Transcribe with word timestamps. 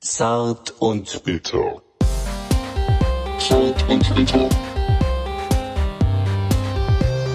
Zart 0.00 0.70
und 0.80 1.24
bitter. 1.24 1.82
Zart 3.38 3.88
und 3.88 4.14
bitter. 4.14 4.48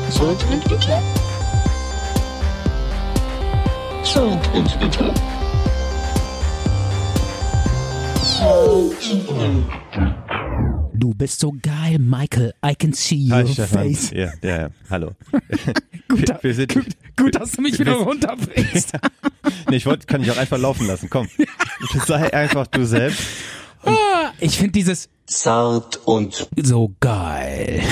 Zart 0.10 0.44
und 0.52 0.70
bitter. 0.70 1.02
Zart 4.04 4.56
und 4.56 4.80
bitter. 4.80 5.14
Du 10.94 11.14
bist 11.14 11.40
so 11.40 11.54
geil, 11.62 11.98
Michael. 12.00 12.54
I 12.64 12.76
can 12.76 12.94
see 12.94 13.16
your 13.30 13.38
Hi, 13.38 13.48
Stefan. 13.48 13.84
face. 13.84 14.12
Ja, 14.12 14.32
ja, 14.42 14.62
ja, 14.62 14.70
hallo. 14.90 15.12
Gut, 16.10 16.28
wir, 16.28 16.40
wir 16.42 16.54
sind, 16.54 16.74
gut, 16.74 16.86
gut, 17.16 17.36
dass 17.36 17.52
du 17.54 17.62
mich 17.62 17.78
wieder 17.80 17.94
wir- 17.98 18.04
runterbringst. 18.06 18.94
nee, 19.70 19.76
ich 19.78 19.86
wollte, 19.86 20.06
kann 20.08 20.22
ich 20.22 20.32
auch 20.32 20.38
einfach 20.38 20.58
laufen 20.58 20.88
lassen. 20.88 21.10
Komm, 21.10 21.28
sei 22.08 22.34
einfach 22.34 22.68
du 22.68 22.86
selbst. 22.86 23.22
Ah, 23.86 24.32
ich 24.40 24.58
finde 24.58 24.72
dieses 24.74 25.08
Zart 25.26 26.00
und 26.06 26.48
so 26.62 26.94
geil. 27.00 27.82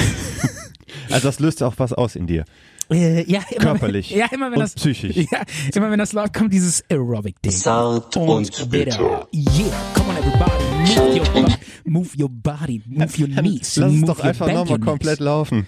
Also 1.09 1.30
das 1.30 1.40
löst 1.40 1.64
auch 1.64 1.76
was 1.78 1.94
aus 1.94 2.18
in 2.18 2.28
dir. 2.28 2.44
Äh, 2.92 3.23
ja, 3.32 3.40
immer, 3.52 3.59
Körperlich 3.62 4.09
Ja, 4.12 4.26
immer 4.31 4.48
wenn 4.48 4.56
und 4.56 4.59
das 4.59 4.73
psychisch. 4.73 5.16
Ja, 5.16 5.42
immer 5.73 5.90
wenn 5.90 6.00
das 6.00 6.12
läuft, 6.12 6.34
kommt 6.34 6.52
dieses 6.52 6.84
Aerobic-Ding. 6.90 7.52
zart 7.52 8.18
und 8.18 8.70
bitter. 8.70 9.26
Yeah, 9.34 9.72
come 9.94 10.09
on 10.09 10.18
everybody, 10.18 10.64
move 10.80 11.16
your, 11.18 11.44
bo- 11.45 11.54
move 11.88 12.09
your 12.18 12.30
body, 12.30 12.82
move 12.86 13.18
your 13.20 13.27
knees, 13.30 13.76
Lass 13.77 13.91
es 13.94 14.00
move 14.00 14.05
doch 14.08 14.20
your 14.20 14.26
einfach 14.26 14.52
nochmal 14.52 14.80
komplett 14.80 15.20
laufen. 15.20 15.66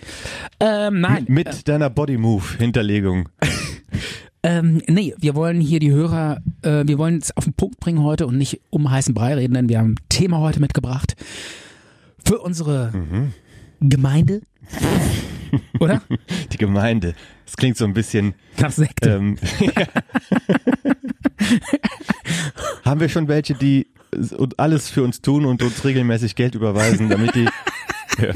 Ähm, 0.59 1.01
nein, 1.01 1.25
Mit 1.27 1.67
deiner 1.67 1.89
Body 1.89 2.17
Move 2.17 2.43
Hinterlegung. 2.57 3.29
ähm, 4.43 4.81
nee, 4.87 5.13
wir 5.17 5.35
wollen 5.35 5.59
hier 5.61 5.79
die 5.79 5.91
Hörer, 5.91 6.41
äh, 6.61 6.83
wir 6.85 6.97
wollen 6.97 7.17
es 7.17 7.35
auf 7.35 7.45
den 7.45 7.53
Punkt 7.53 7.79
bringen 7.79 8.03
heute 8.03 8.27
und 8.27 8.37
nicht 8.37 8.61
um 8.69 8.89
heißen 8.91 9.13
Brei 9.13 9.35
reden, 9.35 9.53
denn 9.53 9.69
wir 9.69 9.79
haben 9.79 9.91
ein 9.93 9.99
Thema 10.09 10.39
heute 10.39 10.59
mitgebracht 10.59 11.15
für 12.25 12.39
unsere 12.39 12.91
Mhm. 12.93 13.33
Gemeinde, 13.81 14.41
oder? 15.79 16.01
Die 16.51 16.57
Gemeinde. 16.57 17.15
Das 17.45 17.55
klingt 17.55 17.77
so 17.77 17.85
ein 17.85 17.93
bisschen. 17.93 18.33
Nach 18.59 18.71
Sekte. 18.71 19.09
Ähm, 19.11 19.37
Haben 22.83 22.99
wir 22.99 23.09
schon 23.09 23.27
welche, 23.27 23.53
die 23.53 23.87
und 24.37 24.59
alles 24.59 24.89
für 24.89 25.03
uns 25.03 25.21
tun 25.21 25.45
und 25.45 25.61
uns 25.61 25.83
regelmäßig 25.83 26.35
Geld 26.35 26.55
überweisen, 26.55 27.09
damit 27.09 27.35
die. 27.35 27.45
ja, 28.21 28.33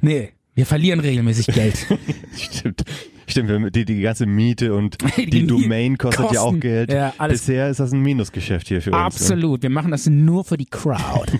Nee, 0.00 0.32
wir 0.54 0.66
verlieren 0.66 1.00
regelmäßig 1.00 1.46
Geld. 1.46 1.86
stimmt. 2.36 2.84
Stimmt, 3.24 3.74
die, 3.74 3.84
die 3.86 4.00
ganze 4.02 4.26
Miete 4.26 4.74
und 4.74 4.98
Die 5.16 5.30
die 5.30 5.46
Domain 5.46 5.96
kostet 5.96 6.32
ja 6.32 6.40
auch 6.40 6.46
Kosten. 6.46 6.60
Geld. 6.60 6.92
Ja. 6.92 7.14
Bisher 7.28 7.70
ist 7.70 7.80
das 7.80 7.92
ein 7.92 8.00
Minusgeschäft 8.00 8.68
hier 8.68 8.82
für 8.82 8.90
uns. 8.90 8.98
Absolut, 8.98 9.62
wir 9.62 9.70
machen 9.70 9.90
das 9.90 10.06
nur 10.06 10.44
für 10.44 10.58
die 10.58 10.66
Crowd. 10.66 11.32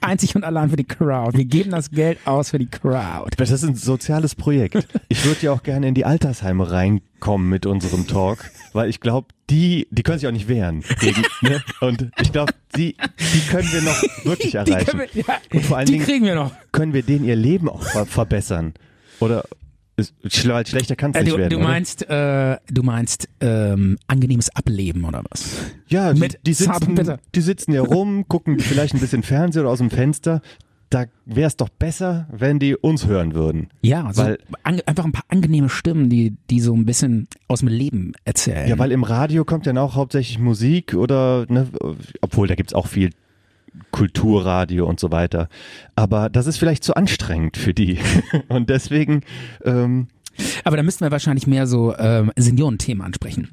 Einzig 0.00 0.36
und 0.36 0.44
allein 0.44 0.70
für 0.70 0.76
die 0.76 0.84
Crowd. 0.84 1.36
Wir 1.36 1.46
geben 1.46 1.70
das 1.70 1.90
Geld 1.90 2.18
aus 2.24 2.50
für 2.50 2.58
die 2.58 2.68
Crowd. 2.68 3.30
Das 3.36 3.50
ist 3.50 3.64
ein 3.64 3.74
soziales 3.74 4.36
Projekt. 4.36 4.86
Ich 5.08 5.24
würde 5.24 5.40
ja 5.40 5.52
auch 5.52 5.62
gerne 5.64 5.88
in 5.88 5.94
die 5.94 6.04
Altersheime 6.04 6.70
reinkommen 6.70 7.48
mit 7.48 7.66
unserem 7.66 8.06
Talk, 8.06 8.50
weil 8.72 8.88
ich 8.90 9.00
glaube, 9.00 9.28
die, 9.50 9.86
die 9.90 10.02
können 10.02 10.18
sich 10.18 10.28
auch 10.28 10.32
nicht 10.32 10.48
wehren. 10.48 10.82
Gegen, 11.00 11.22
ne? 11.42 11.62
Und 11.80 12.10
ich 12.20 12.32
glaube, 12.32 12.52
die, 12.76 12.96
die 13.34 13.40
können 13.50 13.70
wir 13.72 13.82
noch 13.82 14.02
wirklich 14.24 14.52
Die, 14.52 14.56
erreichen. 14.56 14.86
können 14.86 15.08
wir, 15.12 15.22
ja, 15.26 15.38
Und 15.52 15.64
vor 15.64 15.76
allen 15.76 15.86
die 15.86 15.92
Dingen 15.94 16.04
kriegen 16.04 16.24
wir 16.24 16.34
noch. 16.34 16.52
können 16.72 16.92
wir 16.92 17.02
denen 17.02 17.24
ihr 17.24 17.36
Leben 17.36 17.68
auch 17.68 17.82
ver 17.82 18.06
verbessern. 18.06 18.74
Oder 19.18 19.44
ist, 19.96 20.14
schle- 20.24 20.66
schlechter 20.66 20.96
kann 20.96 21.10
es 21.10 21.16
Äh, 21.18 21.24
nicht 21.24 21.32
du, 21.34 21.38
werden. 21.38 21.50
du 21.50 21.58
meinst, 21.58 22.08
äh, 22.08 22.56
du 22.70 22.82
meinst 22.82 23.28
ähm, 23.40 23.98
angenehmes 24.06 24.48
Ableben 24.56 25.04
oder 25.04 25.22
was? 25.30 25.44
ja, 25.88 26.12
die, 26.14 26.20
mit 26.20 26.38
die, 26.46 26.50
und 26.52 26.56
sitzen, 26.56 27.18
die 27.34 27.40
sitzen 27.40 27.72
ja 27.72 27.82
rum, 27.82 28.26
gucken 28.28 28.58
vielleicht 28.60 28.94
ein 28.94 29.00
bisschen 29.00 29.22
Fernsehen 29.22 29.62
oder 29.62 29.70
aus 29.72 29.78
dem 29.78 29.90
Fenster. 29.90 30.40
Da 30.90 31.04
wäre 31.24 31.46
es 31.46 31.56
doch 31.56 31.68
besser, 31.68 32.26
wenn 32.32 32.58
die 32.58 32.74
uns 32.74 33.06
hören 33.06 33.34
würden. 33.34 33.68
Ja, 33.80 34.12
so 34.12 34.22
Weil- 34.24 34.38
an, 34.64 34.80
einfach 34.86 35.04
ein 35.04 35.12
paar 35.12 35.24
angenehme 35.28 35.68
Stimmen, 35.68 36.10
die, 36.10 36.36
die 36.50 36.60
so 36.60 36.74
ein 36.74 36.84
bisschen 36.84 37.28
aus 37.46 37.60
dem 37.60 37.68
Leben 37.68 38.12
erzählen. 38.24 38.68
Ja, 38.68 38.76
weil 38.78 38.90
im 38.90 39.04
Radio 39.04 39.44
kommt 39.44 39.66
dann 39.68 39.78
auch 39.78 39.94
hauptsächlich 39.94 40.40
Musik 40.40 40.94
oder, 40.94 41.46
ne, 41.48 41.68
obwohl 42.20 42.48
da 42.48 42.56
gibt's 42.56 42.74
auch 42.74 42.88
viel 42.88 43.10
Kulturradio 43.92 44.86
und 44.86 44.98
so 45.00 45.10
weiter. 45.12 45.48
Aber 45.94 46.28
das 46.28 46.46
ist 46.46 46.58
vielleicht 46.58 46.84
zu 46.84 46.94
anstrengend 46.94 47.56
für 47.56 47.72
die. 47.74 47.98
Und 48.48 48.68
deswegen, 48.68 49.22
ähm, 49.64 50.08
Aber 50.64 50.76
da 50.76 50.82
müssten 50.82 51.04
wir 51.04 51.10
wahrscheinlich 51.10 51.46
mehr 51.46 51.66
so 51.68 51.96
ähm, 51.96 52.32
Seniorenthemen 52.36 53.02
ansprechen. 53.04 53.48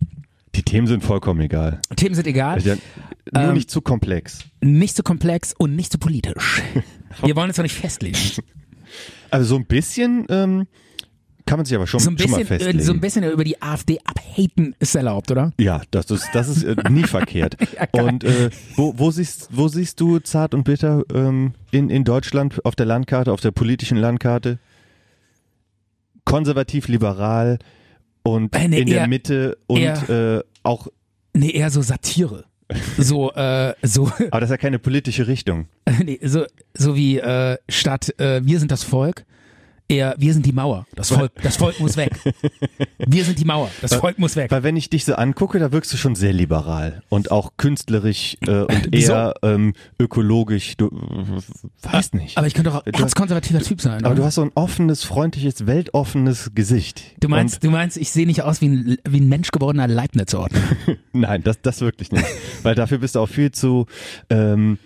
Die 0.58 0.64
Themen 0.64 0.88
sind 0.88 1.04
vollkommen 1.04 1.40
egal. 1.42 1.80
Themen 1.96 2.16
sind 2.16 2.28
egal, 2.28 2.56
Also, 2.56 2.76
nur 3.34 3.44
Ähm, 3.44 3.54
nicht 3.54 3.70
zu 3.72 3.82
komplex. 3.82 4.40
nicht 4.62 4.96
so 4.96 5.04
komplex 5.04 5.54
und 5.58 5.76
nicht 5.76 5.92
so 5.92 5.98
politisch. 5.98 6.62
Wir 7.24 7.36
wollen 7.36 7.48
uns 7.50 7.56
doch 7.58 7.64
nicht 7.64 7.76
festlegen. 7.76 8.18
Also 9.30 9.50
so 9.50 9.56
ein 9.58 9.66
bisschen 9.66 10.26
ähm, 10.30 10.66
kann 11.46 11.60
man 11.60 11.66
sich 11.66 11.76
aber 11.76 11.86
schon, 11.88 12.00
So 12.00 12.10
ein 12.10 12.18
schon 12.18 12.32
mal 12.32 12.38
bisschen, 12.38 12.48
festlegen. 12.58 12.80
äh, 12.80 12.82
so 12.84 12.94
ein 12.94 13.02
bisschen 13.02 13.24
über 13.30 13.44
die 13.44 13.62
AfD 13.62 14.00
abhaten 14.06 14.74
ist 14.80 14.96
erlaubt, 14.96 15.30
oder? 15.30 15.52
ja, 15.60 15.82
das 15.92 16.10
ist, 16.10 16.30
das 16.34 16.48
ist 16.48 16.64
äh, 16.64 16.76
nie 16.90 17.04
verkehrt. 17.08 17.58
geil. 17.58 17.90
Und 18.06 18.24
äh, 18.24 18.50
wo, 18.78 18.94
wo, 18.98 19.12
siehst, 19.12 19.50
wo 19.52 19.68
siehst 19.68 20.00
du 20.00 20.20
zart 20.20 20.54
und 20.54 20.64
bitter 20.64 21.04
ähm, 21.14 21.54
in, 21.72 21.90
in 21.90 22.06
Deutschland 22.06 22.64
auf 22.66 22.76
der 22.78 22.86
Landkarte, 22.86 23.34
auf 23.34 23.42
der 23.42 23.52
politischen 23.52 23.98
Landkarte? 23.98 24.60
Konservativ, 26.24 26.88
liberal 26.88 27.60
und 28.36 28.56
Äh, 28.56 28.68
nee, 28.68 28.80
in 28.82 28.88
der 28.88 29.02
eher- 29.02 29.08
Mitte 29.08 29.58
und 29.68 29.80
eher- 29.80 30.10
äh, 30.40 30.44
auch, 30.64 30.88
Nee, 31.34 31.52
eher 31.52 31.70
so 31.70 31.82
Satire. 31.82 32.46
So, 32.98 33.32
äh, 33.34 33.74
so, 33.82 34.08
aber 34.32 34.40
das 34.42 34.50
ist 34.50 34.52
ja 34.52 34.58
keine 34.58 34.80
politische 34.80 35.28
Richtung. 35.28 35.68
nee, 36.04 36.20
so, 36.24 36.46
so 36.74 36.96
wie 36.96 37.18
äh, 37.20 37.58
statt 37.70 38.14
äh, 38.20 38.42
wir 38.44 38.60
sind 38.60 38.72
das 38.72 38.84
Volk, 38.84 39.26
eher 39.88 40.16
wir 40.18 40.34
sind 40.34 40.46
die 40.46 40.52
Mauer. 40.52 40.86
Das 40.96 41.10
Volk, 41.10 41.32
das 41.42 41.58
Volk 41.58 41.80
muss 41.80 41.98
weg. 41.98 42.12
Wir 43.10 43.24
sind 43.24 43.40
die 43.40 43.46
Mauer. 43.46 43.70
Das 43.82 43.96
Volk 43.96 44.20
muss 44.20 44.36
weg. 44.36 44.52
Weil 44.52 44.64
wenn 44.64 44.76
ich 44.76 44.90
dich 44.90 45.06
so 45.06 45.14
angucke, 45.16 45.60
da 45.60 45.72
wirkst 45.72 45.94
du 45.94 45.98
schon 45.98 46.16
sehr 46.16 46.34
liberal 46.34 47.04
und 47.10 47.32
auch 47.32 47.54
künstlerisch 47.56 48.36
äh, 48.46 48.64
und 48.64 48.94
eher 48.96 49.36
ähm, 49.44 49.74
ökologisch. 50.00 50.76
Du 50.78 50.88
äh, 50.88 51.92
weißt 51.94 52.16
nicht. 52.16 52.38
Aber 52.38 52.48
ich 52.48 52.54
könnte 52.54 52.72
doch 52.72 52.84
Du- 52.84 53.02
erzkonservativer 53.04 53.62
Typ 53.62 53.80
sein. 53.82 54.00
Aber 54.04 54.08
oder? 54.12 54.16
du 54.16 54.24
hast 54.26 54.36
so 54.36 54.42
ein 54.42 54.52
offenes, 54.56 55.04
freundliches, 55.04 55.68
weltoffenes 55.68 56.52
Gesicht. 56.54 57.04
Du 57.20 57.30
meinst, 57.30 57.64
du 57.64 57.70
meinst, 57.70 57.98
ich 57.98 58.12
sehe 58.12 58.26
nicht 58.26 58.42
aus 58.42 58.60
wie 58.62 58.68
ein, 58.70 58.98
wie 59.08 59.22
ein 59.22 59.30
Mensch 59.30 59.52
gewordener 59.52 59.88
Leibniz-Ordner. 59.88 60.62
Nein, 61.14 61.44
das, 61.44 61.62
das 61.62 61.80
wirklich 61.82 62.12
nicht. 62.12 62.26
Weil 62.64 62.76
dafür 62.76 62.98
bist 62.98 63.16
du 63.16 63.20
auch 63.20 63.30
viel 63.30 63.52
zu 63.52 63.86
ähm, 64.30 64.80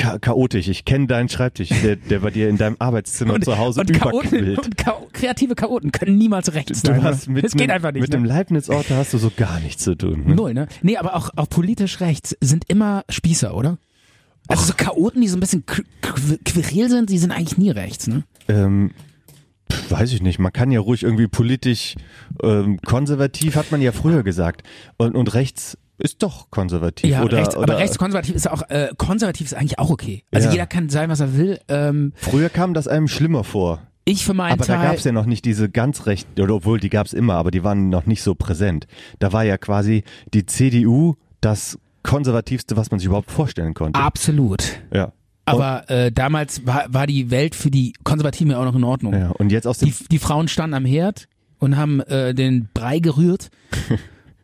cha 0.00 0.18
chaotisch. 0.18 0.68
Ich 0.68 0.84
kenne 0.84 1.06
deinen 1.06 1.28
Schreibtisch, 1.28 1.68
der, 1.82 1.96
der 1.96 2.20
bei 2.20 2.30
dir 2.30 2.48
in 2.48 2.56
deinem 2.56 2.76
Arbeitszimmer 2.78 3.40
zu 3.40 3.58
Hause 3.58 3.80
und 3.80 3.92
Chaoten, 3.92 4.56
und 4.56 4.76
Chao- 4.78 5.08
kreative 5.12 5.54
Chaoten 5.54 5.92
können 5.92 6.16
niemals 6.18 6.52
rechts 6.54 6.82
Du 6.82 6.88
sein. 6.92 7.02
hast 7.02 7.28
ne? 7.28 7.42
das 7.42 7.52
geht 7.52 7.70
einfach 7.70 7.92
nicht. 7.92 8.02
mit 8.02 8.10
ne? 8.10 8.16
dem 8.18 8.24
Leibniz-Orte 8.24 8.96
hast 8.96 9.12
du 9.14 9.18
so 9.18 9.30
gar 9.36 9.60
nichts 9.60 9.84
zu 9.84 9.94
tun. 9.96 10.24
Ne? 10.26 10.34
Null, 10.34 10.54
ne? 10.54 10.66
Nee, 10.82 10.96
aber 10.96 11.14
auch, 11.16 11.30
auch 11.36 11.48
politisch 11.48 12.00
rechts 12.00 12.36
sind 12.40 12.64
immer 12.68 13.04
Spießer, 13.08 13.54
oder? 13.56 13.78
Also 14.48 14.64
so 14.64 14.72
Chaoten, 14.76 15.20
die 15.20 15.28
so 15.28 15.36
ein 15.36 15.40
bisschen 15.40 15.64
qu- 15.64 15.84
qu- 16.02 16.38
queril 16.44 16.88
sind, 16.88 17.10
die 17.10 17.18
sind 17.18 17.30
eigentlich 17.30 17.58
nie 17.58 17.70
rechts, 17.70 18.06
ne? 18.08 18.24
Ähm, 18.48 18.90
weiß 19.90 20.12
ich 20.12 20.22
nicht. 20.22 20.38
Man 20.38 20.52
kann 20.52 20.70
ja 20.72 20.80
ruhig 20.80 21.02
irgendwie 21.04 21.28
politisch 21.28 21.94
ähm, 22.42 22.78
konservativ, 22.84 23.54
hat 23.54 23.70
man 23.70 23.80
ja 23.80 23.92
früher 23.92 24.22
gesagt. 24.24 24.62
Und, 24.96 25.14
und 25.14 25.34
rechts 25.34 25.78
ist 26.00 26.22
doch 26.22 26.50
konservativ. 26.50 27.10
Ja, 27.10 27.22
oder, 27.22 27.38
rechts, 27.38 27.56
oder 27.56 27.72
aber 27.72 27.78
rechtskonservativ 27.78 28.34
ist 28.34 28.50
auch, 28.50 28.62
äh, 28.70 28.88
konservativ 28.96 29.46
ist 29.46 29.54
eigentlich 29.54 29.78
auch 29.78 29.90
okay. 29.90 30.24
Also 30.32 30.46
Ja. 30.48 30.52
jeder 30.52 30.66
kann 30.66 30.88
sein, 30.88 31.08
was 31.10 31.20
er 31.20 31.36
will. 31.36 31.60
Ähm, 31.68 32.12
Früher 32.16 32.48
kam 32.48 32.74
das 32.74 32.88
einem 32.88 33.06
schlimmer 33.08 33.44
vor. 33.44 33.80
ich 34.04 34.24
für 34.24 34.34
meinen 34.34 34.52
Aber 34.54 34.64
da 34.64 34.76
Teil, 34.76 34.86
gab 34.88 34.96
es 34.96 35.04
ja 35.04 35.12
noch 35.12 35.26
nicht 35.26 35.44
diese 35.44 35.68
ganz 35.68 36.06
recht, 36.06 36.26
oder 36.40 36.54
obwohl 36.54 36.80
die 36.80 36.88
gab 36.90 37.06
es 37.06 37.12
immer, 37.12 37.34
aber 37.34 37.50
die 37.50 37.62
waren 37.62 37.90
noch 37.90 38.06
nicht 38.06 38.22
so 38.22 38.34
präsent. 38.34 38.86
Da 39.20 39.32
war 39.32 39.44
ja 39.44 39.56
quasi 39.58 40.02
die 40.34 40.46
CDU 40.46 41.14
das 41.40 41.78
konservativste, 42.02 42.76
was 42.76 42.90
man 42.90 42.98
sich 42.98 43.06
überhaupt 43.06 43.30
vorstellen 43.30 43.74
konnte. 43.74 44.00
absolut. 44.00 44.64
Ja. 44.92 45.12
Aber 45.44 45.88
äh, 45.90 46.10
damals 46.12 46.64
war, 46.66 46.84
war 46.88 47.06
die 47.06 47.30
Welt 47.30 47.54
für 47.54 47.70
die 47.70 47.92
Konservativen 48.04 48.52
ja 48.52 48.58
auch 48.60 48.64
noch 48.64 48.74
in 48.76 48.84
Ordnung. 48.84 49.12
ja. 49.14 49.30
Und 49.30 49.50
jetzt 49.52 49.66
aus 49.66 49.78
dem 49.78 49.88
Die, 49.90 49.94
die 50.10 50.18
Frauen 50.18 50.48
standen 50.48 50.74
am 50.74 50.84
Herd 50.84 51.26
und 51.58 51.76
haben 51.76 52.00
äh, 52.02 52.34
den 52.34 52.68
Brei 52.72 53.00
gerührt 53.00 53.50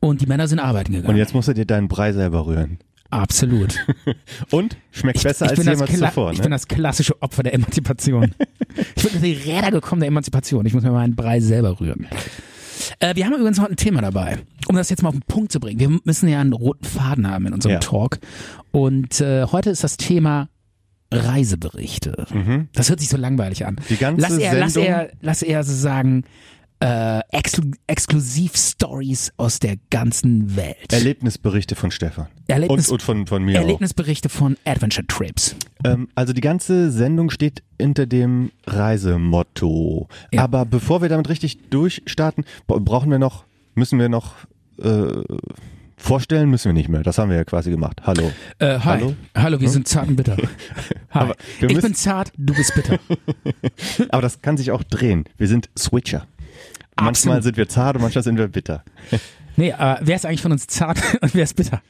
und 0.08 0.20
die 0.20 0.26
Männer 0.26 0.49
sind 0.49 0.58
arbeiten 0.58 0.93
gegangen. 0.93 1.11
und 1.11 1.17
jetzt 1.17 1.35
musst 1.35 1.49
du 1.49 1.53
dir 1.55 1.67
deinen 1.67 1.88
Brei 1.88 2.12
selber 2.12 2.47
rühren. 2.47 2.79
Absolut. 3.08 3.76
Und 4.50 4.76
schmeckt 4.91 5.23
besser 5.23 5.47
als 5.49 5.56
bin 5.56 5.64
das 5.67 5.75
jemals 5.79 5.93
Kla- 5.93 6.08
zuvor. 6.08 6.32
Ich 6.32 6.38
Ne? 6.38 6.43
bin 6.43 6.50
das 6.50 6.67
klassische 6.67 7.23
Opfer 7.23 7.44
der 7.44 7.55
Emanzipation. 7.55 8.35
ich 8.97 9.03
bin 9.05 9.12
unter 9.12 9.19
die 9.20 9.32
Räder 9.35 9.70
gekommen 9.70 10.00
der 10.00 10.08
Emanzipation. 10.08 10.67
Ich 10.67 10.75
muss 10.75 10.82
mir 10.82 10.91
meinen 10.91 11.14
Brei 11.14 11.38
selber 11.38 11.79
rühren. 11.81 12.08
Äh, 12.99 13.14
wir 13.14 13.25
haben 13.25 13.35
übrigens 13.35 13.61
heute 13.61 13.75
ein 13.75 13.76
Thema 13.76 14.00
dabei, 14.03 14.38
um 14.69 14.75
das 14.75 14.91
jetzt 14.91 15.03
mal 15.05 15.11
auf 15.11 15.14
den 15.14 15.23
Punkt 15.23 15.53
zu 15.53 15.61
bringen. 15.61 15.79
Wir 15.79 16.00
müssen 16.03 16.29
ja 16.29 16.41
einen 16.41 16.52
roten 16.52 16.85
Faden 16.85 17.31
haben 17.31 17.47
in 17.47 17.52
unserem 17.52 17.75
Ja. 17.75 17.79
Talk. 17.79 18.19
Und 18.73 19.20
äh, 19.20 19.44
heute 19.52 19.70
ist 19.70 19.85
das 19.85 19.97
Thema 19.99 20.49
Reiseberichte. 21.12 22.26
Das 22.73 22.88
hört 22.91 23.00
sich 23.00 23.09
so 23.09 23.17
langweilig 23.17 23.64
an. 23.67 23.75
Mhm. 23.75 23.81
Die 23.88 23.97
ganze 23.97 24.20
lass 24.23 24.31
lass 24.32 24.73
Sendung- 24.75 24.85
eher, 24.93 25.11
lass 25.20 25.43
eher 25.43 25.62
so 25.64 25.73
sagen, 25.75 26.25
äh, 26.81 27.20
Exklu 27.31 27.70
Exklusiv-Stories 27.87 29.32
aus 29.37 29.58
der 29.58 29.76
ganzen 29.90 30.56
Welt. 30.56 30.93
Erlebnisberichte 30.93 31.75
von 31.75 31.90
Stefan. 31.90 32.26
Erlebnis- 32.49 32.88
und, 32.88 32.94
und 32.94 33.02
von, 33.02 33.26
von 33.26 33.43
mir 33.43 33.58
auch. 33.58 33.62
Erlebnisberichte 33.62 34.28
von 34.28 34.56
Adventure 34.64 35.06
Trips. 35.06 35.56
Ähm, 35.84 36.08
also 36.14 36.32
die 36.32 36.40
ganze 36.40 36.90
Sendung 36.90 37.31
steht 37.31 37.62
hinter 37.81 38.06
dem 38.06 38.50
Reisemotto. 38.67 40.08
Ja. 40.32 40.43
Aber 40.43 40.64
bevor 40.64 41.02
wir 41.02 41.08
damit 41.08 41.28
richtig 41.28 41.70
durchstarten, 41.70 42.44
brauchen 42.67 43.11
wir 43.11 43.19
noch, 43.19 43.44
müssen 43.75 43.99
wir 43.99 44.08
noch 44.08 44.34
äh, 44.82 45.23
vorstellen, 45.96 46.50
müssen 46.50 46.67
wir 46.67 46.73
nicht 46.75 46.88
mehr. 46.88 47.02
Das 47.02 47.19
haben 47.19 47.31
wir 47.31 47.37
ja 47.37 47.44
quasi 47.44 47.70
gemacht. 47.70 48.02
Hallo. 48.05 48.31
Äh, 48.58 48.78
hi. 48.78 48.81
Hallo? 48.84 49.14
Hallo, 49.34 49.61
wir 49.61 49.69
sind 49.69 49.88
zart 49.88 50.08
und 50.08 50.17
bitter. 50.17 50.37
Hi. 51.11 51.32
Ich 51.61 51.81
bin 51.81 51.94
zart, 51.94 52.32
du 52.37 52.55
bist 52.55 52.75
bitter. 52.75 52.99
Aber 54.11 54.23
das 54.23 54.43
kann 54.43 54.56
sich 54.56 54.70
auch 54.70 54.82
drehen. 54.82 55.25
Wir 55.38 55.49
sind 55.49 55.70
Switcher. 55.78 56.26
Manchmal 56.97 57.09
Absolut. 57.37 57.43
sind 57.45 57.57
wir 57.57 57.69
zart 57.69 57.97
und 57.97 58.03
manchmal 58.03 58.25
sind 58.25 58.39
wir 58.39 58.49
bitter. 58.49 58.85
Nee, 59.59 59.73
aber 59.73 60.01
wer 60.03 60.17
ist 60.17 60.27
eigentlich 60.27 60.43
von 60.43 60.53
uns 60.53 60.67
zart 60.67 60.99
und 61.23 61.35
wer 61.35 61.45
ist 61.45 61.57
bitter? 61.57 61.81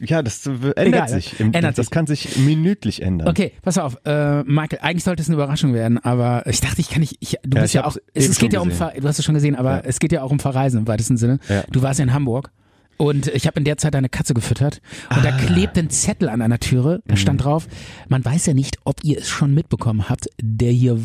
Ja, 0.00 0.22
das 0.24 0.44
ändert 0.44 0.76
Egal, 0.76 1.08
sich. 1.08 1.38
Im, 1.38 1.52
ändert 1.54 1.78
das 1.78 1.86
sich. 1.86 1.90
kann 1.92 2.08
sich 2.08 2.36
minütlich 2.38 3.00
ändern. 3.00 3.28
Okay, 3.28 3.52
pass 3.62 3.78
auf, 3.78 3.96
äh, 4.04 4.42
Michael, 4.42 4.80
eigentlich 4.82 5.04
sollte 5.04 5.22
es 5.22 5.28
eine 5.28 5.34
Überraschung 5.36 5.72
werden, 5.72 5.98
aber 6.02 6.44
ich 6.48 6.60
dachte, 6.60 6.80
ich 6.80 6.88
kann 6.90 6.98
nicht, 6.98 7.16
ich, 7.20 7.36
du 7.44 7.56
Ja, 7.58 7.62
bist 7.62 7.74
ja 7.74 7.84
auch, 7.84 7.96
es, 8.12 8.28
es 8.28 8.40
geht 8.40 8.52
ja 8.52 8.58
um. 8.58 8.72
Ver, 8.72 8.92
du 9.00 9.06
hast 9.06 9.20
es 9.20 9.24
schon 9.24 9.36
gesehen, 9.36 9.54
aber 9.54 9.70
Ja. 9.76 9.82
es 9.84 10.00
geht 10.00 10.10
ja 10.10 10.22
auch 10.22 10.32
um 10.32 10.40
Verreisen 10.40 10.80
im 10.80 10.88
weitesten 10.88 11.16
Sinne. 11.16 11.38
Ja. 11.48 11.62
Du 11.70 11.80
warst 11.82 12.00
ja 12.00 12.02
in 12.02 12.12
Hamburg 12.12 12.50
und 12.96 13.28
ich 13.28 13.46
habe 13.46 13.60
in 13.60 13.64
der 13.64 13.76
Zeit 13.76 13.94
deine 13.94 14.08
Katze 14.08 14.34
gefüttert 14.34 14.80
und 15.14 15.24
da 15.24 15.28
Ah. 15.28 15.36
klebt 15.46 15.78
ein 15.78 15.90
Zettel 15.90 16.28
an 16.28 16.42
einer 16.42 16.58
Türe, 16.58 17.02
da 17.06 17.12
Mhm. 17.14 17.18
stand 17.18 17.44
drauf, 17.44 17.68
man 18.08 18.24
weiß 18.24 18.46
ja 18.46 18.52
nicht, 18.54 18.78
ob 18.82 19.04
ihr 19.04 19.18
es 19.18 19.28
schon 19.28 19.54
mitbekommen 19.54 20.08
habt, 20.08 20.26
der 20.42 20.72
hier, 20.72 20.98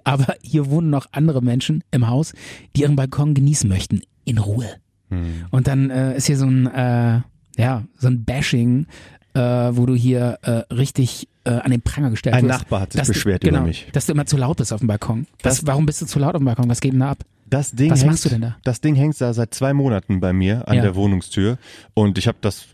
aber 0.04 0.34
hier 0.42 0.68
wohnen 0.70 0.90
noch 0.90 1.06
andere 1.12 1.42
Menschen 1.42 1.84
im 1.90 2.08
Haus, 2.08 2.32
die 2.76 2.82
ihren 2.82 2.96
Balkon 2.96 3.34
genießen 3.34 3.68
möchten, 3.68 4.02
in 4.24 4.38
Ruhe. 4.38 4.68
Hm. 5.10 5.44
Und 5.50 5.66
dann 5.66 5.90
äh, 5.90 6.16
ist 6.16 6.26
hier 6.26 6.36
so 6.38 6.46
ein, 6.46 6.66
äh, 6.66 7.20
ja, 7.56 7.84
so 7.98 8.08
ein 8.08 8.24
Bashing, 8.24 8.86
äh, 9.34 9.40
wo 9.40 9.86
du 9.86 9.94
hier 9.94 10.38
äh, 10.42 10.50
richtig 10.72 11.28
äh, 11.44 11.50
an 11.50 11.70
den 11.70 11.82
Pranger 11.82 12.10
gestellt 12.10 12.34
Ein 12.34 12.44
wirst. 12.48 12.60
Nachbar 12.60 12.80
hat 12.82 12.92
sich 12.92 12.98
dass 13.00 13.08
du- 13.08 13.12
beschwert 13.14 13.42
genau, 13.42 13.58
über 13.58 13.66
mich. 13.66 13.86
Dass 13.92 14.06
du 14.06 14.12
immer 14.12 14.26
zu 14.26 14.36
laut 14.36 14.56
bist 14.56 14.72
auf 14.72 14.80
dem 14.80 14.86
Balkon. 14.88 15.26
Was, 15.42 15.58
Das- 15.58 15.66
warum 15.66 15.84
bist 15.86 16.00
du 16.02 16.06
zu 16.06 16.18
laut 16.18 16.34
auf 16.34 16.40
dem 16.40 16.46
Balkon? 16.46 16.68
Was 16.70 16.80
geht 16.80 16.92
denn 16.92 17.00
da 17.00 17.10
ab? 17.10 17.18
Das 17.50 17.72
Ding 17.72 17.90
Was 17.90 18.00
hängt, 18.00 18.10
machst 18.12 18.24
du 18.24 18.28
denn 18.30 18.40
da? 18.40 18.56
Das 18.64 18.80
Ding 18.80 18.94
hängt 18.94 19.20
da 19.20 19.34
seit 19.34 19.52
zwei 19.54 19.74
Monaten 19.74 20.18
bei 20.20 20.32
mir 20.32 20.66
an 20.66 20.76
Ja. 20.76 20.82
der 20.82 20.94
Wohnungstür 20.96 21.58
und 21.92 22.16
ich 22.16 22.26
habe 22.26 22.38
das 22.40 22.64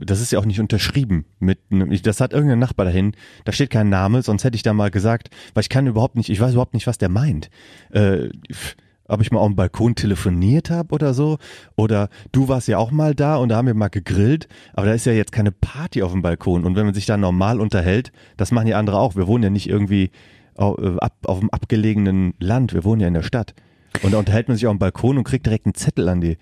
das 0.00 0.20
ist 0.20 0.32
ja 0.32 0.38
auch 0.38 0.44
nicht 0.44 0.60
unterschrieben 0.60 1.24
mit 1.38 1.58
das 2.04 2.20
hat 2.20 2.32
irgendein 2.32 2.58
Nachbar 2.58 2.86
dahin 2.86 3.12
da 3.44 3.52
steht 3.52 3.70
kein 3.70 3.88
Name 3.88 4.22
sonst 4.22 4.44
hätte 4.44 4.56
ich 4.56 4.62
da 4.62 4.72
mal 4.72 4.90
gesagt 4.90 5.30
weil 5.54 5.62
ich 5.62 5.68
kann 5.68 5.86
überhaupt 5.86 6.16
nicht 6.16 6.30
ich 6.30 6.40
weiß 6.40 6.52
überhaupt 6.52 6.74
nicht 6.74 6.86
was 6.86 6.98
der 6.98 7.08
meint. 7.08 7.50
Äh, 7.90 8.28
ob 9.06 9.20
ich 9.20 9.30
mal 9.30 9.40
auf 9.40 9.48
dem 9.48 9.56
Balkon 9.56 9.94
telefoniert 9.94 10.70
habe 10.70 10.94
oder 10.94 11.12
so 11.12 11.36
oder 11.76 12.08
du 12.32 12.48
warst 12.48 12.68
ja 12.68 12.78
auch 12.78 12.90
mal 12.90 13.14
da 13.14 13.36
und 13.36 13.50
da 13.50 13.56
haben 13.56 13.66
wir 13.66 13.74
mal 13.74 13.88
gegrillt 13.88 14.48
aber 14.72 14.86
da 14.86 14.94
ist 14.94 15.04
ja 15.04 15.12
jetzt 15.12 15.32
keine 15.32 15.52
Party 15.52 16.02
auf 16.02 16.12
dem 16.12 16.22
Balkon. 16.22 16.64
Und 16.64 16.74
wenn 16.74 16.86
man 16.86 16.94
sich 16.94 17.04
da 17.04 17.16
normal 17.18 17.60
unterhält 17.60 18.12
das 18.38 18.50
machen 18.50 18.66
ja 18.68 18.78
andere 18.78 18.98
auch. 18.98 19.14
Wir 19.14 19.26
wohnen 19.26 19.44
ja 19.44 19.50
nicht 19.50 19.68
irgendwie 19.68 20.10
au- 20.56 20.76
äh, 20.78 20.96
ab, 21.00 21.12
auf 21.26 21.40
dem 21.40 21.50
abgelegenen 21.50 22.32
Land 22.40 22.72
wir 22.72 22.84
wohnen 22.84 23.00
ja 23.02 23.08
in 23.08 23.14
der 23.14 23.22
Stadt. 23.22 23.54
Und 24.02 24.12
da 24.12 24.18
unterhält 24.18 24.48
man 24.48 24.56
sich 24.56 24.66
auf 24.66 24.74
dem 24.74 24.78
Balkon 24.78 25.18
und 25.18 25.24
kriegt 25.24 25.44
direkt 25.46 25.66
einen 25.66 25.74
Zettel 25.74 26.08
an 26.08 26.20
die. 26.22 26.38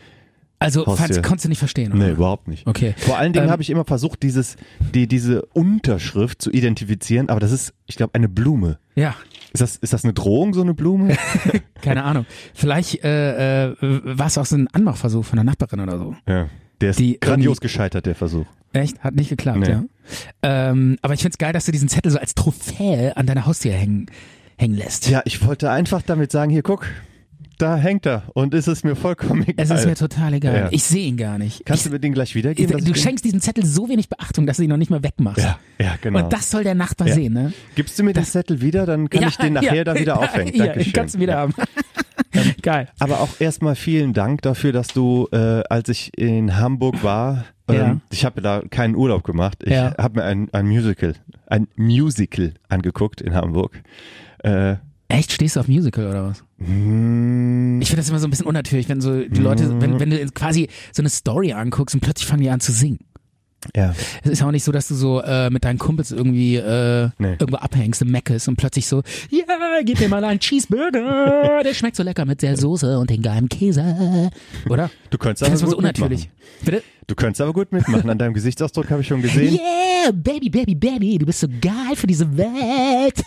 Also, 0.63 0.85
fandst, 0.97 1.23
konntest 1.23 1.45
du 1.45 1.49
nicht 1.49 1.59
verstehen, 1.59 1.93
oder? 1.93 2.05
Nee, 2.07 2.11
überhaupt 2.13 2.49
nicht. 2.49 2.67
Okay. 2.67 2.95
Vor 2.99 3.19
allen 3.19 3.33
Dingen 3.33 3.47
Ähm, 3.47 3.51
habe 3.51 3.63
ich 3.63 3.71
immer 3.71 3.85
versucht, 3.85 4.23
dieses, 4.23 4.57
die, 4.95 5.07
diese 5.07 5.43
Unterschrift 5.53 6.41
zu 6.43 6.51
identifizieren, 6.51 7.29
aber 7.29 7.41
das 7.41 7.53
ist, 7.53 7.75
ich 7.87 7.97
glaube, 7.97 8.15
eine 8.15 8.29
Blume. 8.29 8.79
Ja, 8.95 9.15
Ist 9.53 9.61
das, 9.61 9.77
ist 9.77 9.93
das 9.93 10.05
eine 10.05 10.13
Drohung, 10.13 10.55
so 10.55 10.61
eine 10.63 10.75
Blume? 10.75 11.17
keine 11.83 12.05
Ahnung. 12.05 12.27
Vielleicht 12.55 13.03
äh, 13.05 13.71
äh, 13.73 13.77
war 13.81 14.27
es 14.27 14.39
auch 14.39 14.47
so 14.47 14.57
ein 14.57 14.69
Anmachversuch 14.73 15.25
von 15.25 15.37
der 15.37 15.45
Nachbarin 15.45 15.81
oder 15.81 15.99
so. 15.99 16.15
ja. 16.29 16.49
Der 16.81 16.91
ist 16.91 16.99
Die 16.99 17.21
grandios 17.21 17.59
irgendwie- 17.59 17.63
gescheitert, 17.69 18.07
der 18.07 18.17
Versuch. 18.17 18.45
Echt? 18.73 18.99
Hat 19.05 19.15
nicht 19.15 19.29
geklappt, 19.29 19.61
Nee. 19.61 19.71
ja. 19.71 19.85
Ähm, 20.43 20.99
aber 21.01 21.15
ich 21.15 21.23
find's 21.23 21.39
geil, 21.39 21.53
dass 21.53 21.65
du 21.65 21.71
diesen 21.71 21.89
Zettel 21.89 22.11
so 22.11 22.19
als 22.19 22.35
Trophäe 22.35 23.17
an 23.17 23.25
deiner 23.27 23.47
Haustür 23.47 23.73
hängen, 23.73 24.07
hängen 24.59 24.75
lässt. 24.75 25.09
Ja, 25.09 25.23
ich 25.25 25.47
wollte 25.47 25.71
einfach 25.71 26.03
damit 26.03 26.33
sagen, 26.33 26.51
hier 26.51 26.63
guck, 26.65 26.87
da 27.63 27.77
hängt 27.77 28.05
er 28.07 28.25
und 28.35 28.53
ist 28.55 28.67
es 28.67 28.83
mir 28.85 28.97
vollkommen 28.97 29.43
egal. 29.47 29.65
Es 29.65 29.71
ist 29.71 29.87
mir 29.87 29.95
total 29.95 30.35
egal. 30.35 30.55
Ja. 30.55 30.69
Ich 30.73 30.83
sehe 30.83 31.07
ihn 31.07 31.17
gar 31.17 31.39
nicht. 31.39 31.65
Kannst 31.65 31.83
ich, 31.85 31.89
du 31.91 31.95
mir 31.95 32.01
den 32.01 32.13
gleich 32.13 32.35
wiedergeben? 32.35 32.73
du 32.73 32.79
ich 32.79 32.85
den- 32.85 32.95
schenkst 32.97 33.25
diesem 33.25 33.41
Zettel 33.41 33.65
so 33.65 33.89
wenig 33.89 34.09
Beachtung, 34.09 34.47
dass 34.47 34.57
du 34.59 34.65
ihn 34.65 34.69
noch 34.71 34.77
nicht 34.77 34.91
mal 34.91 35.03
wegmachst. 35.03 35.43
Ja, 35.45 35.59
ja, 35.81 35.95
genau. 36.01 36.25
Und 36.25 36.33
das 36.33 36.51
soll 36.51 36.65
der 36.65 36.75
Nachbar 36.75 37.09
Ja. 37.09 37.15
sehen, 37.15 37.33
ne? 37.33 37.53
Gibst 37.75 37.99
du 37.99 38.03
mir 38.03 38.13
den 38.13 38.25
Zettel 38.25 38.61
wieder, 38.61 38.85
dann 38.85 39.09
kann 39.09 39.29
ich 39.29 39.37
den 39.37 39.53
nachher 39.55 39.85
da 39.85 39.95
wieder 39.95 40.19
aufhängen. 40.21 40.55
Ja, 40.55 40.67
Dankeschön. 40.67 40.93
kannst 40.93 41.15
du 41.15 41.21
wieder 41.21 41.37
haben. 41.37 41.55
Geil. 42.63 42.89
Aber 42.99 43.21
auch 43.21 43.29
erstmal 43.41 43.77
vielen 43.77 44.13
Dank 44.13 44.43
dafür, 44.43 44.73
dass 44.73 44.89
du, 44.89 45.29
äh, 45.33 45.63
als 45.69 45.89
ich 45.89 46.17
in 46.19 46.57
Hamburg 46.57 47.03
war, 47.05 47.45
ähm, 47.69 47.75
Ja. 47.77 48.01
ich 48.11 48.25
habe 48.25 48.41
da 48.41 48.63
keinen 48.71 48.95
Urlaub 48.97 49.23
gemacht. 49.25 49.59
Ich 49.65 49.73
Ja. 49.73 49.95
habe 49.99 50.21
mir 50.21 50.25
ein, 50.25 50.49
ein 50.53 50.67
Musical, 50.67 51.15
ein 51.47 51.69
Musical 51.77 52.55
angeguckt 52.69 53.21
in 53.21 53.35
Hamburg. 53.35 53.83
Äh, 54.43 54.77
Echt? 55.13 55.33
Stehst 55.33 55.57
du 55.57 55.61
auf 55.61 55.69
Musical 55.69 56.07
oder 56.09 56.25
was? 56.31 56.45
mm, 56.59 57.81
Ich 57.83 57.89
finde 57.89 58.01
das 58.03 58.09
immer 58.09 58.19
so 58.19 58.27
ein 58.27 58.31
bisschen 58.31 58.47
unnatürlich, 58.47 58.89
wenn 58.89 59.01
so 59.01 59.23
die 59.25 59.41
Leute, 59.41 59.81
wenn, 59.81 59.99
wenn 60.01 60.11
du 60.11 60.25
quasi 60.31 60.69
so 60.93 61.03
eine 61.03 61.09
Story 61.11 61.53
anguckst 61.53 61.95
und 61.95 62.01
plötzlich 62.01 62.27
fangen 62.27 62.43
die 62.43 62.51
an 62.51 62.61
zu 62.61 62.73
singen. 62.73 62.99
ja, 63.77 63.95
Es 64.25 64.31
ist 64.31 64.43
auch 64.43 64.51
nicht 64.51 64.65
so, 64.65 64.73
dass 64.73 64.89
du 64.89 64.95
so 64.97 65.21
äh, 65.23 65.49
mit 65.51 65.65
deinen 65.65 65.79
Kumpels 65.79 66.11
irgendwie 66.11 66.57
äh, 66.57 67.11
Nee. 67.19 67.33
irgendwo 67.39 67.57
abhängst 67.59 68.03
im 68.03 68.11
Meckes 68.11 68.49
und 68.49 68.57
plötzlich 68.57 68.87
so, 68.89 69.03
ja, 69.31 69.45
gib 69.85 70.01
mir 70.01 70.09
mal 70.09 70.25
einen 70.25 70.41
Cheeseburger, 70.41 71.63
der 71.65 71.73
schmeckt 71.75 71.95
so 71.97 72.03
lecker 72.03 72.25
mit 72.25 72.43
der 72.43 72.57
Soße 72.57 72.99
und 72.99 73.09
den 73.11 73.23
geilen 73.23 73.49
Käse. 73.49 74.31
Oder? 74.69 74.91
du 75.11 75.19
könntest 75.19 75.45
aber 75.45 75.53
das 75.53 75.61
so 75.61 75.67
gut 75.67 75.77
unnatürlich. 75.77 76.29
mitmachen. 76.31 76.65
Bitte? 76.65 76.83
Du 77.07 77.15
könntest 77.15 77.41
aber 77.41 77.53
gut 77.53 77.71
mitmachen. 77.73 78.09
An 78.11 78.19
deinem 78.19 78.33
Gesichtsausdruck 78.35 78.91
habe 78.91 79.03
ich 79.03 79.07
schon 79.09 79.23
gesehen. 79.23 79.55
Yeah, 79.55 80.13
Baby, 80.13 80.49
Baby, 80.51 80.75
Baby, 80.75 81.19
du 81.19 81.27
bist 81.27 81.41
so 81.41 81.47
geil 81.61 81.95
für 81.97 82.07
diese 82.07 82.37
Welt. 82.37 83.23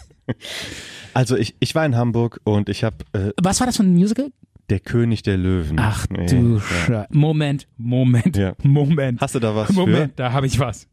Also 1.15 1.35
ich, 1.37 1.55
ich 1.59 1.73
war 1.75 1.85
in 1.85 1.95
Hamburg 1.95 2.41
und 2.43 2.67
ich 2.69 2.83
habe 2.83 2.97
äh, 3.13 3.31
Was 3.41 3.59
war 3.61 3.67
das 3.67 3.77
für 3.77 3.83
ein 3.83 3.93
Musical? 3.95 4.31
Der 4.69 4.79
König 4.81 5.23
der 5.23 5.37
Löwen. 5.37 5.79
Ach 5.79 6.05
Nee, 6.09 6.25
du 6.25 6.55
ja. 6.55 6.59
Scheiße. 6.61 7.07
Moment, 7.11 7.67
Moment, 7.77 8.35
Ja. 8.35 8.53
Moment. 8.63 9.21
Hast 9.21 9.33
du 9.35 9.39
da 9.39 9.55
was 9.55 9.71
Moment, 9.71 10.13
da 10.19 10.31
habe 10.33 10.45
ich 10.47 10.59
was. 10.59 10.87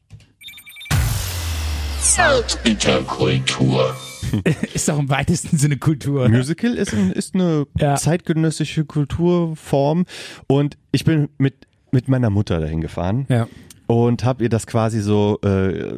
Zartbitterkultur. 2.00 3.96
Ist 4.74 4.88
doch 4.88 4.98
im 4.98 5.08
weitesten 5.08 5.56
Sinne 5.58 5.76
Kultur. 5.76 6.26
für? 6.26 6.30
Musical 6.30 6.74
ist, 6.74 6.94
ein, 6.94 7.10
ist 7.12 7.34
eine 7.34 7.66
Ja. 7.78 7.96
zeitgenössische 7.96 8.84
Kulturform 8.84 10.04
und 10.46 10.78
ich 10.92 11.04
bin 11.04 11.28
mit, 11.38 11.66
mit 11.90 12.08
meiner 12.08 12.30
Mutter 12.30 12.60
dahin 12.60 12.80
gefahren. 12.80 13.26
Ja. 13.28 13.48
und 13.88 14.24
habe 14.24 14.44
ihr 14.44 14.48
das 14.48 14.66
quasi 14.66 15.00
so 15.00 15.38
äh, 15.42 15.92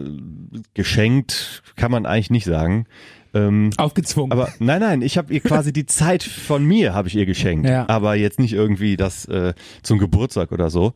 geschenkt, 0.75 1.63
kann 1.77 1.91
man 1.93 2.07
eigentlich 2.07 2.31
nicht 2.31 2.47
sagen. 2.47 2.87
Ähm, 3.35 3.71
Aufgezwungen. 3.79 4.33
aber 4.33 4.49
nein, 4.61 4.81
nein, 4.81 5.03
ich 5.03 5.19
habe 5.19 5.33
ihr 5.35 5.41
quasi 5.41 5.73
die 5.73 5.87
Zeit 5.87 6.23
von 6.23 6.65
mir 6.65 6.95
habe 6.95 7.09
ich 7.09 7.17
ihr 7.17 7.27
geschenkt, 7.27 7.69
Ja. 7.69 7.89
aber 7.89 8.15
jetzt 8.15 8.39
nicht 8.39 8.53
irgendwie 8.53 8.97
das 8.97 9.25
äh, 9.27 9.55
zum 9.83 9.99
Geburtstag 9.99 10.53
oder 10.53 10.71
so, 10.71 10.93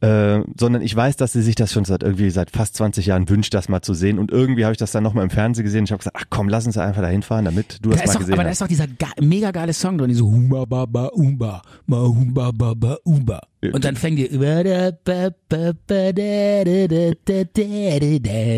äh, 0.00 0.40
sondern 0.58 0.80
ich 0.82 0.94
weiß, 0.94 1.16
dass 1.16 1.32
sie 1.32 1.42
sich 1.42 1.54
das 1.56 1.72
schon 1.72 1.84
seit 1.84 2.02
irgendwie 2.02 2.30
seit 2.30 2.50
fast 2.50 2.76
20 2.76 3.06
Jahren 3.06 3.28
wünscht, 3.28 3.52
das 3.54 3.68
mal 3.68 3.82
zu 3.82 3.94
sehen 3.94 4.18
und 4.18 4.30
irgendwie 4.30 4.64
habe 4.64 4.72
ich 4.72 4.78
das 4.78 4.92
dann 4.92 5.02
noch 5.02 5.14
mal 5.14 5.22
im 5.24 5.30
Fernsehen 5.30 5.64
gesehen. 5.64 5.84
Ich 5.84 5.90
habe 5.92 5.98
gesagt, 5.98 6.16
ach 6.18 6.24
komm, 6.30 6.48
lass 6.48 6.66
uns 6.66 6.78
einfach 6.78 7.02
dahin 7.02 7.22
fahren, 7.22 7.44
damit 7.44 7.78
du 7.82 7.90
da 7.90 7.96
das 7.96 8.06
mal 8.06 8.12
doch, 8.14 8.20
gesehen 8.20 8.34
aber 8.34 8.42
da 8.44 8.48
hast. 8.50 8.54
ist 8.60 8.62
doch 8.62 8.68
dieser 8.68 8.86
mega 9.20 9.50
geile 9.50 9.72
Song 9.72 9.98
drin, 9.98 10.08
die 10.08 10.14
so 10.14 10.26
Humba 10.26 10.64
ba 10.64 10.86
ba 10.86 11.06
umba, 11.12 11.62
ma 11.86 11.98
humba 11.98 12.50
ba 12.52 12.74
ba 12.74 12.96
umba. 13.04 13.40
Und 13.72 13.84
dann 13.84 13.94
fängt 13.96 14.18
die 14.18 14.26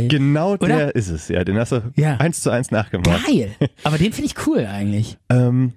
Genau 0.09 0.53
Oder? 0.55 0.67
der 0.69 0.95
ist 0.95 1.09
es, 1.09 1.29
ja, 1.29 1.45
den 1.45 1.59
hast 1.59 1.73
du 1.73 1.83
Ja. 1.97 2.17
eins 2.17 2.41
zu 2.41 2.51
eins 2.51 2.71
nachgemacht. 2.71 3.27
Geil. 3.27 3.51
Aber 3.83 3.99
den 3.99 4.13
finde 4.13 4.27
ich 4.35 4.47
cool 4.47 4.67
eigentlich. 4.67 5.19
Ähm, 5.29 5.73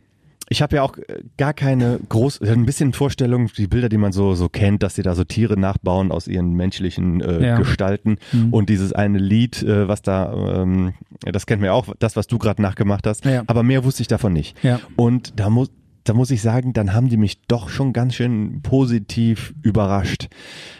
ich 0.49 0.61
habe 0.61 0.77
ja 0.77 0.83
auch 0.83 0.97
äh, 0.97 1.23
gar 1.37 1.53
keine 1.53 1.99
groß, 2.07 2.41
ein 2.41 2.65
bisschen 2.65 2.93
Vorstellung, 2.93 3.49
die 3.57 3.67
Bilder, 3.67 3.89
die 3.89 3.97
man 3.97 4.13
so 4.13 4.33
so 4.33 4.47
kennt, 4.47 4.81
dass 4.81 4.95
sie 4.95 5.01
da 5.03 5.13
so 5.13 5.25
Tiere 5.25 5.59
nachbauen 5.59 6.09
aus 6.09 6.27
ihren 6.29 6.53
menschlichen 6.53 7.19
äh, 7.19 7.45
Ja. 7.47 7.57
Gestalten 7.57 8.17
Mhm. 8.31 8.53
und 8.53 8.69
dieses 8.69 8.93
eine 8.93 9.17
Lied, 9.17 9.61
äh, 9.63 9.89
was 9.89 10.01
da, 10.03 10.61
ähm, 10.61 10.93
das 11.19 11.47
kennt 11.47 11.59
man 11.61 11.67
ja 11.67 11.73
auch, 11.73 11.93
das 11.99 12.15
was 12.15 12.27
du 12.27 12.37
gerade 12.37 12.61
nachgemacht 12.61 13.05
hast, 13.05 13.25
Ja. 13.25 13.43
aber 13.47 13.63
mehr 13.63 13.83
wusste 13.83 14.01
ich 14.03 14.07
davon 14.07 14.31
nicht. 14.31 14.55
Ja. 14.63 14.79
Und 14.95 15.37
da 15.37 15.49
muss 15.49 15.69
da 16.07 16.13
muss 16.13 16.31
ich 16.31 16.41
sagen, 16.41 16.73
dann 16.73 16.93
haben 16.93 17.09
die 17.09 17.17
mich 17.17 17.41
doch 17.47 17.69
schon 17.69 17.93
ganz 17.93 18.15
schön 18.15 18.61
positiv 18.61 19.53
überrascht 19.61 20.27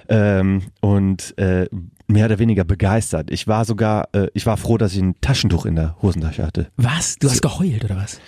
ähm, 0.07 0.63
und 0.81 1.37
äh, 1.37 1.67
mehr 2.07 2.25
oder 2.25 2.39
weniger 2.39 2.63
begeistert. 2.63 3.29
Ich 3.31 3.47
war 3.47 3.65
sogar, 3.65 4.09
äh, 4.13 4.27
ich 4.33 4.45
war 4.45 4.57
froh, 4.57 4.77
dass 4.77 4.93
ich 4.93 5.01
ein 5.01 5.15
Taschentuch 5.19 5.65
in 5.65 5.75
der 5.75 6.01
Hosentasche 6.01 6.45
hatte. 6.45 6.69
Was? 6.77 7.17
Du 7.17 7.29
hast 7.29 7.41
geheult 7.41 7.83
oder 7.83 7.97
was? 7.97 8.19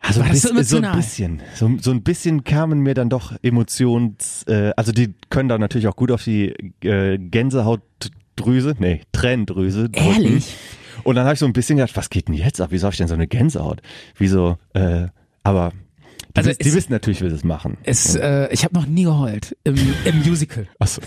Also 0.00 0.20
War 0.20 0.28
das 0.28 0.42
so 0.42 0.62
so 0.62 0.82
ein 0.82 0.96
bisschen, 0.96 1.40
so, 1.54 1.70
so 1.80 1.90
ein 1.90 2.02
bisschen 2.02 2.44
kamen 2.44 2.80
mir 2.80 2.92
dann 2.92 3.08
doch 3.08 3.32
Emotions, 3.42 4.42
äh, 4.48 4.72
also 4.76 4.92
die 4.92 5.14
können 5.30 5.48
da 5.48 5.56
natürlich 5.56 5.86
auch 5.88 5.96
gut 5.96 6.10
auf 6.10 6.22
die 6.22 6.54
äh, 6.82 7.16
Gänsehautdrüse, 7.16 8.74
nee, 8.78 9.00
Tränendrüse 9.12 9.88
drücken. 9.88 10.24
Ehrlich? 10.24 10.56
Und 11.04 11.14
dann 11.14 11.24
habe 11.24 11.34
ich 11.34 11.40
so 11.40 11.46
ein 11.46 11.54
bisschen 11.54 11.78
gedacht, 11.78 11.96
was 11.96 12.10
geht 12.10 12.28
denn 12.28 12.34
jetzt 12.34 12.60
ab? 12.60 12.68
Wieso 12.70 12.84
habe 12.84 12.92
ich 12.92 12.98
denn 12.98 13.08
so 13.08 13.14
eine 13.14 13.26
Gänsehaut? 13.26 13.80
Wieso, 14.16 14.58
äh, 14.74 15.06
aber 15.42 15.72
Die, 16.36 16.38
Also 16.38 16.50
wiss- 16.50 16.58
die 16.58 16.68
es- 16.68 16.74
wissen 16.74 16.92
natürlich, 16.92 17.22
wie 17.22 17.28
sie 17.28 17.34
es 17.36 17.44
machen. 17.44 17.76
Es, 17.84 18.16
äh, 18.16 18.48
ich 18.52 18.64
habe 18.64 18.74
noch 18.74 18.86
nie 18.86 19.04
geheult 19.04 19.56
im, 19.64 19.76
im 20.04 20.18
Musical. 20.24 20.66
Achso. 20.80 21.00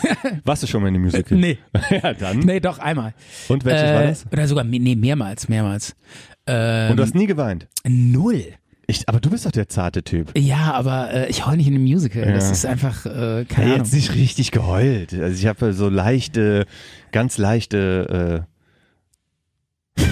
Warst 0.46 0.64
du 0.64 0.68
schon 0.68 0.82
mal 0.82 0.88
in 0.88 0.96
einem 0.96 1.04
Musical? 1.04 1.38
Nee. 1.38 1.58
ja, 1.90 2.14
dann. 2.14 2.40
Nee, 2.40 2.60
doch, 2.62 2.80
einmal. 2.80 3.14
Und 3.50 3.66
welches 3.66 3.82
äh, 3.90 3.94
war 3.94 4.04
das? 4.04 4.26
Oder 4.32 4.48
sogar, 4.48 4.64
nee, 4.64 4.96
mehrmals, 4.96 5.50
mehrmals. 5.50 5.96
Ähm, 6.46 6.92
Und 6.92 6.98
du 6.98 7.04
hast 7.04 7.14
nie 7.16 7.28
geweint. 7.28 7.68
null. 7.86 8.44
Ich, 8.90 9.10
aber 9.10 9.20
du 9.20 9.30
bist 9.30 9.46
doch 9.46 9.52
der 9.52 9.68
zarte 9.68 10.02
Typ. 10.02 10.32
Ja, 10.38 10.72
aber 10.72 11.14
äh, 11.14 11.30
ich 11.30 11.46
heul 11.46 11.58
nicht 11.58 11.68
in 11.68 11.74
einem 11.76 11.84
Musical. 11.84 12.32
Das 12.34 12.46
Ja. 12.46 12.52
ist 12.52 12.66
einfach, 12.66 13.06
äh, 13.06 13.40
Ja, 13.40 13.44
keine 13.44 13.66
Ahnung. 13.74 13.78
jetzt 13.80 13.94
nicht 13.94 14.16
richtig 14.16 14.52
geheult. 14.52 15.14
Also 15.14 15.38
ich 15.38 15.46
habe 15.46 15.74
so 15.74 15.90
leichte, 15.90 16.66
ganz 17.12 17.38
leichte. 17.38 18.46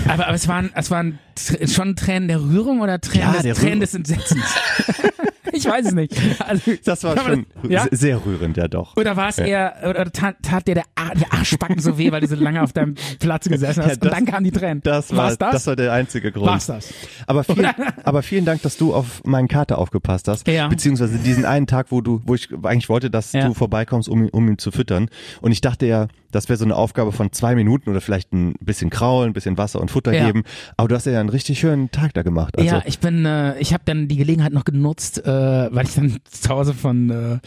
Aber, 0.08 0.26
aber 0.28 0.36
es 0.36 0.48
waren, 0.48 0.72
es 0.76 0.92
waren 0.92 1.20
schon 1.68 1.96
Tränen 1.96 2.28
der 2.28 2.42
Rührung 2.42 2.82
oder 2.82 3.00
Tränen, 3.02 3.34
Ja, 3.34 3.42
des, 3.42 3.58
Tränen 3.58 3.64
Rührung. 3.74 3.80
des 3.82 3.94
Entsetzens? 3.94 4.44
ich 5.56 5.66
weiß 5.66 5.88
es 5.88 5.94
nicht. 5.94 6.14
Also, 6.40 6.72
das 6.84 7.04
war 7.04 7.18
schon 7.18 7.46
ja? 7.68 7.84
se- 7.84 7.90
sehr 7.96 8.26
rührend, 8.26 8.58
ja 8.58 8.68
doch. 8.68 8.96
Oder 8.98 9.16
war 9.18 9.30
es 9.30 9.38
eher, 9.38 9.74
oder 9.90 10.12
tat, 10.12 10.36
tat 10.42 10.68
dir 10.68 10.76
der, 10.76 10.84
der 11.16 11.34
Arschbacken 11.34 11.80
so 11.80 11.98
weh, 11.98 12.12
weil 12.12 12.22
du 12.22 12.28
so 12.28 12.36
lange 12.36 12.62
auf 12.62 12.74
deinem 12.74 12.96
Platz 13.20 13.48
gesessen 13.48 13.82
hast 13.84 13.88
Ja, 13.88 13.94
und 13.96 14.06
das- 14.06 14.12
dann 14.14 14.26
kamen 14.26 14.44
die 14.44 14.52
Tränen? 14.52 14.82
Das 14.84 15.12
war, 15.12 15.26
War's 15.26 15.38
das? 15.38 15.52
das 15.52 15.68
war 15.68 15.76
der 15.76 15.94
einzige 15.94 16.32
Grund. 16.32 16.46
War's 16.48 16.68
das? 16.68 16.94
Aber, 17.28 17.44
viel, 17.44 17.68
aber 18.04 18.22
vielen 18.24 18.46
Dank, 18.46 18.62
dass 18.62 18.78
du 18.78 18.94
auf 18.94 19.24
meinen 19.24 19.48
Kater 19.48 19.78
aufgepasst 19.78 20.28
hast. 20.28 20.48
Ja. 20.48 20.68
Beziehungsweise 20.68 21.18
diesen 21.18 21.46
einen 21.46 21.68
Tag, 21.68 21.88
wo 21.90 22.02
du, 22.02 22.22
wo 22.26 22.36
ich 22.36 22.50
eigentlich 22.64 22.90
wollte, 22.90 23.10
dass 23.10 23.32
Ja. 23.34 23.48
du 23.48 23.54
vorbeikommst, 23.54 24.10
um, 24.10 24.24
ihn- 24.26 24.30
um 24.30 24.48
ihn 24.48 24.58
zu 24.58 24.72
füttern. 24.72 25.10
Und 25.42 25.52
ich 25.52 25.62
dachte 25.62 25.86
ja, 25.86 26.08
das 26.32 26.50
wäre 26.50 26.58
so 26.58 26.66
eine 26.66 26.76
Aufgabe 26.76 27.14
von 27.14 27.32
zwei 27.32 27.56
Minuten 27.56 27.90
oder 27.90 28.02
vielleicht 28.02 28.34
ein 28.34 28.56
bisschen 28.60 28.90
kraulen, 28.90 29.30
ein 29.30 29.34
bisschen 29.34 29.58
Wasser 29.58 29.80
und 29.80 29.90
Futter 29.90 30.12
Ja. 30.14 30.26
geben. 30.26 30.44
Aber 30.76 30.90
du 30.90 30.96
hast 30.96 31.06
ja 31.06 31.18
einen 31.20 31.30
richtig 31.30 31.60
schönen 31.60 31.92
Tag 31.92 32.14
da 32.14 32.24
gemacht. 32.24 32.58
Also, 32.58 32.70
ja, 32.76 32.82
ich 32.86 33.00
bin, 33.00 33.26
äh, 33.26 33.58
ich 33.60 33.74
habe 33.74 33.84
dann 33.86 34.10
die 34.10 34.18
Gelegenheit 34.18 34.52
noch 34.52 34.66
genutzt, 34.66 35.26
äh, 35.26 35.30
weil 35.72 35.86
ich 35.86 35.96
dann 35.96 36.18
zu 36.30 36.50
Hause 36.50 36.74
von 36.74 37.10
äh, 37.10 37.40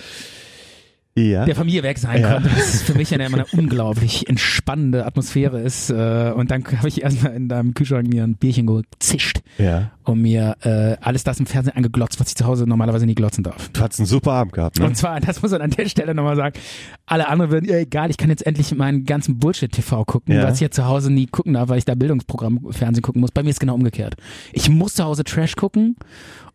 ja. 1.18 1.44
der 1.44 1.56
Familie 1.56 1.82
weg 1.82 1.98
sein 1.98 2.20
Ja. 2.20 2.34
konnte. 2.34 2.48
Das 2.48 2.74
ist 2.74 2.82
für 2.82 2.94
mich 2.94 3.10
ja 3.10 3.18
immer 3.18 3.38
eine 3.38 3.46
unglaublich 3.52 4.28
entspannende 4.28 5.04
Atmosphäre 5.06 5.60
ist. 5.60 5.90
Äh, 5.90 6.32
und 6.34 6.50
dann 6.50 6.64
habe 6.64 6.88
ich 6.88 7.02
erstmal 7.02 7.34
in 7.34 7.48
deinem 7.48 7.74
Kühlschrank 7.74 8.08
mir 8.08 8.24
ein 8.24 8.36
Bierchen 8.36 8.66
gezischt 8.66 9.40
ja. 9.58 9.90
und 10.04 10.22
mir 10.22 10.56
äh, 10.62 10.96
alles 11.00 11.24
das 11.24 11.40
im 11.40 11.46
Fernsehen 11.46 11.76
angeglotzt, 11.76 12.20
was 12.20 12.28
ich 12.28 12.36
zu 12.36 12.44
Hause 12.46 12.66
normalerweise 12.66 13.06
nie 13.06 13.14
glotzen 13.14 13.44
darf. 13.44 13.68
Du 13.70 13.80
hattest 13.80 14.00
einen 14.00 14.06
super 14.06 14.32
Abend 14.32 14.52
gehabt, 14.52 14.78
ne? 14.78 14.86
Und 14.86 14.96
zwar, 14.96 15.20
das 15.20 15.42
muss 15.42 15.50
man 15.50 15.62
an 15.62 15.70
der 15.70 15.88
Stelle 15.88 16.14
nochmal 16.14 16.36
sagen, 16.36 16.58
alle 17.06 17.28
anderen 17.28 17.50
würden, 17.50 17.68
ja 17.68 17.76
egal, 17.78 18.10
ich 18.10 18.16
kann 18.16 18.30
jetzt 18.30 18.46
endlich 18.46 18.74
meinen 18.74 19.04
ganzen 19.04 19.38
Bullshit-TV 19.38 20.04
gucken, 20.04 20.34
Ja. 20.34 20.44
was 20.44 20.54
ich 20.56 20.60
jetzt 20.60 20.76
zu 20.76 20.86
Hause 20.86 21.12
nie 21.12 21.26
gucken 21.26 21.54
darf, 21.54 21.68
weil 21.68 21.78
ich 21.78 21.84
da 21.84 21.94
Bildungsprogramm 21.94 22.60
Fernsehen 22.70 23.02
gucken 23.02 23.20
muss. 23.20 23.32
Bei 23.32 23.42
mir 23.42 23.50
ist 23.50 23.60
genau 23.60 23.74
umgekehrt. 23.74 24.14
Ich 24.52 24.68
muss 24.68 24.94
zu 24.94 25.04
Hause 25.04 25.24
Trash 25.24 25.56
gucken 25.56 25.96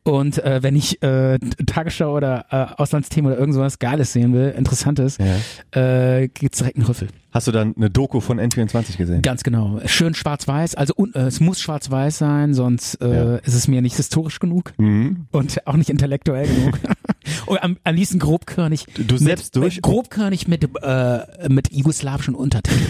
und 0.03 0.37
äh, 0.43 0.61
wenn 0.63 0.75
ich 0.75 1.01
äh, 1.01 1.39
Tagesschau 1.65 2.15
oder 2.15 2.45
äh, 2.51 2.81
Auslandsthemen 2.81 3.31
oder 3.31 3.39
irgend 3.39 3.55
sowas 3.55 3.79
Geiles 3.79 4.13
sehen 4.13 4.33
will, 4.33 4.49
Interessantes, 4.57 5.17
Ja. 5.17 5.79
äh, 6.21 6.27
geht's 6.27 6.57
direkt 6.59 6.77
einen 6.77 6.85
Rüffel. 6.85 7.07
Hast 7.31 7.47
du 7.47 7.51
dann 7.51 7.73
eine 7.75 7.89
Doku 7.89 8.19
von 8.19 8.39
N24 8.39 8.95
gesehen? 8.97 9.21
Ganz 9.23 9.43
genau. 9.43 9.79
Schön 9.85 10.13
schwarz-weiß, 10.13 10.75
also 10.75 10.93
un, 10.97 11.13
äh, 11.15 11.21
es 11.21 11.39
muss 11.39 11.59
schwarz-weiß 11.61 12.17
sein, 12.17 12.53
sonst 12.53 13.01
äh, 13.01 13.13
Ja. 13.15 13.35
ist 13.37 13.55
es 13.55 13.67
mir 13.67 13.81
nicht 13.81 13.95
historisch 13.95 14.39
genug 14.39 14.73
Mhm. 14.77 15.25
und 15.31 15.65
auch 15.65 15.75
nicht 15.77 15.89
intellektuell 15.89 16.47
genug. 16.47 16.79
und 17.45 17.61
am, 17.63 17.77
am 17.83 17.95
liebsten 17.95 18.19
grobkörnig. 18.19 18.85
Du- 18.95 19.03
du 19.03 19.17
selbst 19.17 19.55
mit, 19.55 19.63
durch? 19.63 19.75
Mit, 19.75 19.83
grobkörnig 19.83 20.47
mit, 20.47 20.63
äh, 20.81 21.19
mit 21.49 21.71
jugoslawischen 21.73 22.35
Untertiteln. 22.35 22.81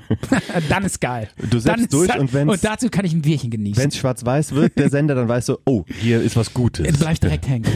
dann 0.68 0.84
ist 0.84 1.00
geil. 1.00 1.28
Du 1.50 1.58
selbst 1.58 1.92
durch 1.92 2.14
und 2.18 2.32
wenn's- 2.32 2.50
und 2.52 2.64
dazu 2.64 2.88
kann 2.88 3.04
ich 3.04 3.12
ein 3.12 3.22
Bierchen 3.22 3.50
genießen. 3.50 3.82
Wenn 3.82 3.88
es 3.88 3.96
schwarz-weiß 3.96 4.52
wird, 4.54 4.78
der 4.78 4.90
Sender, 4.90 5.14
dann 5.14 5.28
weißt 5.28 5.48
du, 5.50 5.58
oh, 5.66 5.84
hier 6.00 6.20
ist 6.20 6.36
was 6.36 6.52
Gutes. 6.54 6.86
Jetzt 6.86 7.00
bleib 7.00 7.12
ich 7.14 7.20
direkt 7.20 7.48
hängen. 7.48 7.66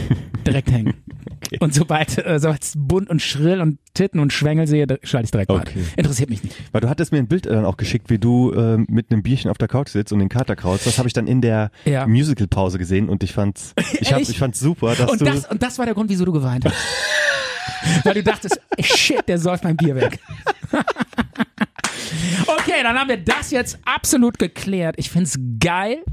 Direkt 0.45 0.71
hängen. 0.71 0.93
Und 1.59 1.73
sobald, 1.73 2.17
äh, 2.17 2.35
es 2.35 2.73
bunt 2.75 3.09
und 3.09 3.21
schrill 3.21 3.61
und 3.61 3.77
Titten 3.93 4.19
und 4.19 4.33
Schwengel 4.33 4.67
sehe, 4.67 4.85
schalte 5.03 5.25
ich 5.25 5.31
direkt 5.31 5.49
Okay. 5.51 5.83
Interessiert 5.95 6.29
mich 6.29 6.43
nicht. 6.43 6.55
Weil 6.73 6.81
du 6.81 6.89
hattest 6.89 7.11
mir 7.13 7.19
ein 7.19 7.27
Bild 7.27 7.45
dann 7.45 7.63
auch 7.63 7.77
geschickt, 7.77 8.09
wie 8.09 8.17
du 8.17 8.51
ähm, 8.53 8.85
mit 8.89 9.11
einem 9.11 9.23
Bierchen 9.23 9.49
auf 9.49 9.57
der 9.57 9.67
Couch 9.69 9.89
sitzt 9.89 10.11
und 10.11 10.19
den 10.19 10.29
Kater 10.29 10.55
kraulst. 10.55 10.85
Das 10.87 10.97
habe 10.97 11.07
ich 11.07 11.13
dann 11.13 11.25
in 11.27 11.39
der 11.41 11.71
Ja. 11.85 12.05
Musical-Pause 12.05 12.79
gesehen 12.79 13.07
und 13.07 13.23
ich 13.23 13.31
fand's, 13.33 13.73
ich, 14.01 14.11
hab, 14.11 14.19
ich 14.29 14.37
fand's 14.37 14.59
super, 14.59 14.95
dass 14.95 15.09
Und 15.11 15.21
du. 15.21 15.25
das, 15.25 15.45
und 15.49 15.61
das 15.63 15.77
war 15.77 15.85
der 15.85 15.95
Grund, 15.97 16.11
wieso 16.11 16.25
du 16.25 16.31
geweint 16.31 16.63
hast. 16.63 16.75
Weil 18.03 18.13
du 18.13 18.23
dachtest, 18.23 18.59
shit, 18.79 19.27
der 19.27 19.39
säuft 19.39 19.63
mein 19.63 19.75
Bier 19.75 19.95
weg. 19.95 20.19
okay, 22.47 22.83
dann 22.83 22.95
haben 22.97 23.09
wir 23.09 23.17
das 23.17 23.49
jetzt 23.49 23.79
absolut 23.83 24.37
geklärt. 24.37 24.95
Ich 24.99 25.09
find's 25.09 25.39
geil. 25.59 26.03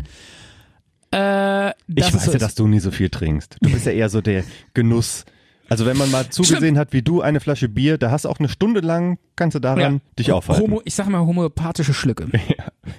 Äh, 1.12 1.70
ich 1.94 2.14
weiß 2.14 2.24
so 2.24 2.32
ja, 2.32 2.38
dass 2.38 2.54
du 2.54 2.66
nie 2.66 2.80
so 2.80 2.90
viel 2.90 3.10
trinkst. 3.10 3.58
Du 3.60 3.70
bist 3.70 3.84
ja 3.84 3.92
eher 3.92 4.08
so 4.08 4.22
der 4.22 4.44
Genuss. 4.72 5.26
Also 5.68 5.84
wenn 5.86 5.96
man 5.96 6.10
mal 6.10 6.28
zugesehen 6.30 6.78
hat, 6.78 6.92
wie 6.92 7.02
du 7.02 7.20
eine 7.20 7.40
Flasche 7.40 7.68
Bier, 7.68 7.98
da 7.98 8.10
hast 8.10 8.24
du 8.24 8.28
auch 8.28 8.38
eine 8.38 8.48
Stunde 8.48 8.80
lang, 8.80 9.18
kannst 9.36 9.54
du 9.54 9.58
daran 9.60 10.00
dich 10.18 10.32
aufhalten. 10.32 10.62
Homo, 10.62 10.82
ich 10.84 10.94
sag 10.94 11.08
mal 11.08 11.20
homöopathische 11.20 11.94
Schlücke. 11.94 12.28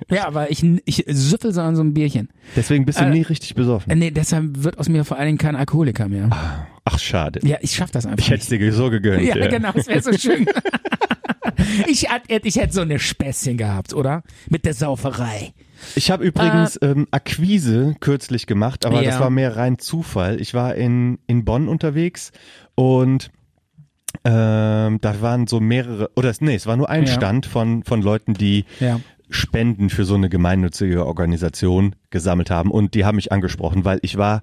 Ja, 0.09 0.33
weil 0.33 0.51
ich, 0.51 0.63
ich 0.85 1.03
süffel 1.07 1.51
so 1.53 1.61
an 1.61 1.75
so 1.75 1.81
einem 1.81 1.93
Bierchen. 1.93 2.29
Deswegen 2.55 2.85
bist 2.85 2.99
du 2.99 3.05
Äh, 3.05 3.09
nie 3.09 3.21
richtig 3.21 3.55
besoffen. 3.55 3.91
Äh, 3.91 3.95
nee, 3.95 4.11
deshalb 4.11 4.63
wird 4.63 4.77
aus 4.77 4.89
mir 4.89 5.05
vor 5.05 5.17
allen 5.17 5.27
Dingen 5.27 5.37
kein 5.37 5.55
Alkoholiker 5.55 6.07
mehr. 6.07 6.29
Ach, 6.85 6.99
schade. 6.99 7.39
Ja, 7.43 7.57
ich 7.61 7.71
schaff 7.75 7.91
das 7.91 8.05
einfach 8.05 8.19
Ich 8.19 8.29
hätte 8.29 8.41
es 8.43 8.47
dir 8.49 8.71
so 8.73 8.89
gegönnt. 8.89 9.23
Ja, 9.23 9.47
genau, 9.47 9.71
das 9.71 9.87
wäre 9.87 10.01
so 10.01 10.13
schön. 10.13 10.45
ich, 11.87 12.07
hätte- 12.11 12.47
ich 12.47 12.55
hätte 12.57 12.73
so 12.73 12.81
eine 12.81 12.99
Späßchen 12.99 13.57
gehabt, 13.57 13.93
oder? 13.93 14.23
Mit 14.49 14.65
der 14.65 14.73
Sauferei. 14.73 15.53
Ich 15.95 16.11
habe 16.11 16.23
übrigens 16.23 16.77
ähm, 16.81 17.07
Akquise 17.11 17.95
kürzlich 17.99 18.45
gemacht, 18.47 18.85
aber 18.85 19.01
Ja. 19.01 19.11
das 19.11 19.19
war 19.19 19.29
mehr 19.29 19.55
rein 19.57 19.77
Zufall. 19.79 20.39
Ich 20.39 20.53
war 20.53 20.75
in, 20.75 21.19
in 21.27 21.43
Bonn 21.43 21.67
unterwegs 21.67 22.31
und 22.75 23.31
ähm, 24.23 24.99
da 25.01 25.21
waren 25.21 25.47
so 25.47 25.59
mehrere, 25.59 26.09
oder 26.15 26.29
es- 26.29 26.41
nee, 26.41 26.55
es 26.55 26.65
war 26.67 26.77
nur 26.77 26.89
ein 26.89 27.05
Ja. 27.05 27.13
Stand 27.13 27.45
von, 27.45 27.83
von 27.83 28.01
Leuten, 28.01 28.33
die 28.33 28.65
Ja. 28.79 28.99
Spenden 29.29 29.89
für 29.89 30.05
so 30.05 30.15
eine 30.15 30.29
gemeinnützige 30.29 31.05
Organisation 31.05 31.95
gesammelt 32.11 32.49
haben 32.51 32.71
und 32.71 32.93
die 32.93 33.05
haben 33.05 33.15
mich 33.15 33.31
angesprochen, 33.31 33.83
weil 33.83 33.99
ich 34.03 34.17
war, 34.17 34.41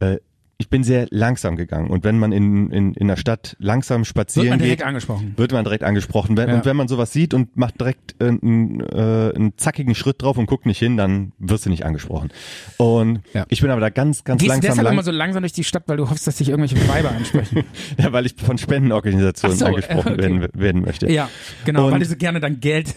äh, 0.00 0.18
ich 0.60 0.68
bin 0.68 0.82
sehr 0.82 1.06
langsam 1.10 1.54
gegangen 1.54 1.88
und 1.88 2.02
wenn 2.02 2.18
man 2.18 2.32
in, 2.32 2.72
in, 2.72 2.92
in 2.94 3.06
der 3.06 3.16
Stadt 3.16 3.54
langsam 3.60 4.00
Wird 4.00 4.08
spazieren 4.08 4.48
man 4.48 4.58
direkt 4.58 4.78
geht, 4.80 4.86
angesprochen. 4.88 5.34
wird 5.36 5.52
man 5.52 5.62
direkt 5.62 5.84
angesprochen. 5.84 6.36
Wenn, 6.36 6.48
Ja. 6.48 6.54
Und 6.56 6.64
wenn 6.64 6.76
man 6.76 6.88
sowas 6.88 7.12
sieht 7.12 7.32
und 7.32 7.56
macht 7.56 7.80
direkt 7.80 8.16
äh, 8.20 8.24
einen, 8.26 8.80
äh, 8.80 9.32
einen 9.36 9.52
zackigen 9.56 9.94
Schritt 9.94 10.20
drauf 10.20 10.36
und 10.36 10.46
guckt 10.46 10.66
nicht 10.66 10.80
hin, 10.80 10.96
dann 10.96 11.30
wirst 11.38 11.64
du 11.66 11.70
nicht 11.70 11.84
angesprochen. 11.86 12.30
Und 12.76 13.20
Ja. 13.34 13.46
ich 13.50 13.60
bin 13.60 13.70
aber 13.70 13.80
da 13.80 13.88
ganz, 13.90 14.24
ganz 14.24 14.40
Gehst 14.40 14.48
du 14.48 14.52
langsam 14.54 14.70
deshalb 14.70 14.84
lang, 14.84 14.92
immer 14.94 15.02
so 15.04 15.12
langsam 15.12 15.42
durch 15.44 15.52
die 15.52 15.62
Stadt, 15.62 15.84
weil 15.86 15.96
du 15.96 16.10
hoffst, 16.10 16.26
dass 16.26 16.34
dich 16.36 16.48
irgendwelche 16.48 16.88
Weiber 16.88 17.12
ansprechen? 17.12 17.62
ja, 17.96 18.12
weil 18.12 18.26
ich 18.26 18.34
von 18.34 18.58
Spendenorganisationen 18.58 19.56
so, 19.56 19.64
angesprochen 19.66 20.12
okay. 20.14 20.18
werden, 20.22 20.48
werden 20.54 20.82
möchte. 20.82 21.08
ja, 21.10 21.30
genau, 21.66 21.86
Und- 21.86 21.92
weil 21.92 22.00
du 22.00 22.06
so 22.06 22.16
gerne 22.16 22.40
dann 22.40 22.58
Geld 22.58 22.96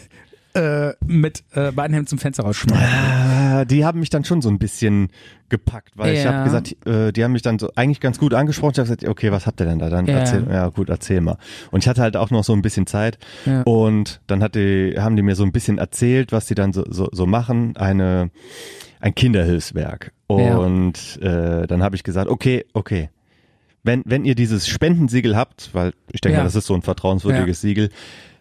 äh, 0.56 0.94
mit 1.06 1.44
äh, 1.54 1.72
beiden 1.72 1.94
Händen 1.94 2.08
zum 2.08 2.18
Fenster 2.18 2.42
rausschmeißt. 2.44 2.82
Ah, 3.52 3.66
die 3.66 3.84
haben 3.86 4.00
mich 4.00 4.10
dann 4.10 4.24
schon 4.24 4.42
so 4.42 4.50
ein 4.50 4.60
bisschen 4.60 5.10
gepackt, 5.50 5.98
weil 5.98 6.14
ich 6.14 6.24
Ja. 6.24 6.32
habe 6.34 6.44
gesagt, 6.46 6.76
äh, 6.88 7.12
die 7.12 7.24
haben 7.24 7.34
mich 7.34 7.42
dann 7.42 7.60
so 7.60 7.70
eigentlich 7.76 8.00
ganz 8.00 8.18
gut 8.20 8.34
angesprochen. 8.34 8.72
Ich 8.74 8.80
habe 8.80 8.86
gesagt, 8.88 9.08
okay, 9.08 9.32
was 9.32 9.46
habt 9.48 9.60
ihr 9.60 9.66
denn 9.66 9.80
da? 9.80 9.90
Dann 9.90 10.06
Ja. 10.06 10.20
erzähl, 10.20 10.48
ja 10.50 10.70
gut, 10.70 10.90
erzähl 10.90 11.20
mal. 11.22 11.38
Und 11.72 11.84
ich 11.84 11.90
hatte 11.90 12.02
halt 12.02 12.16
auch 12.16 12.30
noch 12.32 12.44
so 12.44 12.54
ein 12.54 12.62
bisschen 12.62 12.88
Zeit 12.88 13.18
Ja. 13.46 13.64
und 13.64 14.22
dann 14.28 14.42
hat 14.42 14.56
die, 14.56 14.96
haben 14.98 15.16
die 15.16 15.22
mir 15.24 15.36
so 15.36 15.44
ein 15.44 15.52
bisschen 15.52 15.78
erzählt, 15.78 16.32
was 16.32 16.46
die 16.46 16.56
dann 16.56 16.72
so, 16.72 16.86
so, 16.90 17.10
so 17.12 17.26
machen. 17.26 17.76
Eine 17.76 18.30
ein 19.02 19.16
Kinderhilfswerk. 19.16 20.12
Ja. 20.30 20.58
Und 20.58 21.20
äh, 21.22 21.66
dann 21.68 21.82
habe 21.84 21.96
ich 21.96 22.04
gesagt, 22.04 22.30
okay, 22.30 22.66
okay. 22.74 23.10
Wenn, 23.84 24.04
wenn 24.06 24.26
ihr 24.26 24.36
dieses 24.36 24.68
Spendensiegel 24.68 25.36
habt, 25.36 25.72
weil 25.74 25.94
ich 26.12 26.22
denke 26.22 26.38
Ja. 26.38 26.44
das 26.44 26.56
ist 26.56 26.68
so 26.68 26.76
ein 26.76 26.84
vertrauenswürdiges 26.84 27.62
Siegel, 27.62 27.90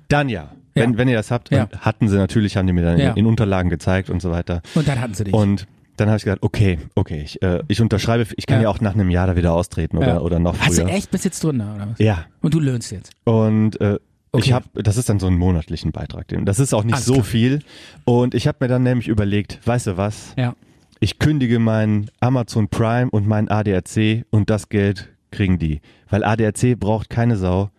dann 0.09 0.29
ja. 0.29 0.51
Wenn, 0.75 0.93
Ja. 0.93 0.99
wenn 0.99 1.09
ihr 1.09 1.17
das 1.17 1.31
habt, 1.31 1.51
Ja. 1.51 1.69
hatten 1.81 2.09
sie 2.09 2.17
natürlich, 2.17 2.57
haben 2.57 2.67
die 2.67 2.73
mir 2.73 2.83
dann 2.83 2.99
Ja. 2.99 3.11
in, 3.13 3.19
in 3.19 3.27
Unterlagen 3.27 3.71
gezeigt 3.71 4.11
und 4.11 4.21
so 4.23 4.31
weiter. 4.31 4.63
Und 4.75 4.87
dann 4.89 5.01
hatten 5.01 5.15
sie 5.15 5.25
dich. 5.25 5.35
Und 5.35 5.67
dann 5.97 6.09
habe 6.09 6.17
ich 6.19 6.25
gesagt, 6.25 6.43
okay, 6.43 6.79
okay, 6.95 7.23
ich, 7.25 7.43
äh, 7.43 7.63
ich 7.69 7.81
unterschreibe, 7.81 8.27
ich 8.37 8.47
kann 8.47 8.63
Ja. 8.63 8.69
auch 8.71 8.81
nach 8.81 8.95
einem 8.95 9.11
Jahr 9.11 9.27
da 9.27 9.37
wieder 9.37 9.53
austreten 9.53 9.99
oder, 9.99 10.23
oder 10.23 10.39
noch 10.39 10.55
früher. 10.57 10.67
Hast 10.67 10.79
du 10.79 10.85
echt 10.87 11.11
bis 11.11 11.25
jetzt 11.25 11.43
drin, 11.45 11.57
oder 11.61 11.89
was? 11.91 11.99
Ja. 11.99 12.25
Und 12.41 12.55
du 12.55 12.61
löhnst 12.61 12.91
jetzt. 12.93 13.13
Und 13.25 13.81
äh, 13.81 13.99
Okay. 14.33 14.45
ich 14.47 14.53
habe, 14.53 14.67
das 14.75 14.97
ist 14.97 15.09
dann 15.09 15.19
so 15.19 15.27
ein 15.27 15.35
monatlichen 15.37 15.91
Beitrag. 15.91 16.27
Das 16.45 16.61
ist 16.61 16.73
auch 16.73 16.85
nicht 16.85 16.95
Alles 16.95 17.05
so 17.07 17.15
klar. 17.15 17.25
viel. 17.25 17.59
Und 18.05 18.33
ich 18.37 18.47
habe 18.47 18.59
mir 18.61 18.69
dann 18.69 18.85
nämlich 18.85 19.09
überlegt, 19.09 19.59
weißt 19.67 19.89
du 19.89 19.97
was? 19.97 20.35
Ja. 20.39 20.55
Ich 21.01 21.19
kündige 21.19 21.59
meinen 21.59 22.11
Amazon 22.21 22.69
Prime 22.69 23.11
und 23.11 23.27
meinen 23.27 23.49
ADAC 23.49 24.25
und 24.31 24.49
das 24.49 24.69
Geld 24.69 25.09
kriegen 25.33 25.59
die. 25.59 25.81
Weil 26.09 26.23
ADAC 26.23 26.79
braucht 26.79 27.11
keine 27.11 27.37
Sau. 27.37 27.71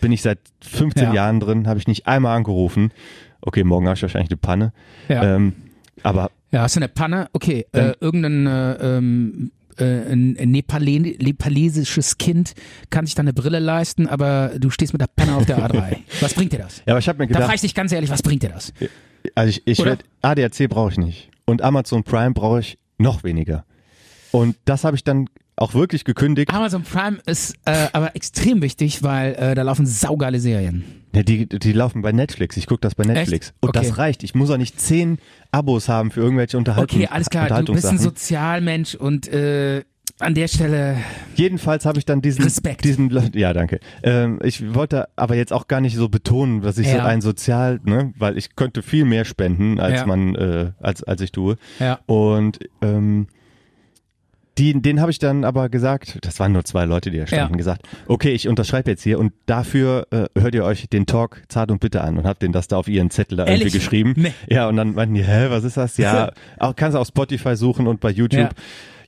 Bin 0.00 0.12
ich 0.12 0.22
seit 0.22 0.38
15 0.62 1.08
Ja. 1.08 1.14
Jahren 1.14 1.40
drin, 1.40 1.66
habe 1.68 1.78
ich 1.78 1.86
nicht 1.86 2.06
einmal 2.06 2.36
angerufen. 2.36 2.92
Okay, 3.40 3.64
morgen 3.64 3.86
habe 3.86 3.96
ich 3.96 4.02
wahrscheinlich 4.02 4.30
eine 4.30 4.36
Panne. 4.38 4.72
Ja. 5.08 5.36
Ähm, 5.36 5.54
aber 6.02 6.30
Ja, 6.52 6.62
hast 6.62 6.76
du 6.76 6.80
eine 6.80 6.88
Panne? 6.88 7.28
Okay, 7.32 7.66
äh, 7.72 7.92
irgendein 8.00 8.46
äh, 8.46 8.96
ähm, 8.98 9.50
äh, 9.78 10.14
Nepale 10.16 11.00
nepalesisches 11.00 12.18
Kind 12.18 12.54
kann 12.90 13.06
sich 13.06 13.14
da 13.14 13.20
eine 13.22 13.32
Brille 13.32 13.58
leisten, 13.60 14.06
aber 14.06 14.52
du 14.58 14.70
stehst 14.70 14.92
mit 14.92 15.00
der 15.00 15.08
Panne 15.08 15.36
auf 15.36 15.46
der 15.46 15.58
A3. 15.58 15.96
Was 16.20 16.34
bringt 16.34 16.52
dir 16.52 16.58
das? 16.58 16.78
ja, 16.86 16.92
aber 16.92 16.98
ich 16.98 17.08
habe 17.08 17.18
mir 17.18 17.26
Da 17.26 17.28
gedacht, 17.28 17.44
frage 17.44 17.54
ich 17.56 17.60
dich 17.62 17.74
ganz 17.74 17.92
ehrlich, 17.92 18.10
was 18.10 18.22
bringt 18.22 18.42
dir 18.42 18.50
das? 18.50 18.72
Also 19.34 19.48
ich, 19.50 19.62
ich 19.66 19.84
werd, 19.84 20.04
ADAC 20.22 20.68
brauche 20.68 20.90
ich 20.92 20.98
nicht. 20.98 21.30
Und 21.46 21.62
Amazon 21.62 22.04
Prime 22.04 22.32
brauche 22.32 22.60
ich 22.60 22.78
noch 22.98 23.24
weniger. 23.24 23.64
Und 24.32 24.56
das 24.64 24.84
habe 24.84 24.96
ich 24.96 25.04
dann 25.04 25.28
auch 25.60 25.74
wirklich 25.74 26.04
gekündigt. 26.04 26.52
Amazon 26.52 26.82
Prime 26.82 27.18
ist 27.26 27.54
äh, 27.66 27.86
aber 27.92 28.16
extrem 28.16 28.62
wichtig, 28.62 29.02
weil 29.02 29.34
äh, 29.34 29.54
da 29.54 29.62
laufen 29.62 29.86
saugeile 29.86 30.40
Serien. 30.40 30.84
Ja, 31.14 31.22
die, 31.22 31.46
die 31.48 31.72
laufen 31.72 32.02
bei 32.02 32.12
Netflix. 32.12 32.56
Ich 32.56 32.66
gucke 32.66 32.80
das 32.80 32.94
bei 32.94 33.04
Netflix. 33.04 33.48
Echt? 33.48 33.54
Und 33.60 33.70
Okay. 33.70 33.86
das 33.86 33.98
reicht. 33.98 34.22
Ich 34.24 34.34
muss 34.34 34.50
auch 34.50 34.56
nicht 34.56 34.80
zehn 34.80 35.18
Abos 35.50 35.88
haben 35.88 36.10
für 36.10 36.20
irgendwelche 36.20 36.56
Unterhaltung, 36.56 36.98
Okay, 37.00 37.08
alles 37.12 37.28
klar, 37.30 37.62
du 37.62 37.72
bist 37.74 37.86
ein. 37.86 37.98
Sozialmensch 37.98 38.94
und 38.94 39.28
äh, 39.28 39.82
an 40.18 40.34
der 40.34 40.48
Stelle 40.48 40.96
Jedenfalls 41.34 41.84
habe 41.86 41.98
ich 41.98 42.04
dann 42.04 42.20
diesen, 42.22 42.44
Respekt. 42.44 42.84
diesen, 42.84 43.10
ja, 43.34 43.52
danke. 43.52 43.80
Ähm, 44.02 44.38
ich 44.42 44.74
wollte 44.74 45.08
aber 45.16 45.34
jetzt 45.34 45.52
auch 45.52 45.66
gar 45.66 45.80
nicht 45.80 45.96
so 45.96 46.08
betonen, 46.08 46.60
dass 46.62 46.78
ich 46.78 46.88
so 46.88 46.96
Ja. 46.96 47.04
ein 47.06 47.20
Sozial, 47.22 47.80
ne, 47.84 48.12
weil 48.18 48.36
ich 48.38 48.54
könnte 48.54 48.82
viel 48.82 49.04
mehr 49.04 49.24
spenden, 49.24 49.80
als 49.80 50.00
Ja. 50.00 50.06
man, 50.06 50.34
äh, 50.36 50.72
als, 50.80 51.02
als 51.04 51.20
ich 51.22 51.32
tue. 51.32 51.56
Ja. 51.80 51.98
Und, 52.06 52.58
ähm, 52.82 53.26
die, 54.58 54.80
den 54.82 55.00
habe 55.00 55.10
ich 55.10 55.18
dann 55.18 55.44
aber 55.44 55.68
gesagt, 55.68 56.18
das 56.22 56.38
waren 56.40 56.52
nur 56.52 56.64
zwei 56.64 56.84
Leute, 56.84 57.10
die 57.10 57.18
da 57.18 57.26
standen, 57.26 57.54
Ja. 57.54 57.56
gesagt, 57.56 57.82
okay, 58.06 58.30
ich 58.32 58.48
unterschreibe 58.48 58.90
jetzt 58.90 59.02
hier 59.02 59.18
und 59.18 59.32
dafür 59.46 60.06
äh, 60.10 60.26
hört 60.38 60.54
ihr 60.54 60.64
euch 60.64 60.88
den 60.88 61.06
Talk 61.06 61.42
zart 61.48 61.70
und 61.70 61.80
bitte 61.80 62.02
an 62.02 62.18
und 62.18 62.26
habt 62.26 62.42
den 62.42 62.52
das 62.52 62.68
da 62.68 62.76
auf 62.76 62.88
ihren 62.88 63.10
Zettel 63.10 63.36
da 63.36 63.44
irgendwie 63.44 63.58
Ehrlich? 63.60 63.72
geschrieben. 63.74 64.14
Nee. 64.16 64.32
Ja, 64.48 64.68
und 64.68 64.76
dann 64.76 64.94
meinten 64.94 65.14
die, 65.14 65.24
hä, 65.24 65.46
was 65.50 65.64
ist 65.64 65.76
das? 65.76 65.96
Ja, 65.96 66.32
auch 66.58 66.74
kannst 66.76 66.94
du 66.96 66.98
auf 67.00 67.06
Spotify 67.08 67.56
suchen 67.56 67.86
und 67.86 68.00
bei 68.00 68.10
YouTube. 68.10 68.40
Ja. 68.40 68.48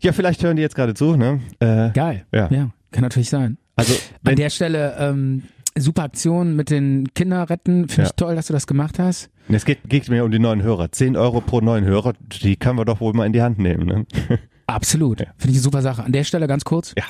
Ja, 0.01 0.13
vielleicht 0.13 0.43
hören 0.43 0.57
die 0.57 0.63
jetzt 0.63 0.75
gerade 0.75 0.95
zu, 0.95 1.17
ne? 1.17 1.41
Äh, 1.61 1.91
geil. 1.93 2.25
Ja. 2.33 2.49
ja, 2.51 2.71
kann 2.91 3.03
natürlich 3.03 3.31
sein. 3.31 3.57
Also, 3.77 3.95
An 4.25 4.35
der 4.37 4.51
Stelle 4.51 4.97
ähm, 4.99 5.45
super 5.79 6.03
Aktion 6.05 6.57
mit 6.57 6.71
den 6.71 7.09
Kinderretten. 7.15 7.89
Finde 7.89 8.03
Ja. 8.03 8.09
ich 8.09 8.13
toll, 8.17 8.35
dass 8.35 8.49
du 8.49 8.53
das 8.53 8.67
gemacht 8.67 8.99
hast. 8.99 9.31
es 9.49 9.65
geht, 9.65 9.79
geht 9.89 10.09
mir 10.09 10.25
um 10.25 10.31
die 10.31 10.39
neuen 10.41 10.63
Hörer. 10.63 10.91
10 10.91 11.17
Euro 11.17 11.41
pro 11.41 11.61
neuen 11.61 11.85
Hörer, 11.85 12.15
die 12.43 12.57
können 12.57 12.79
wir 12.79 12.85
doch 12.85 13.01
wohl 13.01 13.13
mal 13.13 13.27
in 13.27 13.33
die 13.33 13.43
Hand 13.43 13.59
nehmen, 13.59 13.87
ne? 13.87 14.07
Absolut. 14.75 15.19
Finde 15.19 15.35
ich 15.45 15.49
eine 15.49 15.59
super 15.61 15.83
Sache. 15.83 16.03
An 16.05 16.13
der 16.13 16.25
Stelle 16.25 16.47
ganz 16.47 16.65
kurz. 16.65 16.95
Ja. 16.97 17.05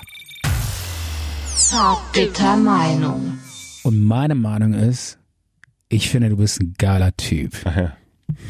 Zartbitter 1.57 2.57
Meinung. 2.57 3.39
Und 3.85 4.01
meine 4.05 4.35
Meinung 4.35 4.75
ist, 4.75 5.19
ich 5.89 6.09
finde, 6.11 6.31
du 6.31 6.37
bist 6.37 6.61
ein 6.61 6.75
geiler 6.79 7.17
Typ. 7.17 7.53
Ach 7.65 7.77
ja. 7.77 7.97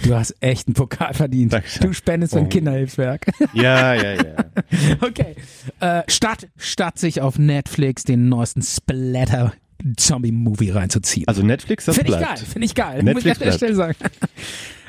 Du 0.05 0.15
hast 0.15 0.35
echt 0.41 0.69
einen 0.69 0.75
Pokal 0.75 1.13
verdient. 1.13 1.53
Dankeschön. 1.53 1.87
Du 1.89 1.93
spendest 1.93 2.35
ein 2.37 2.47
Oh. 2.47 2.49
Kinderhilfswerk. 2.49 3.27
Ja, 3.53 3.95
ja, 3.95 4.15
ja. 4.15 4.23
Okay. 5.01 5.35
Äh, 5.81 6.03
statt, 6.09 6.49
statt 6.57 6.99
sich 6.99 7.21
auf 7.21 7.37
Netflix 7.39 8.05
den 8.05 8.29
neuesten 8.29 8.63
Splatter-Zombie-Movie 8.63 10.71
reinzuziehen. 10.71 11.27
Also 11.27 11.43
Netflix, 11.43 11.87
das 11.87 11.97
Finde 11.97 12.13
ich 12.13 12.21
geil, 12.21 12.37
finde 12.37 12.65
ich 12.67 12.75
geil. 12.77 13.03
Netflix 13.03 13.15
Muss 13.15 13.25
ich 13.25 13.33
an 13.33 13.39
der 13.39 13.45
bleibt. 13.45 13.57
Stelle 13.57 13.75
sagen. 13.75 13.97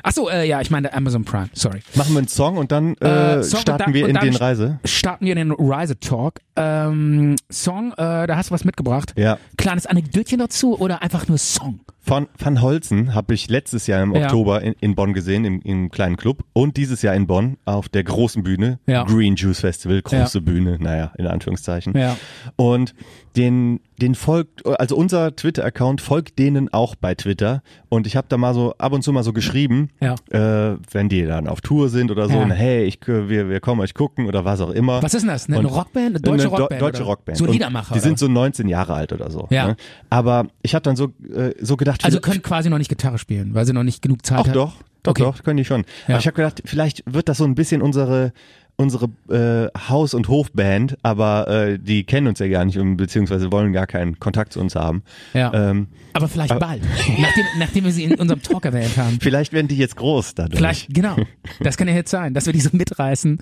Achso, 0.04 0.28
äh, 0.28 0.46
ja, 0.46 0.60
ich 0.60 0.70
meine 0.70 0.92
Amazon 0.92 1.24
Prime, 1.24 1.48
sorry. 1.54 1.80
Machen 1.94 2.12
wir 2.12 2.18
einen 2.18 2.28
Song 2.28 2.58
und 2.58 2.70
dann 2.70 2.94
äh, 3.00 3.38
Äh, 3.38 3.42
Song 3.42 3.58
und 3.58 3.62
starten 3.62 3.82
dann- 3.84 3.94
wir 3.94 4.04
und 4.04 4.10
in 4.10 4.14
dann 4.16 4.24
den 4.24 4.36
Reise. 4.36 4.78
Starten 4.84 5.24
wir 5.24 5.34
den 5.34 5.50
Rise 5.50 5.98
Talk. 5.98 6.40
Ähm, 6.56 7.36
Song, 7.50 7.92
äh, 7.92 8.26
da 8.26 8.36
hast 8.36 8.50
du 8.50 8.54
was 8.54 8.64
mitgebracht. 8.64 9.12
Ja. 9.16 9.38
Kleines 9.56 9.86
Anekdötchen 9.86 10.38
dazu 10.38 10.78
oder 10.78 11.02
einfach 11.02 11.26
nur 11.28 11.38
Song? 11.38 11.80
Von 12.00 12.28
Van 12.38 12.60
Holzen 12.60 13.14
habe 13.14 13.32
ich 13.32 13.48
letztes 13.48 13.86
Jahr 13.86 14.02
im 14.02 14.14
Ja. 14.14 14.24
Oktober 14.24 14.60
in, 14.62 14.74
in 14.80 14.94
Bonn 14.94 15.14
gesehen, 15.14 15.44
im, 15.46 15.62
im 15.62 15.90
kleinen 15.90 16.16
Club. 16.16 16.44
Und 16.52 16.76
dieses 16.76 17.00
Jahr 17.00 17.14
in 17.14 17.26
Bonn 17.26 17.56
auf 17.64 17.88
der 17.88 18.04
großen 18.04 18.42
Bühne. 18.42 18.78
Ja. 18.86 19.04
Green 19.04 19.36
Juice 19.36 19.60
Festival, 19.60 20.02
große 20.02 20.42
Bühne, 20.42 20.76
naja, 20.80 21.12
in 21.16 21.26
Anführungszeichen. 21.26 21.96
Ja. 21.96 22.16
Und 22.56 22.94
den, 23.36 23.80
den 24.00 24.14
folgt, 24.14 24.66
also 24.66 24.96
unser 24.96 25.34
Twitter-Account 25.34 26.02
folgt 26.02 26.38
denen 26.38 26.70
auch 26.74 26.94
bei 26.94 27.14
Twitter. 27.14 27.62
Und 27.88 28.06
ich 28.06 28.16
habe 28.16 28.26
da 28.28 28.36
mal 28.36 28.52
so 28.52 28.74
ab 28.76 28.92
und 28.92 29.02
zu 29.02 29.10
mal 29.12 29.22
so 29.24 29.32
geschrieben, 29.32 29.88
Ja. 30.00 30.14
äh, 30.30 30.76
wenn 30.92 31.08
die 31.08 31.24
dann 31.24 31.48
auf 31.48 31.62
Tour 31.62 31.88
sind 31.88 32.10
oder 32.10 32.28
so, 32.28 32.34
Ja. 32.34 32.46
hey, 32.50 32.84
ich, 32.84 32.98
wir, 33.06 33.48
wir 33.48 33.60
kommen 33.60 33.80
euch 33.80 33.94
gucken 33.94 34.26
oder 34.26 34.44
was 34.44 34.60
auch 34.60 34.70
immer. 34.70 35.02
Was 35.02 35.14
ist 35.14 35.22
denn 35.22 35.30
das? 35.30 35.46
Eine, 35.48 35.60
Und- 35.60 35.66
Rockband? 35.66 36.06
Eine 36.10 36.20
deutsche 36.20 36.43
Do- 36.48 36.56
Rockband? 36.56 36.82
Deutsche 36.82 37.02
oder? 37.02 37.10
Rockband. 37.10 37.38
So 37.38 37.46
Liedermacher. 37.46 37.94
Die 37.94 38.00
sind 38.00 38.18
so 38.18 38.28
19 38.28 38.68
Jahre 38.68 38.94
alt 38.94 39.12
oder 39.12 39.30
so. 39.30 39.46
Ja. 39.50 39.68
Ne? 39.68 39.76
Aber 40.10 40.46
ich 40.62 40.74
habe 40.74 40.82
dann 40.82 40.96
so, 40.96 41.12
äh, 41.34 41.52
so 41.60 41.76
gedacht, 41.76 42.04
also 42.04 42.20
können 42.20 42.42
quasi 42.42 42.70
noch 42.70 42.78
nicht 42.78 42.88
Gitarre 42.88 43.18
spielen, 43.18 43.54
weil 43.54 43.66
sie 43.66 43.72
noch 43.72 43.82
nicht 43.84 44.02
genug 44.02 44.24
Zeit 44.24 44.38
haben. 44.38 44.52
doch, 44.52 44.74
doch, 45.02 45.10
Okay. 45.12 45.22
doch, 45.22 45.42
können 45.42 45.56
die 45.58 45.64
schon. 45.64 45.82
Ja. 46.06 46.14
Aber 46.14 46.18
ich 46.18 46.26
habe 46.26 46.36
gedacht, 46.36 46.62
vielleicht 46.64 47.02
wird 47.06 47.28
das 47.28 47.38
so 47.38 47.44
ein 47.44 47.54
bisschen 47.54 47.82
unsere 47.82 48.32
unsere 48.76 49.06
äh, 49.30 49.68
Haus- 49.88 50.14
und 50.14 50.26
Hofband, 50.26 50.98
aber 51.04 51.46
äh, 51.46 51.78
die 51.78 52.02
kennen 52.02 52.26
uns 52.26 52.40
ja 52.40 52.48
gar 52.48 52.64
nicht 52.64 52.76
und 52.76 52.96
beziehungsweise 52.96 53.52
wollen 53.52 53.72
gar 53.72 53.86
keinen 53.86 54.18
Kontakt 54.18 54.52
zu 54.52 54.58
uns 54.58 54.74
haben. 54.74 55.04
Ja. 55.32 55.54
Ähm, 55.54 55.86
Aber 56.12 56.26
vielleicht 56.26 56.58
bald. 56.58 56.82
nachdem, 57.20 57.44
nachdem 57.60 57.84
wir 57.84 57.92
sie 57.92 58.02
in 58.02 58.16
unserem 58.16 58.42
Talk 58.42 58.64
erwähnt 58.64 58.96
haben. 58.96 59.18
vielleicht 59.20 59.52
werden 59.52 59.68
die 59.68 59.76
jetzt 59.76 59.94
groß 59.94 60.34
dadurch. 60.34 60.56
Vielleicht, 60.58 60.92
genau. 60.92 61.14
Das 61.60 61.76
kann 61.76 61.86
ja 61.86 61.94
jetzt 61.94 62.10
sein, 62.10 62.34
dass 62.34 62.46
wir 62.46 62.52
die 62.52 62.58
so 62.60 62.70
mitreißen. 62.72 63.38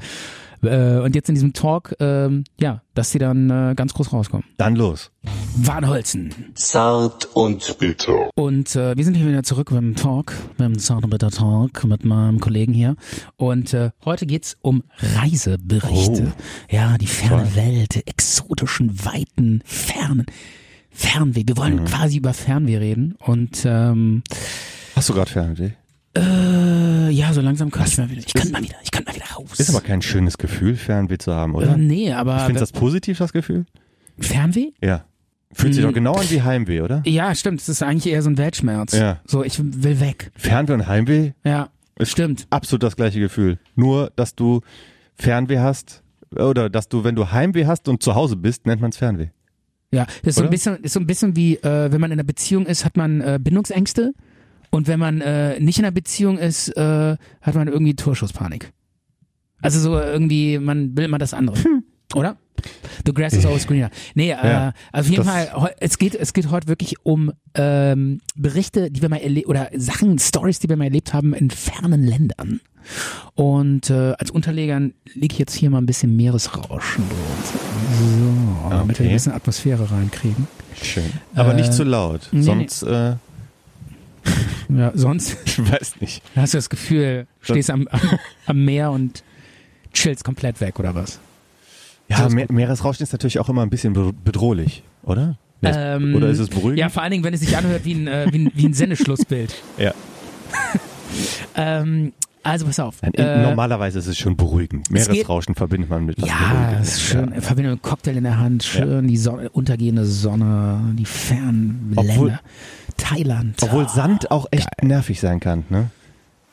Äh, 0.62 0.98
und 1.00 1.14
jetzt 1.14 1.28
in 1.28 1.34
diesem 1.34 1.52
Talk, 1.52 1.94
ähm, 2.00 2.44
ja, 2.60 2.82
dass 2.94 3.10
sie 3.10 3.18
dann 3.18 3.50
äh, 3.50 3.74
ganz 3.74 3.94
groß 3.94 4.12
rauskommen. 4.12 4.46
Dann 4.58 4.76
los. 4.76 5.10
Warnholzen. 5.56 6.32
Zart 6.54 7.28
und 7.34 7.78
bitter. 7.78 8.30
Und 8.34 8.74
äh, 8.76 8.96
wir 8.96 9.04
sind 9.04 9.14
hier 9.14 9.28
wieder 9.28 9.42
zurück 9.42 9.70
beim 9.70 9.94
Talk, 9.96 10.32
beim 10.56 10.78
Sound 10.78 11.08
Bitter 11.10 11.30
Talk 11.30 11.84
mit 11.84 12.04
meinem 12.04 12.40
Kollegen 12.40 12.72
hier. 12.72 12.96
Und 13.36 13.74
äh, 13.74 13.90
heute 14.04 14.26
geht's 14.26 14.56
um 14.62 14.82
Reiseberichte. 14.98 16.32
Ja, 16.70 16.96
die 16.98 17.06
ferne 17.06 17.54
Welt, 17.54 17.94
die 17.94 18.06
exotischen, 18.06 19.04
weiten, 19.04 19.62
fernen 19.64 20.26
Fernweh. 20.92 21.42
Wir 21.46 21.56
wollen 21.56 21.84
quasi 21.84 22.18
über 22.18 22.34
Fernweh 22.34 22.76
reden. 22.76 23.16
Und 23.18 23.64
ähm, 23.64 24.22
Hast 24.94 25.08
du 25.08 25.14
gerade 25.14 25.30
Fernweh? 25.30 25.70
Äh, 26.16 27.10
ja, 27.10 27.32
so 27.32 27.40
langsam 27.40 27.70
könnte 27.70 27.88
ich 27.90 27.98
mal 27.98 28.10
wieder. 28.10 28.20
Ich 28.26 28.34
könnte 28.34 28.52
mal 28.52 28.62
wieder. 28.62 28.76
Ich 28.82 28.90
könnte 28.90 29.10
mal 29.10 29.14
wieder 29.16 29.26
raus. 29.34 29.58
Ist 29.58 29.70
aber 29.70 29.80
kein 29.80 30.02
schönes 30.02 30.38
Gefühl, 30.38 30.76
Fernweh 30.76 31.18
zu 31.18 31.32
haben, 31.34 31.54
äh, 31.54 31.56
oder? 31.56 31.76
nee, 31.76 32.12
aber 32.12 32.36
Ich 32.38 32.42
finde 32.44 32.60
das 32.60 32.72
positiv, 32.72 33.18
das 33.18 33.32
Gefühl? 33.32 33.64
Fernweh? 34.18 34.72
Ja. 34.82 35.04
Fühlt 35.54 35.74
sich 35.74 35.82
Hm. 35.82 35.90
doch 35.90 35.94
genau 35.94 36.14
an 36.14 36.30
wie 36.30 36.40
Heimweh, 36.42 36.80
oder? 36.80 37.02
Ja, 37.04 37.34
stimmt. 37.34 37.60
Es 37.60 37.68
ist 37.68 37.82
eigentlich 37.82 38.12
eher 38.12 38.22
so 38.22 38.30
ein 38.30 38.38
Weltschmerz. 38.38 38.92
Ja. 38.92 39.20
So, 39.26 39.44
ich 39.44 39.58
will 39.62 40.00
weg. 40.00 40.30
Fernweh 40.34 40.72
und 40.74 40.86
Heimweh 40.86 41.32
Ja, 41.44 41.68
stimmt. 42.02 42.46
absolut 42.50 42.82
das 42.82 42.96
gleiche 42.96 43.20
Gefühl. 43.20 43.58
Nur, 43.74 44.10
dass 44.16 44.34
du 44.34 44.62
Fernweh 45.14 45.58
hast 45.58 46.02
oder 46.34 46.70
dass 46.70 46.88
du, 46.88 47.04
wenn 47.04 47.14
du 47.14 47.30
Heimweh 47.30 47.66
hast 47.66 47.88
und 47.88 48.02
zu 48.02 48.14
Hause 48.14 48.36
bist, 48.36 48.64
nennt 48.66 48.80
man 48.80 48.90
es 48.90 48.96
Fernweh. 48.96 49.28
Ja, 49.92 50.06
das 50.22 50.28
ist 50.30 50.34
so 50.36 50.44
ein 50.44 50.48
bisschen, 50.50 50.76
ist 50.82 50.94
so 50.94 51.00
ein 51.00 51.06
bisschen 51.06 51.36
wie, 51.36 51.56
äh, 51.56 51.92
wenn 51.92 52.00
man 52.00 52.10
in 52.10 52.18
einer 52.18 52.24
Beziehung 52.26 52.64
ist, 52.64 52.86
hat 52.86 52.96
man 52.96 53.20
äh, 53.20 53.38
Bindungsängste 53.38 54.14
und 54.72 54.88
wenn 54.88 54.98
man 54.98 55.20
äh, 55.20 55.60
nicht 55.60 55.78
in 55.78 55.84
einer 55.84 55.92
Beziehung 55.92 56.38
ist, 56.38 56.68
äh, 56.76 57.16
hat 57.42 57.54
man 57.54 57.68
irgendwie 57.68 57.94
Torschusspanik. 57.94 58.72
Also 59.60 59.78
so 59.78 59.96
irgendwie, 60.00 60.58
man 60.58 60.96
will 60.96 61.04
immer 61.04 61.18
das 61.18 61.32
andere, 61.34 61.56
oder? 62.16 62.36
The 63.04 63.12
grass 63.12 63.32
is 63.32 63.44
always 63.44 63.66
greener. 63.66 63.90
Nee, 64.14 64.30
äh, 64.30 64.34
Ja, 64.34 64.72
auf 64.92 65.08
jeden 65.08 65.24
Fall, 65.24 65.72
es 65.80 65.98
geht, 65.98 66.14
es 66.14 66.32
geht 66.32 66.48
heute 66.50 66.68
wirklich 66.68 66.94
um 67.04 67.32
ähm, 67.54 68.20
Berichte, 68.36 68.90
die 68.90 69.02
wir 69.02 69.08
mal 69.08 69.16
erlebt 69.16 69.48
oder 69.48 69.68
Sachen, 69.76 70.18
Stories, 70.20 70.60
die 70.60 70.68
wir 70.68 70.76
mal 70.76 70.84
erlebt 70.84 71.12
haben 71.12 71.34
in 71.34 71.50
fernen 71.50 72.04
Ländern. 72.04 72.60
Und 73.34 73.90
äh, 73.90 74.14
als 74.18 74.30
Unterleger 74.30 74.78
lege 75.14 75.32
ich 75.32 75.38
jetzt 75.38 75.54
hier 75.54 75.70
mal 75.70 75.78
ein 75.78 75.86
bisschen 75.86 76.16
Meeresrauschen 76.16 77.04
drunter. 77.08 77.64
So, 78.00 78.70
damit 78.70 78.98
wir 78.98 79.04
Okay. 79.04 79.12
ein 79.12 79.16
bisschen 79.16 79.32
Atmosphäre 79.32 79.90
reinkriegen. 79.90 80.46
Schön. 80.80 81.10
Aber 81.34 81.52
Äh, 81.52 81.56
nicht 81.56 81.72
zu 81.72 81.82
laut. 81.84 82.28
nee, 82.32 82.42
Sonst, 82.42 82.82
äh, 82.84 83.14
Ja, 84.68 84.92
sonst 84.94 85.36
ich 85.44 85.58
weiß 85.58 86.00
nicht. 86.00 86.22
hast 86.36 86.54
du 86.54 86.58
das 86.58 86.70
Gefühl, 86.70 87.26
stehst 87.40 87.70
am, 87.70 87.86
am, 87.88 88.00
am 88.46 88.64
Meer 88.64 88.90
und 88.90 89.22
chillst 89.92 90.24
komplett 90.24 90.60
weg, 90.60 90.78
oder 90.78 90.94
was? 90.94 91.14
So 91.14 91.18
Ja, 92.08 92.26
ist 92.26 92.34
Me 92.34 92.46
Meeresrauschen 92.50 93.02
ist 93.02 93.12
natürlich 93.12 93.38
auch 93.38 93.48
immer 93.48 93.62
ein 93.62 93.70
bisschen 93.70 93.92
be- 93.92 94.12
bedrohlich, 94.24 94.82
oder? 95.02 95.36
Ähm, 95.64 96.14
oder 96.16 96.28
ist 96.28 96.40
es 96.40 96.48
beruhigend? 96.48 96.78
Ja, 96.78 96.88
vor 96.88 97.02
allen 97.02 97.12
Dingen, 97.12 97.22
wenn 97.24 97.34
es 97.34 97.40
sich 97.40 97.56
anhört 97.56 97.84
wie 97.84 97.94
ein, 97.94 98.06
äh, 98.08 98.26
wie 98.32 98.38
ein, 98.46 98.52
wie 98.54 98.66
ein 98.66 98.74
Sendeschlussbild. 98.74 99.54
Ja. 99.78 99.92
ähm, 101.56 102.12
also 102.42 102.66
pass 102.66 102.80
auf. 102.80 103.00
Nein, 103.02 103.14
Äh, 103.14 103.42
normalerweise 103.42 104.00
ist 104.00 104.08
es 104.08 104.18
schon 104.18 104.36
beruhigend. 104.36 104.90
Meeresrauschen 104.90 105.54
verbindet 105.54 105.88
man 105.90 106.04
mit 106.06 106.20
was 106.20 106.28
Ja, 106.28 106.72
ist 106.82 107.00
schön. 107.00 107.40
Verbindung 107.40 107.74
mit 107.74 107.82
Cocktail 107.82 108.16
in 108.16 108.24
der 108.24 108.38
Hand, 108.38 108.64
schön 108.64 109.06
die 109.06 109.16
Sonne, 109.16 109.48
untergehende 109.50 110.04
Sonne, 110.04 110.80
die 110.98 111.04
fernen 111.06 111.92
Obwohl- 111.94 112.28
Länder. 112.28 112.40
Thailand. 113.02 113.56
Obwohl 113.62 113.88
Sand 113.88 114.30
auch 114.30 114.46
echt 114.50 114.68
nervig 114.82 115.20
sein 115.20 115.40
kann, 115.40 115.64
ne? 115.68 115.90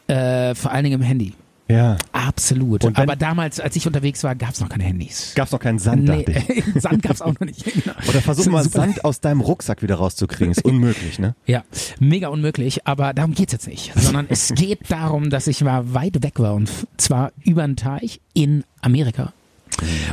Äh, 0.08 0.56
vor 0.56 0.72
allen 0.72 0.84
Dingen 0.84 1.02
im 1.02 1.06
Handy. 1.06 1.34
Ja. 1.70 1.98
Absolut. 2.14 2.84
Und 2.84 2.98
Aber 2.98 3.16
damals, 3.16 3.60
als 3.60 3.76
ich 3.76 3.86
unterwegs 3.86 4.24
war, 4.24 4.34
gab 4.34 4.50
es 4.50 4.60
noch 4.60 4.70
keine 4.70 4.86
Handys. 4.86 5.34
Gab's 5.36 5.52
noch 5.52 5.60
keinen 5.60 5.78
Sand, 5.78 6.06
Nee, 6.06 6.24
dachte 6.24 6.54
ich. 6.54 6.64
Sand 6.82 7.04
gab 7.04 7.12
es 7.12 7.22
auch 7.22 7.34
noch 7.34 7.42
nicht. 7.42 7.64
Genau. 7.64 7.96
Oder 8.10 8.22
versuch 8.22 8.48
mal 8.48 8.64
Sand 8.68 9.06
aus 9.06 9.22
deinem 9.22 9.42
Rucksack 9.42 9.84
wieder 9.84 9.96
rauszukriegen. 9.96 10.52
Ist 10.52 10.66
unmöglich, 10.66 11.20
ne? 11.20 11.36
Ja, 11.46 11.64
mega 12.00 12.30
unmöglich, 12.30 12.88
aber 12.88 13.14
darum 13.14 13.36
geht's 13.36 13.54
jetzt 13.54 13.68
nicht. 13.68 13.94
Sondern 13.96 14.26
es 14.30 14.52
geht 14.56 14.90
darum, 14.90 15.30
dass 15.30 15.46
ich 15.46 15.62
mal 15.62 15.94
weit 15.94 16.24
weg 16.24 16.40
war 16.40 16.56
und 16.56 16.72
zwar 16.98 17.32
über 17.44 17.64
einen 17.64 17.76
Teich 17.76 18.20
in 18.34 18.64
Amerika. 18.82 19.34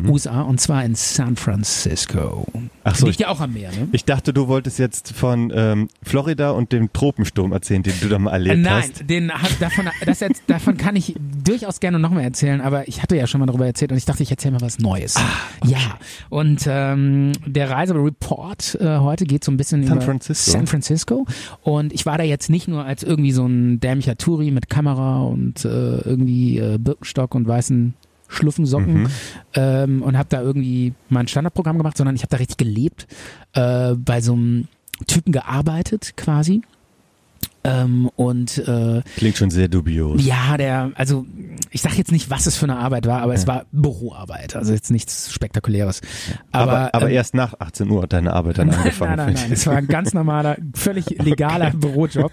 USA 0.06 0.42
und 0.42 0.60
zwar 0.60 0.84
in 0.84 0.94
San 0.94 1.36
Francisco. 1.36 2.46
Ach 2.84 2.94
so, 2.94 3.06
Liegt 3.06 3.16
ich- 3.16 3.20
ja 3.26 3.28
auch 3.28 3.40
am 3.40 3.52
Meer, 3.52 3.70
ne? 3.72 3.88
Ich 3.92 4.04
dachte, 4.04 4.32
du 4.32 4.48
wolltest 4.48 4.78
jetzt 4.78 5.12
von 5.12 5.52
ähm, 5.54 5.88
Florida 6.02 6.50
und 6.50 6.72
dem 6.72 6.92
Tropensturm 6.92 7.52
erzählen, 7.52 7.82
den 7.82 7.94
du 8.00 8.08
da 8.08 8.18
mal 8.18 8.30
Äh, 8.30 8.32
erlebt 8.34 8.58
Nein, 8.62 8.82
hast. 8.82 9.08
den, 9.10 9.32
hat- 9.32 9.60
davon, 9.60 9.86
das 10.04 10.24
davon 10.46 10.76
kann 10.76 10.96
ich 10.96 11.14
durchaus 11.44 11.80
gerne 11.80 11.98
noch 11.98 12.10
mehr 12.10 12.24
erzählen, 12.24 12.60
aber 12.60 12.86
ich 12.88 13.02
hatte 13.02 13.16
ja 13.16 13.26
schon 13.26 13.40
mal 13.40 13.46
darüber 13.46 13.66
erzählt 13.66 13.90
und 13.92 13.98
ich 13.98 14.04
dachte, 14.04 14.22
ich 14.22 14.30
erzähle 14.30 14.52
mal 14.54 14.60
was 14.60 14.78
Neues. 14.78 15.16
Ah, 15.16 15.22
Ja, 15.66 15.98
und 16.28 16.62
ähm, 16.66 17.32
der 17.44 17.70
Reisereport 17.70 18.78
äh, 18.80 18.98
heute 18.98 19.24
geht 19.24 19.44
so 19.44 19.50
ein 19.52 19.56
bisschen 19.56 19.84
San 19.86 19.96
über 19.96 20.04
Francisco. 20.06 20.50
San 20.52 20.66
Francisco 20.66 21.26
und 21.62 21.92
ich 21.92 22.06
war 22.06 22.18
da 22.18 22.24
jetzt 22.24 22.50
nicht 22.50 22.68
nur 22.68 22.84
als 22.84 23.02
irgendwie 23.02 23.32
so 23.32 23.46
ein 23.46 23.80
dämlicher 23.80 24.16
Touri 24.16 24.50
mit 24.50 24.68
Kamera 24.70 25.22
und 25.22 25.64
äh, 25.64 25.68
irgendwie 25.68 26.58
äh, 26.58 26.78
Birkenstock 26.78 27.34
und 27.34 27.46
weißen 27.48 27.94
Schluffensocken 28.28 29.02
Mhm. 29.02 29.06
ähm, 29.54 30.02
und 30.02 30.16
habe 30.18 30.28
da 30.30 30.40
irgendwie 30.42 30.94
mein 31.08 31.28
Standardprogramm 31.28 31.78
gemacht, 31.78 31.96
sondern 31.96 32.16
ich 32.16 32.22
habe 32.22 32.30
da 32.30 32.36
richtig 32.38 32.56
gelebt, 32.56 33.06
äh, 33.54 33.94
bei 33.94 34.20
so 34.20 34.32
einem 34.34 34.68
Typen 35.06 35.32
gearbeitet 35.32 36.14
quasi. 36.16 36.62
Ähm, 37.64 38.08
und 38.14 38.58
äh, 38.58 39.02
Klingt 39.16 39.36
schon 39.38 39.50
sehr 39.50 39.66
dubios. 39.66 40.24
ja, 40.24 40.56
der, 40.56 40.92
also 40.94 41.26
ich 41.72 41.82
sag 41.82 41.98
jetzt 41.98 42.12
nicht, 42.12 42.30
was 42.30 42.46
es 42.46 42.56
für 42.56 42.66
eine 42.66 42.76
Arbeit 42.76 43.06
war, 43.06 43.22
aber 43.22 43.34
es 43.34 43.42
Ja. 43.42 43.48
war 43.48 43.64
Büroarbeit, 43.72 44.54
also 44.54 44.72
jetzt 44.72 44.92
nichts 44.92 45.32
Spektakuläres. 45.32 46.00
Aber, 46.52 46.72
aber 46.72 46.94
aber 46.94 47.08
ähm, 47.08 47.14
erst 47.16 47.34
nach 47.34 47.54
18 47.58 47.90
Uhr 47.90 48.02
hat 48.04 48.12
deine 48.12 48.34
Arbeit 48.34 48.58
dann 48.58 48.70
angefangen. 48.70 49.16
nein, 49.16 49.26
nein, 49.26 49.42
nein. 49.42 49.52
Es 49.52 49.66
war 49.66 49.74
ein 49.74 49.88
ganz 49.88 50.14
normaler, 50.14 50.56
völlig 50.74 51.06
legaler 51.22 51.72
Bürojob. 51.72 52.30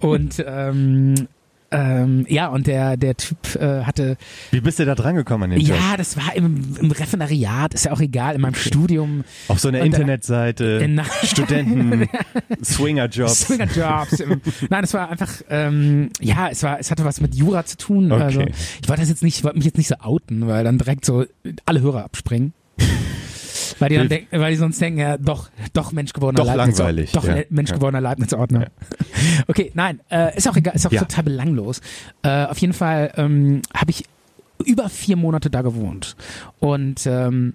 Und 0.00 0.42
ähm, 0.46 1.28
ähm, 1.72 2.26
ja, 2.28 2.48
und 2.48 2.66
der, 2.66 2.96
der 2.96 3.16
Typ 3.16 3.38
äh, 3.56 3.84
hatte, 3.84 4.16
Wie 4.50 4.60
bist 4.60 4.78
du 4.78 4.84
da 4.84 4.94
dran 4.94 5.14
gekommen 5.14 5.44
an 5.44 5.50
den 5.50 5.60
Job? 5.60 5.76
ja, 5.78 5.96
das 5.96 6.16
war 6.16 6.34
im, 6.34 6.76
im 6.80 6.90
Referendariat, 6.90 7.74
ist 7.74 7.84
ja 7.84 7.92
auch 7.92 8.00
egal, 8.00 8.34
in 8.34 8.40
meinem 8.40 8.54
Studium. 8.54 9.24
Auf 9.48 9.60
so 9.60 9.68
einer 9.68 9.78
dann- 9.78 9.86
Internetseite, 9.86 10.64
In- 10.82 11.00
Studenten, 11.24 12.08
Swingerjobs. 12.64 13.40
Swingerjobs. 13.46 14.22
Nein, 14.68 14.84
es 14.84 14.94
war 14.94 15.10
einfach, 15.10 15.30
ähm, 15.48 16.10
ja, 16.20 16.48
es 16.48 16.62
war, 16.62 16.78
es 16.80 16.90
hatte 16.90 17.04
was 17.04 17.20
mit 17.20 17.34
Jura 17.34 17.64
zu 17.64 17.76
tun. 17.76 18.10
Okay. 18.10 18.22
Also, 18.22 18.40
ich 18.40 18.88
wollte 18.88 19.02
das 19.02 19.08
jetzt 19.08 19.22
nicht, 19.22 19.36
ich 19.38 19.44
wollte 19.44 19.56
mich 19.58 19.66
jetzt 19.66 19.78
nicht 19.78 19.88
so 19.88 19.94
outen, 20.00 20.46
weil 20.48 20.64
dann 20.64 20.78
direkt 20.78 21.04
so 21.04 21.24
alle 21.66 21.80
Hörer 21.80 22.04
abspringen. 22.04 22.52
Weil 23.78 23.88
die, 23.88 23.96
dann 23.96 24.08
denken, 24.10 24.38
weil 24.38 24.50
die 24.52 24.58
sonst 24.58 24.78
denken, 24.80 24.98
ja, 25.00 25.16
doch, 25.16 25.48
doch 25.72 25.92
Mensch 25.92 26.12
gewordener 26.12 26.44
Doch 26.44 26.54
Leibniz. 26.54 26.76
langweilig, 26.78 27.12
Doch 27.12 27.24
ja. 27.24 27.36
Mensch 27.48 27.70
Ja. 27.70 27.76
gewordener 27.76 28.00
Leibniz-Ordner. 28.02 28.66
Okay, 29.48 29.70
nein, 29.74 30.00
äh, 30.10 30.36
ist 30.36 30.48
auch 30.48 30.56
egal, 30.56 30.74
ist 30.74 30.86
auch 30.86 30.92
Ja. 30.92 31.00
total 31.00 31.24
belanglos. 31.24 31.80
Äh, 32.22 32.46
auf 32.46 32.58
jeden 32.58 32.72
Fall 32.72 33.12
ähm, 33.16 33.62
habe 33.74 33.90
ich 33.90 34.04
über 34.64 34.88
vier 34.88 35.16
Monate 35.16 35.48
da 35.50 35.62
gewohnt 35.62 36.16
und 36.58 37.06
ähm, 37.06 37.54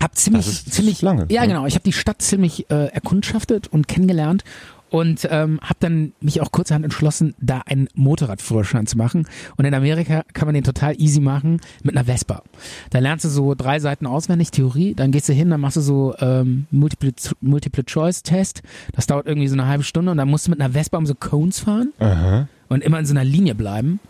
hab 0.00 0.14
ziemlich, 0.16 0.64
ziemlich 0.66 1.02
lange, 1.02 1.26
Ja, 1.28 1.44
genau. 1.46 1.66
Ich 1.66 1.74
habe 1.74 1.82
die 1.82 1.92
Stadt 1.92 2.22
ziemlich 2.22 2.70
äh, 2.70 2.86
erkundschaftet 2.86 3.66
und 3.66 3.88
kennengelernt 3.88 4.44
und 4.90 5.28
ähm, 5.30 5.60
habe 5.62 5.76
dann 5.80 6.12
mich 6.20 6.40
auch 6.40 6.52
kurzerhand 6.52 6.84
entschlossen, 6.84 7.34
da 7.40 7.62
einen 7.66 7.88
Motorradführerschein 7.94 8.86
zu 8.86 8.96
machen. 8.96 9.26
Und 9.56 9.64
in 9.64 9.74
Amerika 9.74 10.24
kann 10.32 10.46
man 10.46 10.54
den 10.54 10.64
total 10.64 11.00
easy 11.00 11.20
machen 11.20 11.60
mit 11.82 11.96
einer 11.96 12.06
Vespa. 12.06 12.42
Da 12.90 12.98
lernst 12.98 13.24
du 13.24 13.28
so 13.28 13.54
drei 13.54 13.80
Seiten 13.80 14.06
auswendig 14.06 14.50
Theorie, 14.50 14.94
dann 14.94 15.12
gehst 15.12 15.28
du 15.28 15.32
hin, 15.32 15.50
dann 15.50 15.60
machst 15.60 15.76
du 15.76 15.80
so 15.80 16.14
ähm, 16.20 16.66
Multiple, 16.70 17.12
Multiple 17.40 17.84
Choice 17.84 18.22
Test. 18.22 18.62
Das 18.92 19.06
dauert 19.06 19.26
irgendwie 19.26 19.48
so 19.48 19.54
eine 19.54 19.66
halbe 19.66 19.84
Stunde 19.84 20.10
und 20.10 20.18
dann 20.18 20.28
musst 20.28 20.46
du 20.46 20.50
mit 20.50 20.60
einer 20.60 20.72
Vespa 20.72 20.98
um 20.98 21.06
so 21.06 21.14
Cones 21.14 21.60
fahren 21.60 21.92
Aha. 21.98 22.48
und 22.68 22.82
immer 22.82 22.98
in 22.98 23.06
so 23.06 23.12
einer 23.12 23.24
Linie 23.24 23.54
bleiben 23.54 24.00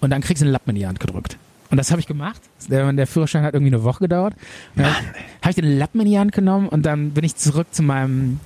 und 0.00 0.10
dann 0.10 0.20
kriegst 0.20 0.42
du 0.42 0.46
einen 0.46 0.52
Lappen 0.52 0.70
in 0.70 0.76
die 0.76 0.86
Hand 0.86 1.00
gedrückt. 1.00 1.38
Und 1.70 1.78
das 1.78 1.90
habe 1.90 2.00
ich 2.00 2.06
gemacht. 2.06 2.40
Der, 2.68 2.92
der 2.92 3.06
Führerschein 3.06 3.42
hat 3.42 3.54
irgendwie 3.54 3.74
eine 3.74 3.82
Woche 3.82 4.00
gedauert. 4.00 4.34
Dann 4.76 4.86
habe 4.86 5.48
ich 5.48 5.56
den 5.56 5.78
Lappen 5.78 6.00
in 6.02 6.06
die 6.06 6.18
Hand 6.18 6.32
genommen 6.32 6.68
und 6.68 6.86
dann 6.86 7.10
bin 7.10 7.24
ich 7.24 7.36
zurück 7.36 7.66
zu 7.72 7.82
meinem 7.82 8.38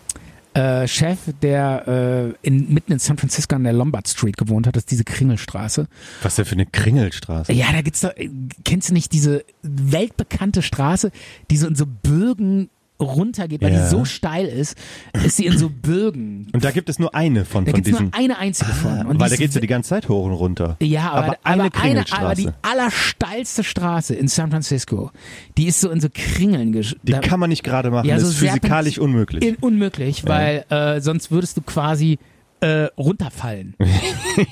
äh, 0.54 0.86
Chef, 0.88 1.18
der 1.42 2.34
äh, 2.42 2.46
in, 2.46 2.72
mitten 2.72 2.92
in 2.92 2.98
San 2.98 3.18
Francisco 3.18 3.54
an 3.56 3.64
der 3.64 3.72
Lombard 3.72 4.08
Street 4.08 4.36
gewohnt 4.36 4.66
hat. 4.66 4.76
Das 4.76 4.82
ist 4.82 4.90
diese 4.90 5.04
Kringelstraße. 5.04 5.88
Was 6.22 6.36
denn 6.36 6.44
für 6.44 6.54
eine 6.54 6.66
Kringelstraße? 6.66 7.52
Ja, 7.52 7.72
da 7.72 7.82
gibt's 7.82 8.00
doch, 8.00 8.16
äh, 8.16 8.30
kennst 8.64 8.90
du 8.90 8.94
nicht 8.94 9.12
diese 9.12 9.44
weltbekannte 9.62 10.62
Straße, 10.62 11.10
die 11.50 11.56
so 11.56 11.66
in 11.66 11.74
so 11.74 11.86
Bögen 11.86 12.70
runtergeht, 13.00 13.62
weil 13.62 13.72
Ja. 13.72 13.84
die 13.84 13.88
so 13.90 14.04
steil 14.04 14.46
ist, 14.46 14.76
ist 15.24 15.36
sie 15.36 15.46
in 15.46 15.56
so 15.56 15.68
Bögen. 15.70 16.48
Und 16.52 16.64
da 16.64 16.70
gibt 16.70 16.88
es 16.88 16.98
nur 16.98 17.14
eine 17.14 17.44
von, 17.44 17.64
Da 17.64 17.70
von 17.72 17.82
diesen. 17.82 18.04
nur 18.06 18.14
eine 18.14 18.38
einzige 18.38 18.72
von. 18.72 18.90
Ah, 18.90 19.00
Und 19.02 19.20
weil 19.20 19.28
da 19.28 19.34
ist 19.34 19.38
geht's 19.38 19.54
ja 19.54 19.60
die 19.60 19.66
ganze 19.68 19.90
Zeit 19.90 20.08
hoch 20.08 20.24
und 20.26 20.32
runter. 20.32 20.76
Ja, 20.80 21.10
aber, 21.10 21.18
Aber 21.18 21.26
aber, 21.28 21.36
eine 21.44 21.62
eine, 21.62 21.70
Kringelstraße. 21.70 22.24
aber 22.24 22.34
die 22.34 22.48
allersteilste 22.62 23.64
Straße 23.64 24.14
in 24.14 24.28
San 24.28 24.50
Francisco, 24.50 25.10
die 25.56 25.66
ist 25.66 25.80
so 25.80 25.90
in 25.90 26.00
so 26.00 26.08
Kringeln 26.12 26.72
Die 26.72 26.84
da- 27.12 27.20
kann 27.20 27.38
man 27.40 27.50
nicht 27.50 27.62
gerade 27.62 27.90
machen. 27.90 28.06
Ja, 28.08 28.14
das 28.16 28.24
so 28.24 28.30
ist 28.30 28.38
physikalisch 28.38 28.98
unmöglich. 28.98 29.44
in, 29.44 29.54
unmöglich, 29.56 30.26
weil 30.26 30.64
äh, 30.70 31.00
sonst 31.00 31.30
würdest 31.30 31.56
du 31.56 31.62
quasi 31.62 32.18
äh, 32.60 32.84
runterfallen. 32.98 33.74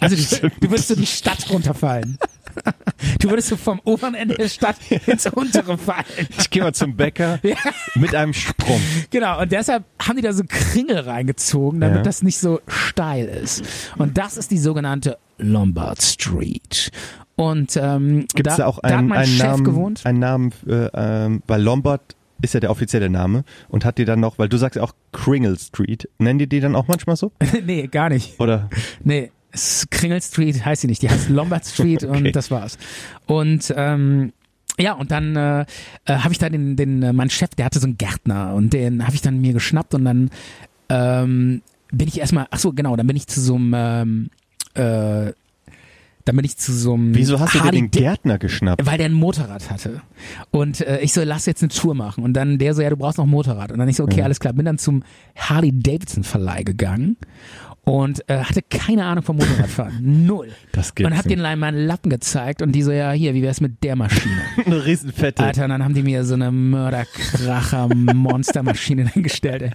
Also 0.01 0.17
du, 0.17 0.51
du 0.61 0.71
würdest 0.71 0.89
so 0.89 0.95
die 0.97 1.07
Stadt 1.07 1.49
runterfallen. 1.51 2.19
Du 3.21 3.31
würdest 3.31 3.49
so 3.49 3.57
vom 3.57 3.81
oberen 3.85 4.15
Ende 4.15 4.35
der 4.35 4.49
Stadt 4.49 4.77
ins 5.07 5.27
untere 5.27 5.77
fallen. 5.79 6.05
Ich 6.39 6.51
gehe 6.51 6.63
mal 6.63 6.73
zum 6.75 6.97
Bäcker 6.97 7.39
Ja. 7.43 7.57
mit 7.95 8.15
einem 8.15 8.33
Sprung. 8.33 8.81
Genau, 9.11 9.41
und 9.43 9.53
deshalb 9.53 9.85
haben 10.01 10.17
die 10.17 10.23
da 10.23 10.33
so 10.33 10.43
Kringel 10.49 10.99
reingezogen, 11.01 11.81
damit 11.81 11.99
Ja. 11.99 12.03
das 12.03 12.23
nicht 12.23 12.39
so 12.39 12.61
steil 12.67 13.27
ist. 13.27 13.65
Und 13.99 14.17
das 14.19 14.37
ist 14.37 14.51
die 14.51 14.59
sogenannte 14.59 15.19
Lombard 15.39 16.01
Street. 16.03 16.91
Und 17.37 17.77
ähm, 17.77 18.27
Gibt 18.35 18.47
es 18.49 18.57
da, 18.57 18.63
da 18.63 18.67
auch 18.67 18.79
da 18.81 18.89
hat 18.91 18.99
einen, 18.99 19.09
mein 19.09 19.19
einen, 19.19 19.29
Chef 19.29 19.47
Namen, 19.47 19.65
gewohnt. 19.65 20.07
einen 20.07 20.19
Namen, 20.19 20.53
äh, 20.67 20.89
ähm, 20.95 21.43
weil 21.47 21.63
Lombard 21.63 22.01
ist 22.43 22.55
ja 22.55 22.61
der 22.61 22.71
offizielle 22.71 23.11
Name 23.11 23.45
und 23.69 23.85
hat 23.85 23.99
die 23.99 24.05
dann 24.05 24.21
noch, 24.21 24.39
weil 24.39 24.49
du 24.49 24.57
sagst 24.57 24.77
ja 24.77 24.83
auch 24.83 24.93
Kringle 25.13 25.57
Street, 25.59 26.09
nennen 26.19 26.39
die 26.39 26.47
die 26.49 26.61
dann 26.61 26.75
auch 26.77 26.89
manchmal 26.89 27.17
so? 27.17 27.33
nee, 27.65 27.87
gar 27.89 28.09
nicht. 28.09 28.39
Oder? 28.41 28.69
Nee, 29.05 29.31
Kringle 29.91 30.21
Street 30.21 30.65
heißt 30.65 30.83
sie 30.83 30.87
nicht. 30.89 31.03
Die 31.03 31.11
heißt 31.11 31.29
Lombard 31.29 31.65
Street 31.67 32.05
Okay. 32.05 32.17
und 32.29 32.37
das 32.37 32.51
war's. 32.51 32.79
Und 33.27 33.73
ähm, 33.77 34.33
ja, 34.79 34.93
und 34.93 35.11
dann 35.11 35.37
äh, 35.37 35.61
äh, 35.61 35.67
habe 36.17 36.33
ich 36.33 36.39
da 36.39 36.49
den, 36.51 36.77
den, 36.77 37.03
äh, 37.03 37.13
mein 37.13 37.31
Chef, 37.31 37.51
der 37.57 37.65
hatte 37.65 37.79
so 37.79 37.87
einen 37.87 37.97
Gärtner 37.99 38.55
und 38.55 38.73
den 38.73 39.05
habe 39.07 39.15
ich 39.15 39.23
dann 39.23 39.41
mir 39.41 39.53
geschnappt 39.55 39.95
und 39.95 40.05
dann 40.05 40.31
ähm, 40.89 41.63
bin 41.91 42.09
ich 42.09 42.19
erstmal, 42.21 42.47
ach 42.51 42.59
so, 42.59 42.73
genau, 42.73 42.95
dann 42.97 43.07
bin 43.07 43.17
ich 43.17 43.27
zu 43.27 43.41
so 43.41 43.55
einem, 43.55 43.73
ähm, 43.75 44.31
äh, 44.75 45.33
dann 46.27 46.35
bin 46.35 46.45
ich 46.45 46.57
zu 46.57 46.73
so 46.73 46.95
einem 46.95 47.15
Wieso 47.15 47.39
hast 47.39 47.55
du 47.55 47.61
dir 47.61 47.71
den 47.71 47.91
Gärtner 47.91 48.39
geschnappt? 48.39 48.85
weil 48.85 48.99
der 48.99 49.07
ein 49.07 49.13
Motorrad 49.13 49.71
hatte. 49.71 50.03
Und 50.51 50.81
äh, 50.81 50.99
ich 51.01 51.13
so, 51.13 51.23
lass 51.23 51.47
jetzt 51.47 51.63
eine 51.63 51.69
Tour 51.71 51.95
machen. 51.95 52.25
Und 52.25 52.33
dann 52.35 52.59
der 52.59 52.75
so, 52.75 52.83
ja, 52.83 52.91
du 52.91 52.97
brauchst 52.97 53.17
noch 53.19 53.27
ein 53.27 53.31
Motorrad. 53.31 53.71
Und 53.71 53.79
dann 53.79 53.89
ich 53.89 53.95
so, 53.97 54.03
okay, 54.03 54.19
Ja. 54.19 54.25
alles 54.25 54.41
klar. 54.41 54.53
Bin 54.53 54.65
dann 54.67 54.77
zum 54.79 55.05
Harley 55.37 55.71
Davidson 55.73 56.25
Verleih 56.25 56.65
gegangen 56.65 57.17
und 57.89 58.29
äh, 58.29 58.43
hatte 58.43 58.63
keine 58.63 59.05
Ahnung 59.05 59.23
vom 59.23 59.37
Motorradfahren. 59.37 59.95
Null. 60.27 60.49
Das 60.73 60.93
gibt's 60.95 61.09
und 61.11 61.17
hab 61.17 61.27
den 61.29 61.41
meinen 61.41 61.87
Lappen 61.87 62.11
gezeigt 62.11 62.61
und 62.61 62.73
die 62.73 62.83
so, 62.83 62.91
ja, 62.91 63.13
hier, 63.13 63.33
wie 63.33 63.43
wär's 63.43 63.61
mit 63.61 63.85
der 63.85 63.95
Maschine? 63.95 64.35
Eine 64.67 64.85
riesenfette. 64.85 65.45
Alter, 65.45 65.63
und 65.65 65.71
dann 65.71 65.85
haben 65.85 65.95
die 65.95 66.03
mir 66.03 66.25
so 66.25 66.35
eine 66.35 66.51
Mörderkracher-Monstermaschine 66.51 69.07
hingestellt. 69.13 69.73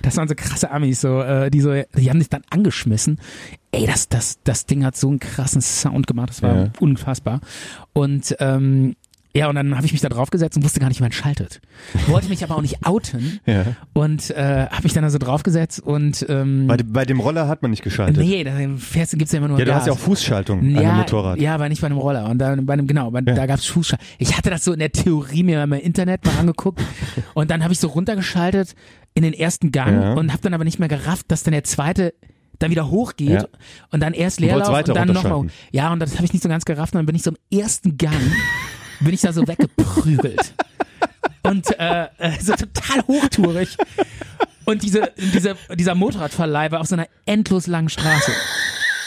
Das 0.00 0.16
waren 0.16 0.26
so 0.26 0.34
krasse 0.34 0.70
Amis, 0.70 1.02
so, 1.02 1.20
äh, 1.20 1.50
die 1.50 1.60
so, 1.60 1.74
die 1.74 2.08
haben 2.08 2.18
sich 2.18 2.30
dann 2.30 2.44
angeschmissen. 2.48 3.18
Ey, 3.72 3.84
das, 3.86 4.08
das, 4.08 4.38
das 4.44 4.64
Ding 4.64 4.82
hat 4.84 4.96
so 4.96 5.08
einen 5.08 5.20
krassen 5.20 5.60
Sound 5.60 6.06
gemacht, 6.06 6.30
das 6.30 6.42
war 6.42 6.56
Ja. 6.56 6.70
unfassbar. 6.80 7.40
Und 7.92 8.34
ähm, 8.40 8.96
ja, 9.36 9.48
und 9.48 9.56
dann 9.56 9.74
habe 9.76 9.84
ich 9.84 9.92
mich 9.92 10.00
da 10.00 10.08
draufgesetzt 10.08 10.56
und 10.56 10.62
wusste 10.64 10.78
gar 10.80 10.88
nicht, 10.88 10.98
wie 11.00 11.02
man 11.02 11.12
schaltet. 11.12 11.60
Wollte 12.06 12.28
mich 12.28 12.44
aber 12.44 12.56
auch 12.56 12.62
nicht 12.62 12.86
outen 12.86 13.40
Ja. 13.46 13.64
und 13.92 14.30
äh, 14.30 14.66
habe 14.68 14.82
mich 14.84 14.92
dann 14.92 15.02
also 15.04 15.18
draufgesetzt 15.18 15.80
und 15.80 16.24
ähm, 16.28 16.66
Bei, 16.68 16.76
dem- 16.76 16.92
bei 16.92 17.04
dem 17.04 17.18
Roller 17.20 17.48
hat 17.48 17.60
man 17.62 17.70
nicht 17.72 17.82
geschaltet. 17.82 18.16
nee, 18.16 18.44
da 18.44 18.52
fährst 18.76 19.12
du, 19.12 19.16
gibt's 19.16 19.32
ja 19.32 19.38
immer 19.38 19.48
nur 19.48 19.58
ja, 19.58 19.64
du 19.64 19.70
Gas. 19.72 19.80
hast 19.80 19.86
ja 19.88 19.92
auch 19.92 19.98
Fußschaltung 19.98 20.60
an 20.60 20.70
ja, 20.70 20.80
dem 20.92 20.96
Motorrad. 20.98 21.40
Ja, 21.40 21.54
aber 21.56 21.68
nicht 21.68 21.80
bei 21.80 21.86
einem 21.88 21.98
Roller. 21.98 22.28
Und 22.30 22.38
dann 22.38 22.64
bei 22.64 22.74
einem, 22.74 22.86
genau, 22.86 23.10
bei, 23.10 23.20
Ja. 23.26 23.34
da 23.34 23.46
gab's 23.46 23.66
Fußschall. 23.66 23.98
Ich 24.18 24.36
hatte 24.36 24.50
das 24.50 24.62
so 24.64 24.72
in 24.72 24.78
der 24.78 24.92
Theorie 24.92 25.42
mir 25.42 25.66
mal 25.66 25.78
im 25.78 25.84
Internet 25.84 26.24
mal 26.24 26.36
angeguckt 26.38 26.80
und 27.34 27.50
dann 27.50 27.62
habe 27.64 27.72
ich 27.72 27.80
so 27.80 27.88
runtergeschaltet 27.88 28.74
in 29.14 29.22
den 29.24 29.32
ersten 29.32 29.72
Gang 29.72 30.00
Ja. 30.00 30.12
und 30.14 30.32
habe 30.32 30.42
dann 30.42 30.54
aber 30.54 30.64
nicht 30.64 30.78
mehr 30.78 30.88
gerafft, 30.88 31.26
dass 31.32 31.42
dann 31.42 31.52
der 31.52 31.64
zweite 31.64 32.14
dann 32.60 32.70
wieder 32.70 32.88
hochgeht 32.88 33.30
Ja. 33.30 33.44
und 33.90 34.00
dann 34.00 34.12
erst 34.12 34.38
Du 34.38 34.44
Leerlauf 34.44 34.68
weiter 34.68 34.92
und 34.92 34.96
dann 34.98 35.08
nochmal. 35.12 35.46
Ja, 35.72 35.92
und 35.92 35.98
das 35.98 36.14
habe 36.14 36.24
ich 36.24 36.32
nicht 36.32 36.42
so 36.42 36.48
ganz 36.48 36.64
gerafft 36.64 36.94
und 36.94 36.98
dann 37.00 37.06
bin 37.06 37.16
ich 37.16 37.22
so 37.24 37.30
im 37.32 37.36
ersten 37.58 37.98
Gang, 37.98 38.14
bin 39.00 39.14
ich 39.14 39.20
da 39.20 39.32
so 39.32 39.46
weggeprügelt. 39.46 40.54
Und 41.42 41.78
äh, 41.78 42.06
äh, 42.18 42.40
so 42.40 42.54
total 42.54 43.02
hochtourig. 43.06 43.76
Und 44.64 44.82
diese, 44.82 45.12
diese, 45.16 45.56
dieser 45.74 45.94
Motorradverleih 45.94 46.70
war 46.70 46.80
auf 46.80 46.86
so 46.86 46.94
einer 46.94 47.06
endlos 47.26 47.66
langen 47.66 47.90
Straße. 47.90 48.32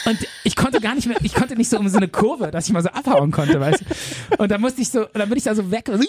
Und 0.08 0.18
ich 0.44 0.56
konnte 0.56 0.80
gar 0.80 0.94
nicht 0.94 1.06
mehr, 1.06 1.18
ich 1.22 1.34
konnte 1.34 1.54
nicht 1.54 1.68
so 1.68 1.78
um 1.78 1.88
so 1.88 1.98
eine 1.98 2.08
Kurve, 2.08 2.50
dass 2.50 2.66
ich 2.66 2.72
mal 2.72 2.82
so 2.82 2.88
abhauen 2.88 3.30
konnte, 3.30 3.60
weißt 3.60 3.82
du. 3.82 4.42
Und 4.42 4.50
dann 4.50 4.60
musste 4.60 4.80
ich 4.80 4.88
so, 4.88 5.00
und 5.02 5.18
dann 5.18 5.28
bin 5.28 5.36
ich 5.36 5.44
da 5.44 5.54
so 5.54 5.70
weg, 5.70 5.90
so, 5.92 6.00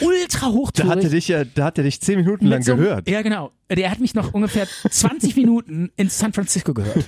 ultra 0.00 0.46
Da 0.46 0.52
hochtourig. 0.52 0.90
hat 0.90 1.04
er 1.04 1.10
dich 1.10 1.28
ja, 1.28 1.44
da 1.44 1.64
hat 1.66 1.78
er 1.78 1.84
dich 1.84 2.00
zehn 2.00 2.18
Minuten 2.20 2.46
lang 2.46 2.62
so 2.62 2.76
gehört. 2.76 3.08
Ja, 3.08 3.22
genau. 3.22 3.52
Der 3.70 3.90
hat 3.90 4.00
mich 4.00 4.14
noch 4.14 4.32
ungefähr 4.32 4.66
20 4.88 5.36
Minuten 5.36 5.90
in 5.96 6.08
San 6.08 6.32
Francisco 6.32 6.72
gehört. 6.74 7.04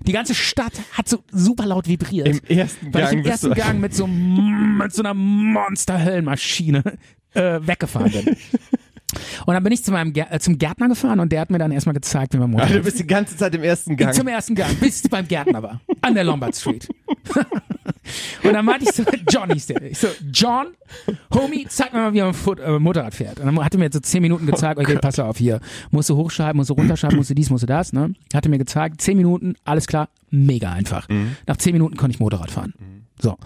Die 0.00 0.12
ganze 0.12 0.34
Stadt 0.34 0.74
hat 0.92 1.08
so 1.08 1.24
super 1.30 1.66
laut 1.66 1.88
vibriert. 1.88 2.28
Im 2.28 2.40
ersten 2.58 2.94
weil 2.94 3.02
ich 3.04 3.10
Gang 3.10 3.18
im 3.24 3.30
ersten 3.30 3.54
Gang 3.54 3.80
mit 3.80 3.94
so, 3.94 4.06
mit 4.06 4.92
so 4.92 5.02
einer 5.02 5.14
Monster-Höllenmaschine 5.14 6.82
äh, 7.34 7.60
weggefahren 7.62 8.12
bin. 8.12 8.36
Und 9.46 9.54
dann 9.54 9.62
bin 9.62 9.72
ich 9.72 9.84
zu 9.84 9.92
meinem 9.92 10.12
Gär 10.12 10.32
äh, 10.32 10.38
zum 10.40 10.58
Gärtner 10.58 10.88
gefahren 10.88 11.20
und 11.20 11.30
der 11.30 11.40
hat 11.40 11.50
mir 11.50 11.58
dann 11.58 11.70
erstmal 11.72 11.94
gezeigt, 11.94 12.34
wie 12.34 12.38
man 12.38 12.50
Motorrad 12.50 12.70
Ah, 12.70 12.74
du 12.74 12.82
bist 12.82 12.98
die 12.98 13.06
ganze 13.06 13.36
Zeit 13.36 13.54
im 13.54 13.62
ersten 13.62 13.96
Gang. 13.96 14.12
zum 14.14 14.26
ersten 14.26 14.54
Gang, 14.54 14.74
bis 14.80 15.04
ich 15.04 15.10
beim 15.10 15.28
Gärtner 15.28 15.62
war. 15.62 15.80
An 16.00 16.14
der 16.14 16.24
Lombard 16.24 16.56
Street. 16.56 16.88
und 18.42 18.52
dann 18.52 18.64
meinte 18.64 18.86
ich 18.88 18.92
so, 18.92 19.04
John 19.30 19.50
hieß 19.52 19.66
der. 19.66 19.82
Ich 19.82 19.98
so, 19.98 20.08
John, 20.32 20.68
Homie, 21.32 21.66
zeig 21.68 21.92
mir 21.92 22.00
mal, 22.00 22.12
wie 22.12 22.20
man 22.22 22.34
Fut 22.34 22.58
äh, 22.60 22.78
Motorrad 22.78 23.14
fährt. 23.14 23.38
Und 23.40 23.46
dann 23.46 23.64
hat 23.64 23.74
er 23.74 23.78
mir 23.78 23.90
so 23.92 24.00
zehn 24.00 24.22
Minuten 24.22 24.46
gezeigt, 24.46 24.78
okay, 24.80 24.98
pass 25.00 25.18
auf 25.18 25.36
hier. 25.38 25.60
Musst 25.90 26.10
du 26.10 26.16
hochschreiben, 26.16 26.56
musst 26.56 26.70
du 26.70 26.74
runterschreiben, 26.74 27.16
musst 27.16 27.30
du 27.30 27.34
dies, 27.34 27.50
musst 27.50 27.62
du 27.62 27.66
das, 27.66 27.92
ne? 27.92 28.14
Hat 28.32 28.46
er 28.46 28.50
mir 28.50 28.58
gezeigt, 28.58 29.00
zehn 29.00 29.16
Minuten, 29.16 29.54
alles 29.64 29.86
klar, 29.86 30.08
mega 30.30 30.72
einfach. 30.72 31.08
Nach 31.46 31.56
zehn 31.56 31.72
Minuten 31.72 31.96
konnte 31.96 32.14
ich 32.14 32.20
Motorrad 32.20 32.50
fahren. 32.50 32.74
So. 33.20 33.36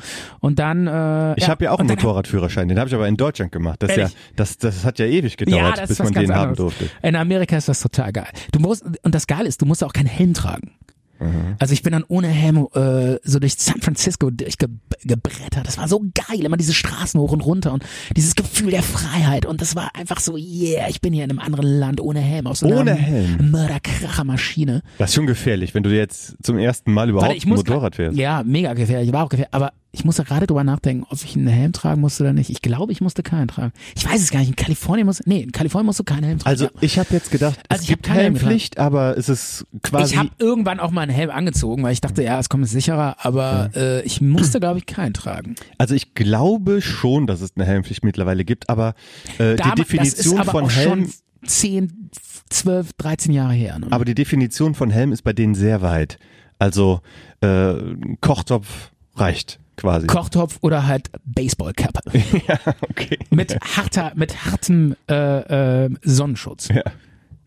Und 0.40 0.58
dann, 0.58 0.86
äh, 0.86 1.34
Ich 1.36 1.48
habe 1.48 1.64
ja 1.64 1.72
auch 1.72 1.78
einen 1.78 1.88
Motorradführerschein, 1.88 2.68
den 2.68 2.78
habe 2.78 2.88
ich 2.88 2.94
aber 2.94 3.06
in 3.06 3.16
Deutschland 3.16 3.52
gemacht. 3.52 3.82
Das, 3.82 3.94
ja, 3.94 4.08
das, 4.34 4.56
das 4.58 4.84
hat 4.84 4.98
ja 4.98 5.06
ewig 5.06 5.36
gedauert, 5.36 5.78
das 5.78 5.88
bis 5.88 5.98
man 5.98 6.12
den 6.14 6.32
haben 6.34 6.50
anderes. 6.50 6.56
durfte. 6.56 6.90
In 7.02 7.16
Amerika 7.16 7.56
ist 7.56 7.68
das 7.68 7.80
total 7.80 8.12
geil. 8.12 8.28
Du 8.52 8.60
musst, 8.60 8.84
und 9.02 9.14
das 9.14 9.26
Geile 9.26 9.46
ist, 9.48 9.60
du 9.60 9.66
musst 9.66 9.84
auch 9.84 9.92
keinen 9.92 10.06
Helm 10.06 10.34
tragen. 10.34 10.72
Mhm. 11.20 11.56
Also 11.58 11.72
ich 11.72 11.82
bin 11.82 11.92
dann 11.92 12.04
ohne 12.08 12.28
Helm 12.28 12.68
äh, 12.74 13.16
so 13.22 13.38
durch 13.38 13.54
San 13.56 13.80
Francisco 13.80 14.30
durchgebrettert. 14.30 15.66
Das 15.66 15.78
war 15.78 15.88
so 15.88 16.00
geil, 16.14 16.44
immer 16.44 16.56
diese 16.56 16.74
Straßen 16.74 17.20
hoch 17.20 17.32
und 17.32 17.40
runter 17.40 17.72
und 17.72 17.84
dieses 18.16 18.34
Gefühl 18.34 18.70
der 18.70 18.82
Freiheit. 18.82 19.46
Und 19.46 19.60
das 19.60 19.76
war 19.76 19.94
einfach 19.94 20.20
so, 20.20 20.36
yeah, 20.36 20.88
ich 20.88 21.00
bin 21.00 21.12
hier 21.12 21.24
in 21.24 21.30
einem 21.30 21.40
anderen 21.40 21.66
Land 21.66 22.00
ohne 22.00 22.20
Helm. 22.20 22.46
Auf 22.46 22.58
so 22.58 22.66
einer 22.66 22.80
Ohne 22.80 22.94
Helm? 22.94 23.50
Mörderkrachermaschine. 23.50 24.82
Das 24.98 25.10
ist 25.10 25.14
schon 25.14 25.26
gefährlich, 25.26 25.74
wenn 25.74 25.82
du 25.82 25.90
jetzt 25.94 26.36
zum 26.42 26.58
ersten 26.58 26.92
Mal 26.92 27.08
überhaupt 27.08 27.34
Warte, 27.34 27.48
Motorrad 27.48 27.96
fährst. 27.96 28.16
Ja, 28.16 28.42
mega 28.44 28.74
gefährlich, 28.74 29.12
war 29.12 29.24
auch 29.24 29.28
gefährlich. 29.28 29.54
Aber 29.54 29.72
ich 29.90 30.04
musste 30.04 30.22
gerade 30.22 30.46
drüber 30.46 30.64
nachdenken, 30.64 31.06
ob 31.08 31.14
ich 31.24 31.34
einen 31.34 31.46
Helm 31.46 31.72
tragen 31.72 32.00
musste 32.02 32.22
oder 32.22 32.32
nicht. 32.34 32.50
Ich 32.50 32.60
glaube, 32.60 32.92
ich 32.92 33.00
musste 33.00 33.22
keinen 33.22 33.48
tragen. 33.48 33.72
Ich 33.96 34.04
weiß 34.06 34.20
es 34.20 34.30
gar 34.30 34.40
nicht. 34.40 34.50
In 34.50 34.56
Kalifornien 34.56 35.06
muss, 35.06 35.22
nee, 35.24 35.40
in 35.40 35.50
Kalifornien 35.52 35.86
musst 35.86 35.98
du 35.98 36.04
keinen 36.04 36.24
Helm 36.24 36.38
tragen. 36.38 36.50
Also 36.50 36.64
Ja. 36.66 36.70
ich 36.82 36.98
habe 36.98 37.08
jetzt 37.12 37.30
gedacht, 37.30 37.58
Also 37.68 37.80
es 37.80 37.82
ich 37.84 37.88
gibt 37.88 38.02
keinen 38.02 38.14
Helm 38.16 38.34
Helmpflicht, 38.36 38.78
aber 38.78 39.16
es 39.16 39.28
ist 39.30 39.66
quasi 39.82 40.12
Ich 40.14 40.18
habe 40.18 40.28
irgendwann 40.38 40.78
auch 40.78 40.90
mal 40.90 41.00
einen 41.00 41.10
Helm 41.12 41.30
angezogen, 41.30 41.82
weil 41.82 41.92
ich 41.94 42.02
dachte, 42.02 42.22
ja, 42.22 42.38
es 42.38 42.48
kommt 42.50 42.68
sicherer, 42.68 43.16
aber 43.24 43.70
äh, 43.74 44.02
ich 44.02 44.20
musste, 44.20 44.60
glaube 44.60 44.78
ich, 44.78 44.84
keinen 44.86 45.14
tragen. 45.14 45.54
Also 45.78 45.94
ich 45.94 46.14
glaube 46.14 46.82
schon, 46.82 47.26
dass 47.26 47.40
es 47.40 47.52
eine 47.56 47.64
Helmpflicht 47.64 48.04
mittlerweile 48.04 48.44
gibt, 48.44 48.68
aber 48.68 48.94
äh, 49.38 49.52
die 49.56 49.62
Dam- 49.62 49.74
Definition 49.76 50.36
das 50.36 50.46
ist 50.46 50.48
aber 50.48 50.50
von 50.50 50.68
Helm, 50.70 51.06
schon 51.06 51.48
10, 51.48 52.10
12, 52.50 52.92
13 52.98 53.32
Jahre 53.32 53.54
her. 53.54 53.78
Ne? 53.78 53.86
aber 53.90 54.04
die 54.04 54.14
Definition 54.14 54.74
von 54.74 54.90
Helm 54.90 55.12
ist 55.12 55.22
bei 55.22 55.32
denen 55.32 55.54
sehr 55.54 55.80
weit. 55.82 56.18
Also 56.58 57.00
äh, 57.40 57.46
ein 57.46 58.18
Kochtopf 58.20 58.90
reicht 59.16 59.58
quasi. 59.78 60.06
Kochtopf 60.06 60.58
oder 60.60 60.86
halt 60.86 61.10
Baseballkappe 61.24 62.02
ja, 62.46 62.58
okay. 62.82 63.18
mit 63.30 63.58
harter, 63.60 64.12
mit 64.14 64.44
hartem 64.44 64.94
äh, 65.10 65.84
äh, 65.86 65.90
Sonnenschutz. 66.02 66.68
Ja. 66.68 66.82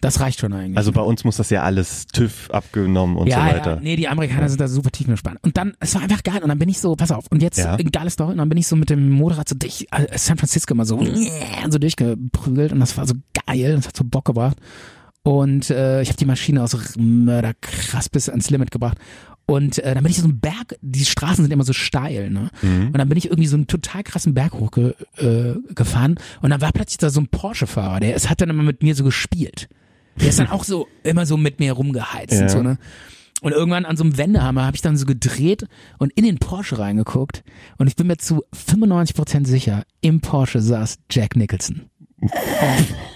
Das 0.02 0.20
reicht 0.20 0.40
schon 0.40 0.52
eigentlich. 0.52 0.78
Also 0.78 0.92
bei 0.92 1.02
uns 1.02 1.24
muss 1.24 1.38
das 1.38 1.52
ja 1.52 1.62
alles 1.62 2.08
TÜV 2.08 2.50
abgenommen 2.50 3.18
und 3.18 3.28
ja, 3.28 3.36
so 3.36 3.42
weiter. 3.56 3.74
ja, 3.76 3.80
nee, 3.82 3.96
die 3.96 4.08
Amerikaner 4.08 4.50
sind 4.50 4.60
da 4.60 4.68
super 4.68 4.90
tiefenentspannt. 4.90 5.38
Und 5.44 5.58
dann, 5.58 5.74
es 5.80 5.94
war 5.94 6.02
einfach 6.02 6.24
geil. 6.24 6.42
Und 6.42 6.50
dann 6.50 6.58
bin 6.58 6.70
ich 6.70 6.80
so, 6.80 6.96
pass 6.96 7.12
auf, 7.12 7.26
und 7.30 7.44
jetzt, 7.44 7.60
Ja. 7.60 7.76
ein 7.76 7.92
geiles 7.92 8.14
Story, 8.14 8.32
und 8.32 8.40
dann 8.40 8.50
bin 8.50 8.58
ich 8.58 8.66
so 8.66 8.76
mit 8.76 8.90
dem 8.90 9.12
Motorrad 9.12 9.48
so 9.48 9.54
durch 9.56 9.86
äh, 9.92 10.18
San 10.18 10.38
Francisco 10.40 10.74
immer 10.74 10.86
so, 10.86 11.00
so 11.70 11.78
durchgeprügelt 11.78 12.72
und 12.74 12.80
das 12.80 12.98
war 12.98 13.06
so 13.06 13.14
geil, 13.46 13.76
das 13.76 13.90
hat 13.90 13.96
so 13.96 14.04
Bock 14.04 14.26
gebracht. 14.26 14.58
Und 15.24 15.70
äh, 15.70 16.02
ich 16.02 16.08
habe 16.10 16.18
die 16.18 16.26
Maschine 16.26 16.64
aus 16.64 16.76
Mörder 16.98 17.54
krass 17.62 18.10
bis 18.10 18.28
ans 18.28 18.50
Limit 18.50 18.72
gebracht. 18.72 18.98
Und 19.52 19.80
äh, 19.80 19.94
dann 19.94 20.04
bin 20.04 20.12
ich 20.12 20.18
so 20.20 20.24
einen 20.24 20.40
Berg, 20.40 20.78
die 20.82 21.04
Straßen 21.04 21.44
sind 21.44 21.52
immer 21.52 21.66
so 21.66 21.74
steil, 21.74 22.30
ne? 22.30 22.50
Und 22.62 22.98
dann 22.98 23.10
bin 23.10 23.18
ich 23.18 23.26
irgendwie 23.26 23.48
so 23.48 23.58
einen 23.58 23.68
total 23.68 24.02
krassen 24.04 24.34
Berg 24.34 24.54
hochgefahren 24.54 24.96
äh, 25.18 25.74
gefahren. 25.74 26.16
und 26.42 26.52
dann 26.52 26.62
war 26.62 26.72
plötzlich 26.72 27.00
da 27.00 27.10
so 27.10 27.20
ein 27.20 27.28
Porsche-Fahrer, 27.28 28.00
der 28.00 28.16
es 28.16 28.30
hat 28.30 28.40
dann 28.40 28.50
immer 28.50 28.64
mit 28.64 28.82
mir 28.82 28.96
so 28.96 29.04
gespielt. 29.04 29.68
Der 30.22 30.30
ist 30.30 30.40
dann 30.40 30.48
auch 30.52 30.64
so 30.64 30.88
immer 31.04 31.26
so 31.26 31.36
mit 31.36 31.60
mir 31.60 31.74
rumgeheizt 31.74 32.34
Ja. 32.34 32.44
und 32.44 32.50
so, 32.50 32.64
ne? 32.64 32.78
Und 33.42 33.52
irgendwann 33.52 33.86
an 33.86 33.98
so 33.98 34.04
einem 34.04 34.18
Wendehammer 34.18 34.66
habe 34.66 34.76
ich 34.76 34.82
dann 34.82 34.96
so 34.96 35.06
gedreht 35.06 35.66
und 35.98 36.14
in 36.14 36.24
den 36.24 36.38
Porsche 36.38 36.78
reingeguckt 36.80 37.44
und 37.78 37.88
ich 37.88 37.96
bin 37.98 38.08
mir 38.08 38.18
zu 38.18 38.44
95% 38.56 39.48
sicher, 39.48 39.84
im 40.00 40.22
Porsche 40.22 40.62
saß 40.62 41.00
Jack 41.10 41.36
Nicholson. 41.36 41.90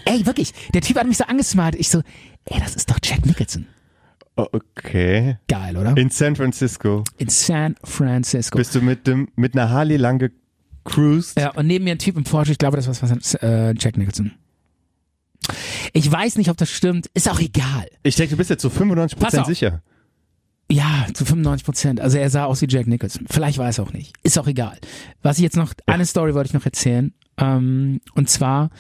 ey, 0.06 0.26
wirklich, 0.26 0.52
der 0.74 0.82
Typ 0.82 0.98
hat 0.98 1.08
mich 1.08 1.18
so 1.18 1.26
angesmart. 1.26 1.76
Ich 1.76 1.90
so, 1.90 2.00
ey, 2.46 2.60
das 2.60 2.76
ist 2.76 2.90
doch 2.90 2.98
Jack 3.04 3.26
Nicholson. 3.26 3.68
Oh, 4.38 4.48
Okay. 4.52 5.38
Geil, 5.48 5.78
oder? 5.78 5.96
In 5.98 6.10
San 6.10 6.36
Francisco 6.36 7.04
In 7.18 7.30
San 7.30 7.76
Francisco. 7.84 8.58
bist 8.58 8.76
du 8.76 8.82
mit 8.82 9.08
dem 9.08 9.30
mit 9.36 9.54
einer 9.56 9.70
Harley 9.70 9.98
lang 9.98 10.20
gecruised. 10.20 11.40
Ja, 11.40 11.52
und 11.52 11.68
neben 11.68 11.86
mir 11.86 11.92
ein 11.92 12.00
Typ 12.00 12.18
im 12.18 12.24
Porsche, 12.26 12.52
ich 12.52 12.58
glaube, 12.58 12.76
das 12.78 12.88
war 12.88 13.10
was, 13.10 13.34
äh, 13.36 13.74
Jack 13.78 13.98
Nicholson. 13.98 14.32
Ich 15.94 16.12
weiß 16.12 16.38
nicht, 16.38 16.50
ob 16.50 16.58
das 16.58 16.70
stimmt, 16.70 17.08
ist 17.14 17.30
auch 17.30 17.40
egal. 17.40 17.88
Ich 18.04 18.16
denke, 18.16 18.32
du 18.32 18.38
bist 18.38 18.50
jetzt 18.50 18.62
zu 18.62 18.70
95% 18.70 19.16
Pass 19.20 19.36
auf. 19.36 19.46
sicher. 19.46 19.82
Ja, 20.72 21.06
zu 21.14 21.24
95 21.26 21.64
Prozent. 21.64 22.02
Also 22.02 22.18
er 22.18 22.30
sah 22.32 22.46
aus 22.46 22.62
wie 22.62 22.68
Jack 22.68 22.88
Nicholson. 22.88 23.28
Vielleicht 23.30 23.60
war 23.60 23.70
es 23.70 23.80
auch 23.80 23.94
nicht. 23.94 24.16
Ist 24.24 24.40
auch 24.40 24.48
egal. 24.48 24.78
Was 25.22 25.38
ich 25.38 25.44
jetzt 25.44 25.56
noch, 25.58 25.74
eine 25.86 26.06
Story 26.08 26.34
wollte 26.34 26.48
ich 26.48 26.54
noch 26.54 26.66
erzählen. 26.66 27.14
Ähm, 27.38 28.02
und 28.16 28.30
zwar 28.30 28.72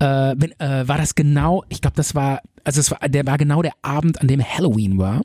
äh, 0.00 0.34
bin, 0.34 0.58
äh, 0.58 0.88
war 0.88 0.98
das 0.98 1.14
genau, 1.14 1.64
ich 1.68 1.80
glaube, 1.80 1.96
das 1.96 2.14
war, 2.14 2.40
also 2.64 2.80
es 2.80 2.90
war, 2.90 3.08
der 3.08 3.26
war 3.26 3.38
genau 3.38 3.62
der 3.62 3.72
Abend, 3.82 4.20
an 4.20 4.28
dem 4.28 4.42
Halloween 4.42 4.98
war. 4.98 5.22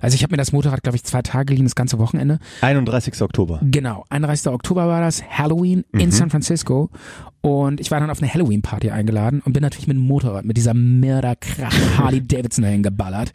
Also 0.00 0.14
ich 0.14 0.22
habe 0.22 0.32
mir 0.32 0.36
das 0.36 0.52
Motorrad, 0.52 0.82
glaube 0.82 0.96
ich, 0.96 1.04
zwei 1.04 1.22
Tage 1.22 1.46
geliehen, 1.46 1.64
das 1.64 1.74
ganze 1.74 1.98
Wochenende. 1.98 2.38
31. 2.60 3.20
Oktober. 3.22 3.60
Genau, 3.62 4.04
31. 4.10 4.48
Oktober 4.52 4.86
war 4.86 5.00
das, 5.00 5.22
Halloween 5.22 5.84
in 5.92 6.10
San 6.10 6.30
Francisco. 6.30 6.90
Und 7.40 7.80
ich 7.80 7.90
war 7.90 8.00
dann 8.00 8.10
auf 8.10 8.20
eine 8.20 8.32
Halloween-Party 8.32 8.90
eingeladen 8.90 9.40
und 9.44 9.52
bin 9.52 9.62
natürlich 9.62 9.86
mit 9.86 9.96
dem 9.96 10.02
Motorrad, 10.02 10.44
mit 10.44 10.56
dieser 10.56 10.74
Mörderkrach 10.74 11.72
Harley 11.98 12.20
Davidson 12.20 12.64
dahin 12.64 12.82
geballert. 12.82 13.32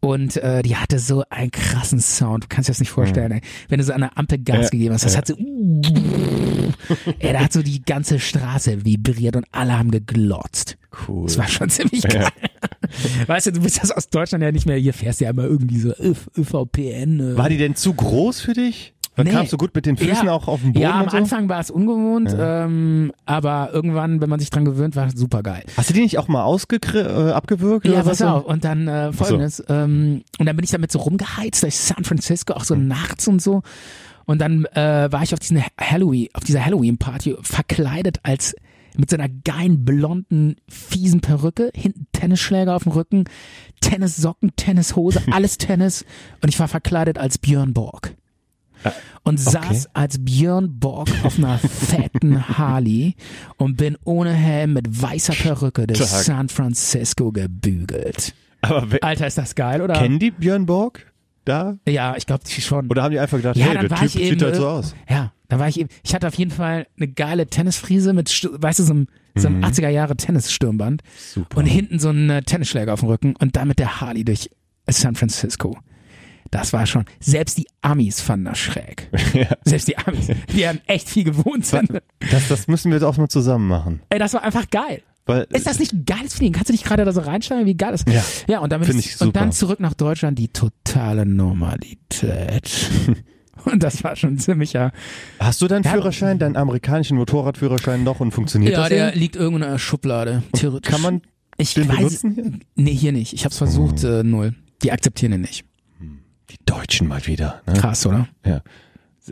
Und 0.00 0.36
äh, 0.36 0.62
die 0.62 0.76
hatte 0.76 0.98
so 0.98 1.24
einen 1.28 1.50
krassen 1.50 2.00
Sound, 2.00 2.44
du 2.44 2.48
kannst 2.48 2.68
dir 2.68 2.72
das 2.72 2.80
nicht 2.80 2.90
vorstellen, 2.90 3.32
ey. 3.32 3.40
wenn 3.68 3.78
du 3.78 3.84
so 3.84 3.92
an 3.92 4.00
der 4.00 4.16
Ampel 4.16 4.38
Gas 4.38 4.64
Ja, 4.64 4.68
gegeben 4.70 4.94
hast, 4.94 5.04
das 5.04 5.12
ja. 5.12 5.18
hat 5.18 5.26
so, 5.26 5.34
ey, 7.18 7.32
da 7.32 7.40
hat 7.40 7.52
so 7.52 7.62
die 7.62 7.82
ganze 7.82 8.18
Straße 8.18 8.84
vibriert 8.84 9.36
und 9.36 9.46
alle 9.52 9.78
haben 9.78 9.90
geglotzt. 9.90 10.78
Cool. 11.08 11.26
Das 11.26 11.38
war 11.38 11.48
schon 11.48 11.68
ziemlich 11.70 12.02
geil. 12.02 12.28
Weißt 13.26 13.46
du, 13.46 13.52
du 13.52 13.60
bist 13.60 13.82
das 13.82 13.90
aus 13.92 14.08
Deutschland 14.08 14.42
ja 14.42 14.52
nicht 14.52 14.66
mehr, 14.66 14.76
hier 14.76 14.92
fährst 14.92 15.20
du 15.20 15.24
ja 15.24 15.30
immer 15.30 15.44
irgendwie 15.44 15.78
so 15.78 15.90
ÖV, 15.98 16.28
ÖVPN. 16.36 17.20
Äh, 17.20 17.36
War 17.36 17.48
die 17.48 17.56
denn 17.58 17.74
zu 17.76 17.94
groß 17.94 18.40
für 18.40 18.52
dich? 18.52 18.94
Dann 19.16 19.26
Nee. 19.26 19.32
kamst 19.32 19.52
du 19.52 19.56
gut 19.58 19.74
mit 19.74 19.86
den 19.86 19.96
Füßen 19.96 20.26
Ja. 20.26 20.32
auch 20.32 20.46
auf 20.48 20.60
den 20.60 20.72
Boden 20.72 20.82
Ja, 20.82 21.00
am 21.00 21.08
so? 21.10 21.16
Anfang 21.16 21.48
war 21.48 21.60
es 21.60 21.70
ungewohnt, 21.70 22.34
ähm, 22.38 23.12
aber 23.26 23.70
irgendwann, 23.72 24.20
wenn 24.20 24.30
man 24.30 24.38
sich 24.40 24.50
dran 24.50 24.64
gewöhnt, 24.64 24.96
war 24.96 25.08
es 25.08 25.14
super 25.14 25.42
geil. 25.42 25.64
Hast 25.76 25.90
du 25.90 25.94
die 25.94 26.00
nicht 26.00 26.16
auch 26.18 26.28
mal 26.28 26.44
äh, 26.94 27.32
abgewürgt? 27.32 27.86
Ja, 27.86 27.96
pass 28.02 28.20
was? 28.20 28.22
auf. 28.22 28.44
Und 28.44 28.64
dann 28.64 28.88
äh, 28.88 29.12
folgendes. 29.12 29.62
Ähm, 29.68 30.22
und 30.38 30.46
dann 30.46 30.56
bin 30.56 30.64
ich 30.64 30.70
damit 30.70 30.90
so 30.92 31.00
rumgeheizt 31.00 31.62
durch 31.62 31.76
San 31.76 32.04
Francisco, 32.04 32.54
auch 32.54 32.64
so 32.64 32.76
Mhm. 32.76 32.88
nachts 32.88 33.26
und 33.28 33.42
so. 33.42 33.62
Und 34.26 34.40
dann 34.40 34.64
äh, 34.74 35.08
war 35.10 35.22
ich 35.22 35.32
auf 35.34 35.40
diesen 35.40 35.60
Halloween, 35.78 36.28
auf 36.32 36.44
dieser 36.44 36.64
Halloween-Party 36.64 37.36
verkleidet 37.42 38.18
als 38.22 38.54
mit 39.00 39.10
so 39.10 39.16
einer 39.16 39.28
geilen, 39.28 39.84
blonden, 39.84 40.56
fiesen 40.68 41.20
Perücke, 41.20 41.70
hinten 41.74 42.06
Tennisschläger 42.12 42.76
auf 42.76 42.84
dem 42.84 42.92
Rücken, 42.92 43.24
Tennissocken, 43.80 44.52
Tennishose, 44.56 45.22
alles 45.30 45.58
Tennis. 45.58 46.04
Und 46.42 46.48
ich 46.48 46.58
war 46.60 46.68
verkleidet 46.68 47.18
als 47.18 47.38
Björn 47.38 47.72
Borg. 47.72 48.14
Und 49.24 49.38
saß 49.38 49.94
als 49.94 50.24
Björn 50.24 50.78
Borg 50.80 51.10
auf 51.22 51.36
einer 51.36 51.58
fetten 51.58 52.48
Harley 52.58 53.14
und 53.58 53.76
bin 53.76 53.98
ohne 54.04 54.32
Helm 54.32 54.72
mit 54.72 55.02
weißer 55.02 55.34
Perücke 55.34 55.86
durch. 55.86 56.00
San 56.00 56.48
Francisco 56.48 57.30
gebügelt. 57.30 58.34
Alter, 58.62 59.26
ist 59.26 59.36
das 59.36 59.54
geil, 59.54 59.82
oder? 59.82 59.94
kennen 59.94 60.18
die 60.18 60.30
Björn 60.30 60.64
Borg 60.64 61.12
da? 61.44 61.76
ja, 61.86 62.16
ich 62.16 62.26
glaube 62.26 62.44
schon. 62.48 62.88
Oder 62.88 63.02
haben 63.02 63.12
die 63.12 63.18
einfach 63.18 63.36
gedacht, 63.36 63.56
ja, 63.56 63.66
hey, 63.66 63.88
der 63.88 63.98
Typ 63.98 64.10
sieht 64.10 64.42
halt 64.42 64.56
so 64.56 64.66
aus? 64.66 64.94
Ja, 65.08 65.32
da 65.50 65.58
war 65.58 65.68
ich 65.68 65.78
eben, 65.78 65.90
ich 66.04 66.14
hatte 66.14 66.28
auf 66.28 66.34
jeden 66.34 66.52
Fall 66.52 66.86
eine 66.96 67.08
geile 67.08 67.46
Tennisfriese 67.46 68.12
mit, 68.12 68.30
weißt 68.30 68.78
du, 68.78 68.84
so 68.84 68.92
einem, 68.92 69.08
so 69.34 69.48
einem 69.48 69.64
80er 69.64 69.88
Jahre 69.88 70.16
Tennisstirnband 70.16 71.02
Super. 71.18 71.58
und 71.58 71.66
hinten 71.66 71.98
so 71.98 72.10
ein 72.10 72.30
äh, 72.30 72.42
Tennisschläger 72.42 72.94
auf 72.94 73.00
dem 73.00 73.08
Rücken 73.08 73.34
und 73.36 73.56
dann 73.56 73.68
mit 73.68 73.80
der 73.80 74.00
Harley 74.00 74.24
durch 74.24 74.48
San 74.88 75.16
Francisco. 75.16 75.76
Das 76.52 76.72
war 76.72 76.86
schon, 76.86 77.04
selbst 77.18 77.58
die 77.58 77.66
Amis 77.80 78.20
fanden 78.20 78.46
das 78.46 78.58
schräg. 78.58 79.08
Selbst 79.64 79.86
die 79.86 79.96
Amis, 79.98 80.28
die 80.52 80.66
haben 80.66 80.80
echt 80.86 81.08
viel 81.08 81.22
gewohnt 81.22 81.64
sind. 81.64 82.00
Das, 82.30 82.48
das 82.48 82.66
müssen 82.66 82.90
wir 82.90 82.96
jetzt 82.96 83.04
auch 83.04 83.16
mal 83.18 83.28
zusammen 83.28 83.68
machen. 83.68 84.02
Ey, 84.08 84.18
das 84.18 84.34
war 84.34 84.42
einfach 84.42 84.68
geil. 84.68 85.02
Weil, 85.26 85.46
Ist 85.50 85.66
das 85.66 85.78
nicht 85.78 85.92
ein 85.92 86.04
geiles 86.06 86.34
Feeling? 86.34 86.52
Kannst 86.52 86.70
du 86.70 86.72
nicht 86.72 86.84
gerade 86.84 87.04
da 87.04 87.12
so 87.12 87.20
reinsteigen, 87.20 87.66
wie 87.66 87.76
geil 87.76 87.92
das 87.92 88.02
ist? 88.02 88.46
Ja. 88.48 88.54
ja 88.54 88.58
und, 88.60 88.72
Find 88.72 88.98
ich, 88.98 89.14
ich 89.14 89.20
und 89.20 89.36
dann 89.36 89.52
super. 89.52 89.58
zurück 89.58 89.80
nach 89.80 89.94
Deutschland, 89.94 90.40
die 90.40 90.48
totale 90.48 91.24
Normalität. 91.24 92.90
und 93.66 93.82
das 93.82 94.02
war 94.04 94.16
schon 94.16 94.38
ziemlicher. 94.38 94.92
hast 95.38 95.60
du 95.62 95.68
deinen 95.68 95.84
Ja. 95.84 95.92
Führerschein, 95.92 96.38
deinen 96.38 96.56
amerikanischen 96.56 97.16
Motorradführerschein 97.16 98.02
noch 98.04 98.20
und 98.20 98.32
funktioniert 98.32 98.72
Ja, 98.72 98.80
das? 98.80 98.88
der 98.90 99.10
hier? 99.12 99.20
liegt 99.20 99.36
irgendwo 99.36 99.58
in 99.58 99.64
einer 99.64 99.78
Schublade. 99.78 100.42
Theoretisch. 100.52 100.90
Kann 100.90 101.02
man 101.02 101.22
ich 101.58 101.74
den 101.74 101.88
weiß, 101.88 101.96
benutzen 101.96 102.32
hier? 102.34 102.52
Nee, 102.76 102.94
hier 102.94 103.12
nicht. 103.12 103.32
Ich 103.32 103.44
hab's 103.44 103.58
versucht, 103.58 104.02
äh, 104.04 104.22
null. 104.22 104.54
Die 104.82 104.92
akzeptieren 104.92 105.32
den 105.32 105.40
nicht. 105.42 105.64
Die 106.50 106.56
Deutschen 106.66 107.06
mal 107.06 107.26
wieder. 107.26 107.62
Ne? 107.66 107.74
Krass, 107.74 108.04
oder? 108.06 108.26
Ja. 108.44 108.62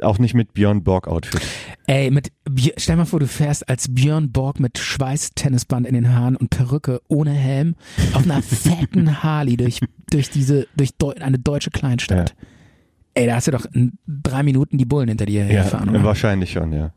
Auch 0.02 0.18
nicht 0.18 0.34
mit 0.34 0.52
Björn 0.54 0.84
Borg 0.84 1.08
Outfit. 1.08 1.40
Ey, 1.86 2.10
mit 2.12 2.30
stell 2.76 2.94
mal 2.96 3.06
vor, 3.06 3.18
du 3.18 3.26
fährst 3.26 3.68
als 3.68 3.92
Björn 3.92 4.30
Borg 4.30 4.60
mit 4.60 4.78
Schweißtennisband 4.78 5.86
in 5.86 5.94
den 5.94 6.14
Haaren 6.14 6.36
und 6.36 6.50
Perücke 6.50 7.00
ohne 7.08 7.32
Helm 7.32 7.74
auf 8.12 8.22
einer 8.24 8.40
fetten 8.42 9.22
Harley 9.24 9.56
durch, 9.56 9.80
durch 10.10 10.30
diese, 10.30 10.68
durch 10.76 10.90
Deu 10.98 11.14
eine 11.18 11.38
deutsche 11.38 11.70
Kleinstadt. 11.70 12.34
Ey, 13.18 13.26
da 13.26 13.34
hast 13.34 13.46
du 13.48 13.50
doch 13.50 13.64
in 13.72 13.98
drei 14.06 14.42
Minuten 14.44 14.78
die 14.78 14.84
Bullen 14.84 15.08
hinter 15.08 15.26
dir 15.26 15.42
herfahren. 15.44 15.88
oder? 15.90 16.04
wahrscheinlich 16.04 16.52
schon, 16.52 16.72
ja. 16.72 16.92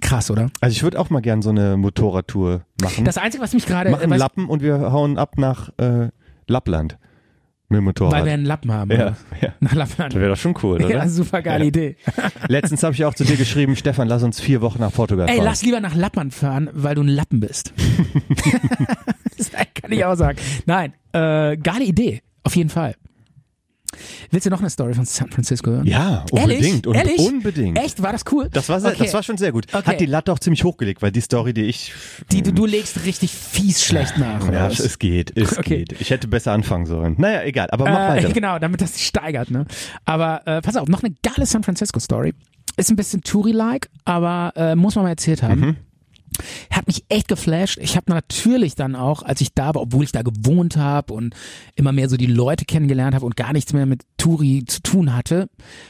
Krass, 0.00 0.30
oder? 0.30 0.50
Also 0.60 0.72
ich 0.76 0.82
würde 0.84 0.98
auch 1.00 1.10
mal 1.10 1.20
gern 1.20 1.42
so 1.42 1.50
eine 1.50 1.76
Motorradtour 1.76 2.62
machen. 2.80 3.04
Das 3.04 3.18
Einzige, 3.18 3.42
was 3.42 3.52
mich 3.52 3.66
gerade, 3.66 3.90
machen 3.90 4.08
was- 4.10 4.18
Lappen 4.18 4.48
und 4.48 4.62
wir 4.62 4.92
hauen 4.92 5.18
ab 5.18 5.36
nach 5.38 5.70
äh, 5.78 6.08
Lappland 6.46 6.98
mit 7.68 7.78
dem 7.78 7.84
Motorrad. 7.84 8.12
weil 8.12 8.24
wir 8.24 8.32
einen 8.32 8.44
Lappen 8.46 8.72
haben. 8.72 8.90
ja, 8.92 9.16
ja. 9.42 9.52
Nach 9.60 9.74
Lappland. 9.74 10.14
Das 10.14 10.20
wäre 10.20 10.30
doch 10.30 10.38
schon 10.38 10.54
cool, 10.62 10.76
oder? 10.84 10.88
Ja, 10.88 11.08
super 11.08 11.42
geile 11.42 11.64
Ja. 11.64 11.68
Idee. 11.68 11.96
Letztens 12.48 12.82
habe 12.84 12.94
ich 12.94 13.04
auch 13.04 13.12
zu 13.12 13.24
dir 13.24 13.36
geschrieben, 13.36 13.74
Stefan, 13.76 14.08
lass 14.08 14.22
uns 14.22 14.40
vier 14.40 14.62
Wochen 14.62 14.78
nach 14.80 14.92
Portugal 14.92 15.28
Ey, 15.28 15.36
fahren. 15.36 15.44
lass 15.44 15.62
lieber 15.62 15.80
nach 15.80 15.94
Lappland 15.94 16.32
fahren, 16.32 16.70
weil 16.72 16.94
du 16.94 17.02
ein 17.02 17.08
Lappen 17.08 17.40
bist. 17.40 17.74
das 19.36 19.50
kann 19.74 19.90
ich 19.92 20.04
auch 20.04 20.14
sagen. 20.14 20.38
Nein, 20.64 20.94
äh, 21.12 21.56
geile 21.58 21.84
Idee. 21.84 22.22
Auf 22.44 22.56
jeden 22.56 22.70
Fall. 22.70 22.94
Willst 24.30 24.46
du 24.46 24.50
noch 24.50 24.60
eine 24.60 24.70
Story 24.70 24.94
von 24.94 25.04
San 25.04 25.30
Francisco 25.30 25.70
hören? 25.70 25.86
ja, 25.86 26.24
Ehrlich? 26.32 26.58
unbedingt. 26.58 26.86
und 26.86 26.94
Ehrlich? 26.94 27.18
Unbedingt. 27.18 27.78
Echt? 27.78 28.02
War 28.02 28.12
das 28.12 28.22
cool? 28.32 28.48
Das 28.52 28.68
war, 28.68 28.80
sehr, 28.80 28.90
Okay. 28.92 29.04
das 29.04 29.14
war 29.14 29.22
schon 29.22 29.36
sehr 29.38 29.52
gut. 29.52 29.66
Okay. 29.72 29.84
Hat 29.86 30.00
die 30.00 30.06
Latte 30.06 30.32
auch 30.32 30.38
ziemlich 30.38 30.64
hochgelegt, 30.64 31.02
weil 31.02 31.12
die 31.12 31.20
Story, 31.20 31.52
die 31.54 31.64
ich. 31.64 31.92
Die, 32.32 32.42
du, 32.42 32.52
du 32.52 32.66
legst 32.66 33.04
richtig 33.04 33.32
fies 33.32 33.84
schlecht 33.84 34.18
nach. 34.18 34.42
oder 34.46 34.52
Ja, 34.58 34.70
was? 34.70 34.80
es 34.80 34.98
geht, 34.98 35.36
es 35.36 35.58
Okay. 35.58 35.84
geht. 35.84 36.00
Ich 36.00 36.10
hätte 36.10 36.28
besser 36.28 36.52
anfangen 36.52 36.86
sollen. 36.86 37.14
Naja, 37.18 37.42
egal, 37.44 37.68
aber 37.70 37.84
mach 37.84 38.14
äh, 38.14 38.16
weiter. 38.16 38.28
Genau, 38.38 38.58
damit 38.58 38.80
das 38.80 38.94
sich 38.94 39.06
steigert. 39.06 39.50
Ne? 39.50 39.66
Aber 40.04 40.46
äh, 40.46 40.60
pass 40.62 40.76
auf, 40.76 40.88
noch 40.88 41.02
eine 41.02 41.14
geile 41.22 41.46
San 41.46 41.62
Francisco-Story. 41.62 42.34
Ist 42.76 42.90
ein 42.90 42.96
bisschen 42.96 43.22
Touri-like, 43.22 43.88
aber 44.04 44.52
äh, 44.54 44.76
muss 44.76 44.94
man 44.94 45.04
mal 45.04 45.10
erzählt 45.10 45.42
haben. 45.42 45.60
Mhm. 45.60 45.76
Hat 46.70 46.86
mich 46.86 47.04
echt 47.08 47.28
geflasht. 47.28 47.78
Ich 47.80 47.96
habe 47.96 48.10
natürlich 48.10 48.74
dann 48.74 48.96
auch, 48.96 49.22
als 49.22 49.40
ich 49.40 49.54
da 49.54 49.74
war, 49.74 49.82
obwohl 49.82 50.04
ich 50.04 50.12
da 50.12 50.22
gewohnt 50.22 50.76
habe 50.76 51.12
und 51.12 51.34
immer 51.74 51.92
mehr 51.92 52.08
so 52.08 52.16
die 52.16 52.26
Leute 52.26 52.64
kennengelernt 52.64 53.14
habe 53.14 53.26
und 53.26 53.36
gar 53.36 53.52
nichts 53.52 53.72
mehr 53.72 53.86
mit 53.86 54.02
Touri 54.16 54.64
zu 54.66 54.80
tun 54.82 55.14
hatte, 55.14 55.48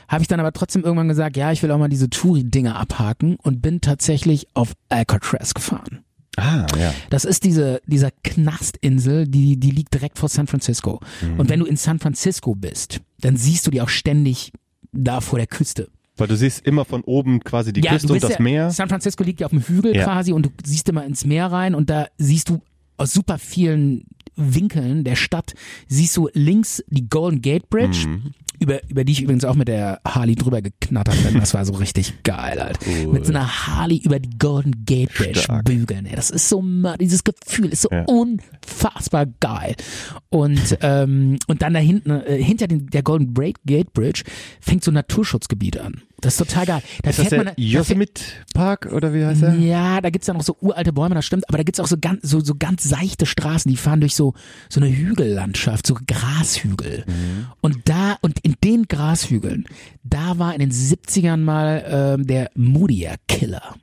habe 0.09 0.22
ich 0.22 0.29
dann 0.29 0.40
aber 0.40 0.53
trotzdem 0.53 0.85
irgendwann 0.85 1.09
gesagt, 1.09 1.37
ja, 1.37 1.53
ich 1.53 1.62
will 1.62 1.70
auch 1.70 1.79
mal 1.79 1.88
diese 1.88 2.11
Touri-Dinger 2.11 2.77
abhaken 2.77 3.37
und 3.42 3.62
bin 3.62 3.81
tatsächlich 3.81 4.46
auf 4.55 4.74
Alcatraz 4.88 5.55
gefahren. 5.55 6.05
Ah, 6.38 6.66
ja. 6.79 6.94
Das 7.11 7.24
ist 7.24 7.42
diese, 7.42 7.81
dieser 7.87 8.11
Knastinsel, 8.22 9.27
die, 9.27 9.59
die 9.59 9.72
liegt 9.72 9.92
direkt 9.92 10.18
vor 10.18 10.29
San 10.29 10.46
Francisco. 10.46 11.01
Mhm. 11.20 11.40
Und 11.40 11.48
wenn 11.48 11.59
du 11.59 11.66
in 11.66 11.77
San 11.77 11.98
Francisco 11.98 12.55
bist, 12.55 13.01
dann 13.20 13.37
siehst 13.37 13.66
du 13.66 13.72
die 13.72 13.83
auch 13.83 13.88
ständig 13.88 14.53
da 14.92 15.20
vor 15.20 15.38
der 15.38 15.48
Küste. 15.48 15.88
Weil 16.18 16.28
du 16.28 16.37
siehst 16.37 16.66
immer 16.66 16.85
von 16.85 17.02
oben 17.02 17.40
quasi 17.40 17.72
die 17.72 17.81
Küste 17.81 18.07
du 18.09 18.14
und 18.14 18.22
das 18.22 18.33
ja, 18.33 18.40
Meer. 18.40 18.70
San 18.70 18.88
Francisco 18.88 19.22
liegt 19.24 19.40
ja 19.40 19.46
auf 19.46 19.50
dem 19.52 19.62
Hügel 19.62 19.96
Ja. 19.96 20.04
quasi 20.04 20.33
und 20.33 20.46
du 20.46 20.50
siehst 20.64 20.88
immer 20.88 21.04
ins 21.04 21.24
Meer 21.24 21.46
rein 21.46 21.74
und 21.74 21.88
da 21.90 22.07
siehst 22.18 22.48
du 22.50 22.61
aus 22.96 23.12
super 23.12 23.38
vielen 23.38 24.04
Winkeln 24.35 25.02
der 25.04 25.16
Stadt, 25.16 25.54
siehst 25.88 26.16
du 26.16 26.28
links 26.33 26.83
die 26.88 27.09
Golden 27.09 27.42
Gate 27.42 27.68
Bridge, 27.70 28.07
Mhm. 28.07 28.33
über, 28.61 28.81
über 28.88 29.02
die 29.04 29.12
ich 29.12 29.22
übrigens 29.22 29.44
auch 29.44 29.57
mit 29.57 29.66
der 29.68 30.00
Harley 30.07 30.37
drüber 30.37 30.62
geknattert 30.62 31.20
bin. 31.24 31.40
Das 31.40 31.54
war 31.54 31.64
so 31.64 31.72
richtig 31.74 32.22
geil, 32.22 32.61
halt. 32.61 32.78
Cool. 32.87 33.12
Mit 33.14 33.26
so 33.26 33.33
einer 33.33 33.66
Harley 33.66 33.96
über 33.98 34.20
die 34.20 34.31
Golden 34.38 34.85
Gate 34.85 35.12
Bridge 35.14 35.40
Stark. 35.40 35.64
bügeln. 35.64 36.07
Ey. 36.07 36.14
Das 36.14 36.31
ist 36.31 36.48
so, 36.48 36.62
dieses 37.00 37.24
Gefühl 37.24 37.66
ist 37.70 37.83
so 37.83 37.88
Ja. 37.90 38.04
unfassbar 38.04 39.26
geil. 39.40 39.74
Und, 40.28 40.78
ähm, 40.83 41.37
und 41.48 41.62
dann 41.62 41.74
da 41.74 41.81
hinten, 41.81 42.11
äh, 42.11 42.40
hinter 42.42 42.66
den, 42.68 42.87
der 42.87 43.02
Golden 43.02 43.35
Gate 43.35 43.92
Bridge 43.92 44.22
fängt 44.61 44.85
so 44.85 44.90
ein 44.92 44.94
Naturschutzgebiet 44.94 45.78
an. 45.78 46.02
Das 46.20 46.35
ist 46.35 46.48
total 46.48 46.66
geil. 46.66 46.83
Da 47.02 47.11
Ist 47.11 47.18
das 47.20 47.28
der 47.28 47.44
man, 47.44 47.54
Yosemite 47.57 48.22
Park 48.52 48.88
oder 48.92 49.14
wie 49.14 49.24
heißt 49.24 49.42
er? 49.42 49.54
ja, 49.54 50.00
da 50.00 50.11
gibt's 50.11 50.26
ja 50.26 50.35
noch 50.35 50.42
so 50.42 50.57
uralte 50.61 50.92
Bäume, 50.92 51.14
das 51.14 51.24
stimmt, 51.24 51.48
aber 51.48 51.59
da 51.59 51.62
gibt's 51.64 51.78
auch 51.78 51.87
so 51.87 51.96
ganz, 52.00 52.28
so, 52.28 52.40
so 52.40 52.54
ganz 52.59 52.83
seichte 52.83 53.24
Straßen, 53.24 53.70
die 53.70 53.76
fahren 53.76 54.00
durch 54.00 54.16
so, 54.16 54.35
so 54.68 54.81
eine 54.81 54.90
Hügellandschaft, 54.94 55.87
so 55.87 55.96
Grashügel. 56.07 57.04
Und 57.61 57.88
da, 57.88 58.16
und 58.20 58.40
in 58.40 58.57
den 58.64 58.88
Grashügeln, 58.88 59.66
da 60.02 60.38
war 60.38 60.54
in 60.54 60.61
den 60.61 60.72
70ern 60.72 61.37
mal 61.38 61.85
ähm, 62.18 62.26
der 62.26 62.50
Moodier 62.57 63.14
Killer. 63.28 63.76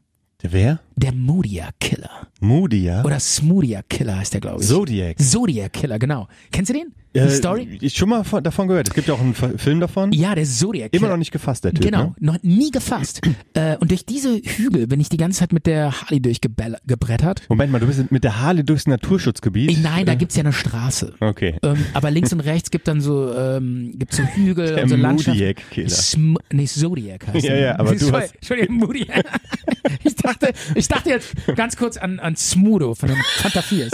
Der 0.44 0.52
wer? 0.52 0.80
Der 0.98 1.14
Moodier 1.14 1.70
Killer. 1.80 2.28
Moody, 2.42 2.84
ja? 2.84 3.04
Oder 3.04 3.20
Smoothier 3.20 3.82
Killer 3.90 4.18
heißt 4.18 4.34
der, 4.34 4.42
glaube 4.42 4.62
ich. 4.62 4.68
Zodiac. 4.68 5.18
Zodiac 5.20 5.72
Killer, 5.74 5.98
genau. 6.00 6.28
Kennst 6.52 6.70
du 6.70 6.74
den? 6.74 6.94
Die 7.16 7.20
Äh, 7.22 7.30
Story? 7.30 7.78
Ich 7.82 7.96
schon 7.96 8.10
mal 8.10 8.24
von, 8.24 8.44
davon 8.44 8.68
gehört. 8.68 8.90
Es 8.90 8.94
gibt 8.94 9.08
ja 9.08 9.14
auch 9.14 9.22
einen 9.22 9.34
Film 9.34 9.80
davon. 9.80 10.12
Ja, 10.12 10.36
der 10.36 10.44
Zodiac. 10.46 10.94
Immer 10.94 11.08
noch 11.10 11.18
nicht 11.18 11.32
gefasst, 11.32 11.64
der 11.64 11.74
Typ. 11.74 11.84
Genau, 11.86 12.04
Ne? 12.04 12.16
noch 12.20 12.38
nie 12.44 12.72
gefasst. 12.72 13.22
äh, 13.54 13.78
und 13.78 13.90
durch 13.92 14.06
diese 14.06 14.36
Hügel 14.38 14.86
bin 14.88 15.00
ich 15.00 15.08
die 15.10 15.18
ganze 15.18 15.40
Zeit 15.40 15.54
mit 15.54 15.66
der 15.66 15.94
Harley 16.02 16.20
durchgebrettert. 16.22 17.44
Moment 17.50 17.72
mal, 17.72 17.80
du 17.80 17.88
bist 17.88 18.12
mit 18.12 18.24
der 18.24 18.42
Harley 18.42 18.64
durchs 18.64 18.86
Naturschutzgebiet. 18.88 19.82
Nein, 19.82 20.06
da 20.06 20.12
Äh, 20.14 20.18
gibt's 20.18 20.36
ja 20.36 20.44
eine 20.44 20.52
Straße. 20.54 21.14
Okay. 21.22 21.56
Ähm, 21.64 21.86
aber 21.94 22.12
links 22.12 22.34
und 22.34 22.40
rechts 22.42 22.70
gibt 22.70 22.88
dann 22.88 23.00
so, 23.02 23.34
ähm, 23.34 23.94
gibt's 23.96 24.18
so 24.18 24.24
Hügel 24.24 24.76
Der 24.76 24.84
und 24.84 24.90
so 24.90 24.96
Landschaften. 24.98 25.40
Moodiac-Killer. 25.40 25.90
Sm 25.90 26.36
nee, 26.52 26.66
Zodiac 26.66 27.28
heißt 27.28 27.46
Ja, 27.46 27.56
ja, 27.56 27.80
aber 27.80 27.92
du 27.96 28.00
Sorry, 28.00 28.24
hast- 28.24 28.36
Entschuldigung, 28.36 28.76
Moody. 28.78 29.08
ich 30.04 30.16
dachte, 30.16 30.52
ich 30.76 30.88
dachte 30.88 31.10
jetzt 31.10 31.34
ganz 31.56 31.78
kurz 31.78 31.96
an, 31.98 32.20
an 32.20 32.36
Smudo 32.36 32.94
von 32.94 33.08
den 33.10 33.18
Fantafiers. 33.38 33.92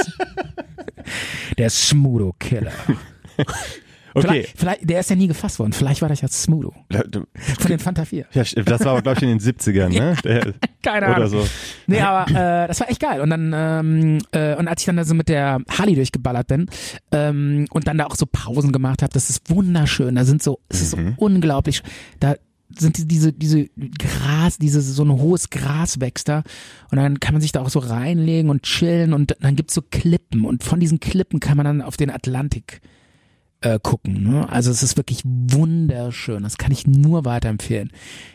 Der 1.57 1.69
Smudo-Killer. 1.69 2.71
Okay. 4.13 4.27
Vielleicht, 4.27 4.57
vielleicht, 4.59 4.89
der 4.89 4.99
ist 4.99 5.09
ja 5.09 5.15
nie 5.15 5.29
gefasst 5.29 5.57
worden. 5.57 5.71
Vielleicht 5.71 6.01
war 6.01 6.09
das 6.09 6.19
ja 6.19 6.27
Smudo 6.27 6.73
von 6.91 7.69
den 7.69 7.79
Fantafier. 7.79 8.25
Ja, 8.33 8.41
st- 8.41 8.61
das 8.63 8.81
war 8.81 8.91
aber, 8.91 9.01
glaube 9.03 9.19
ich, 9.19 9.23
in 9.23 9.29
den 9.29 9.39
70ern, 9.39 9.87
ne? 9.87 10.17
Der, 10.25 10.53
Keine 10.83 11.05
Ahnung. 11.05 11.15
oder 11.15 11.27
so. 11.29 11.47
Nee, 11.87 12.01
aber 12.01 12.29
äh, 12.29 12.67
das 12.67 12.81
war 12.81 12.89
echt 12.89 12.99
geil. 12.99 13.21
Und 13.21 13.29
dann, 13.29 13.53
ähm, 13.55 14.17
äh, 14.33 14.57
und 14.57 14.67
als 14.67 14.81
ich 14.81 14.85
dann 14.87 14.97
da 14.97 15.05
so 15.05 15.13
mit 15.13 15.29
der 15.29 15.61
Harley 15.69 15.95
durchgeballert 15.95 16.47
bin 16.47 16.65
ähm, 17.13 17.67
und 17.71 17.87
dann 17.87 17.97
da 17.97 18.07
auch 18.07 18.17
so 18.17 18.25
Pausen 18.25 18.73
gemacht 18.73 19.01
habe, 19.01 19.13
das 19.13 19.29
ist 19.29 19.49
wunderschön. 19.49 20.15
Da 20.15 20.25
sind 20.25 20.43
so, 20.43 20.59
es 20.67 20.81
ist 20.81 20.91
so 20.91 20.97
unglaublich. 21.15 21.81
Da 22.19 22.35
sind 22.77 22.97
die- 22.97 23.07
diese, 23.07 23.31
diese 23.31 23.69
Gras, 23.97 24.57
diese, 24.57 24.81
so 24.81 25.05
ein 25.05 25.11
hohes 25.13 25.49
Gras 25.51 26.01
wächst 26.01 26.27
da. 26.27 26.43
Und 26.91 26.97
dann 26.97 27.21
kann 27.21 27.33
man 27.33 27.41
sich 27.41 27.53
da 27.53 27.61
auch 27.61 27.69
so 27.69 27.79
reinlegen 27.79 28.49
und 28.51 28.63
chillen 28.63 29.13
und 29.13 29.37
dann 29.39 29.55
gibt's 29.55 29.73
so 29.73 29.81
Klippen. 29.89 30.43
Und 30.43 30.65
von 30.65 30.81
diesen 30.81 30.99
Klippen 30.99 31.39
kann 31.39 31.55
man 31.55 31.65
dann 31.65 31.81
auf 31.81 31.95
den 31.95 32.09
Atlantik 32.09 32.81
äh, 33.61 33.79
gucken. 33.81 34.23
Ne? 34.23 34.49
Also 34.49 34.71
es 34.71 34.83
ist 34.83 34.97
wirklich 34.97 35.21
wunderschön. 35.25 36.43
Das 36.43 36.57
kann 36.57 36.71
ich 36.71 36.87
nur 36.87 37.25
weiterempfehlen. 37.25 37.91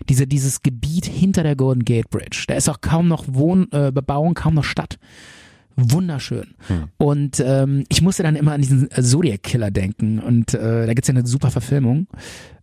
Diese, 0.09 0.27
dieses 0.27 0.63
Gebiet 0.63 1.07
hinter 1.07 1.43
der 1.43 1.57
Golden 1.57 1.85
Gate 1.85 2.11
Bridge, 2.11 2.45
da 2.49 2.55
ist 2.55 2.69
auch 2.69 2.81
kaum 2.81 3.09
noch 3.09 3.25
Wohn 3.29 3.69
äh, 3.73 3.93
Bebauung, 3.93 4.35
kaum 4.35 4.55
noch 4.55 4.65
Stadt. 4.65 4.99
Wunderschön. 5.79 6.55
Und 6.97 7.39
ähm, 7.45 7.85
ich 7.91 8.01
musste 8.01 8.23
dann 8.23 8.35
immer 8.35 8.53
an 8.53 8.63
diesen 8.63 8.91
äh, 8.91 9.03
Zodiac 9.03 9.43
Killer 9.43 9.71
denken. 9.71 10.21
Und 10.21 10.55
äh, 10.55 10.87
da 10.87 10.95
gibt's 10.95 11.09
ja 11.09 11.15
eine 11.15 11.27
super 11.27 11.51
Verfilmung. 11.51 12.07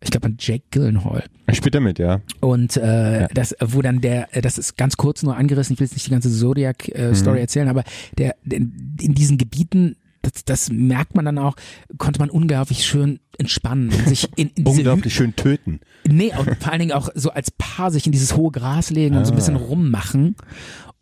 Ich 0.01 0.09
glaube 0.09 0.25
an 0.25 0.37
Jake 0.39 0.63
Gyllenhaal. 0.71 1.23
Er 1.45 1.53
spielt 1.53 1.75
damit, 1.75 1.99
ja. 1.99 2.21
Und 2.39 2.75
äh, 2.75 3.27
das, 3.31 3.55
wo 3.61 3.83
dann 3.83 4.01
der, 4.01 4.35
äh, 4.35 4.41
das 4.41 4.57
ist 4.57 4.77
ganz 4.77 4.97
kurz 4.97 5.21
nur 5.21 5.37
angerissen, 5.37 5.73
ich 5.73 5.79
will 5.79 5.85
jetzt 5.85 5.93
nicht 5.93 6.07
die 6.07 6.11
ganze 6.11 6.31
Zodiac-Story 6.31 7.39
erzählen, 7.39 7.67
aber 7.67 7.83
der, 8.17 8.35
der 8.45 8.57
in 8.57 9.13
diesen 9.13 9.37
Gebieten, 9.37 9.95
das, 10.23 10.45
das 10.45 10.69
merkt 10.71 11.15
man 11.15 11.25
dann 11.25 11.37
auch, 11.37 11.55
konnte 11.97 12.19
man 12.19 12.29
unglaublich 12.29 12.85
schön 12.85 13.19
entspannen 13.37 13.89
und 13.89 14.07
sich 14.07 14.29
in, 14.35 14.49
in 14.49 14.63
diese 14.63 14.77
Hü 14.77 14.79
Unglaublich 14.79 15.13
schön 15.13 15.35
töten. 15.35 15.81
Nee, 16.07 16.33
und 16.37 16.57
vor 16.59 16.71
allen 16.71 16.79
Dingen 16.79 16.93
auch 16.93 17.09
so 17.13 17.29
als 17.29 17.51
Paar 17.51 17.91
sich 17.91 18.05
in 18.05 18.11
dieses 18.11 18.35
hohe 18.35 18.51
Gras 18.51 18.89
legen 18.89 19.17
und 19.17 19.25
so 19.25 19.33
ein 19.33 19.35
bisschen 19.35 19.55
rummachen 19.55 20.35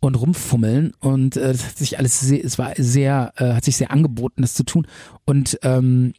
und 0.00 0.16
rumfummeln. 0.16 0.92
Und 0.98 1.36
äh, 1.36 1.52
das 1.52 1.66
hat 1.66 1.78
sich 1.78 1.98
alles 1.98 2.20
sehr, 2.20 2.44
es 2.44 2.58
war 2.58 2.72
sehr, 2.76 3.32
äh, 3.36 3.54
hat 3.54 3.64
sich 3.64 3.76
sehr 3.76 3.90
angeboten, 3.90 4.42
das 4.42 4.54
zu 4.54 4.64
tun. 4.64 4.86
Und 5.24 5.58
ähm, 5.62 6.12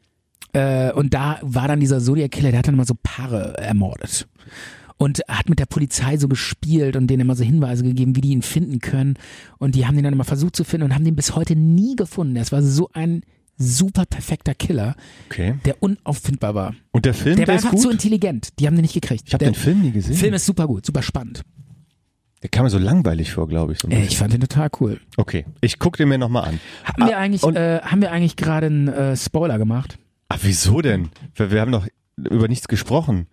äh, 0.53 0.91
und 0.93 1.13
da 1.13 1.39
war 1.41 1.67
dann 1.67 1.79
dieser 1.79 1.99
Zodiac 1.99 2.31
Killer, 2.31 2.51
der 2.51 2.59
hat 2.59 2.67
dann 2.67 2.75
immer 2.75 2.85
so 2.85 2.95
Paare 3.01 3.57
ermordet 3.57 4.27
und 5.03 5.21
hat 5.27 5.49
mit 5.49 5.59
der 5.59 5.65
Polizei 5.65 6.17
so 6.17 6.27
gespielt 6.27 6.95
und 6.95 7.07
denen 7.07 7.21
immer 7.21 7.35
so 7.35 7.43
Hinweise 7.43 7.83
gegeben, 7.83 8.15
wie 8.15 8.21
die 8.21 8.29
ihn 8.31 8.41
finden 8.41 8.79
können 8.79 9.15
und 9.59 9.75
die 9.75 9.85
haben 9.85 9.95
den 9.95 10.03
dann 10.03 10.13
immer 10.13 10.23
versucht 10.23 10.55
zu 10.55 10.63
finden 10.63 10.85
und 10.85 10.95
haben 10.95 11.05
den 11.05 11.15
bis 11.15 11.35
heute 11.35 11.55
nie 11.55 11.95
gefunden. 11.95 12.35
Das 12.35 12.51
war 12.51 12.61
so 12.61 12.89
ein 12.93 13.21
super 13.57 14.05
perfekter 14.05 14.55
Killer, 14.55 14.95
Okay. 15.29 15.55
der 15.65 15.81
unauffindbar 15.83 16.55
war. 16.55 16.73
Und 16.91 17.05
der 17.05 17.13
Film, 17.13 17.35
Der 17.37 17.45
der, 17.45 17.53
war 17.53 17.59
ist 17.59 17.65
einfach 17.65 17.77
zu 17.79 17.89
intelligent. 17.91 18.49
Die 18.59 18.65
haben 18.67 18.75
den 18.75 18.81
nicht 18.81 18.93
gekriegt. 18.95 19.23
ich 19.27 19.33
habe 19.33 19.45
den 19.45 19.53
Film 19.53 19.81
nie 19.81 19.91
gesehen. 19.91 20.15
Film 20.15 20.33
ist 20.33 20.45
super 20.45 20.65
gut, 20.67 20.85
super 20.85 21.03
spannend. 21.03 21.43
der 22.41 22.49
kam 22.49 22.63
mir 22.65 22.69
so 22.71 22.77
langweilig 22.79 23.31
vor, 23.31 23.47
glaube 23.47 23.73
ich. 23.73 23.79
So 23.79 23.87
bisschen. 23.87 24.03
ich 24.03 24.17
fand 24.17 24.33
den 24.33 24.41
total 24.41 24.69
cool. 24.79 24.99
okay, 25.17 25.45
ich 25.61 25.77
gucke 25.79 25.97
den 25.97 26.09
mir 26.09 26.17
nochmal 26.17 26.45
an. 26.49 26.59
Haben 26.83 27.07
wir 27.07 27.17
Ah, 27.17 27.21
eigentlich, 27.21 27.43
und- 27.43 27.55
äh, 27.55 27.79
haben 27.83 28.01
wir 28.01 28.11
eigentlich 28.11 28.35
gerade 28.35 28.65
einen 28.67 28.87
äh, 28.87 29.15
Spoiler 29.15 29.57
gemacht? 29.59 29.97
Ah, 30.29 30.37
wieso 30.41 30.81
denn? 30.81 31.09
Wir, 31.35 31.51
wir 31.51 31.61
haben 31.61 31.71
doch 31.71 31.87
über 32.17 32.47
nichts 32.47 32.67
gesprochen. 32.67 33.27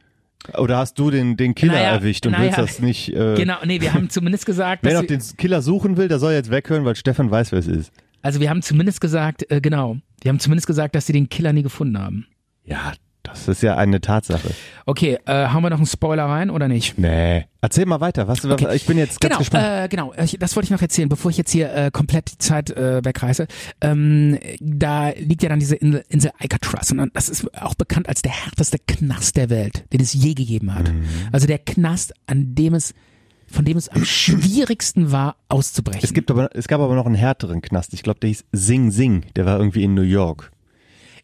Oder 0.57 0.79
hast 0.79 0.99
du 0.99 1.11
den, 1.11 1.37
den 1.37 1.55
Killer 1.55 1.75
Naja, 1.75 1.91
erwischt 1.91 2.27
und 2.27 2.33
naja. 2.33 2.45
willst 2.45 2.59
das 2.59 2.81
nicht... 2.81 3.13
Äh, 3.15 3.35
Genau, 3.37 3.57
nee, 3.65 3.81
wir 3.81 3.93
haben 3.93 4.09
zumindest 4.11 4.47
gesagt, 4.47 4.83
Wer 4.83 4.93
dass 4.93 5.03
noch 5.03 5.07
den 5.09 5.21
Killer 5.37 5.63
suchen 5.63 5.97
will, 5.97 6.09
der 6.09 6.19
soll 6.19 6.33
jetzt 6.33 6.51
weghören, 6.51 6.85
weil 6.85 6.97
Stefan 6.97 7.31
weiß, 7.31 7.53
wer 7.53 7.59
es 7.59 7.67
ist. 7.67 7.93
Also 8.23 8.41
wir 8.41 8.51
haben 8.51 8.63
zumindest 8.63 9.01
gesagt, 9.01 9.51
äh, 9.51 9.61
genau, 9.61 9.97
wir 10.23 10.29
haben 10.31 10.41
zumindest 10.41 10.67
gesagt, 10.67 10.95
dass 10.95 11.07
sie 11.07 11.13
den 11.13 11.29
Killer 11.29 11.53
nie 11.53 11.63
gefunden 11.63 11.99
haben. 11.99 12.27
Ja, 12.65 12.93
das 13.23 13.49
ist 13.49 13.63
ja 13.63 13.77
eine 13.77 14.01
Tatsache. 14.01 14.51
Okay, 14.87 15.19
äh, 15.27 15.33
haben 15.33 15.63
wir 15.63 15.71
noch 15.71 15.79
einen 15.79 15.87
Spoiler 15.87 16.25
rein 16.25 16.51
oder 16.51 16.69
nicht? 16.69 16.99
Nee. 16.99 17.47
Erzähl 17.61 17.87
mal 17.87 18.01
weiter. 18.01 18.27
Was, 18.27 18.49
was 18.49 18.75
ich 18.75 18.87
bin 18.87 18.97
jetzt 18.97 19.21
ganz 19.21 19.33
genau, 19.33 19.39
gespannt. 19.39 19.67
Äh, 19.67 19.89
genau, 19.89 20.13
das 20.17 20.57
wollte 20.57 20.65
ich 20.65 20.71
noch 20.71 20.81
erzählen, 20.81 21.09
bevor 21.09 21.31
ich 21.31 21.37
jetzt 21.37 21.51
hier 21.51 21.73
äh, 21.75 21.91
komplett 21.91 22.33
die 22.33 22.39
Zeit 22.39 22.71
äh, 22.71 23.05
wegreiße. 23.05 23.47
Ähm, 23.81 24.39
da 24.61 25.11
liegt 25.11 25.43
ja 25.43 25.49
dann 25.49 25.59
diese 25.59 25.77
Insel, 25.77 26.05
Insel 26.09 26.31
Alcatraz 26.39 26.91
und 26.91 27.11
das 27.15 27.29
ist 27.29 27.53
auch 27.61 27.75
bekannt 27.75 28.09
als 28.09 28.23
der 28.23 28.33
härteste 28.33 28.79
Knast 28.79 29.37
der 29.37 29.51
Welt, 29.51 29.85
den 29.93 30.01
es 30.01 30.15
je 30.15 30.35
gegeben 30.35 30.75
hat. 30.75 30.93
Mhm. 30.93 31.05
Also 31.33 31.47
der 31.47 31.59
Knast, 31.59 32.15
an 32.27 32.55
dem 32.55 32.75
es 32.75 32.95
von 33.47 33.65
dem 33.65 33.77
es 33.77 33.89
am 33.89 34.05
schwierigsten 34.05 35.13
war, 35.13 35.37
auszubrechen. 35.49 36.03
es, 36.03 36.15
gibt 36.15 36.31
aber, 36.31 36.55
es 36.55 36.69
gab 36.69 36.81
aber 36.81 36.95
noch 36.95 37.07
einen 37.07 37.17
härteren 37.17 37.61
Knast. 37.61 37.93
Ich 37.95 38.03
glaube, 38.03 38.21
der 38.21 38.29
hieß 38.29 38.45
Sing 38.53 38.91
Sing. 38.91 39.27
Der 39.37 39.45
war 39.45 39.59
irgendwie 39.59 39.83
in 39.83 39.95
New 39.95 40.03
York. 40.03 40.53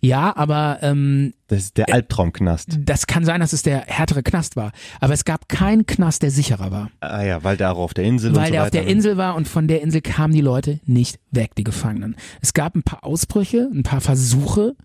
Ja, 0.06 0.36
aber 0.36 0.78
ähm, 0.82 1.34
Das 1.48 1.60
ist 1.60 1.76
der 1.78 1.92
Albtraumknast. 1.92 2.78
das 2.84 3.06
kann 3.06 3.24
sein, 3.24 3.40
dass 3.40 3.52
es 3.52 3.62
der 3.62 3.80
härtere 3.86 4.22
Knast 4.22 4.56
war. 4.56 4.72
Aber 5.00 5.14
es 5.14 5.24
gab 5.24 5.48
keinen 5.48 5.86
Knast, 5.86 6.22
der 6.22 6.30
sicherer 6.30 6.70
war. 6.70 6.90
Ah 7.00 7.22
ja, 7.22 7.42
weil 7.44 7.56
der 7.56 7.72
auch 7.72 7.78
auf 7.78 7.94
der 7.94 8.04
Insel 8.04 8.30
und 8.30 8.36
Weil 8.36 8.46
so 8.46 8.52
der 8.52 8.62
auf 8.64 8.70
der 8.70 8.86
Insel 8.86 9.16
war 9.16 9.34
und 9.34 9.48
von 9.48 9.68
der 9.68 9.82
Insel 9.82 10.00
kamen 10.00 10.32
die 10.32 10.40
Leute 10.40 10.80
nicht 10.84 11.18
weg, 11.30 11.54
die 11.56 11.64
Gefangenen. 11.64 12.16
Es 12.40 12.54
gab 12.54 12.74
ein 12.74 12.82
paar 12.82 13.04
Ausbrüche, 13.04 13.68
ein 13.72 13.82
paar 13.82 14.00
Versuche 14.00 14.76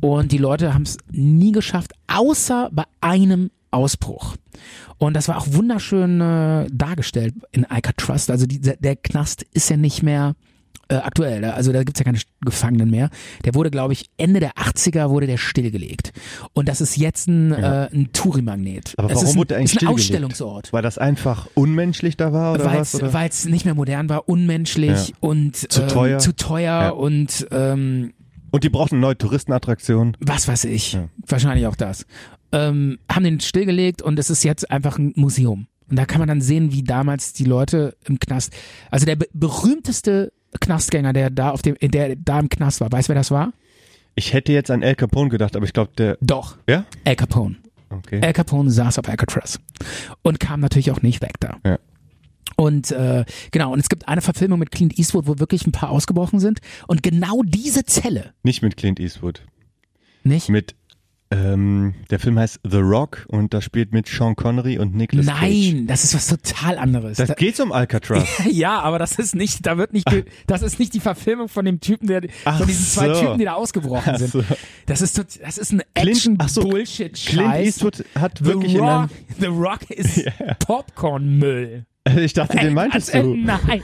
und 0.00 0.32
die 0.32 0.38
Leute 0.38 0.72
haben 0.74 0.82
es 0.82 0.98
nie 1.10 1.52
geschafft, 1.52 1.92
außer 2.06 2.70
bei 2.72 2.84
einem 3.00 3.50
Ausbruch. 3.70 4.36
Und 4.98 5.14
das 5.14 5.28
war 5.28 5.38
auch 5.38 5.46
wunderschön 5.52 6.20
äh, 6.20 6.66
dargestellt 6.72 7.34
in 7.52 7.64
Alcatraz. 7.64 8.28
Also 8.28 8.46
die, 8.46 8.60
der 8.60 8.96
Knast 8.96 9.44
ist 9.52 9.70
ja 9.70 9.76
nicht 9.76 10.02
mehr 10.02 10.34
äh, 10.90 10.96
aktuell. 10.96 11.44
Also 11.46 11.72
da 11.72 11.82
gibt's 11.84 12.00
ja 12.00 12.04
keine 12.04 12.18
Gefangenen 12.44 12.90
mehr. 12.90 13.10
Der 13.44 13.54
wurde, 13.54 13.70
glaube 13.70 13.92
ich, 13.92 14.06
Ende 14.16 14.40
der 14.40 14.52
80er 14.54 15.08
wurde 15.10 15.26
der 15.26 15.36
stillgelegt. 15.38 16.12
Und 16.52 16.68
das 16.68 16.80
ist 16.80 16.96
jetzt 16.96 17.28
ein, 17.28 17.52
äh, 17.52 17.88
ein 17.92 18.10
Touri-Magnet. 18.12 18.94
Aber 18.98 19.08
Es 19.08 19.14
warum 19.14 19.24
ist 19.26 19.32
ein, 19.34 19.38
wurde 19.38 19.46
der 19.48 19.58
eigentlich 19.58 19.76
ist 19.76 19.82
ein? 19.82 19.88
Ausstellungsort. 19.88 20.72
Weil 20.72 20.82
das 20.82 20.98
einfach 20.98 21.48
unmenschlich 21.54 22.16
da 22.16 22.32
war 22.32 22.54
oder 22.54 22.64
was? 22.66 22.94
Oder? 22.94 23.12
Weil 23.12 23.28
es 23.28 23.44
nicht 23.44 23.64
mehr 23.64 23.74
modern 23.74 24.08
war, 24.08 24.28
unmenschlich 24.28 25.08
Ja. 25.08 25.14
und 25.20 25.56
Zu 25.56 25.82
ähm, 25.82 25.88
teuer. 25.88 26.18
zu 26.18 26.34
teuer 26.34 26.80
Ja. 26.82 26.88
und 26.90 27.46
ähm, 27.50 28.12
Und 28.50 28.64
die 28.64 28.68
brauchten 28.68 28.96
eine 28.96 29.02
neue 29.02 29.16
Touristenattraktion. 29.18 30.16
was 30.20 30.48
weiß 30.48 30.64
ich. 30.64 30.94
Ja. 30.94 31.08
Wahrscheinlich 31.26 31.66
auch 31.66 31.76
das. 31.76 32.04
Ähm, 32.52 32.98
haben 33.08 33.22
den 33.24 33.38
stillgelegt 33.40 34.02
und 34.02 34.18
es 34.18 34.28
ist 34.28 34.42
jetzt 34.42 34.70
einfach 34.70 34.98
ein 34.98 35.12
Museum. 35.14 35.66
Und 35.90 35.96
da 35.96 36.06
kann 36.06 36.20
man 36.20 36.28
dann 36.28 36.40
sehen, 36.40 36.72
wie 36.72 36.82
damals 36.82 37.32
die 37.32 37.44
Leute 37.44 37.96
im 38.06 38.18
Knast, 38.18 38.52
also 38.90 39.04
der 39.06 39.16
be 39.16 39.26
berühmteste 39.32 40.32
Knastgänger, 40.60 41.12
der 41.12 41.30
da 41.30 41.50
auf 41.50 41.62
dem, 41.62 41.76
der 41.80 42.16
da 42.16 42.38
im 42.40 42.48
Knast 42.48 42.80
war, 42.80 42.90
weißt 42.90 43.08
du, 43.08 43.10
wer 43.10 43.16
das 43.20 43.30
war? 43.30 43.52
Ich 44.14 44.32
hätte 44.32 44.52
jetzt 44.52 44.70
an 44.70 44.82
El 44.82 44.94
Capone 44.96 45.28
gedacht, 45.30 45.56
aber 45.56 45.64
ich 45.64 45.72
glaube, 45.72 45.92
der. 45.96 46.16
Doch, 46.20 46.56
Ja? 46.68 46.84
Al 47.04 47.16
Capone. 47.16 47.56
Okay. 47.90 48.20
Al 48.22 48.32
Capone 48.32 48.70
saß 48.70 48.98
auf 49.00 49.08
Alcatraz 49.08 49.58
und 50.22 50.38
kam 50.38 50.60
natürlich 50.60 50.92
auch 50.92 51.02
nicht 51.02 51.20
weg 51.22 51.32
da. 51.40 51.58
Ja. 51.66 51.78
Und 52.56 52.92
äh, 52.92 53.24
genau, 53.50 53.72
und 53.72 53.80
es 53.80 53.88
gibt 53.88 54.06
eine 54.06 54.20
Verfilmung 54.20 54.58
mit 54.60 54.70
Clint 54.70 54.98
Eastwood, 54.98 55.26
wo 55.26 55.38
wirklich 55.38 55.66
ein 55.66 55.72
paar 55.72 55.90
ausgebrochen 55.90 56.38
sind. 56.40 56.60
Und 56.86 57.02
genau 57.02 57.42
diese 57.44 57.84
Zelle, 57.84 58.32
Nicht 58.42 58.62
mit 58.62 58.76
Clint 58.76 59.00
Eastwood. 59.00 59.42
nicht? 60.22 60.48
Mit. 60.50 60.74
Ähm, 61.32 61.94
der 62.10 62.18
Film 62.18 62.38
heißt 62.40 62.58
The 62.68 62.78
Rock 62.78 63.24
und 63.28 63.54
da 63.54 63.60
spielt 63.60 63.92
mit 63.92 64.08
Sean 64.08 64.34
Connery 64.34 64.78
und 64.80 64.96
Nicolas 64.96 65.26
Cage. 65.26 65.40
Nein, 65.40 65.86
das 65.86 66.02
ist 66.02 66.12
was 66.14 66.26
total 66.26 66.76
anderes. 66.76 67.18
Das 67.18 67.28
Da- 67.28 67.34
geht's 67.34 67.60
um 67.60 67.70
Alcatraz. 67.70 68.26
ja, 68.50 68.80
aber 68.80 68.98
das 68.98 69.12
ist 69.18 69.36
nicht, 69.36 69.64
da 69.64 69.78
wird 69.78 69.92
nicht, 69.92 70.06
ge- 70.06 70.24
das 70.48 70.62
ist 70.62 70.80
nicht 70.80 70.92
die 70.92 70.98
Verfilmung 70.98 71.48
von 71.48 71.64
dem 71.64 71.78
Typen, 71.78 72.08
der, 72.08 72.22
Ach 72.44 72.58
von 72.58 72.66
diesen 72.66 72.84
zwei 72.84 73.14
so. 73.14 73.20
Typen, 73.20 73.38
die 73.38 73.44
da 73.44 73.52
ausgebrochen 73.54 74.18
sind. 74.18 74.32
so. 74.32 74.42
Das 74.86 75.00
ist, 75.02 75.18
das 75.18 75.56
ist 75.56 75.72
ein 75.72 75.82
Clint- 75.94 76.36
ach 76.38 76.48
so, 76.48 76.62
Action-Bullshit-Scheiß. 76.62 77.26
Clint 77.32 77.54
Eastwood 77.54 78.04
hat 78.18 78.38
The 78.38 78.44
wirklich 78.46 78.74
in 78.74 78.80
einem, 78.80 79.02
Rock, 79.02 79.10
The 79.38 79.46
Rock 79.46 79.90
ist 79.90 80.24
Popcornmüll. 80.66 81.84
Ich 82.16 82.32
dachte, 82.32 82.56
den 82.58 82.74
meintest 82.74 83.14
Also, 83.14 83.34
du. 83.34 83.40
Nein. 83.40 83.82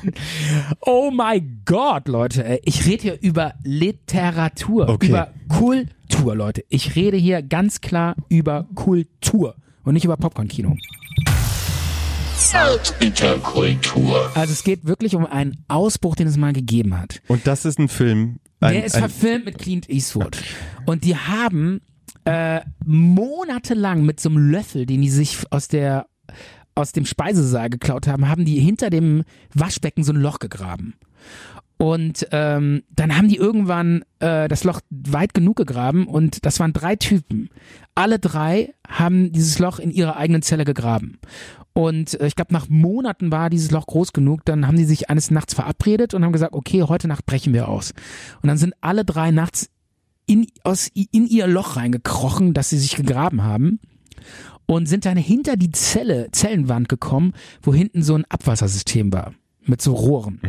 Oh 0.80 1.10
my 1.10 1.42
God, 1.64 2.08
Leute. 2.08 2.60
Ich 2.64 2.86
rede 2.86 3.02
hier 3.02 3.18
über 3.20 3.54
Literatur, 3.62 4.88
Okay. 4.88 5.08
über 5.08 5.32
Kultur, 5.48 6.34
Leute. 6.34 6.64
Ich 6.68 6.96
rede 6.96 7.16
hier 7.16 7.42
ganz 7.42 7.80
klar 7.80 8.16
über 8.28 8.66
Kultur 8.74 9.56
und 9.84 9.94
nicht 9.94 10.04
über 10.04 10.16
Popcorn-Kino. 10.16 10.76
Interkultur. 13.00 14.30
Also 14.34 14.52
es 14.52 14.62
geht 14.64 14.86
wirklich 14.86 15.14
um 15.14 15.26
einen 15.26 15.64
Ausbruch, 15.68 16.16
den 16.16 16.26
es 16.26 16.36
mal 16.36 16.52
gegeben 16.52 16.98
hat. 16.98 17.20
Und 17.28 17.46
das 17.46 17.64
ist 17.64 17.78
ein 17.78 17.88
Film. 17.88 18.38
Ein, 18.60 18.74
Der 18.74 18.84
ist 18.84 18.94
ein, 18.94 19.00
verfilmt 19.00 19.44
mit 19.46 19.58
Clint 19.58 19.88
Eastwood. 19.90 20.38
Und 20.86 21.04
die 21.04 21.16
haben 21.16 21.80
äh, 22.24 22.60
monatelang 22.84 24.04
mit 24.04 24.20
so 24.20 24.28
einem 24.28 24.50
Löffel, 24.50 24.86
den 24.86 25.02
die 25.02 25.10
sich 25.10 25.38
aus 25.50 25.68
der 25.68 26.06
aus 26.76 26.92
dem 26.92 27.06
Speisesaal 27.06 27.70
geklaut 27.70 28.06
haben, 28.06 28.28
haben 28.28 28.44
die 28.44 28.60
hinter 28.60 28.90
dem 28.90 29.24
Waschbecken 29.52 30.04
so 30.04 30.12
ein 30.12 30.20
Loch 30.20 30.38
gegraben. 30.38 30.94
Und 31.78 32.26
ähm, 32.30 32.84
dann 32.94 33.16
haben 33.16 33.28
die 33.28 33.36
irgendwann 33.36 34.02
äh, 34.20 34.48
das 34.48 34.64
Loch 34.64 34.80
weit 34.88 35.34
genug 35.34 35.56
gegraben 35.56 36.06
und 36.06 36.46
das 36.46 36.58
waren 36.58 36.72
drei 36.72 36.96
Typen. 36.96 37.50
Alle 37.94 38.18
drei 38.18 38.72
haben 38.88 39.32
dieses 39.32 39.58
Loch 39.58 39.78
in 39.78 39.90
ihrer 39.90 40.16
eigenen 40.16 40.40
Zelle 40.40 40.64
gegraben. 40.64 41.18
Und 41.74 42.18
äh, 42.18 42.26
ich 42.26 42.34
glaube, 42.34 42.54
nach 42.54 42.70
Monaten 42.70 43.30
war 43.30 43.50
dieses 43.50 43.70
Loch 43.70 43.86
groß 43.86 44.14
genug. 44.14 44.46
Dann 44.46 44.66
haben 44.66 44.78
die 44.78 44.86
sich 44.86 45.10
eines 45.10 45.30
Nachts 45.30 45.52
verabredet 45.52 46.14
und 46.14 46.24
haben 46.24 46.32
gesagt, 46.32 46.54
okay, 46.54 46.82
heute 46.82 47.08
Nacht 47.08 47.26
brechen 47.26 47.52
wir 47.52 47.68
aus. 47.68 47.92
Und 48.40 48.48
dann 48.48 48.56
sind 48.56 48.72
alle 48.80 49.04
drei 49.04 49.30
nachts 49.30 49.68
in, 50.26 50.46
aus, 50.64 50.88
in 50.94 51.26
ihr 51.26 51.46
Loch 51.46 51.76
reingekrochen, 51.76 52.54
das 52.54 52.70
sie 52.70 52.78
sich 52.78 52.96
gegraben 52.96 53.42
haben. 53.42 53.80
Und 54.66 54.86
sind 54.86 55.04
dann 55.04 55.16
hinter 55.16 55.56
die 55.56 55.70
Zelle, 55.70 56.28
Zellenwand 56.32 56.88
gekommen, 56.88 57.32
wo 57.62 57.72
hinten 57.72 58.02
so 58.02 58.14
ein 58.16 58.24
Abwassersystem 58.28 59.12
war. 59.12 59.32
Mit 59.64 59.80
so 59.80 59.94
Rohren. 59.94 60.40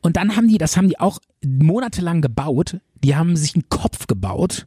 Und 0.00 0.16
dann 0.16 0.36
haben 0.36 0.48
die, 0.48 0.58
das 0.58 0.76
haben 0.76 0.88
die 0.88 0.98
auch 0.98 1.18
monatelang 1.44 2.20
gebaut. 2.20 2.78
Die 3.04 3.16
haben 3.16 3.36
sich 3.36 3.54
einen 3.54 3.68
Kopf 3.68 4.06
gebaut. 4.06 4.66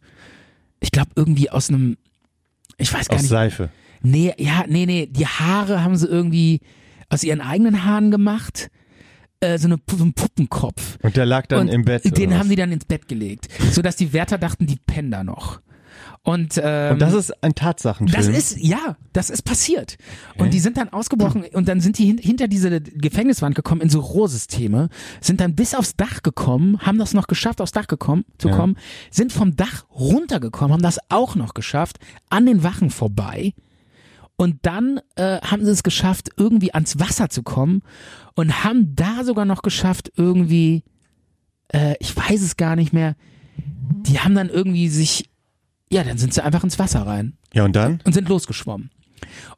Ich 0.79 0.91
glaube 0.91 1.11
irgendwie 1.15 1.49
aus 1.49 1.69
einem, 1.69 1.97
ich 2.77 2.93
weiß 2.93 3.07
gar 3.07 3.15
aus 3.15 3.23
nicht. 3.23 3.29
Seife. 3.29 3.69
Nee, 4.01 4.33
ja, 4.37 4.65
nee, 4.67 4.85
nee. 4.85 5.07
Die 5.07 5.27
Haare 5.27 5.83
haben 5.83 5.97
sie 5.97 6.07
irgendwie 6.07 6.61
aus 7.09 7.23
ihren 7.23 7.41
eigenen 7.41 7.83
Haaren 7.85 8.11
gemacht. 8.11 8.69
Äh, 9.41 9.57
so, 9.57 9.67
eine, 9.67 9.77
so 9.89 10.03
ein 10.03 10.13
Puppenkopf. 10.13 10.97
Und 11.01 11.15
der 11.15 11.25
lag 11.25 11.47
dann 11.47 11.61
und 11.61 11.67
im 11.69 11.85
Bett. 11.85 12.17
Den 12.17 12.37
haben 12.37 12.49
die 12.49 12.55
dann 12.55 12.71
ins 12.71 12.85
Bett 12.85 13.07
gelegt. 13.07 13.47
Sodass 13.71 13.95
die 13.95 14.13
Wärter 14.13 14.37
dachten, 14.37 14.67
die 14.67 14.75
pennen 14.75 15.11
da 15.11 15.23
noch. 15.23 15.61
Und, 16.23 16.59
ähm, 16.61 16.93
Und 16.93 16.99
das 17.01 17.13
ist 17.13 17.43
ein 17.43 17.55
Tatsachenfilm. 17.55 18.17
das 18.17 18.27
ist, 18.51 18.57
ja, 18.59 18.97
das 19.13 19.29
ist 19.29 19.43
passiert. 19.43 19.97
Und 20.37 20.53
die 20.53 20.59
sind 20.59 20.77
dann 20.77 20.89
ausgebrochen 20.89 21.45
und 21.53 21.67
dann 21.67 21.79
sind 21.81 21.97
die 21.97 22.05
hin, 22.05 22.17
hinter 22.17 22.47
diese 22.47 22.81
Gefängniswand 22.81 23.55
gekommen 23.55 23.81
in 23.81 23.89
so 23.89 23.99
Rohrsysteme, 23.99 24.89
sind 25.21 25.39
dann 25.39 25.55
bis 25.55 25.73
aufs 25.75 25.95
Dach 25.95 26.21
gekommen, 26.23 26.79
haben 26.81 26.97
das 26.99 27.13
noch 27.13 27.27
geschafft, 27.27 27.61
aufs 27.61 27.71
Dach 27.71 27.87
gekommen, 27.87 28.25
zu 28.37 28.49
Ja. 28.49 28.55
kommen, 28.55 28.75
sind 29.11 29.31
vom 29.31 29.55
Dach 29.55 29.85
runtergekommen, 29.91 30.73
haben 30.73 30.83
das 30.83 30.99
auch 31.09 31.35
noch 31.35 31.53
geschafft, 31.53 31.97
an 32.29 32.45
den 32.45 32.63
Wachen 32.63 32.89
vorbei. 32.89 33.53
Und 34.35 34.57
dann 34.61 35.01
äh, 35.15 35.39
haben 35.41 35.65
sie 35.65 35.71
es 35.71 35.83
geschafft, 35.83 36.29
irgendwie 36.37 36.73
ans 36.73 36.97
Wasser 36.99 37.29
zu 37.29 37.43
kommen 37.43 37.81
und 38.35 38.63
haben 38.63 38.95
da 38.95 39.25
sogar 39.25 39.43
noch 39.45 39.61
geschafft, 39.63 40.11
irgendwie, 40.15 40.83
äh, 41.73 41.95
ich 41.99 42.15
weiß 42.15 42.41
es 42.41 42.55
gar 42.55 42.77
nicht 42.77 42.93
mehr, 42.93 43.15
die 44.07 44.19
haben 44.19 44.35
dann 44.35 44.47
irgendwie 44.47 44.87
sich, 44.87 45.28
ja, 45.91 46.03
dann 46.03 46.17
sind 46.17 46.33
sie 46.33 46.43
einfach 46.43 46.63
ins 46.63 46.79
Wasser 46.79 47.05
rein 47.05 47.37
ja, 47.53 47.65
und 47.65 47.75
dann? 47.75 47.99
und 48.05 48.13
sind 48.13 48.29
losgeschwommen. 48.29 48.91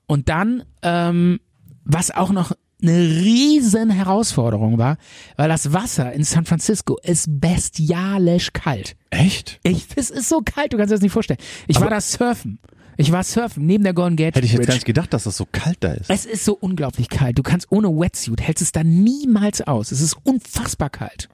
Und 0.07 0.29
dann, 0.29 0.63
ähm, 0.81 1.39
was 1.83 2.11
auch 2.11 2.31
noch 2.31 2.53
eine 2.81 2.97
riesen 2.97 3.91
Herausforderung 3.91 4.77
war, 4.77 4.97
weil 5.37 5.49
das 5.49 5.71
Wasser 5.71 6.13
in 6.13 6.23
San 6.23 6.45
Francisco 6.45 6.97
ist 7.03 7.27
bestialisch 7.29 8.53
kalt. 8.53 8.95
Echt? 9.11 9.59
Ich, 9.63 9.85
es 9.95 10.09
ist 10.09 10.29
so 10.29 10.41
kalt, 10.43 10.73
du 10.73 10.77
kannst 10.77 10.91
dir 10.91 10.95
das 10.95 11.03
nicht 11.03 11.11
vorstellen. 11.11 11.39
Ich 11.67 11.79
war 11.79 11.89
da 11.89 12.01
surfen. 12.01 12.59
Ich 12.97 13.11
war 13.11 13.23
surfen 13.23 13.65
neben 13.65 13.83
der 13.83 13.93
Golden 13.93 14.15
Gate 14.15 14.35
Hätte 14.35 14.45
ich 14.45 14.51
jetzt 14.51 14.59
Bridge. 14.59 14.67
gar 14.67 14.73
nicht 14.75 14.85
gedacht, 14.85 15.13
dass 15.13 15.23
das 15.23 15.37
so 15.37 15.47
kalt 15.51 15.77
da 15.81 15.91
ist. 15.93 16.09
Es 16.09 16.25
ist 16.25 16.45
so 16.45 16.57
unglaublich 16.59 17.09
kalt. 17.09 17.37
Du 17.37 17.43
kannst 17.43 17.71
ohne 17.71 17.87
Wetsuit, 17.87 18.41
hältst 18.41 18.61
es 18.61 18.71
da 18.71 18.83
niemals 18.83 19.61
aus. 19.61 19.91
Es 19.91 20.01
ist 20.01 20.17
unfassbar 20.23 20.89
kalt. 20.89 21.29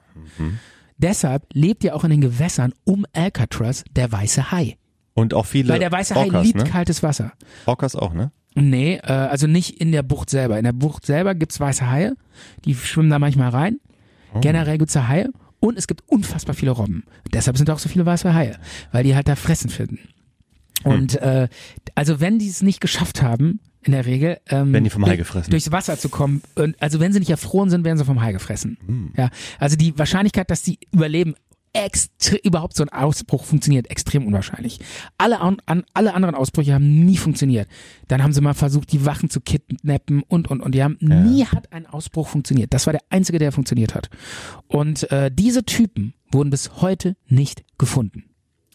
Deshalb 0.98 1.46
lebt 1.54 1.84
ja 1.84 1.94
auch 1.94 2.04
in 2.04 2.12
den 2.12 2.22
Gewässern 2.22 2.74
um 2.84 3.06
Alcatraz 3.14 3.84
der 3.96 4.12
weiße 4.12 4.52
Hai. 4.52 4.78
Und 5.18 5.34
auch 5.34 5.48
viele 5.48 5.74
Weil 5.74 5.80
der 5.80 5.92
weiße 5.92 6.14
Hai 6.14 6.26
Orcas, 6.26 6.46
liebt 6.46 6.60
ne? 6.60 6.64
kaltes 6.66 7.02
Wasser. 7.02 7.32
Orcas 7.66 7.96
auch, 7.96 8.14
ne? 8.14 8.32
Nee, 8.54 9.00
äh, 9.02 9.12
also 9.12 9.48
nicht 9.48 9.82
in 9.82 9.92
der 9.92 10.04
Bucht 10.04 10.30
selber. 10.30 10.60
In 10.60 10.64
der 10.64 10.74
Bucht 10.74 11.08
selber 11.08 11.34
gibt's 11.34 11.60
weiße 11.60 11.90
Haie, 11.90 12.16
die 12.66 12.76
schwimmen 12.76 13.10
da 13.10 13.18
manchmal 13.18 13.50
rein. 13.50 13.80
Oh. 14.36 14.42
Generell 14.42 14.78
gibt's 14.78 14.94
da 14.94 15.08
Haie 15.08 15.30
und 15.60 15.76
es 15.76 15.88
gibt 15.88 16.04
unfassbar 16.06 16.54
viele 16.54 16.70
Robben. 16.70 17.04
Deshalb 17.34 17.58
sind 17.58 17.68
auch 17.72 17.80
so 17.80 17.90
viele 17.90 18.06
weiße 18.06 18.32
Haie, 18.32 18.60
weil 18.92 19.04
die 19.04 19.16
halt 19.16 19.28
da 19.28 19.36
Fressen 19.36 19.72
finden. 19.72 19.98
Hm. 20.84 20.92
Und 20.92 21.16
äh, 21.16 21.48
also 21.96 22.20
wenn 22.20 22.38
die 22.38 22.50
es 22.50 22.62
nicht 22.62 22.80
geschafft 22.80 23.24
haben, 23.24 23.60
in 23.82 23.94
der 23.94 24.06
Regel. 24.06 24.38
Ähm, 24.50 24.72
Werden 24.72 24.84
die 24.84 24.90
vom 24.92 25.06
Hai 25.06 25.16
gefressen? 25.16 25.50
Durchs 25.50 25.72
Wasser 25.72 25.98
zu 25.98 26.10
kommen. 26.10 26.44
Und, 26.56 26.80
also 26.80 27.00
wenn 27.00 27.14
sie 27.14 27.20
nicht 27.20 27.32
erfroren 27.32 27.70
sind, 27.70 27.86
werden 27.86 27.98
sie 27.98 28.06
vom 28.06 28.22
Hai 28.22 28.34
gefressen. 28.34 28.78
Hm. 28.86 29.14
Ja, 29.18 29.30
also 29.58 29.78
die 29.78 29.98
Wahrscheinlichkeit, 29.98 30.52
dass 30.52 30.62
die 30.62 30.78
überleben, 30.92 31.36
überhaupt 32.44 32.76
so 32.76 32.84
ein 32.84 32.90
Ausbruch 32.90 33.44
funktioniert, 33.44 33.90
extrem 33.90 34.26
unwahrscheinlich. 34.28 34.80
Alle, 35.18 35.40
an, 35.40 35.58
an, 35.66 35.84
alle 35.94 36.14
anderen 36.14 36.36
Ausbrüche 36.36 36.74
haben 36.74 37.06
nie 37.06 37.18
funktioniert. 37.18 37.68
Dann 38.08 38.24
haben 38.24 38.34
sie 38.34 38.42
mal 38.42 38.54
versucht, 38.54 38.92
die 38.92 39.06
Wachen 39.06 39.30
zu 39.30 39.42
kidnappen 39.42 40.24
und, 40.28 40.50
und, 40.50 40.62
und. 40.62 40.74
Die 40.76 40.84
haben, 40.84 40.98
nie 41.00 41.46
hat 41.46 41.72
ein 41.72 41.86
Ausbruch 41.86 42.28
funktioniert. 42.28 42.74
Das 42.74 42.86
war 42.88 42.94
der 42.94 43.02
einzige, 43.10 43.40
der 43.40 43.52
funktioniert 43.52 43.96
hat. 43.96 44.10
Und 44.68 45.10
äh, 45.12 45.32
diese 45.34 45.64
Typen 45.64 46.14
wurden 46.32 46.50
bis 46.50 46.82
heute 46.82 47.16
nicht 47.28 47.64
gefunden. 47.78 48.26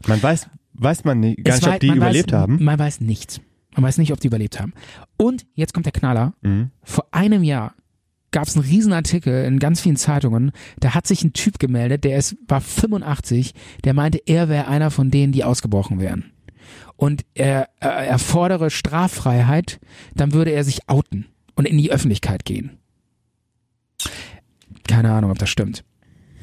Man 0.06 0.22
weiß, 0.22 0.48
weiß 0.74 1.04
man 1.04 1.20
nicht, 1.20 1.44
gar 1.44 1.54
Es 1.56 1.60
nicht, 1.60 1.68
war- 1.68 1.74
ob 1.74 1.80
die 1.80 1.88
überlebt 1.88 2.32
weiß, 2.32 2.38
haben. 2.38 2.62
Man 2.64 2.78
weiß 2.78 3.00
nichts. 3.00 3.40
Man 3.74 3.84
weiß 3.84 3.98
nicht, 3.98 4.12
ob 4.12 4.20
die 4.20 4.26
überlebt 4.26 4.60
haben. 4.60 4.74
Und 5.16 5.46
jetzt 5.54 5.72
kommt 5.72 5.86
der 5.86 5.92
Knaller. 5.92 6.34
Mhm. 6.42 6.70
Vor 6.82 7.06
einem 7.10 7.42
Jahr 7.42 7.74
gab 8.32 8.48
es 8.48 8.56
einen 8.56 8.64
Riesenartikel 8.64 9.44
in 9.44 9.58
ganz 9.58 9.80
vielen 9.80 9.96
Zeitungen. 9.96 10.52
Da 10.80 10.94
hat 10.94 11.06
sich 11.06 11.22
ein 11.22 11.32
Typ 11.32 11.58
gemeldet, 11.58 12.04
der 12.04 12.16
ist, 12.16 12.36
war 12.48 12.60
85, 12.60 13.54
der 13.84 13.94
meinte, 13.94 14.20
er 14.26 14.48
wäre 14.48 14.66
einer 14.66 14.90
von 14.90 15.10
denen, 15.10 15.32
die 15.32 15.44
ausgebrochen 15.44 16.00
wären. 16.00 16.32
Und 16.96 17.24
er, 17.34 17.68
er, 17.80 17.90
er 17.90 18.18
fordere 18.18 18.70
Straffreiheit, 18.70 19.80
dann 20.14 20.32
würde 20.32 20.50
er 20.50 20.64
sich 20.64 20.88
outen 20.88 21.26
und 21.54 21.66
in 21.66 21.78
die 21.78 21.90
Öffentlichkeit 21.90 22.44
gehen. 22.44 22.78
Keine 24.88 25.12
Ahnung, 25.12 25.30
ob 25.30 25.38
das 25.38 25.48
stimmt. 25.48 25.84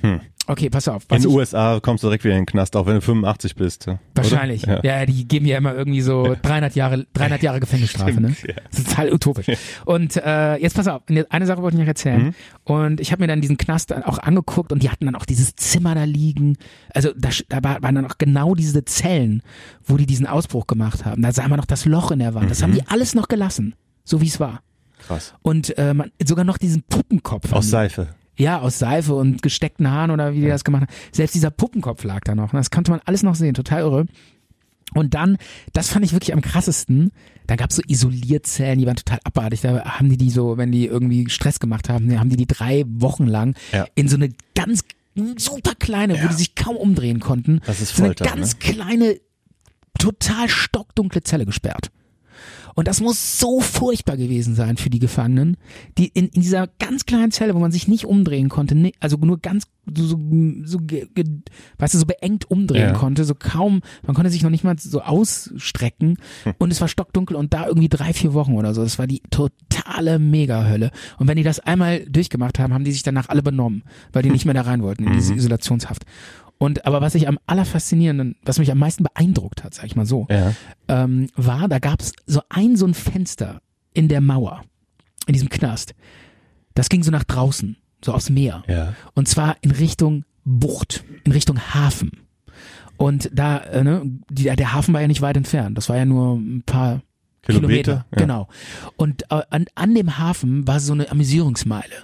Hm. 0.02 0.22
Okay, 0.52 0.70
pass 0.72 0.88
auf. 0.88 1.04
In 1.12 1.22
den 1.22 1.28
USA 1.32 1.80
kommst 1.80 2.04
du 2.04 2.08
direkt 2.08 2.24
wieder 2.24 2.34
in 2.34 2.42
den 2.42 2.46
Knast, 2.48 2.76
auch 2.76 2.88
wenn 2.88 2.96
du 2.96 3.02
85 3.02 3.56
bist. 3.56 3.88
oder? 3.88 4.00
Wahrscheinlich. 4.16 4.64
Ja. 4.64 4.82
Ja. 4.84 5.06
die 5.06 5.28
geben 5.28 5.46
ja 5.46 5.58
immer 5.60 5.76
irgendwie 5.76 6.02
so 6.02 6.36
300 6.42 6.74
Jahre, 6.76 7.06
300 7.14 7.44
Jahre 7.44 7.60
Gefängnisstrafe, 7.60 8.20
ne? 8.20 8.34
Stimmt, 8.36 8.58
ja. 8.58 8.64
Das 8.72 8.80
ist 8.80 8.90
total 8.90 9.14
utopisch. 9.14 9.46
Und 9.86 10.18
äh, 10.18 10.56
jetzt 10.56 10.76
pass 10.76 10.88
auf, 10.88 11.04
eine 11.30 11.46
Sache 11.46 11.62
wollte 11.62 11.76
ich 11.78 11.82
noch 11.82 11.88
erzählen. 11.88 12.24
Mhm. 12.24 12.34
Und 12.64 13.00
ich 13.00 13.12
habe 13.12 13.22
mir 13.22 13.28
dann 13.28 13.42
diesen 13.42 13.58
Knast 13.58 13.94
auch 13.94 14.18
angeguckt 14.18 14.72
und 14.72 14.82
die 14.82 14.90
hatten 14.90 15.06
dann 15.06 15.16
auch 15.16 15.26
dieses 15.26 15.56
Zimmer 15.56 15.94
da 15.94 16.04
liegen. 16.06 16.58
Also 16.96 17.12
da, 17.16 17.30
da 17.48 17.64
war- 17.64 17.84
waren 17.84 17.94
dann 17.94 18.06
auch 18.08 18.18
genau 18.18 18.56
diese 18.56 18.84
Zellen, 18.86 19.44
wo 19.86 19.98
die 19.98 20.08
diesen 20.08 20.26
Ausbruch 20.26 20.66
gemacht 20.66 21.06
haben. 21.06 21.22
Da 21.22 21.32
sah 21.32 21.48
man 21.48 21.58
noch 21.58 21.66
das 21.68 21.86
Loch 21.86 22.10
in 22.10 22.18
der 22.20 22.34
Wand. 22.34 22.46
Mhm. 22.46 22.50
Das 22.50 22.64
haben 22.64 22.74
die 22.74 22.88
alles 22.88 23.14
noch 23.14 23.28
gelassen, 23.28 23.76
so 24.04 24.20
wie 24.20 24.28
es 24.28 24.40
war. 24.40 24.62
Krass. 25.06 25.36
Und 25.44 25.78
äh, 25.78 25.94
man, 25.94 26.12
sogar 26.26 26.44
noch 26.44 26.58
diesen 26.58 26.82
Puppenkopf. 26.84 27.54
Aus 27.54 27.70
Seife. 27.70 28.08
Ja, 28.40 28.60
aus 28.60 28.80
Seife 28.80 29.14
und 29.16 29.42
gesteckten 29.42 29.92
Haaren 29.92 30.12
oder 30.12 30.34
wie 30.34 30.42
die 30.42 30.48
das 30.48 30.64
gemacht 30.64 30.84
haben. 30.84 30.94
Selbst 31.12 31.36
dieser 31.36 31.52
Puppenkopf 31.52 32.04
lag 32.04 32.22
da 32.22 32.34
noch. 32.36 32.52
Das 32.52 32.72
konnte 32.72 32.90
man 32.92 33.02
alles 33.06 33.22
noch 33.22 33.36
sehen, 33.36 33.54
total 33.54 33.82
irre. 33.82 34.06
Und 34.96 35.14
dann, 35.14 35.38
das 35.74 35.90
fand 35.90 36.04
ich 36.04 36.14
wirklich 36.14 36.34
am 36.34 36.42
krassesten, 36.42 37.12
da 37.46 37.56
gab's 37.56 37.76
so 37.76 37.82
Isolierzellen, 37.88 38.80
die 38.80 38.88
waren 38.88 38.96
total 38.96 39.20
abartig. 39.24 39.62
Da 39.62 39.84
haben 39.86 40.10
die 40.10 40.18
die 40.18 40.32
so, 40.32 40.58
wenn 40.58 40.72
die 40.72 40.88
irgendwie 40.88 41.30
Stress 41.30 41.60
gemacht 41.60 41.90
haben, 41.90 42.18
haben 42.20 42.30
die 42.30 42.38
die 42.38 42.48
drei 42.48 42.86
Wochen 42.88 43.28
lang 43.28 43.56
Ja. 43.72 43.86
in 43.94 44.08
so 44.08 44.16
eine 44.16 44.30
ganz 44.56 44.84
super 45.38 45.74
kleine, 45.78 46.24
wo 46.24 46.28
die 46.28 46.34
sich 46.34 46.56
kaum 46.56 46.76
umdrehen 46.76 47.20
konnten, 47.20 47.60
Das 47.68 47.82
ist 47.82 47.96
so 47.96 48.04
eine 48.04 48.14
Folter, 48.16 48.26
ne? 48.26 48.32
ganz 48.32 48.58
kleine, 48.58 49.20
total 50.00 50.48
stockdunkle 50.50 51.22
Zelle 51.24 51.46
gesperrt. 51.46 51.92
Und 52.76 52.88
das 52.88 53.02
muss 53.02 53.40
so 53.40 53.60
furchtbar 53.62 54.18
gewesen 54.18 54.56
sein 54.56 54.78
für 54.78 54.90
die 54.90 55.00
Gefangenen, 55.00 55.58
die 55.98 56.08
in, 56.08 56.28
in 56.30 56.42
dieser 56.42 56.68
ganz 56.80 57.06
kleinen 57.06 57.32
Zelle, 57.32 57.56
wo 57.56 57.60
man 57.60 57.72
sich 57.72 57.88
nicht 57.88 58.06
umdrehen 58.06 58.50
konnte, 58.50 58.76
ne, 58.76 58.92
also 59.00 59.18
nur 59.18 59.40
ganz 59.40 59.66
so, 59.92 60.04
so, 60.06 60.20
so 60.66 60.78
ge, 60.80 61.08
ge, 61.16 61.26
weißt 61.80 61.96
du, 61.96 61.98
so 61.98 62.06
beengt 62.06 62.50
umdrehen 62.52 62.90
Ja. 62.90 62.94
konnte, 62.94 63.26
so 63.26 63.34
kaum, 63.36 63.82
man 64.06 64.16
konnte 64.16 64.30
sich 64.30 64.44
noch 64.44 64.52
nicht 64.52 64.64
mal 64.64 64.76
so 64.78 65.02
ausstrecken 65.02 66.18
Hm. 66.44 66.54
und 66.60 66.72
es 66.72 66.80
war 66.82 66.88
stockdunkel 66.88 67.36
und 67.36 67.54
da 67.54 67.66
irgendwie 67.68 67.90
drei, 67.90 68.14
vier 68.14 68.34
Wochen 68.34 68.54
oder 68.54 68.74
so. 68.74 68.84
Das 68.84 69.00
war 69.00 69.08
die 69.08 69.22
totale 69.32 70.20
Mega-Hölle. 70.20 70.92
Und 71.18 71.28
wenn 71.28 71.38
die 71.38 71.44
das 71.44 71.60
einmal 71.60 72.06
durchgemacht 72.06 72.60
haben, 72.60 72.74
haben 72.74 72.84
die 72.84 72.92
sich 72.92 73.04
danach 73.04 73.30
alle 73.30 73.42
benommen, 73.42 73.84
weil 74.14 74.22
die 74.24 74.30
nicht 74.30 74.46
mehr 74.46 74.54
da 74.54 74.62
rein 74.62 74.84
wollten 74.84 75.04
in 75.06 75.10
Mhm. 75.10 75.16
diese 75.16 75.34
Isolationshaft. 75.34 76.04
Und 76.60 76.86
aber 76.86 77.00
was 77.02 77.16
ich 77.16 77.28
am 77.28 77.40
allerfaszinierenden, 77.48 78.36
was 78.44 78.60
mich 78.60 78.72
am 78.72 78.78
meisten 78.78 79.04
beeindruckt 79.04 79.64
hat, 79.64 79.74
sag 79.74 79.86
ich 79.86 79.96
mal 79.96 80.06
so, 80.06 80.28
Ja. 80.30 80.54
ähm, 80.88 81.30
war, 81.36 81.68
da 81.68 81.80
gab's 81.80 82.12
so 82.28 82.42
ein 82.50 82.76
so 82.76 82.86
ein 82.86 82.94
Fenster 82.94 83.62
in 83.94 84.08
der 84.10 84.22
Mauer, 84.22 84.62
in 85.26 85.34
diesem 85.34 85.50
Knast. 85.50 85.96
Das 86.76 86.90
ging 86.90 87.02
so 87.02 87.12
nach 87.12 87.24
draußen, 87.24 87.78
so 88.04 88.14
aufs 88.14 88.30
Meer. 88.30 88.64
Ja. 88.68 88.94
Und 89.16 89.28
zwar 89.28 89.56
in 89.62 89.72
Richtung 89.72 90.26
Bucht, 90.44 91.04
in 91.24 91.32
Richtung 91.32 91.60
Hafen. 91.74 92.12
Und 92.98 93.30
da, 93.34 93.60
äh, 93.60 93.84
ne, 93.84 94.02
die, 94.30 94.44
der 94.44 94.74
Hafen 94.74 94.94
war 94.94 95.00
ja 95.02 95.08
nicht 95.08 95.22
weit 95.22 95.38
entfernt. 95.38 95.78
Das 95.78 95.88
war 95.88 95.96
ja 95.96 96.04
nur 96.06 96.36
ein 96.38 96.64
paar 96.66 97.02
Kilometer, 97.42 97.70
Kilometer. 97.72 98.06
ja. 98.12 98.18
Genau. 98.18 98.48
Und 98.98 99.24
äh, 99.32 99.42
an, 99.50 99.66
an 99.76 99.96
dem 99.96 100.18
Hafen 100.18 100.68
war 100.68 100.82
so 100.82 100.92
eine 100.92 101.10
Amüsierungsmeile. 101.10 101.96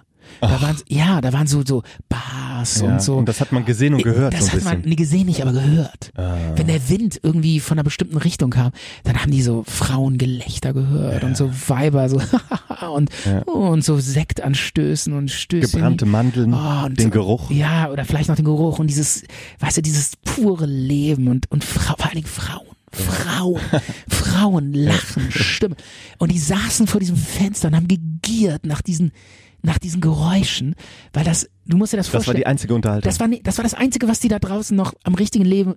Da 0.42 0.62
waren, 0.62 0.76
ja, 0.90 1.22
da 1.22 1.34
waren 1.34 1.48
so, 1.48 1.64
so 1.66 1.84
Bars 2.10 2.82
ja. 2.82 2.88
und 2.88 3.02
so. 3.02 3.16
Und 3.16 3.28
das 3.30 3.42
hat 3.42 3.52
man 3.52 3.66
gesehen 3.66 3.94
und 3.94 4.04
gehört 4.04 4.34
Das 4.34 4.48
so 4.48 4.52
ein 4.52 4.52
hat 4.58 4.64
man 4.64 4.76
bisschen. 4.78 4.90
nie 4.90 4.96
gesehen, 4.96 5.26
nicht 5.26 5.42
aber 5.42 5.54
gehört. 5.54 6.12
Ah. 6.16 6.36
Wenn 6.56 6.68
der 6.68 6.90
Wind 6.90 7.20
irgendwie 7.24 7.60
von 7.60 7.78
einer 7.78 7.84
bestimmten 7.84 8.18
Richtung 8.18 8.50
kam, 8.52 8.72
dann 9.04 9.22
haben 9.22 9.32
die 9.32 9.42
so 9.42 9.64
Frauengelächter 9.68 10.74
gehört 10.74 11.24
und 11.24 11.36
so 11.38 11.50
Weiber 11.68 12.10
so 12.10 12.22
und, 12.94 13.10
und 13.46 13.84
so 13.84 13.98
Sektanstößen 14.00 15.14
und 15.14 15.32
Stößen. 15.32 15.80
Gebrannte 15.80 16.06
Mandeln, 16.06 16.54
Oh, 16.54 16.86
und 16.86 17.00
den 17.00 17.06
so, 17.06 17.12
Geruch. 17.12 17.50
Ja, 17.52 17.90
oder 17.90 18.06
vielleicht 18.06 18.30
noch 18.30 18.36
den 18.36 18.46
Geruch 18.46 18.80
und 18.80 18.88
dieses, 18.88 19.24
weißt 19.60 19.78
du, 19.78 19.82
dieses 19.82 20.12
pure 20.24 20.66
Leben 20.66 21.28
und, 21.28 21.50
und 21.52 21.64
Frau, 21.64 21.96
vor 21.96 22.06
allen 22.06 22.16
Dingen 22.16 22.28
Frauen. 22.28 22.66
Frauen, 22.92 23.60
Frauen 24.08 24.74
lachen, 24.74 25.24
Stimme. 25.30 25.76
Und 26.18 26.32
die 26.32 26.40
saßen 26.40 26.88
vor 26.88 27.00
diesem 27.02 27.18
Fenster 27.18 27.68
und 27.68 27.76
haben 27.76 27.88
gegiert 27.90 28.66
nach 28.66 28.82
diesen, 28.82 29.12
nach 29.66 29.80
diesen 29.80 30.00
Geräuschen, 30.02 30.76
weil 31.14 31.24
das, 31.24 31.50
du 31.66 31.76
musst 31.78 31.92
dir 31.94 31.98
das 31.98 32.06
Das 32.08 32.14
war 32.14 32.20
vorstellen. 32.20 32.38
die 32.38 32.46
einzige 32.48 32.74
Unterhaltung. 32.76 33.10
Das 33.10 33.20
war, 33.20 33.28
das 33.28 33.58
war 33.58 33.64
das 33.64 33.74
Einzige, 33.74 34.08
was 34.08 34.20
die 34.20 34.28
da 34.28 34.40
draußen 34.40 34.76
noch 34.78 34.94
am 35.04 35.16
richtigen 35.16 35.44
Leben 35.46 35.76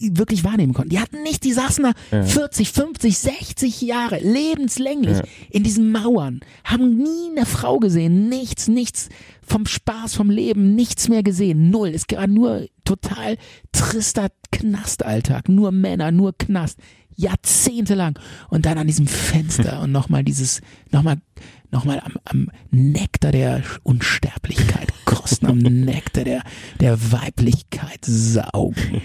wirklich 0.00 0.42
wahrnehmen 0.44 0.72
konnten. 0.74 0.90
Die 0.90 0.98
hatten 1.00 1.22
nicht, 1.22 1.44
die 1.44 1.52
saßen 1.52 1.84
da 2.10 2.22
40, 2.24 2.72
50, 2.72 3.18
60 3.18 3.80
Jahre, 3.82 4.18
lebenslänglich 4.20 5.18
Ja. 5.18 5.24
in 5.50 5.62
diesen 5.62 5.92
Mauern, 5.92 6.40
haben 6.64 6.96
nie 6.96 7.30
eine 7.36 7.46
Frau 7.46 7.78
gesehen, 7.78 8.28
nichts, 8.28 8.68
nichts 8.68 9.08
vom 9.42 9.66
Spaß, 9.66 10.14
vom 10.14 10.30
Leben, 10.30 10.74
nichts 10.74 11.08
mehr 11.08 11.22
gesehen, 11.22 11.70
null. 11.70 11.90
Es 11.90 12.04
war 12.12 12.26
nur 12.26 12.66
total 12.84 13.36
trister 13.72 14.28
Knastalltag, 14.50 15.48
nur 15.48 15.70
Männer, 15.72 16.10
nur 16.10 16.32
Knast, 16.36 16.78
jahrzehntelang. 17.14 18.18
Und 18.48 18.66
dann 18.66 18.78
an 18.78 18.86
diesem 18.86 19.06
Fenster 19.06 19.80
und 19.82 19.92
nochmal 19.92 20.24
dieses, 20.24 20.60
nochmal, 20.90 21.16
nochmal 21.70 22.00
am, 22.00 22.14
am 22.24 22.50
Nektar 22.70 23.32
der 23.32 23.62
Unsterblichkeit 23.82 24.92
kosten, 25.04 25.46
am 25.46 25.58
Nektar 25.58 26.24
der, 26.24 26.42
der 26.80 27.12
Weiblichkeit 27.12 28.04
saugen. 28.04 29.02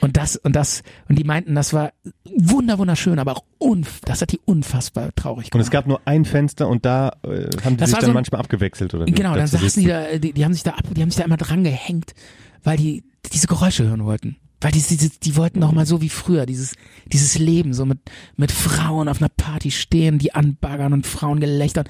Und 0.00 0.16
das, 0.16 0.36
und 0.36 0.54
das, 0.54 0.82
und 1.08 1.18
die 1.18 1.24
meinten, 1.24 1.54
das 1.54 1.72
war 1.72 1.92
wunder, 2.24 2.78
wunderschön, 2.78 3.18
aber 3.18 3.32
auch 3.32 3.44
unf, 3.58 4.00
das 4.04 4.20
hat 4.22 4.32
die 4.32 4.40
unfassbar 4.44 5.10
traurig 5.14 5.46
und 5.46 5.52
gemacht. 5.52 5.64
es 5.64 5.70
gab 5.70 5.86
nur 5.86 6.00
ein 6.04 6.24
Fenster 6.24 6.68
und 6.68 6.84
da 6.84 7.16
äh, 7.22 7.48
haben 7.64 7.76
die 7.76 7.76
Das 7.78 7.90
sich 7.90 7.98
dann 7.98 8.10
so 8.10 8.12
manchmal 8.12 8.40
abgewechselt 8.40 8.92
oder? 8.94 9.06
Genau, 9.06 9.34
dann 9.34 9.46
saßen 9.46 9.82
die 9.82 9.88
da, 9.88 10.18
die, 10.18 10.32
die 10.32 10.44
haben 10.44 10.52
sich 10.52 10.62
da 10.62 10.72
ab, 10.72 10.84
die 10.94 11.00
haben 11.00 11.10
sich 11.10 11.18
da 11.18 11.24
immer 11.24 11.36
dran 11.36 11.64
gehängt, 11.64 12.14
weil 12.62 12.76
die 12.76 13.04
diese 13.32 13.46
Geräusche 13.46 13.84
hören 13.84 14.04
wollten. 14.04 14.36
Weil 14.64 14.72
die, 14.72 14.80
die, 14.80 15.10
die 15.10 15.36
wollten 15.36 15.58
noch 15.58 15.72
mal 15.72 15.84
so 15.84 16.00
wie 16.00 16.08
früher, 16.08 16.46
dieses, 16.46 16.74
dieses 17.04 17.38
Leben, 17.38 17.74
so 17.74 17.84
mit, 17.84 17.98
mit 18.36 18.50
Frauen 18.50 19.10
auf 19.10 19.20
einer 19.20 19.28
Party 19.28 19.70
stehen, 19.70 20.18
die 20.18 20.34
anbaggern 20.34 20.94
und 20.94 21.06
Frauen 21.06 21.38
gelächtern. 21.38 21.84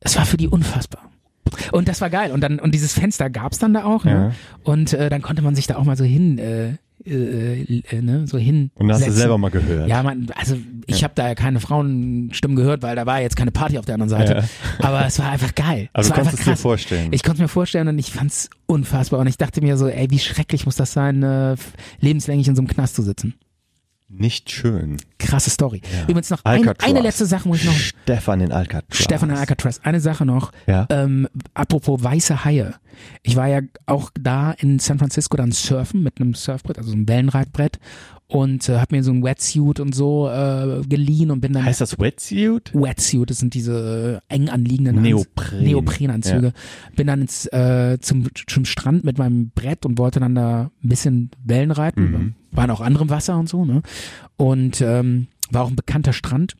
Es 0.00 0.16
war 0.16 0.24
für 0.24 0.38
die 0.38 0.48
unfassbar. 0.48 1.10
Und 1.70 1.86
das 1.86 2.00
war 2.00 2.08
geil. 2.08 2.32
Und 2.32 2.40
dann, 2.40 2.58
und 2.58 2.72
dieses 2.72 2.94
Fenster 2.94 3.28
gab's 3.28 3.58
dann 3.58 3.74
da 3.74 3.84
auch, 3.84 4.04
ne? 4.04 4.10
Ja. 4.10 4.32
Und 4.64 4.94
äh, 4.94 5.10
dann 5.10 5.20
konnte 5.20 5.42
man 5.42 5.54
sich 5.54 5.66
da 5.66 5.76
auch 5.76 5.84
mal 5.84 5.98
so 5.98 6.04
hin, 6.04 6.38
äh, 6.38 6.78
äh, 7.04 7.82
äh, 7.90 8.02
ne, 8.02 8.26
so 8.26 8.38
hin. 8.38 8.70
Und 8.74 8.92
hast 8.92 9.06
du 9.06 9.12
selber 9.12 9.38
mal 9.38 9.50
gehört. 9.50 9.88
Ja, 9.88 10.02
man, 10.02 10.28
also 10.34 10.56
ich 10.86 11.04
habe 11.04 11.14
da 11.14 11.28
ja 11.28 11.34
keine 11.34 11.60
Frauenstimmen 11.60 12.56
gehört, 12.56 12.82
weil 12.82 12.96
da 12.96 13.06
war 13.06 13.20
jetzt 13.20 13.36
keine 13.36 13.50
Party 13.50 13.78
auf 13.78 13.84
der 13.84 13.94
anderen 13.94 14.10
Seite. 14.10 14.44
Aber 14.78 15.06
es 15.06 15.18
war 15.18 15.30
einfach 15.30 15.54
geil. 15.54 15.88
Also 15.92 16.10
es 16.10 16.14
du 16.14 16.20
einfach 16.20 16.38
es 16.38 16.44
dir 16.44 16.56
vorstellen. 16.56 17.08
Ich 17.12 17.22
konnte 17.22 17.42
mir 17.42 17.48
vorstellen 17.48 17.88
und 17.88 17.98
ich 17.98 18.12
fand's 18.12 18.50
unfassbar. 18.66 19.20
Und 19.20 19.26
ich 19.26 19.36
dachte 19.36 19.60
mir 19.60 19.76
so, 19.76 19.88
ey, 19.88 20.10
wie 20.10 20.18
schrecklich 20.18 20.66
muss 20.66 20.76
das 20.76 20.92
sein, 20.92 21.22
äh, 21.22 21.56
lebenslänglich 22.00 22.48
in 22.48 22.56
so 22.56 22.60
einem 22.60 22.68
Knast 22.68 22.94
zu 22.94 23.02
sitzen. 23.02 23.34
Nicht 24.10 24.50
schön. 24.50 24.96
Krasse 25.18 25.50
Story. 25.50 25.82
Übrigens 26.04 26.30
noch 26.30 26.42
ein, 26.44 26.66
eine 26.66 27.00
letzte 27.02 27.26
Sache 27.26 27.46
muss 27.46 27.58
ich 27.58 27.66
noch. 27.66 27.74
Stefan 27.74 28.40
in 28.40 28.52
Alcatraz. 28.52 28.96
Stefan 28.96 29.28
in 29.28 29.36
Alcatraz. 29.36 29.80
Eine 29.82 30.00
Sache 30.00 30.24
noch. 30.24 30.50
Ja. 30.66 30.86
Ähm, 30.88 31.28
apropos 31.52 32.02
weiße 32.02 32.42
Haie. 32.46 32.74
Ich 33.22 33.36
war 33.36 33.48
ja 33.48 33.60
auch 33.84 34.10
da 34.18 34.52
in 34.52 34.78
San 34.78 34.98
Francisco 34.98 35.36
dann 35.36 35.52
surfen 35.52 36.02
mit 36.02 36.20
einem 36.20 36.32
Surfbrett, 36.32 36.78
also 36.78 36.90
so 36.90 36.96
einem 36.96 37.06
Wellenreitbrett 37.06 37.78
und 38.28 38.68
äh, 38.68 38.78
hab 38.78 38.92
mir 38.92 39.02
so 39.02 39.10
ein 39.10 39.24
Wetsuit 39.24 39.80
und 39.80 39.94
so 39.94 40.28
äh, 40.28 40.82
geliehen 40.86 41.30
und 41.30 41.40
bin 41.40 41.54
dann 41.54 41.64
Heißt 41.64 41.80
das 41.80 41.98
Wetsuit? 41.98 42.72
Wetsuit, 42.74 43.30
das 43.30 43.38
sind 43.38 43.54
diese 43.54 44.22
äh, 44.30 44.34
eng 44.34 44.50
anliegenden 44.50 45.00
Neopren. 45.00 45.64
Neoprenanzüge. 45.64 46.52
Bin 46.94 47.06
dann 47.06 47.22
ins, 47.22 47.46
äh, 47.46 47.98
zum, 48.00 48.26
zum 48.46 48.66
Strand 48.66 49.04
mit 49.04 49.16
meinem 49.16 49.50
Brett 49.50 49.86
und 49.86 49.98
wollte 49.98 50.20
dann 50.20 50.34
da 50.34 50.70
ein 50.84 50.88
bisschen 50.88 51.30
Wellen 51.42 51.70
reiten. 51.70 52.34
Waren 52.52 52.70
auch 52.70 52.82
andere 52.82 53.04
im 53.04 53.10
Wasser 53.10 53.38
und 53.38 53.48
so, 53.48 53.64
ne? 53.64 53.82
Und 54.36 54.82
ähm, 54.82 55.28
war 55.50 55.64
auch 55.64 55.70
ein 55.70 55.76
bekannter 55.76 56.12
Strand. 56.12 56.54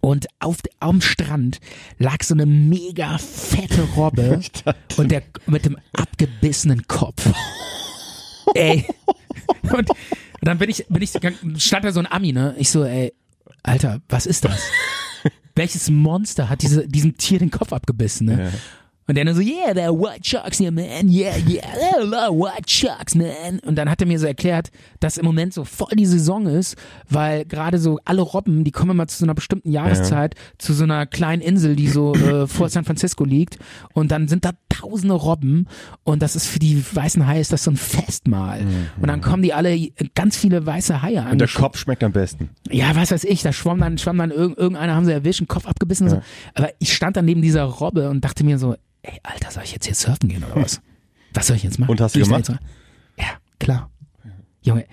Und 0.00 0.26
auf, 0.40 0.58
am 0.80 1.00
Strand 1.00 1.60
lag 1.98 2.22
so 2.22 2.34
eine 2.34 2.46
mega 2.46 3.18
fette 3.18 3.82
Robbe 3.96 4.40
und 4.96 5.10
der 5.10 5.22
mit 5.46 5.64
dem 5.64 5.76
abgebissenen 5.92 6.86
Kopf. 6.88 7.30
ey. 8.54 8.86
Und, 9.72 9.88
und 10.40 10.48
dann 10.48 10.58
bin 10.58 10.70
ich, 10.70 10.86
bin 10.88 11.02
ich, 11.02 11.10
stand 11.62 11.84
da 11.84 11.92
so 11.92 12.00
ein 12.00 12.10
Ami, 12.10 12.32
ne? 12.32 12.54
Ich 12.58 12.70
so, 12.70 12.84
ey, 12.84 13.12
Alter, 13.62 14.00
was 14.08 14.26
ist 14.26 14.44
das? 14.44 14.62
Welches 15.54 15.90
Monster 15.90 16.48
hat 16.48 16.62
diese, 16.62 16.88
diesem 16.88 17.16
Tier 17.18 17.38
den 17.38 17.50
Kopf 17.50 17.72
abgebissen, 17.72 18.26
ne? 18.26 18.44
Ja. 18.44 18.50
Und 19.10 19.16
der 19.16 19.24
nur 19.24 19.34
so, 19.34 19.40
yeah, 19.40 19.72
they're 19.72 19.90
white 19.90 20.24
sharks 20.24 20.60
here, 20.60 20.70
man. 20.70 21.08
Yeah, 21.08 21.36
yeah, 21.36 21.66
I 21.98 22.00
love 22.00 22.38
white 22.38 22.70
sharks, 22.70 23.16
man. 23.16 23.58
Und 23.66 23.74
dann 23.74 23.90
hat 23.90 24.00
er 24.00 24.06
mir 24.06 24.20
so 24.20 24.26
erklärt, 24.26 24.70
dass 25.00 25.18
im 25.18 25.24
Moment 25.24 25.52
so 25.52 25.64
voll 25.64 25.96
die 25.96 26.06
Saison 26.06 26.46
ist, 26.46 26.76
weil 27.08 27.44
gerade 27.44 27.78
so 27.78 27.98
alle 28.04 28.22
Robben, 28.22 28.62
die 28.62 28.70
kommen 28.70 28.92
immer 28.92 29.08
zu 29.08 29.18
so 29.18 29.24
einer 29.24 29.34
bestimmten 29.34 29.72
Jahreszeit 29.72 30.36
zu 30.58 30.74
so 30.74 30.84
einer 30.84 31.06
kleinen 31.06 31.42
Insel, 31.42 31.74
die 31.74 31.88
so 31.88 32.14
äh, 32.14 32.46
vor 32.46 32.68
San 32.68 32.84
Francisco 32.84 33.24
liegt. 33.24 33.58
Und 33.94 34.12
dann 34.12 34.28
sind 34.28 34.44
da 34.44 34.52
tausende 34.68 35.14
Robben 35.14 35.66
und 36.04 36.22
das 36.22 36.36
ist 36.36 36.46
für 36.46 36.60
die 36.60 36.80
weißen 36.92 37.26
Haie 37.26 37.40
ist 37.40 37.52
das 37.52 37.64
so 37.64 37.72
ein 37.72 37.76
Festmahl. 37.76 38.60
Und 39.00 39.08
dann 39.08 39.22
kommen 39.22 39.42
die 39.42 39.52
alle, 39.52 39.76
ganz 40.14 40.36
viele 40.36 40.64
weiße 40.64 41.02
Haie 41.02 41.24
an. 41.24 41.32
Und 41.32 41.40
der 41.40 41.48
Kopf 41.48 41.78
schmeckt 41.78 42.04
am 42.04 42.12
besten. 42.12 42.50
Ja, 42.70 42.94
was 42.94 43.10
weiß 43.10 43.24
ich, 43.24 43.42
da 43.42 43.52
schwamm 43.52 43.80
dann, 43.80 43.98
schwamm 43.98 44.18
dann 44.18 44.30
irg 44.30 44.56
irgendeiner, 44.56 44.94
haben 44.94 45.04
sie 45.04 45.12
erwischt, 45.12 45.40
einen 45.40 45.48
Kopf 45.48 45.66
abgebissen 45.66 46.04
und 46.04 46.10
so. 46.10 46.22
Aber 46.54 46.70
ich 46.78 46.94
stand 46.94 47.16
dann 47.16 47.24
neben 47.24 47.42
dieser 47.42 47.64
Robbe 47.64 48.08
und 48.08 48.24
dachte 48.24 48.44
mir 48.44 48.56
so, 48.56 48.76
ey, 49.02 49.18
Alter, 49.22 49.50
soll 49.50 49.62
ich 49.64 49.72
jetzt 49.72 49.86
hier 49.86 49.94
surfen 49.94 50.28
gehen 50.28 50.44
oder 50.44 50.62
was? 50.62 50.80
Was 51.34 51.46
soll 51.46 51.56
ich 51.56 51.62
jetzt 51.62 51.78
machen? 51.78 51.90
Und 51.90 52.00
hast 52.00 52.16
du 52.16 52.20
gemacht? 52.20 52.48
Ja, 53.16 53.26
klar. 53.60 53.88
Junge, 54.62 54.84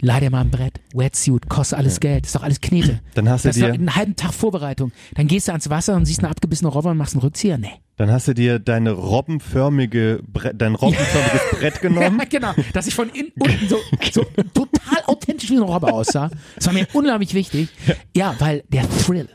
leih 0.00 0.20
dir 0.20 0.30
mal 0.30 0.42
ein 0.42 0.50
Brett, 0.50 0.80
Wetsuit, 0.94 1.48
kostet 1.48 1.76
alles 1.78 1.98
Geld, 1.98 2.24
ist 2.24 2.36
doch 2.36 2.44
alles 2.44 2.60
Knete. 2.60 3.00
Dann 3.14 3.28
hast 3.28 3.44
du 3.44 3.48
das 3.48 3.56
ist 3.56 3.62
dir- 3.64 3.72
einen 3.72 3.94
halben 3.96 4.14
Tag 4.14 4.32
Vorbereitung. 4.32 4.92
Dann 5.16 5.26
gehst 5.26 5.48
du 5.48 5.52
ans 5.52 5.68
Wasser 5.70 5.96
und 5.96 6.04
siehst 6.06 6.20
eine 6.20 6.28
abgebissene 6.30 6.70
Robbe 6.70 6.88
und 6.90 6.96
machst 6.98 7.14
einen 7.14 7.22
Rückzieher. 7.22 7.58
Nee. 7.58 7.72
Dann 7.96 8.10
hast 8.12 8.28
du 8.28 8.32
dir 8.34 8.58
deine 8.60 8.92
robbenförmige 8.92 10.20
Brett, 10.26 10.54
dein 10.62 10.76
robbenförmiges 10.76 11.40
Brett 11.58 11.80
genommen. 11.80 12.18
Ja, 12.20 12.24
genau. 12.26 12.52
Dass 12.72 12.86
ich 12.86 12.94
von 12.94 13.08
innen 13.10 13.32
unten 13.38 13.68
so, 13.68 13.76
so 14.12 14.22
total 14.54 15.02
authentisch 15.06 15.50
wie 15.50 15.56
eine 15.56 15.64
Robbe 15.64 15.92
aussah. 15.92 16.30
Das 16.54 16.66
war 16.66 16.72
mir 16.74 16.86
unglaublich 16.92 17.34
wichtig. 17.34 17.68
Ja, 18.16 18.36
weil 18.38 18.62
der 18.68 18.88
Thrill. 18.88 19.28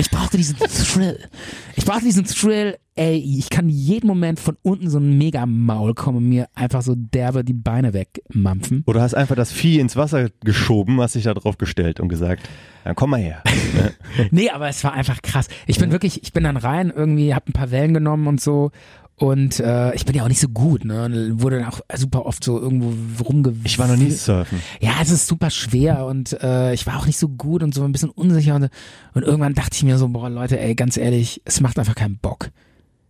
Ich 0.00 0.10
brauchte 0.10 0.36
diesen 0.36 0.56
Thrill. 0.56 1.18
Ich 1.74 1.84
brauchte 1.84 2.04
diesen 2.04 2.24
Thrill. 2.24 2.78
Ey, 2.94 3.16
ich 3.16 3.50
kann 3.50 3.68
jeden 3.68 4.06
Moment 4.06 4.38
von 4.38 4.56
unten 4.62 4.88
so 4.88 4.98
ein 4.98 5.18
Mega-Maul 5.18 5.94
kommen 5.94 6.18
und 6.18 6.28
mir 6.28 6.48
einfach 6.54 6.82
so 6.82 6.94
derbe 6.96 7.44
die 7.44 7.52
Beine 7.52 7.92
wegmampfen. 7.94 8.84
Oder 8.86 9.02
hast 9.02 9.14
einfach 9.14 9.34
das 9.34 9.52
Vieh 9.52 9.80
ins 9.80 9.96
Wasser 9.96 10.28
geschoben, 10.44 11.00
hast 11.00 11.16
dich 11.16 11.24
da 11.24 11.34
drauf 11.34 11.58
gestellt 11.58 11.98
und 11.98 12.08
gesagt, 12.08 12.48
dann 12.84 12.94
komm 12.94 13.10
mal 13.10 13.20
her. 13.20 13.42
Nee, 14.30 14.50
aber 14.50 14.68
es 14.68 14.82
war 14.82 14.92
einfach 14.92 15.22
krass. 15.22 15.48
Ich 15.66 15.78
bin 15.78 15.92
wirklich, 15.92 16.22
ich 16.22 16.32
bin 16.32 16.42
dann 16.44 16.56
rein, 16.56 16.92
irgendwie, 16.94 17.34
hab 17.34 17.48
ein 17.48 17.52
paar 17.52 17.70
Wellen 17.70 17.94
genommen 17.94 18.26
und 18.26 18.40
so. 18.40 18.72
Und 19.18 19.58
äh, 19.58 19.94
ich 19.94 20.04
bin 20.04 20.14
ja 20.14 20.22
auch 20.22 20.28
nicht 20.28 20.40
so 20.40 20.48
gut, 20.48 20.84
ne? 20.84 21.04
Und 21.04 21.42
wurde 21.42 21.58
dann 21.58 21.68
auch 21.68 21.80
super 21.96 22.24
oft 22.24 22.44
so 22.44 22.60
irgendwo 22.60 23.24
rumge... 23.24 23.52
Ich 23.64 23.78
war 23.78 23.88
noch 23.88 23.96
nie 23.96 24.10
surfen. 24.10 24.60
Ja, 24.80 24.92
es 25.02 25.10
ist 25.10 25.26
super 25.26 25.50
schwer 25.50 26.06
und 26.06 26.40
äh, 26.40 26.72
ich 26.72 26.86
war 26.86 26.96
auch 26.96 27.06
nicht 27.06 27.18
so 27.18 27.28
gut 27.28 27.62
und 27.62 27.74
so 27.74 27.82
ein 27.82 27.90
bisschen 27.90 28.10
unsicher 28.10 28.54
und, 28.54 28.70
und 29.14 29.22
irgendwann 29.24 29.54
dachte 29.54 29.74
ich 29.74 29.82
mir 29.82 29.98
so, 29.98 30.08
boah 30.08 30.30
Leute, 30.30 30.60
ey, 30.60 30.74
ganz 30.76 30.96
ehrlich, 30.96 31.42
es 31.44 31.60
macht 31.60 31.78
einfach 31.80 31.96
keinen 31.96 32.18
Bock. 32.18 32.50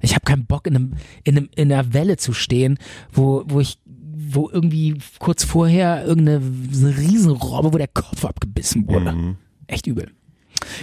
Ich 0.00 0.14
habe 0.14 0.24
keinen 0.24 0.46
Bock 0.46 0.66
in 0.66 0.76
einem 0.76 0.92
in 1.24 1.36
einem 1.36 1.48
in 1.56 1.72
einer 1.72 1.92
Welle 1.92 2.16
zu 2.16 2.32
stehen, 2.32 2.78
wo 3.12 3.42
wo 3.46 3.61
ich 3.61 3.78
wo 3.84 4.48
irgendwie 4.50 4.98
kurz 5.18 5.44
vorher 5.44 6.04
irgendeine 6.04 6.40
so 6.70 6.86
Riesenrobbe, 6.86 7.72
wo 7.72 7.78
der 7.78 7.88
Kopf 7.88 8.24
abgebissen 8.24 8.88
wurde. 8.88 9.12
Mhm. 9.12 9.36
Echt 9.66 9.86
übel. 9.86 10.11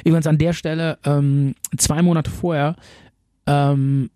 Übrigens 0.04 0.28
an 0.28 0.38
der 0.38 0.54
Stelle 0.54 1.00
ähm, 1.04 1.56
zwei 1.78 2.02
Monate 2.02 2.30
vorher 2.30 2.76
ähm, 3.48 4.10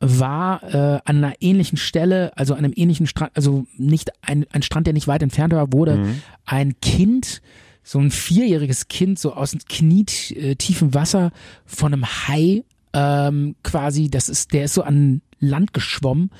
war 0.00 0.62
äh, 0.62 1.00
an 1.04 1.16
einer 1.24 1.34
ähnlichen 1.40 1.76
Stelle, 1.78 2.36
also 2.36 2.54
an 2.54 2.64
einem 2.64 2.72
ähnlichen 2.76 3.06
Strand, 3.06 3.32
also 3.34 3.66
nicht 3.76 4.10
ein, 4.22 4.46
ein 4.52 4.62
Strand, 4.62 4.86
der 4.86 4.94
nicht 4.94 5.08
weit 5.08 5.22
entfernt 5.22 5.52
war, 5.52 5.72
wurde 5.72 5.96
Mhm. 5.96 6.22
ein 6.46 6.80
Kind, 6.80 7.42
so 7.82 7.98
ein 7.98 8.10
vierjähriges 8.10 8.88
Kind, 8.88 9.18
so 9.18 9.32
aus 9.34 9.56
knietiefem 9.68 10.94
Wasser 10.94 11.32
von 11.66 11.92
einem 11.92 12.06
Hai 12.06 12.64
ähm, 12.92 13.56
quasi, 13.62 14.08
das 14.08 14.28
ist, 14.28 14.52
der 14.52 14.64
ist 14.64 14.74
so 14.74 14.82
an 14.82 15.20
Land 15.40 15.72
geschwommen 15.74 16.30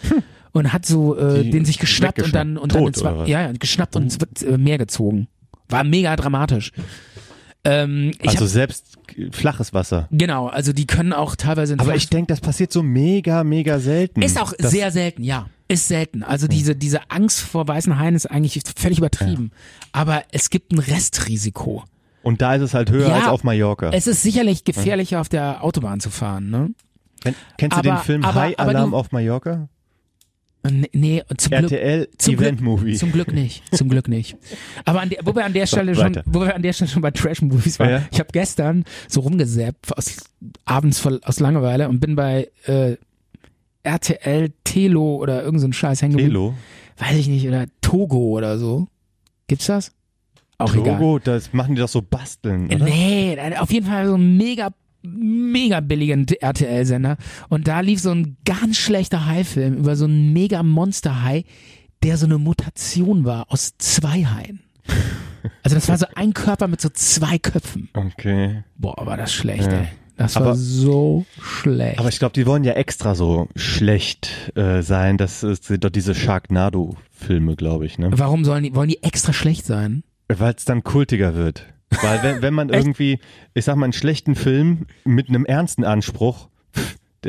und 0.52 0.72
hat 0.72 0.86
so 0.86 1.16
äh, 1.16 1.44
Die 1.44 1.50
den 1.50 1.64
sich 1.64 1.78
geschnappt 1.78 2.22
und 2.22 2.34
dann 2.34 2.56
und 2.58 2.74
dann 2.74 2.86
ins, 2.86 2.98
Tot, 2.98 3.04
Wa- 3.12 3.18
was? 3.18 3.28
ja, 3.28 3.42
ja, 3.42 3.52
geschnappt 3.52 3.96
und 3.96 4.02
ins 4.04 4.42
äh, 4.42 4.56
Meer 4.58 4.78
gezogen. 4.78 5.28
War 5.68 5.84
mega 5.84 6.16
dramatisch. 6.16 6.72
Ähm, 7.70 8.12
Also 8.26 8.40
hab, 8.40 8.46
selbst 8.48 8.98
flaches 9.32 9.72
Wasser. 9.74 10.08
genau, 10.10 10.46
also 10.46 10.72
die 10.72 10.86
können 10.86 11.12
auch 11.12 11.36
teilweise 11.36 11.74
Aber 11.78 11.94
ich 11.94 12.08
denke, 12.08 12.28
das 12.32 12.40
passiert 12.40 12.72
so 12.72 12.82
mega, 12.82 13.44
mega 13.44 13.78
selten. 13.78 14.22
ist 14.22 14.40
auch 14.40 14.52
das, 14.58 14.70
sehr 14.70 14.90
selten, 14.90 15.22
ja. 15.24 15.46
Ist 15.70 15.88
selten. 15.88 16.22
Also 16.22 16.48
diese, 16.48 16.74
diese 16.74 17.10
Angst 17.10 17.40
vor 17.40 17.68
weißen 17.68 17.98
Haien 17.98 18.14
ist 18.14 18.26
eigentlich 18.26 18.60
völlig 18.76 18.98
übertrieben. 18.98 19.50
Aber 19.92 20.22
es 20.32 20.48
gibt 20.48 20.72
ein 20.72 20.78
Restrisiko. 20.78 21.84
Und 22.22 22.40
da 22.40 22.54
ist 22.54 22.62
es 22.62 22.74
halt 22.74 22.90
höher 22.90 23.08
Ja, 23.08 23.14
als 23.16 23.26
auf 23.28 23.44
Mallorca. 23.44 23.90
Es 23.92 24.06
ist 24.06 24.22
sicherlich 24.22 24.64
gefährlicher, 24.64 25.20
auf 25.20 25.28
der 25.28 25.62
Autobahn 25.62 26.00
zu 26.00 26.08
fahren, 26.10 26.48
ne? 26.50 26.70
Ken- 27.22 27.34
Kennst 27.58 27.74
du 27.76 27.78
aber- 27.80 27.90
den 28.00 28.04
Film 28.04 28.24
aber- 28.24 28.40
High 28.40 28.58
aber 28.58 28.70
Alarm 28.70 28.90
du- 28.92 28.96
auf 28.96 29.12
Mallorca? 29.12 29.68
Nee, 30.62 30.90
nee 30.92 31.22
zum 31.36 31.50
Glück. 31.50 31.72
RTL 31.72 32.08
Zum 32.18 32.34
Event 32.34 32.58
Glück, 32.58 32.60
Movie. 32.60 32.94
Zum 32.94 33.12
Glück 33.12 33.32
nicht. 33.32 33.62
Zum 33.74 33.88
Glück 33.88 34.08
nicht. 34.08 34.36
Aber 34.84 35.00
an 35.00 35.08
der, 35.08 35.20
wo 35.24 35.34
wir 35.34 35.44
an 35.44 35.52
der 35.52 35.66
Stelle 35.66 35.94
schon, 35.94 36.20
wo 36.26 36.40
wir 36.40 36.54
an 36.54 36.62
der 36.62 36.72
Stelle 36.72 36.90
schon 36.90 37.02
bei 37.02 37.10
Trash 37.10 37.42
Movies 37.42 37.78
waren. 37.78 37.90
Ja. 37.90 38.02
Ich 38.10 38.18
habe 38.18 38.30
gestern 38.32 38.84
so 39.08 39.20
rumgesäppt 39.20 39.96
aus, 39.96 40.16
abends 40.64 40.98
voll, 40.98 41.20
aus 41.24 41.40
Langeweile 41.40 41.88
und 41.88 42.00
bin 42.00 42.16
bei 42.16 42.50
äh, 42.66 42.96
RTL 43.82 44.52
Telo 44.64 45.16
oder 45.16 45.42
irgend 45.42 45.60
so 45.60 45.68
ein 45.68 45.72
Scheiß 45.72 46.02
hängen. 46.02 46.18
Telo. 46.18 46.54
Weiß 46.98 47.16
ich 47.16 47.28
nicht 47.28 47.46
oder 47.46 47.66
Togo 47.80 48.18
oder 48.18 48.58
so. 48.58 48.88
Gibt's 49.46 49.66
das? 49.66 49.92
Auch 50.58 50.74
egal. 50.74 50.98
Togo, 50.98 51.18
das 51.20 51.52
machen 51.52 51.76
die 51.76 51.80
doch 51.80 51.88
so 51.88 52.02
basteln, 52.02 52.66
oder? 52.66 52.84
Nee, 52.84 53.38
auf 53.58 53.70
jeden 53.70 53.86
Fall 53.86 54.08
so 54.08 54.16
ein 54.16 54.36
mega, 54.36 54.70
mega 55.02 55.80
billigen 55.80 56.26
RTL-Sender. 56.26 57.16
Und 57.48 57.68
da 57.68 57.80
lief 57.80 58.00
so 58.00 58.10
ein 58.10 58.36
ganz 58.44 58.76
schlechter 58.76 59.26
Hai-Film 59.26 59.74
über 59.76 59.96
so 59.96 60.04
einen 60.06 60.32
mega 60.32 60.62
Monster-Hai, 60.62 61.44
der 62.02 62.16
so 62.16 62.26
eine 62.26 62.38
Mutation 62.38 63.24
war 63.24 63.46
aus 63.52 63.74
zwei 63.78 64.24
Haien. 64.24 64.60
Also 65.62 65.76
das 65.76 65.88
war 65.88 65.98
so 65.98 66.06
ein 66.14 66.34
Körper 66.34 66.66
mit 66.68 66.80
so 66.80 66.88
zwei 66.88 67.38
Köpfen. 67.38 67.88
Okay. 67.94 68.64
Boah, 68.76 69.06
war 69.06 69.16
das 69.16 69.32
schlecht, 69.32 69.70
Ja. 69.70 69.78
ey. 69.80 69.88
Das 70.16 70.36
Aber- 70.36 70.46
war 70.46 70.56
so 70.56 71.24
schlecht. 71.40 72.00
Aber 72.00 72.08
ich 72.08 72.18
glaube, 72.18 72.32
die 72.32 72.44
wollen 72.44 72.64
ja 72.64 72.72
extra 72.72 73.14
so 73.14 73.48
schlecht 73.54 74.50
äh, 74.56 74.82
sein. 74.82 75.16
Das 75.16 75.40
sind 75.42 75.84
doch 75.84 75.90
diese 75.90 76.12
Sharknado-Filme, 76.16 77.54
glaube 77.54 77.86
ich, 77.86 77.98
ne? 77.98 78.10
Warum 78.12 78.44
sollen 78.44 78.64
die, 78.64 78.74
wollen 78.74 78.88
die 78.88 79.00
extra 79.04 79.32
schlecht 79.32 79.64
sein? 79.64 80.02
Weil 80.28 80.54
es 80.54 80.64
dann 80.64 80.82
kultiger 80.82 81.34
wird. 81.36 81.66
Weil 82.02 82.22
wenn, 82.22 82.42
wenn 82.42 82.54
man 82.54 82.68
irgendwie, 82.72 83.18
ich 83.54 83.64
sag 83.64 83.76
mal, 83.76 83.84
einen 83.84 83.92
schlechten 83.92 84.34
Film 84.34 84.86
mit 85.04 85.28
einem 85.28 85.44
ernsten 85.44 85.84
Anspruch, 85.84 86.48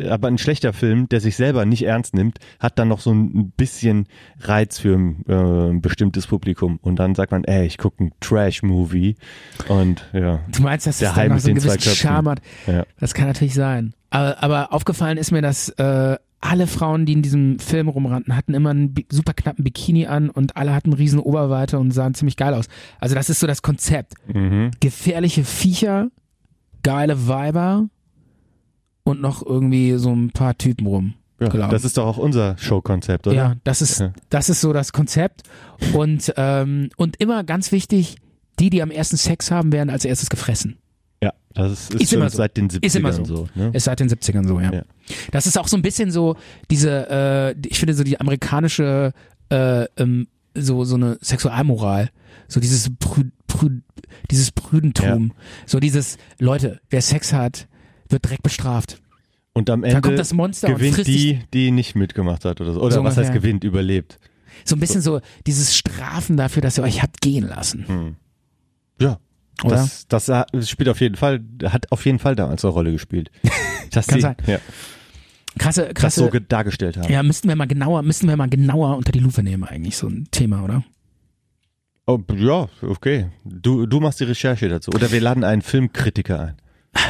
aber 0.07 0.28
ein 0.28 0.38
schlechter 0.38 0.72
Film, 0.72 1.10
der 1.10 1.20
sich 1.20 1.36
selber 1.36 1.66
nicht 1.66 1.84
ernst 1.84 2.14
nimmt, 2.14 2.38
hat 2.60 2.78
dann 2.78 2.88
noch 2.88 2.99
so 2.99 3.12
ein 3.12 3.51
bisschen 3.51 4.07
Reiz 4.39 4.78
für 4.80 4.95
ein 4.95 5.26
äh, 5.28 5.80
bestimmtes 5.80 6.28
Publikum. 6.28 6.78
Und 6.82 6.97
dann 6.97 7.16
sagt 7.16 7.32
man, 7.32 7.43
ey, 7.43 7.66
ich 7.66 7.78
gucke 7.78 8.01
einen 8.01 8.12
Trash-Movie 8.20 9.16
und 9.68 10.07
ja. 10.14 10.41
Du 10.51 10.62
meinst, 10.62 10.86
dass 10.86 10.99
Der 10.99 11.16
Hai 11.16 11.24
dann 11.24 11.38
noch 11.38 11.39
so 11.39 11.49
einen 11.49 11.60
gewissen. 11.60 11.95
Charme 11.95 12.30
hat? 12.30 12.41
ja. 12.68 12.86
Das 12.99 13.14
kann 13.14 13.28
natürlich 13.28 13.55
sein. 13.55 13.93
Aber, 14.12 14.41
aber 14.43 14.74
aufgefallen 14.74 15.18
ist 15.18 15.32
mir, 15.32 15.41
dass 15.41 15.70
äh, 15.70 16.18
alle 16.41 16.67
Frauen, 16.67 17.05
die 17.05 17.13
in 17.13 17.21
diesem 17.21 17.59
Film 17.59 17.89
rumrannten, 17.89 18.35
hatten 18.35 18.53
immer 18.53 18.69
einen 18.69 18.95
super 19.11 19.33
knappen 19.33 19.63
Bikini 19.63 20.07
an 20.07 20.29
und 20.29 20.55
alle 20.55 20.73
hatten 20.73 20.93
riesen 20.93 21.19
Oberweite 21.19 21.79
und 21.79 21.91
sahen 21.91 22.13
ziemlich 22.13 22.37
geil 22.37 22.53
aus. 22.53 22.65
Also 22.99 23.13
das 23.15 23.29
ist 23.29 23.39
so 23.41 23.47
das 23.47 23.61
Konzept. 23.61 24.13
Mhm. 24.33 24.71
Gefährliche 24.79 25.43
Viecher, 25.43 26.09
geile 26.83 27.27
Weiber 27.27 27.89
und 29.03 29.21
noch 29.21 29.45
irgendwie 29.45 29.97
so 29.97 30.13
ein 30.13 30.31
paar 30.31 30.57
Typen 30.57 30.87
rum. 30.87 31.13
ja 31.39 31.47
Genau. 31.49 31.67
das 31.69 31.83
ist 31.83 31.97
doch 31.97 32.05
auch 32.05 32.17
unser 32.17 32.57
Showkonzept, 32.57 33.27
oder? 33.27 33.35
Ja, 33.35 33.55
das 33.63 33.81
ist, 33.81 33.99
Ja. 33.99 34.13
das 34.29 34.49
ist 34.49 34.61
so 34.61 34.71
das 34.73 34.93
Konzept. 34.93 35.43
Und, 35.93 36.33
ähm, 36.37 36.89
und 36.97 37.17
immer 37.21 37.43
ganz 37.43 37.71
wichtig, 37.71 38.15
die, 38.59 38.69
die 38.69 38.81
am 38.81 38.91
ersten 38.91 39.17
Sex 39.17 39.51
haben, 39.51 39.71
werden 39.71 39.89
als 39.89 40.05
erstes 40.05 40.29
gefressen. 40.29 40.77
Ja, 41.60 41.68
das 41.68 41.89
ist, 41.89 41.95
ist, 41.95 42.14
immer 42.14 42.30
so. 42.30 42.38
seit 42.38 42.57
den 42.57 42.70
70ern 42.70 42.86
Ist 42.86 42.95
immer 42.95 43.14
so. 43.14 43.26
so. 43.26 43.47
ne? 43.55 43.72
Ist 43.74 43.84
seit 43.84 43.99
den 43.99 44.10
70ern 44.10 44.47
so, 44.47 44.60
ja. 44.60 44.72
Ja. 44.72 44.84
Das 45.32 45.45
ist 45.45 45.57
auch 45.57 45.68
so 45.68 45.76
ein 45.76 45.82
bisschen 45.82 46.12
so 46.12 46.36
diese, 46.72 47.10
äh, 47.10 47.68
ich 47.68 47.80
finde 47.80 47.93
so 47.93 48.03
die 48.03 48.20
amerikanische, 48.20 49.14
äh, 49.49 49.86
ähm, 49.97 50.28
so, 50.55 50.84
so 50.84 50.95
eine 50.95 51.18
Sexualmoral. 51.22 52.10
So 52.47 52.60
dieses 52.60 52.89
Prü, 52.99 53.26
Prü, 53.47 53.82
dieses 54.32 54.51
Prüdentum. 54.51 55.34
So 55.66 55.80
dieses, 55.80 56.18
Leute, 56.39 56.80
wer 56.89 57.01
Sex 57.01 57.34
hat, 57.34 57.68
wird 58.07 58.26
direkt 58.26 58.43
bestraft. 58.43 59.01
Und 59.53 59.70
am 59.70 59.84
Ende 59.84 60.01
kommt 60.01 60.20
das 60.20 60.34
Monster 60.34 60.70
und 60.70 60.76
gewinnt 60.76 61.05
die, 61.07 61.41
die 61.53 61.72
nicht 61.72 61.95
mitgemacht 61.95 62.45
hat 62.45 62.62
oder 62.62 62.74
so. 62.74 62.82
Oder 62.82 62.95
So 62.95 63.03
was 63.03 63.18
heißt 63.18 63.34
gewinnt, 63.34 63.64
überlebt. 63.64 64.20
So 64.64 64.76
ein 64.76 64.80
bisschen 64.80 65.01
so 65.01 65.20
dieses 65.45 65.76
Strafen 65.76 66.38
dafür, 66.38 66.62
dass 66.62 66.78
ihr 66.78 66.84
euch 66.84 67.01
habt 67.01 67.22
gehen 67.22 67.47
lassen. 67.47 67.88
Hm. 67.88 68.16
Ja, 69.01 69.20
Oder? 69.64 69.88
Das, 70.07 70.07
das 70.07 70.70
spielt 70.70 70.89
auf 70.89 71.01
jeden 71.01 71.16
Fall, 71.16 71.41
hat 71.66 71.91
auf 71.91 72.05
jeden 72.05 72.20
Fall 72.20 72.36
damals 72.36 72.64
eine 72.64 72.74
Rolle 72.74 72.91
gespielt. 72.91 73.32
Dass 73.91 74.07
Kann 74.07 74.18
die, 74.18 74.22
sein. 74.22 74.36
Ja, 74.45 74.60
krasse, 75.57 75.86
das 75.86 75.93
krasse. 75.95 76.20
so 76.22 76.30
ge- 76.30 76.41
dargestellt 76.47 76.97
haben. 76.97 77.12
ja, 77.12 77.24
müssten 77.24 77.47
wir 77.47 77.55
mal 77.55 77.66
genauer, 77.68 78.03
müssten 78.03 78.28
wir 78.28 78.38
mal 78.38 78.49
genauer 78.49 78.95
unter 78.97 79.12
die 79.12 79.20
Lupe 79.20 79.41
nehmen 79.43 79.64
eigentlich, 79.64 79.97
so 79.97 80.07
ein 80.07 80.28
Thema, 80.32 80.64
oder? 80.64 80.84
Oh, 82.05 82.20
ja, 82.36 82.68
okay. 82.82 83.30
Du, 83.45 83.86
du 83.86 83.99
machst 83.99 84.20
die 84.20 84.24
Recherche 84.24 84.68
dazu. 84.70 84.91
Oder 84.91 85.12
wir 85.12 85.22
laden 85.22 85.43
einen 85.43 85.62
Filmkritiker 85.62 86.39
ein. 86.39 86.55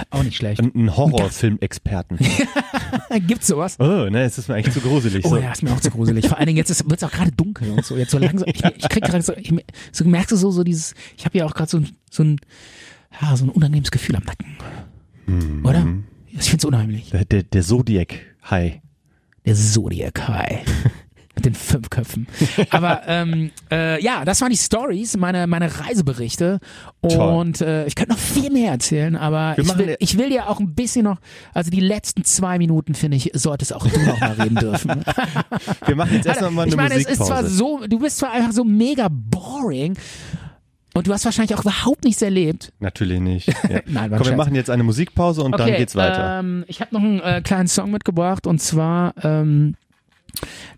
Auch 0.09 0.23
nicht 0.23 0.35
schlecht. 0.37 0.59
Einen 0.61 0.95
Horrorfilmexperten. 0.97 2.19
Gibt's 3.27 3.47
sowas? 3.47 3.75
Oh, 3.79 4.07
ne, 4.09 4.23
es 4.23 4.37
ist 4.37 4.47
mir 4.49 4.55
eigentlich 4.55 4.73
zu 4.73 4.81
gruselig. 4.81 5.25
Oh 5.25 5.29
so. 5.29 5.37
ja, 5.37 5.51
ist 5.51 5.63
mir 5.63 5.71
auch 5.71 5.79
zu 5.79 5.91
gruselig. 5.91 6.27
Vor 6.27 6.37
allen 6.37 6.47
Dingen 6.47 6.57
jetzt 6.57 6.69
wird 6.89 7.01
es 7.01 7.07
auch 7.07 7.11
gerade 7.11 7.31
dunkel 7.31 7.71
und 7.71 7.85
so. 7.85 7.97
Jetzt 7.97 8.11
so 8.11 8.17
langsam. 8.17 8.47
Ich, 8.47 8.63
ich 8.63 8.89
krieg 8.89 9.03
gerade 9.03 9.21
so, 9.21 9.33
ich, 9.35 9.53
so 9.91 10.05
merkst 10.05 10.31
du 10.31 10.35
so, 10.35 10.51
so 10.51 10.63
dieses. 10.63 10.93
Ich 11.17 11.25
habe 11.25 11.37
ja 11.37 11.45
auch 11.45 11.53
gerade 11.53 11.69
so, 11.69 11.77
ein- 11.77 11.89
so 12.11 12.23
ein, 12.23 12.39
ja, 13.21 13.35
so 13.35 13.45
ein 13.45 13.49
unangenehmes 13.49 13.91
Gefühl 13.91 14.15
am 14.15 14.23
Nacken. 14.23 14.57
Mhm. 15.27 15.65
Oder? 15.65 15.87
Ich 16.27 16.49
find's 16.49 16.65
unheimlich. 16.65 17.09
Der, 17.09 17.25
der, 17.25 17.43
der 17.43 17.61
Zodiac-Hai. 17.63 18.81
Der 19.45 19.55
Zodiac 19.55 20.27
High. 20.27 20.61
Mit 21.39 21.45
den 21.45 21.53
fünf 21.55 21.89
Köpfen. 21.89 22.27
Aber 22.71 23.01
ähm, 23.07 23.51
äh, 23.71 24.01
ja, 24.03 24.25
das 24.25 24.41
waren 24.41 24.49
die 24.51 24.57
Stories, 24.57 25.15
meine, 25.15 25.47
meine 25.47 25.71
Reiseberichte. 25.79 26.59
Und 26.99 27.61
äh, 27.61 27.85
ich 27.85 27.95
könnte 27.95 28.11
noch 28.11 28.19
viel 28.19 28.51
mehr 28.51 28.71
erzählen, 28.73 29.15
aber 29.15 29.55
ich 29.57 29.77
will, 29.77 29.89
ja- 29.91 29.95
ich 29.99 30.17
will 30.17 30.29
dir 30.29 30.49
auch 30.49 30.59
ein 30.59 30.75
bisschen 30.75 31.05
noch, 31.05 31.19
also 31.53 31.71
die 31.71 31.79
letzten 31.79 32.25
zwei 32.25 32.57
Minuten, 32.57 32.93
finde 32.93 33.15
ich, 33.15 33.31
solltest 33.33 33.73
auch 33.73 33.87
du 33.87 33.99
noch 34.01 34.19
mal 34.19 34.33
reden 34.33 34.55
dürfen. 34.55 35.05
Wir 35.85 35.95
machen 35.95 36.13
jetzt 36.15 36.25
erstmal 36.25 36.51
mal 36.51 36.63
eine 36.63 36.71
ich 36.71 36.75
meine, 36.75 36.95
es 36.95 37.05
ist 37.05 37.25
zwar 37.25 37.45
so, 37.45 37.79
du 37.87 37.99
bist 37.99 38.17
zwar 38.17 38.31
einfach 38.33 38.51
so 38.51 38.65
mega 38.65 39.07
boring 39.09 39.95
und 40.93 41.07
du 41.07 41.13
hast 41.13 41.23
wahrscheinlich 41.23 41.55
auch 41.55 41.61
überhaupt 41.61 42.03
nichts 42.03 42.21
erlebt. 42.21 42.73
Natürlich 42.79 43.21
nicht. 43.21 43.47
Ja. 43.69 43.79
Nein, 43.85 44.11
Komm, 44.17 44.27
wir 44.27 44.35
machen 44.35 44.55
jetzt 44.55 44.69
eine 44.69 44.83
Musikpause 44.83 45.41
und 45.43 45.57
dann 45.57 45.67
geht's 45.73 45.95
weiter. 45.95 46.39
Ähm, 46.39 46.65
ich 46.67 46.81
habe 46.81 46.93
noch 46.93 47.01
einen 47.01 47.19
äh, 47.21 47.41
kleinen 47.41 47.67
Song 47.69 47.91
mitgebracht 47.91 48.45
und 48.47 48.59
zwar 48.61 49.13
ähm, 49.23 49.75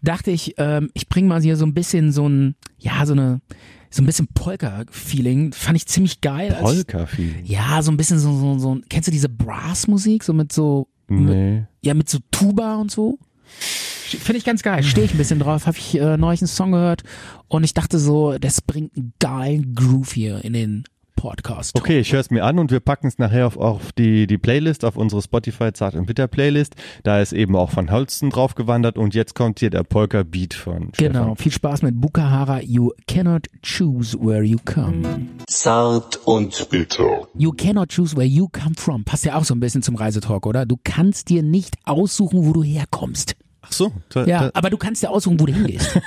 dachte 0.02 0.32
ich, 0.32 0.56
ähm, 0.58 0.90
ich 0.94 1.08
bringe 1.10 1.28
mal 1.28 1.42
hier 1.42 1.58
so 1.58 1.66
ein 1.66 1.74
bisschen 1.74 2.12
so 2.12 2.28
ein, 2.28 2.56
ja, 2.80 3.06
so 3.06 3.14
eine, 3.14 3.42
so 3.90 4.02
ein 4.02 4.06
bisschen 4.06 4.28
Polka-Feeling. 4.34 5.54
Fand 5.54 5.76
ich 5.78 5.86
ziemlich 5.86 6.22
geil. 6.22 6.56
Polka-Feeling. 6.60 7.46
Ja, 7.46 7.82
so 7.82 7.92
ein 7.92 7.98
bisschen 7.98 8.20
so, 8.20 8.38
so, 8.38 8.58
so, 8.60 8.78
kennst 8.90 9.08
du 9.08 9.12
diese 9.12 9.30
Brass-Musik? 9.30 10.24
So 10.24 10.34
mit 10.34 10.52
so, 10.52 10.88
mit, 11.08 11.36
Nee. 11.36 11.64
ja, 11.82 11.94
mit 11.94 12.10
so 12.10 12.20
Tuba 12.32 12.76
und 12.76 12.90
so. 12.92 13.20
Finde 13.46 14.38
ich 14.38 14.46
ganz 14.46 14.62
geil. 14.64 14.84
Stehe 14.84 15.06
ich 15.06 15.14
ein 15.14 15.18
bisschen 15.18 15.40
drauf. 15.40 15.68
Habe 15.68 15.78
ich 15.78 15.98
äh, 15.98 16.18
neulich 16.18 16.42
einen 16.42 16.48
Song 16.48 16.72
gehört 16.72 17.04
und 17.48 17.64
ich 17.64 17.74
dachte 17.74 17.98
so, 18.00 18.38
das 18.38 18.62
bringt 18.62 18.96
einen 18.98 19.14
geilen 19.20 19.74
Groove 19.76 20.12
hier 20.12 20.44
in 20.44 20.54
den 20.54 20.84
Podcast. 21.16 21.76
Okay, 21.78 22.00
ich 22.00 22.12
höre 22.14 22.20
es 22.20 22.30
mir 22.32 22.44
an 22.46 22.58
und 22.60 22.72
wir 22.72 22.80
packen 22.80 23.08
es 23.08 23.18
nachher 23.20 23.48
auf, 23.48 23.58
auf 23.58 23.92
die, 23.92 24.28
die 24.28 24.38
Playlist, 24.38 24.84
auf 24.86 24.98
unsere 24.98 25.22
Spotify 25.22 25.72
Zart 25.74 25.96
und 25.96 26.06
Bitter 26.08 26.28
Playlist. 26.28 26.76
Da 27.04 27.20
ist 27.22 27.34
eben 27.34 27.56
auch 27.56 27.70
von 27.70 27.92
Holsten 27.92 28.30
drauf 28.30 28.56
gewandert 28.56 28.98
und 28.98 29.14
jetzt 29.14 29.36
kommt 29.36 29.60
hier 29.60 29.70
der 29.70 29.84
Polka 29.84 30.24
Beat 30.24 30.54
von 30.54 30.92
Genau, 30.98 31.20
Stefan. 31.22 31.36
viel 31.38 31.52
Spaß 31.52 31.82
mit 31.84 32.00
Bukahara. 32.02 32.62
You 32.62 32.92
cannot 33.08 33.48
choose 33.62 34.18
where 34.20 34.44
you 34.44 34.58
come. 34.66 35.04
Zart 35.48 36.20
und 36.26 36.70
bitter. 36.70 37.28
You 37.38 37.52
cannot 37.52 37.90
choose 37.90 38.16
where 38.16 38.26
you 38.28 38.48
come 38.48 38.74
from. 38.78 39.04
Passt 39.04 39.26
ja 39.26 39.36
auch 39.36 39.44
so 39.46 39.54
ein 39.54 39.60
bisschen 39.60 39.84
zum 39.84 39.96
Reisetalk, 39.96 40.46
oder? 40.46 40.66
Du 40.66 40.78
kannst 40.84 41.30
dir 41.30 41.44
nicht 41.44 41.76
aussuchen, 41.86 42.46
wo 42.46 42.54
du 42.54 42.64
herkommst. 42.64 43.36
Ach 43.62 43.72
so. 43.72 43.92
Da, 44.10 44.26
Ja, 44.26 44.40
da, 44.46 44.52
aber 44.56 44.70
du 44.72 44.78
kannst 44.78 45.04
dir 45.04 45.12
aussuchen, 45.12 45.40
wo 45.40 45.46
du 45.46 45.54
hingehst. 45.54 46.00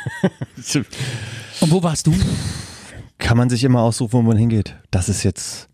Und 1.61 1.71
wo 1.71 1.83
warst 1.83 2.07
du? 2.09 2.13
Kann 3.19 3.37
man 3.37 3.49
sich 3.51 3.65
immer 3.65 3.81
aussuchen, 3.81 4.13
wo 4.13 4.23
man 4.23 4.37
hingeht. 4.37 4.77
Das 4.91 5.09
ist 5.09 5.23
jetzt, 5.23 5.69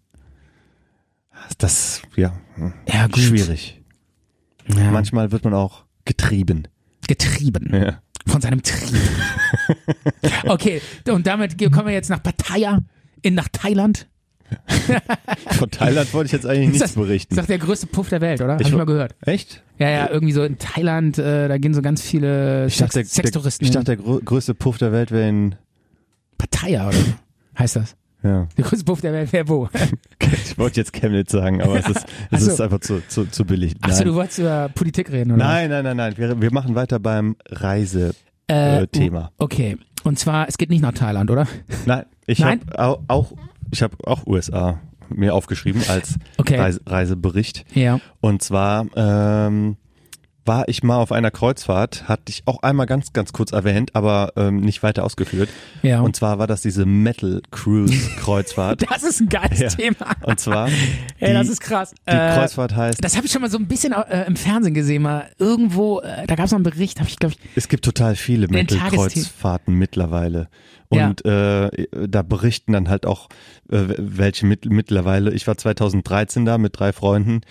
das, 1.59 2.03
ja, 2.17 2.33
hm, 2.55 2.73
Ja, 2.87 3.07
gut. 3.07 3.19
schwierig. 3.19 3.83
Ja, 4.69 4.91
Manchmal 4.91 5.33
wird 5.33 5.45
man 5.45 5.55
auch 5.55 5.85
getrieben. 6.05 6.69
getrieben. 7.09 7.71
Ja. 7.75 8.01
Von 8.27 8.41
seinem 8.41 8.63
Trieb. 8.63 9.01
okay, 10.47 10.81
und 11.09 11.27
damit 11.27 11.59
kommen 11.73 11.87
wir 11.87 11.95
jetzt 11.95 12.11
nach 12.11 12.23
Pattaya, 12.23 12.79
in, 13.23 13.35
nach 13.35 13.49
Thailand. 13.49 14.07
Von 15.53 15.71
Thailand 15.71 16.13
wollte 16.13 16.27
ich 16.27 16.33
jetzt 16.33 16.45
eigentlich 16.45 16.67
nichts 16.69 16.81
das, 16.81 16.91
ist 16.91 16.97
berichten. 16.97 17.37
doch 17.37 17.47
der 17.47 17.59
größte 17.59 17.87
Puff 17.87 18.09
der 18.09 18.21
Welt, 18.21 18.41
oder? 18.41 18.55
Hab 18.55 18.61
Ich 18.61 18.67
ich 18.69 18.75
mal 18.75 18.85
gehört. 18.85 19.15
Echt? 19.23 19.63
Ja, 19.79 19.89
ja, 19.89 20.11
irgendwie 20.11 20.33
so 20.33 20.43
in 20.43 20.59
Thailand, 20.59 21.19
äh, 21.19 21.47
da 21.49 21.57
gehen 21.59 21.73
so 21.73 21.83
ganz 21.83 22.03
viele 22.03 22.67
Ich 22.67 22.77
dachte, 22.79 22.95
Sex 22.95 23.11
der, 23.13 23.23
Sextouristen 23.25 23.65
ich 23.65 23.71
dachte, 23.73 23.97
der 23.97 24.05
grö- 24.05 24.23
größte 24.25 24.55
Puff 24.55 24.77
der 24.79 24.91
Welt 24.91 25.13
wäre 25.13 25.29
in, 25.29 25.55
Pattaya, 26.37 26.89
oder? 26.89 26.99
Heißt 27.61 27.77
das. 27.77 27.97
ja. 28.25 28.49
Der 28.57 28.65
größte 28.65 28.85
Puff 28.85 29.01
der 29.01 29.13
Welt 29.13 29.33
wäre 29.33 29.49
wo? 29.49 29.69
Ich 30.33 30.57
wollte 30.59 30.81
jetzt 30.81 30.93
Chemnitz 30.93 31.33
sagen, 31.33 31.61
aber 31.61 31.77
es 31.79 31.89
ist, 31.89 32.07
es 32.31 32.45
so. 32.45 32.51
ist 32.53 32.61
einfach 32.61 32.79
zu, 32.81 33.03
zu, 33.09 33.27
zu 33.27 33.45
billig. 33.45 33.75
Achso, 33.81 34.05
du 34.05 34.15
wolltest 34.15 34.39
über 34.39 34.69
Politik 34.69 35.11
reden, 35.11 35.33
oder? 35.33 35.45
nein, 35.45 35.71
nein, 35.71 35.83
nein, 35.83 35.97
nein. 35.97 36.15
Wir, 36.17 36.41
wir 36.41 36.53
machen 36.53 36.77
weiter 36.77 37.01
beim 37.01 37.35
Reise. 37.49 38.15
Äh, 38.49 38.85
äh. 38.85 39.09
Okay. 39.39 39.77
Und 40.05 40.19
zwar, 40.21 40.49
es 40.49 40.57
geht 40.57 40.71
nicht 40.71 40.83
nach 40.83 40.93
Thailand, 40.93 41.31
oder? 41.31 41.47
Nein, 41.87 42.05
ich 42.27 42.45
habe 42.45 42.61
auch, 42.79 43.01
auch, 43.09 43.33
ich 43.73 43.83
habe 43.83 43.97
auch 44.05 44.25
USA 44.27 44.79
mir 45.09 45.35
aufgeschrieben 45.35 45.83
als 45.89 46.17
Okay. 46.39 46.57
Reise, 46.61 46.81
Reisebericht. 46.87 47.65
Ja. 47.75 47.99
Und 48.21 48.43
zwar 48.43 48.87
ähm, 48.95 49.77
war 50.51 50.69
ich 50.69 50.83
mal 50.83 50.97
auf 50.97 51.13
einer 51.13 51.31
Kreuzfahrt, 51.31 52.09
hatte 52.09 52.25
ich 52.29 52.43
auch 52.47 52.65
einmal 52.65 52.87
ganz, 52.87 53.13
ganz 53.13 53.33
kurz 53.33 53.53
erwähnt, 53.53 53.95
aber 53.95 54.33
ähm, 54.35 54.57
nicht 54.57 54.83
weiter 54.83 55.05
ausgeführt. 55.05 55.49
Ja. 55.83 56.01
Und 56.01 56.17
zwar 56.17 56.41
war 56.41 56.49
das 56.49 56.61
diese 56.61 56.87
Metal 56.87 57.41
Cruise 57.53 57.95
Kreuzfahrt. 58.19 58.85
Das 58.91 59.05
ist 59.05 59.21
ein 59.21 59.29
geiles 59.29 59.61
Ja. 59.61 59.69
Thema. 59.69 60.17
Und 60.25 60.41
zwar 60.41 60.69
Ey, 61.21 61.33
das 61.35 61.47
die- 61.47 61.53
ist 61.53 61.61
krass. 61.61 61.95
die 62.05 62.11
Äh, 62.13 62.35
Kreuzfahrt 62.35 62.75
heißt 62.75 63.05
das 63.05 63.17
habe 63.17 63.27
ich 63.27 63.33
schon 63.33 63.43
mal 63.43 63.51
so 63.51 63.59
ein 63.59 63.69
bisschen 63.69 63.93
äh, 63.93 64.25
im 64.27 64.35
Fernsehen 64.35 64.75
gesehen, 64.75 65.03
mal 65.03 65.31
irgendwo, 65.39 66.01
äh, 66.01 66.27
da 66.27 66.35
gab 66.35 66.47
es 66.47 66.51
mal 66.51 66.57
einen 66.57 66.65
Bericht, 66.65 66.99
habe 66.99 67.09
ich 67.09 67.17
glaube 67.17 67.37
ich, 67.39 67.51
Es 67.55 67.69
gibt 67.69 67.85
total 67.85 68.17
viele 68.17 68.49
Den 68.49 68.55
Metal-Kreuzfahrten 68.57 69.73
mittlerweile. 69.75 70.49
Ja. 70.93 71.07
Und 71.07 71.25
äh, 71.25 71.71
da 72.09 72.23
berichten 72.23 72.73
dann 72.73 72.89
halt 72.89 73.07
auch 73.07 73.29
äh, 73.71 73.85
welche 73.99 74.47
mit, 74.47 74.65
mittlerweile. 74.65 75.33
Ich 75.33 75.47
war 75.47 75.57
2013 75.57 76.45
da 76.45 76.59
mit 76.59 76.77
drei 76.81 76.93
Freunden 76.93 77.43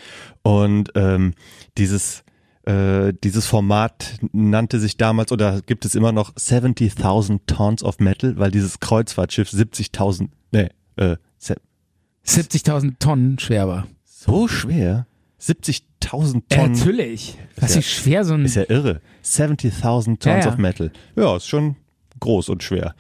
und 0.42 0.92
ähm, 0.96 1.34
dieses 1.78 2.24
äh, 2.70 3.14
dieses 3.24 3.46
Format 3.48 4.16
nannte 4.32 4.80
sich 4.80 4.98
damals 4.98 5.32
oder 5.32 5.62
gibt 5.62 5.86
es 5.86 5.96
immer 5.96 6.12
noch 6.12 6.34
70.000 6.36 7.40
Tons 7.48 7.84
of 7.84 8.00
Metal, 8.00 8.38
weil 8.38 8.52
dieses 8.52 8.80
Kreuzfahrtschiff 8.80 9.50
70.000, 9.50 10.30
nee, 10.52 10.70
äh, 10.98 11.16
se- 11.38 11.56
70.000 12.26 13.00
Tonnen 13.00 13.40
schwer 13.40 13.68
war. 13.68 13.88
so 14.06 14.48
schwer, 14.48 15.08
70.000 15.42 16.44
Äh, 16.50 16.56
Tonnen, 16.58 16.72
natürlich. 16.74 17.38
Was 17.58 17.74
ja- 17.74 17.80
ist 17.80 17.90
schwer 17.90 18.26
so 18.26 18.34
ein 18.34 18.46
ist 18.46 18.56
ja 18.56 18.64
irre. 18.70 19.02
70.000 19.24 20.20
Tons 20.20 20.26
Ja, 20.26 20.40
ja. 20.40 20.48
of 20.50 20.58
Metal. 20.58 20.92
Ja, 21.16 21.36
ist 21.38 21.48
schon 21.48 21.76
groß 22.20 22.50
und 22.50 22.64
schwer. 22.64 22.96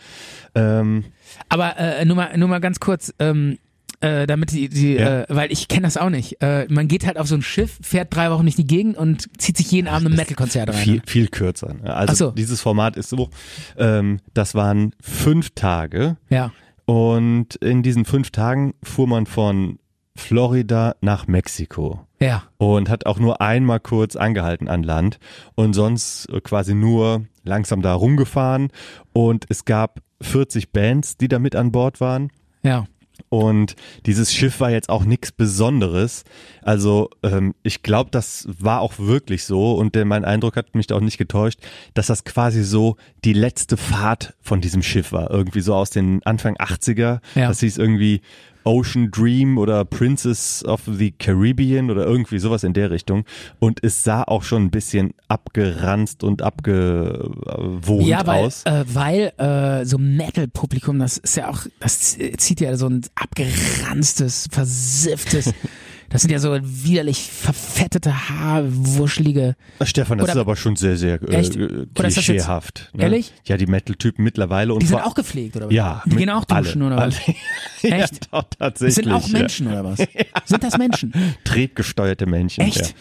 Ähm, 0.55 1.03
Aber 1.49 1.77
äh, 1.77 2.05
nur 2.05 2.15
mal 2.15 2.37
nur 2.37 2.47
mal 2.47 2.59
ganz 2.59 2.79
kurz 2.79 3.13
ähm, 3.19 3.57
äh, 4.01 4.25
damit 4.27 4.51
die, 4.51 4.69
die 4.69 4.93
Ja. 4.93 5.21
äh, 5.21 5.25
weil 5.29 5.51
ich 5.51 5.67
kenne 5.67 5.83
das 5.83 5.97
auch 5.97 6.09
nicht. 6.09 6.41
Äh, 6.41 6.67
man 6.69 6.87
geht 6.87 7.05
halt 7.05 7.17
auf 7.17 7.27
so 7.27 7.35
ein 7.35 7.41
Schiff, 7.41 7.77
fährt 7.81 8.15
drei 8.15 8.31
Wochen 8.31 8.43
durch 8.43 8.55
die 8.55 8.65
Gegend 8.67 8.97
und 8.97 9.27
zieht 9.41 9.57
sich 9.57 9.71
jeden 9.71 9.87
Abend 9.87 10.09
ein 10.09 10.15
Metal-Konzert 10.15 10.69
rein. 10.69 10.75
viel, 10.75 11.01
viel 11.05 11.27
kürzer. 11.27 11.73
ne? 11.73 11.93
Also 11.93 12.27
so. 12.27 12.31
dieses 12.31 12.61
Format 12.61 12.95
ist 12.97 13.09
so, 13.09 13.29
ähm, 13.77 14.19
das 14.33 14.55
waren 14.55 14.93
fünf 15.01 15.49
Tage 15.55 16.17
Ja. 16.29 16.51
und 16.85 17.55
in 17.55 17.83
diesen 17.83 18.05
fünf 18.05 18.31
Tagen 18.31 18.73
fuhr 18.83 19.07
man 19.07 19.25
von 19.25 19.79
Florida 20.15 20.95
nach 21.01 21.27
Mexiko 21.27 22.01
Ja. 22.19 22.43
und 22.57 22.89
hat 22.89 23.05
auch 23.05 23.19
nur 23.19 23.41
einmal 23.41 23.79
kurz 23.79 24.15
angehalten 24.15 24.67
an 24.67 24.83
Land 24.83 25.17
und 25.55 25.73
sonst 25.73 26.27
quasi 26.43 26.73
nur 26.73 27.25
langsam 27.43 27.81
da 27.81 27.93
rumgefahren 27.93 28.69
und 29.13 29.45
es 29.49 29.65
gab 29.65 30.01
40 30.21 30.71
Bands, 30.71 31.15
die 31.17 31.29
da 31.29 31.39
mit 31.39 31.55
an 31.55 31.71
Bord 31.71 32.01
waren. 32.01 32.29
Ja. 32.63 32.85
Und 33.29 33.75
dieses 34.07 34.33
Schiff 34.33 34.59
war 34.59 34.71
jetzt 34.71 34.89
auch 34.89 35.05
nichts 35.05 35.31
Besonderes. 35.31 36.23
Also 36.63 37.11
ähm, 37.21 37.53
ich 37.61 37.83
glaube, 37.83 38.09
das 38.11 38.47
war 38.59 38.81
auch 38.81 38.97
wirklich 38.97 39.43
so 39.43 39.73
und 39.73 39.93
der, 39.93 40.05
mein 40.05 40.25
Eindruck 40.25 40.55
hat 40.55 40.73
mich 40.73 40.87
da 40.87 40.95
auch 40.95 41.01
nicht 41.01 41.19
getäuscht, 41.19 41.59
dass 41.93 42.07
das 42.07 42.23
quasi 42.23 42.63
so 42.63 42.97
die 43.23 43.33
letzte 43.33 43.77
Fahrt 43.77 44.33
von 44.41 44.61
diesem 44.61 44.81
Schiff 44.81 45.11
war. 45.11 45.29
Irgendwie 45.29 45.61
so 45.61 45.75
aus 45.75 45.91
den 45.91 46.23
Anfang 46.23 46.57
80er. 46.57 47.19
Ja. 47.35 47.47
Das 47.47 47.59
hieß 47.59 47.77
irgendwie 47.77 48.21
Ocean 48.69 49.09
Dream 49.09 49.57
oder 49.57 49.83
Princess 49.83 50.63
of 50.63 50.81
the 50.85 51.09
Caribbean 51.11 51.89
oder 51.89 52.05
irgendwie 52.05 52.37
sowas 52.37 52.63
in 52.63 52.73
der 52.73 52.91
Richtung. 52.91 53.25
Und 53.57 53.83
es 53.83 54.03
sah 54.03 54.21
auch 54.23 54.43
schon 54.43 54.65
ein 54.65 54.69
bisschen 54.69 55.15
abgeranzt 55.27 56.23
und 56.23 56.43
abgewohnt 56.43 58.05
Ja, 58.05 58.27
weil, 58.27 58.45
aus. 58.45 58.63
äh, 58.65 58.85
weil 58.93 59.33
äh, 59.37 59.85
so 59.85 59.97
Metal-Publikum, 59.97 60.99
das 60.99 61.17
ist 61.17 61.35
ja 61.35 61.49
auch, 61.49 61.65
das 61.79 62.15
zieht 62.37 62.61
ja 62.61 62.77
so 62.77 62.87
ein 62.87 63.01
abgeranztes, 63.15 64.47
versifftes 64.51 65.51
Das 66.09 66.21
sind 66.23 66.31
ja 66.31 66.39
so 66.39 66.57
widerlich 66.61 67.29
verfettete, 67.31 68.29
haarwurschelige. 68.29 69.55
Stefan, 69.83 70.17
das 70.17 70.25
Oder- 70.25 70.33
ist 70.33 70.39
aber 70.39 70.55
schon 70.55 70.75
sehr, 70.75 70.97
sehr 70.97 71.21
äh, 71.21 71.35
Echt? 71.35 71.55
äh, 71.55 71.85
das 71.93 72.13
klischeehaft. 72.15 72.89
ne? 72.93 73.03
Ehrlich? 73.03 73.31
Ja, 73.45 73.57
die 73.57 73.67
Metal-Typen 73.67 74.23
mittlerweile 74.23 74.73
und 74.73 74.81
Die 74.81 74.87
sind 74.87 74.99
auch 75.01 75.13
gepflegt, 75.13 75.55
oder 75.55 75.67
was? 75.67 75.73
Ja. 75.73 76.01
Die 76.05 76.15
gehen 76.15 76.29
auch 76.31 76.45
duschen, 76.45 76.81
alle, 76.81 76.93
oder 76.95 77.07
was? 77.07 77.15
alle. 77.27 77.35
ja, 77.99 78.03
Echt? 78.03 78.33
doch, 78.33 78.43
Das 78.43 78.57
tatsächlich. 78.57 78.95
sind 78.95 79.11
auch 79.11 79.27
ja. 79.27 79.39
Menschen, 79.39 79.67
oder 79.67 79.83
was? 79.83 79.99
Sind 80.45 80.63
das 80.63 80.77
Menschen? 80.77 81.13
Triebgesteuerte 81.43 82.25
Menschen. 82.25 82.61
Echt? 82.63 82.95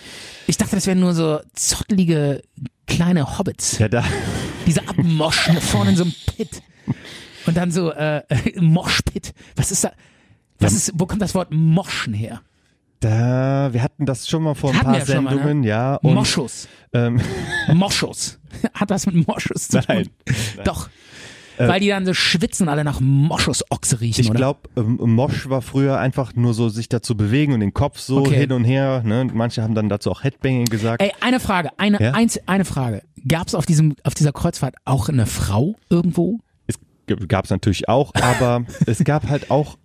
Ich 0.46 0.56
dachte, 0.58 0.76
das 0.76 0.86
wären 0.86 1.00
nur 1.00 1.14
so 1.14 1.40
zottelige 1.54 2.42
kleine 2.86 3.38
Hobbits, 3.38 3.78
Ja, 3.78 3.86
ja 3.86 3.88
da, 3.88 4.04
die 4.66 4.72
so 4.72 4.80
abmoschen 4.82 5.58
vorne 5.60 5.90
in 5.90 5.96
so 5.96 6.02
einem 6.04 6.14
Pit. 6.36 6.62
Und 7.46 7.56
dann 7.56 7.70
so, 7.70 7.90
äh, 7.92 8.22
Moschpit. 8.60 9.32
Was 9.56 9.70
ist 9.72 9.84
da? 9.84 9.92
Was 10.60 10.72
ist, 10.74 10.92
wo 10.94 11.06
kommt 11.06 11.22
das 11.22 11.34
Wort 11.34 11.52
Moschen 11.52 12.12
her? 12.12 12.42
Da, 13.00 13.68
wir 13.72 13.82
hatten 13.82 14.06
das 14.06 14.28
schon 14.28 14.42
mal 14.42 14.54
vor 14.54 14.70
ein 14.72 14.78
paar 14.80 14.94
wir 14.94 15.06
schon 15.06 15.24
mal, 15.24 15.30
ne? 15.34 15.36
Sendungen, 15.40 15.64
ja. 15.64 15.96
Und, 15.96 16.14
Moschus. 16.14 16.68
ähm, 16.92 17.20
Moschus. 17.74 18.38
Hat 18.74 18.90
was 18.90 19.06
mit 19.06 19.26
Moschus 19.26 19.68
zu 19.68 19.78
tun? 19.80 19.84
Nein. 19.88 20.08
Doch. 20.64 20.88
Weil 21.60 21.80
die 21.80 21.88
dann 21.88 22.06
so 22.06 22.14
schwitzen 22.14 22.68
alle 22.68 22.84
nach 22.84 23.00
Moschusochse 23.00 24.00
riechen, 24.00 24.24
ich 24.24 24.32
glaube, 24.32 24.60
ähm, 24.76 24.96
Mosch 25.02 25.48
war 25.48 25.60
früher 25.60 25.98
einfach 25.98 26.36
nur 26.36 26.54
so 26.54 26.68
sich 26.68 26.88
dazu 26.88 27.16
bewegen 27.16 27.52
und 27.52 27.58
den 27.58 27.74
Kopf 27.74 27.98
so 27.98 28.18
Okay. 28.18 28.36
hin 28.36 28.52
und 28.52 28.62
her. 28.62 29.02
Ne? 29.04 29.26
Manche 29.34 29.64
haben 29.64 29.74
dann 29.74 29.88
dazu 29.88 30.12
auch 30.12 30.22
Headbanging 30.22 30.66
gesagt. 30.66 31.02
Ey, 31.02 31.10
eine 31.20 31.40
Frage, 31.40 31.70
eine, 31.76 32.00
Ja? 32.00 32.12
eins, 32.12 32.38
eine 32.46 32.64
Frage. 32.64 33.02
Gab 33.26 33.48
es 33.48 33.56
auf 33.56 33.66
diesem, 33.66 33.96
auf 34.04 34.14
dieser 34.14 34.30
Kreuzfahrt 34.32 34.76
auch 34.84 35.08
eine 35.08 35.26
Frau 35.26 35.74
irgendwo? 35.90 36.38
Es 36.68 36.78
gab 37.26 37.46
es 37.46 37.50
natürlich 37.50 37.88
auch, 37.88 38.14
aber 38.14 38.64
es 38.86 39.02
gab 39.02 39.28
halt 39.28 39.50
auch 39.50 39.78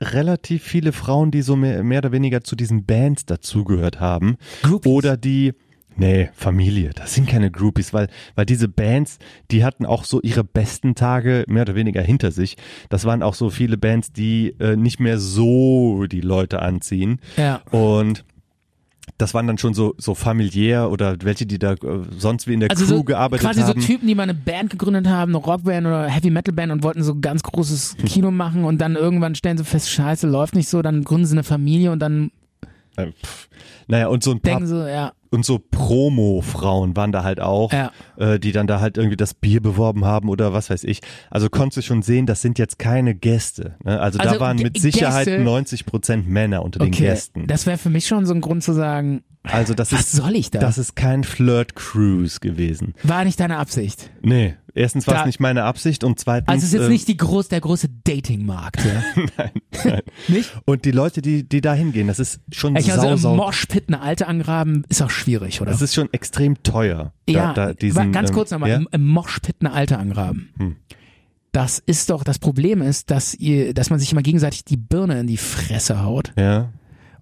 relativ 0.00 0.62
viele 0.62 0.92
Frauen, 0.92 1.30
die 1.30 1.42
so 1.42 1.56
mehr, 1.56 1.82
mehr 1.82 1.98
oder 1.98 2.12
weniger 2.12 2.42
zu 2.42 2.56
diesen 2.56 2.84
Bands 2.84 3.26
dazugehört 3.26 4.00
haben. 4.00 4.36
Groupies? 4.62 4.90
Oder 4.90 5.16
die, 5.16 5.52
nee, 5.96 6.30
Familie, 6.32 6.90
das 6.94 7.14
sind 7.14 7.28
keine 7.28 7.50
Groupies, 7.50 7.92
weil, 7.92 8.08
weil 8.34 8.46
diese 8.46 8.68
Bands, 8.68 9.18
die 9.50 9.64
hatten 9.64 9.84
auch 9.84 10.04
so 10.04 10.20
ihre 10.22 10.44
besten 10.44 10.94
Tage 10.94 11.44
mehr 11.48 11.62
oder 11.62 11.74
weniger 11.74 12.02
hinter 12.02 12.30
sich. 12.32 12.56
Das 12.88 13.04
waren 13.04 13.22
auch 13.22 13.34
so 13.34 13.50
viele 13.50 13.76
Bands, 13.76 14.12
die 14.12 14.56
äh, 14.58 14.76
nicht 14.76 15.00
mehr 15.00 15.18
so 15.18 16.06
die 16.06 16.22
Leute 16.22 16.62
anziehen. 16.62 17.20
Ja. 17.36 17.62
Und 17.70 18.24
das 19.18 19.34
waren 19.34 19.46
dann 19.46 19.58
schon 19.58 19.74
so, 19.74 19.94
so 19.98 20.14
familiär 20.14 20.90
oder 20.90 21.16
welche, 21.22 21.44
die 21.46 21.58
da 21.58 21.72
äh, 21.72 21.78
sonst 22.16 22.46
wie 22.46 22.54
in 22.54 22.60
der 22.60 22.70
Also 22.70 22.84
Crew 22.86 22.96
so, 22.98 23.04
gearbeitet 23.04 23.46
quasi 23.46 23.60
haben. 23.60 23.80
so 23.80 23.86
Typen, 23.86 24.06
die 24.08 24.14
mal 24.14 24.22
eine 24.24 24.34
Band 24.34 24.70
gegründet 24.70 25.08
haben, 25.08 25.34
eine 25.34 25.44
Rockband 25.44 25.86
oder 25.86 26.06
Heavy 26.08 26.30
Metal 26.30 26.54
Band 26.54 26.72
und 26.72 26.82
wollten 26.82 27.02
so 27.02 27.18
ganz 27.20 27.42
großes 27.42 27.96
Hm. 27.98 28.04
Kino 28.06 28.30
machen 28.30 28.64
und 28.64 28.78
dann 28.78 28.96
irgendwann 28.96 29.34
stellen 29.34 29.58
sie 29.58 29.64
fest, 29.64 29.90
scheiße, 29.90 30.26
läuft 30.26 30.54
nicht 30.54 30.68
so, 30.68 30.80
dann 30.82 31.04
gründen 31.04 31.26
sie 31.26 31.34
eine 31.34 31.44
Familie 31.44 31.90
und 31.92 31.98
dann 32.00 32.30
Äh, 32.96 33.08
pff. 33.12 33.48
Naja, 33.88 34.06
und 34.08 34.22
so 34.22 34.30
ein 34.30 34.40
paar 34.40 34.52
denken 34.52 34.66
sie, 34.68 34.90
ja, 34.90 35.12
und 35.30 35.44
so 35.44 35.58
Promo-Frauen 36.14 36.96
waren 36.96 37.12
da 37.12 37.22
halt 37.22 37.40
auch, 37.40 37.72
Ja. 37.72 37.92
äh, 38.16 38.38
die 38.38 38.52
dann 38.52 38.66
da 38.66 38.80
halt 38.80 38.96
irgendwie 38.96 39.16
das 39.16 39.34
Bier 39.34 39.60
beworben 39.62 40.04
haben 40.04 40.28
oder 40.28 40.52
was 40.52 40.70
weiß 40.70 40.84
ich. 40.84 41.00
Also 41.30 41.48
konntest 41.48 41.78
du 41.78 41.82
schon 41.82 42.02
sehen, 42.02 42.26
das 42.26 42.42
sind 42.42 42.58
jetzt 42.58 42.78
keine 42.78 43.14
Gäste. 43.14 43.76
Ne? 43.84 44.00
Also, 44.00 44.18
Also 44.18 44.34
da 44.34 44.40
waren 44.40 44.56
mit 44.56 44.80
Sicherheit 44.80 45.26
Gäste- 45.26 45.42
90 45.44 45.86
Prozent 45.86 46.28
Männer 46.28 46.62
unter 46.64 46.80
den 46.80 46.88
okay. 46.88 47.04
Gästen. 47.04 47.46
Das 47.46 47.66
wäre 47.66 47.78
für 47.78 47.90
mich 47.90 48.06
schon 48.06 48.26
so 48.26 48.34
ein 48.34 48.40
Grund 48.40 48.62
zu 48.62 48.72
sagen, 48.72 49.22
Also 49.42 49.72
das 49.72 49.92
was 49.92 50.00
ist, 50.00 50.12
soll 50.12 50.36
ich 50.36 50.50
da? 50.50 50.58
das 50.58 50.76
ist 50.76 50.96
kein 50.96 51.24
Flirt-Cruise 51.24 52.40
gewesen. 52.40 52.94
War 53.02 53.24
nicht 53.24 53.40
deine 53.40 53.56
Absicht. 53.56 54.10
Nee, 54.20 54.56
erstens 54.74 55.06
war 55.06 55.20
es 55.20 55.26
nicht 55.26 55.40
meine 55.40 55.64
Absicht 55.64 56.04
und 56.04 56.20
zweitens. 56.20 56.48
Also 56.48 56.58
es 56.58 56.68
ist 56.68 56.72
jetzt 56.74 56.84
ähm, 56.84 56.92
nicht 56.92 57.08
die 57.08 57.16
groß, 57.16 57.48
der 57.48 57.62
große 57.62 57.88
Dating-Markt, 58.04 58.84
ja? 58.84 59.02
nein, 59.38 59.50
nein. 59.84 60.02
nicht? 60.28 60.52
Und 60.66 60.84
die 60.84 60.90
Leute, 60.90 61.22
die, 61.22 61.48
die 61.48 61.62
da 61.62 61.72
hingehen, 61.72 62.06
das 62.06 62.18
ist 62.18 62.40
schon 62.52 62.76
Ich 62.76 62.90
also 62.90 63.02
sau, 63.02 63.12
im 63.12 63.16
sau, 63.16 63.34
Moshpit 63.34 63.84
eine 63.88 64.02
alte 64.02 64.26
angraben, 64.26 64.84
ist 64.90 65.00
auch 65.00 65.10
schwierig, 65.10 65.62
oder? 65.62 65.70
das 65.70 65.80
ist 65.80 65.94
schon 65.94 66.12
extrem 66.12 66.62
teuer. 66.62 67.14
ja, 67.26 67.54
da, 67.54 67.66
da 67.68 67.72
diesen, 67.72 68.12
ganz 68.12 68.28
ähm, 68.28 68.34
kurz 68.34 68.50
nochmal, 68.50 68.68
ja? 68.68 68.76
im, 68.76 68.88
im 68.92 69.06
Moshpit 69.06 69.56
eine 69.60 69.72
alte 69.72 69.98
angraben. 69.98 70.50
Hm. 70.58 70.76
Das 71.52 71.80
ist 71.80 72.10
doch, 72.10 72.22
das 72.22 72.38
Problem 72.38 72.80
ist, 72.80 73.10
dass 73.10 73.34
ihr, 73.34 73.74
dass 73.74 73.90
man 73.90 73.98
sich 73.98 74.12
immer 74.12 74.22
gegenseitig 74.22 74.64
die 74.64 74.76
Birne 74.76 75.18
in 75.18 75.26
die 75.26 75.38
Fresse 75.38 76.04
haut 76.04 76.32
Ja. 76.36 76.70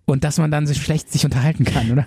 Und 0.09 0.25
dass 0.25 0.39
man 0.39 0.51
dann 0.51 0.67
sich 0.67 0.83
schlecht 0.83 1.13
sich 1.13 1.25
unterhalten 1.25 1.65
kann, 1.65 1.91
oder? 1.93 2.07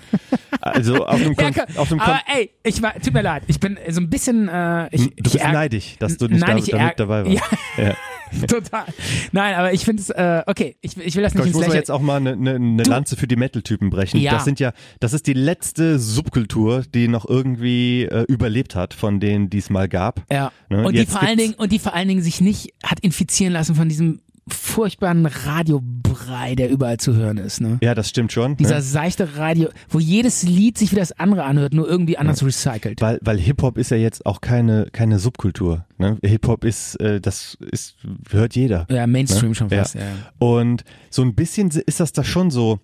Also 0.60 1.06
auf 1.06 1.22
dem, 1.22 1.36
Kon 1.38 1.54
Ja, 1.54 1.66
auf 1.78 1.90
dem 1.90 2.00
aber 2.00 2.20
ey, 2.36 2.50
ich 2.64 2.82
war, 2.82 2.96
tut 2.96 3.14
mir 3.14 3.22
leid, 3.22 3.44
ich 3.48 3.60
bin 3.60 3.78
so 3.90 4.02
ein 4.02 4.10
bisschen, 4.10 4.48
äh, 4.50 4.88
ich, 4.92 5.10
Du 5.16 5.24
bist 5.24 5.36
ich 5.36 5.44
neidisch, 5.44 5.98
dass 6.00 6.18
du 6.18 6.28
nicht 6.28 6.42
Nein, 6.42 6.64
da, 6.66 6.78
damit 6.78 7.00
dabei 7.00 7.26
warst. 7.26 7.42
Ja, 7.78 7.84
Ja. 7.84 7.96
total. 8.48 8.86
Nein, 9.34 9.56
aber 9.56 9.74
ich 9.74 9.84
finde 9.84 10.02
es, 10.02 10.10
äh, 10.10 10.42
okay, 10.48 10.78
ich, 10.82 10.98
ich 10.98 11.16
will 11.16 11.24
das 11.24 11.36
nicht 11.36 11.48
ich 11.48 11.54
muss 11.54 11.74
jetzt 11.74 11.92
auch 11.92 12.00
mal 12.00 12.16
eine, 12.16 12.32
eine, 12.32 12.56
eine 12.56 12.84
Lanze 12.84 13.18
für 13.18 13.28
die 13.28 13.36
Metal-Typen 13.36 13.90
brechen. 13.90 14.20
Ja. 14.20 14.32
Das 14.32 14.46
sind 14.46 14.60
ja, 14.60 14.72
das 15.00 15.14
ist 15.14 15.28
die 15.28 15.34
letzte 15.34 16.00
Subkultur, 16.00 16.84
die 16.94 17.08
noch 17.08 17.28
irgendwie 17.28 18.04
äh, 18.04 18.24
überlebt 18.30 18.74
hat 18.76 18.94
von 18.94 19.20
denen, 19.20 19.50
die 19.50 19.58
es 19.58 19.70
mal 19.70 19.90
gab. 19.90 20.22
Ja. 20.32 20.52
Ne, 20.70 20.86
Und 20.86 20.94
die 20.94 21.00
jetzt 21.00 21.12
vor 21.12 21.22
allen 21.22 21.38
Dingen, 21.38 21.54
und 21.56 21.72
die 21.72 21.80
vor 21.80 21.94
allen 21.94 22.08
Dingen 22.08 22.22
sich 22.22 22.40
nicht 22.42 22.74
hat 22.84 23.00
infizieren 23.02 23.54
lassen 23.54 23.76
von 23.76 23.90
diesem 23.90 24.22
furchtbaren 24.54 25.26
Radiobrei, 25.26 26.56
der 26.56 26.70
überall 26.70 26.98
zu 26.98 27.14
hören 27.14 27.38
ist, 27.38 27.62
ne? 27.62 27.78
Ja, 27.82 27.96
das 27.96 28.10
stimmt 28.10 28.32
schon. 28.32 28.58
Dieser 28.58 28.76
ne? 28.76 28.82
seichte 28.82 29.38
Radio, 29.38 29.70
wo 29.90 30.00
jedes 30.00 30.44
Lied 30.44 30.78
sich 30.78 30.92
wie 30.92 30.96
das 30.96 31.12
andere 31.14 31.44
anhört, 31.44 31.74
nur 31.74 31.88
irgendwie 31.88 32.18
anders 32.18 32.44
recycelt. 32.44 33.02
Weil, 33.02 33.20
weil 33.22 33.38
Hip-Hop 33.38 33.78
ist 33.78 33.92
ja 33.92 33.98
jetzt 33.98 34.26
auch 34.26 34.42
keine, 34.42 34.88
keine 34.92 35.20
Subkultur. 35.20 35.86
Ne? 35.98 36.18
Hip-Hop 36.24 36.64
ist, 36.64 36.96
äh, 36.96 37.20
das 37.22 37.58
ist, 37.72 37.96
hört 38.30 38.56
jeder. 38.56 38.88
Ja, 38.90 39.08
Mainstream 39.08 39.50
Ne? 39.50 39.56
schon 39.56 39.70
fast, 39.70 39.96
ja. 39.96 40.02
Und 40.40 40.84
so 41.10 41.22
ein 41.22 41.36
bisschen 41.36 41.70
ist 41.70 42.00
das 42.00 42.12
da 42.14 42.24
schon 42.24 42.52
so. 42.52 42.80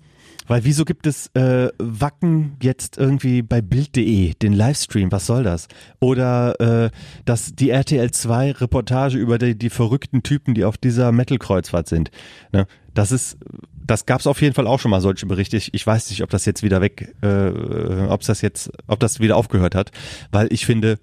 Weil 0.48 0.64
wieso 0.64 0.86
gibt 0.86 1.06
es 1.06 1.28
äh, 1.36 1.70
Wacken 1.78 2.58
jetzt 2.62 2.98
irgendwie 2.98 3.42
bei 3.42 3.62
Bild.de, 3.62 4.34
den 4.34 4.54
Livestream, 4.54 5.12
was 5.12 5.26
soll 5.26 5.44
das? 5.44 5.68
Oder 6.00 6.86
äh, 6.86 6.90
das, 7.26 7.54
die 7.54 7.70
RTL 7.70 8.12
2 8.12 8.54
Reportage 8.54 9.18
über 9.18 9.38
die, 9.38 9.58
die 9.58 9.70
verrückten 9.70 10.24
Typen, 10.24 10.54
die 10.54 10.64
auf 10.64 10.78
dieser 10.78 11.12
Metal-Kreuzfahrt 11.12 11.88
sind. 11.88 12.12
Ne? 12.54 12.66
Das 12.94 13.12
ist, 13.12 13.38
das 13.86 14.06
gab 14.06 14.22
es 14.22 14.28
auf 14.28 14.42
jeden 14.42 14.56
Fall 14.56 14.68
auch 14.68 14.80
schon 14.80 14.92
mal 14.92 15.02
solche 15.02 15.26
Berichte. 15.26 15.58
Ich, 15.58 15.74
ich 15.74 15.86
weiß 15.86 16.10
nicht, 16.10 16.24
ob 16.24 16.30
das 16.30 16.46
jetzt 16.46 16.64
wieder 16.64 16.82
weg, 16.82 17.14
äh, 17.22 18.08
ob 18.08 18.22
das 18.22 18.42
jetzt, 18.42 18.72
ob 18.88 19.00
das 19.00 19.20
wieder 19.20 19.36
aufgehört 19.36 19.76
hat, 19.76 19.92
weil 20.32 20.52
ich 20.52 20.66
finde, 20.66 20.98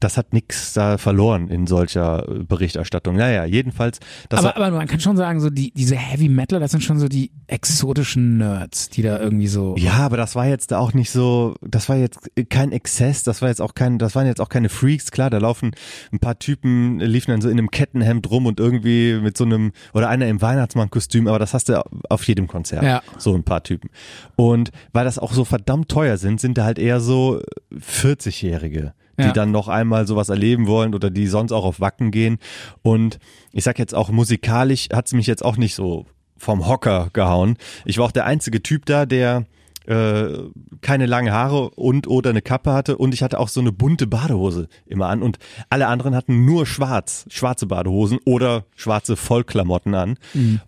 das 0.00 0.16
hat 0.16 0.32
nichts 0.32 0.72
da 0.72 0.96
verloren 0.96 1.48
in 1.48 1.66
solcher 1.66 2.26
äh, 2.26 2.42
Berichterstattung. 2.42 3.16
Naja, 3.16 3.44
jedenfalls. 3.44 4.00
Aber, 4.30 4.56
aber 4.56 4.70
man 4.70 4.86
kann 4.86 4.98
schon 4.98 5.16
sagen, 5.16 5.40
so 5.40 5.50
die, 5.50 5.72
diese 5.72 5.94
Heavy 5.94 6.28
Metal, 6.28 6.58
das 6.58 6.70
sind 6.70 6.82
schon 6.82 6.98
so 6.98 7.06
die 7.06 7.30
exotischen 7.46 8.38
Nerds, 8.38 8.88
die 8.88 9.02
da 9.02 9.20
irgendwie 9.20 9.46
so. 9.46 9.76
Ja, 9.76 9.92
aber 9.92 10.16
das 10.16 10.34
war 10.34 10.46
jetzt 10.46 10.72
auch 10.72 10.94
nicht 10.94 11.10
so, 11.10 11.54
das 11.60 11.90
war 11.90 11.96
jetzt 11.96 12.18
kein 12.48 12.72
Exzess, 12.72 13.22
das 13.22 13.42
war 13.42 13.50
jetzt 13.50 13.60
auch 13.60 13.74
kein, 13.74 13.98
das 13.98 14.14
waren 14.14 14.26
jetzt 14.26 14.40
auch 14.40 14.48
keine 14.48 14.70
Freaks, 14.70 15.10
klar, 15.10 15.28
da 15.28 15.38
laufen 15.38 15.72
ein 16.12 16.18
paar 16.18 16.38
Typen, 16.38 16.98
liefen 16.98 17.30
dann 17.32 17.42
so 17.42 17.50
in 17.50 17.58
einem 17.58 17.70
Kettenhemd 17.70 18.30
rum 18.30 18.46
und 18.46 18.58
irgendwie 18.58 19.20
mit 19.20 19.36
so 19.36 19.44
einem, 19.44 19.72
oder 19.92 20.08
einer 20.08 20.28
im 20.28 20.40
Weihnachtsmannkostüm, 20.40 21.28
aber 21.28 21.38
das 21.38 21.52
hast 21.52 21.68
du 21.68 21.84
auf 22.08 22.24
jedem 22.24 22.46
Konzert. 22.46 22.82
Ja. 22.82 23.02
So 23.18 23.34
ein 23.34 23.44
paar 23.44 23.62
Typen. 23.62 23.90
Und 24.36 24.70
weil 24.92 25.04
das 25.04 25.18
auch 25.18 25.34
so 25.34 25.44
verdammt 25.44 25.90
teuer 25.90 26.16
sind, 26.16 26.40
sind 26.40 26.56
da 26.56 26.64
halt 26.64 26.78
eher 26.78 27.00
so 27.00 27.42
40-Jährige. 27.74 28.94
Die 29.20 29.26
Ja. 29.26 29.32
dann 29.32 29.50
noch 29.50 29.68
einmal 29.68 30.06
sowas 30.06 30.28
erleben 30.28 30.66
wollen 30.66 30.94
oder 30.94 31.10
die 31.10 31.26
sonst 31.26 31.52
auch 31.52 31.64
auf 31.64 31.80
Wacken 31.80 32.10
gehen. 32.10 32.38
Und 32.82 33.18
ich 33.52 33.64
sag 33.64 33.78
jetzt 33.78 33.94
auch 33.94 34.10
musikalisch 34.10 34.88
hat's 34.92 35.12
mich 35.12 35.26
jetzt 35.26 35.44
auch 35.44 35.56
nicht 35.56 35.74
so 35.74 36.06
vom 36.36 36.66
Hocker 36.66 37.10
gehauen. 37.12 37.56
Ich 37.84 37.98
war 37.98 38.06
auch 38.06 38.12
der 38.12 38.26
einzige 38.26 38.62
Typ 38.62 38.86
da, 38.86 39.04
der 39.06 39.44
äh, 39.86 40.38
keine 40.82 41.06
lange 41.06 41.32
Haare 41.32 41.70
und 41.70 42.06
oder 42.06 42.30
eine 42.30 42.42
Kappe 42.42 42.72
hatte 42.72 42.96
und 42.98 43.14
ich 43.14 43.22
hatte 43.22 43.40
auch 43.40 43.48
so 43.48 43.60
eine 43.60 43.72
bunte 43.72 44.06
Badehose 44.06 44.68
immer 44.86 45.08
an 45.08 45.22
und 45.22 45.38
alle 45.70 45.86
anderen 45.88 46.14
hatten 46.14 46.44
nur 46.44 46.66
schwarz, 46.66 47.24
schwarze 47.30 47.66
Badehosen 47.66 48.18
oder 48.26 48.66
schwarze 48.76 49.16
Vollklamotten 49.16 49.94
an 49.94 50.16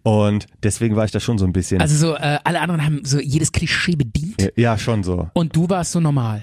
und 0.03 0.47
deswegen 0.63 0.97
war 0.97 1.05
ich 1.05 1.11
da 1.11 1.21
schon 1.21 1.37
so 1.39 1.45
ein 1.45 1.53
bisschen, 1.53 1.81
Also 1.81 1.95
so, 1.95 2.15
äh, 2.17 2.39
alle 2.45 2.61
anderen 2.63 2.85
haben 2.85 3.01
so 3.05 3.21
jedes 3.21 3.53
Klischee 3.53 3.97
bedient 3.97 4.41
ja, 4.43 4.49
ja 4.57 4.79
schon 4.79 5.03
so. 5.05 5.29
und 5.35 5.55
du 5.55 5.69
warst 5.69 5.93
so 5.93 6.01
normal. 6.01 6.43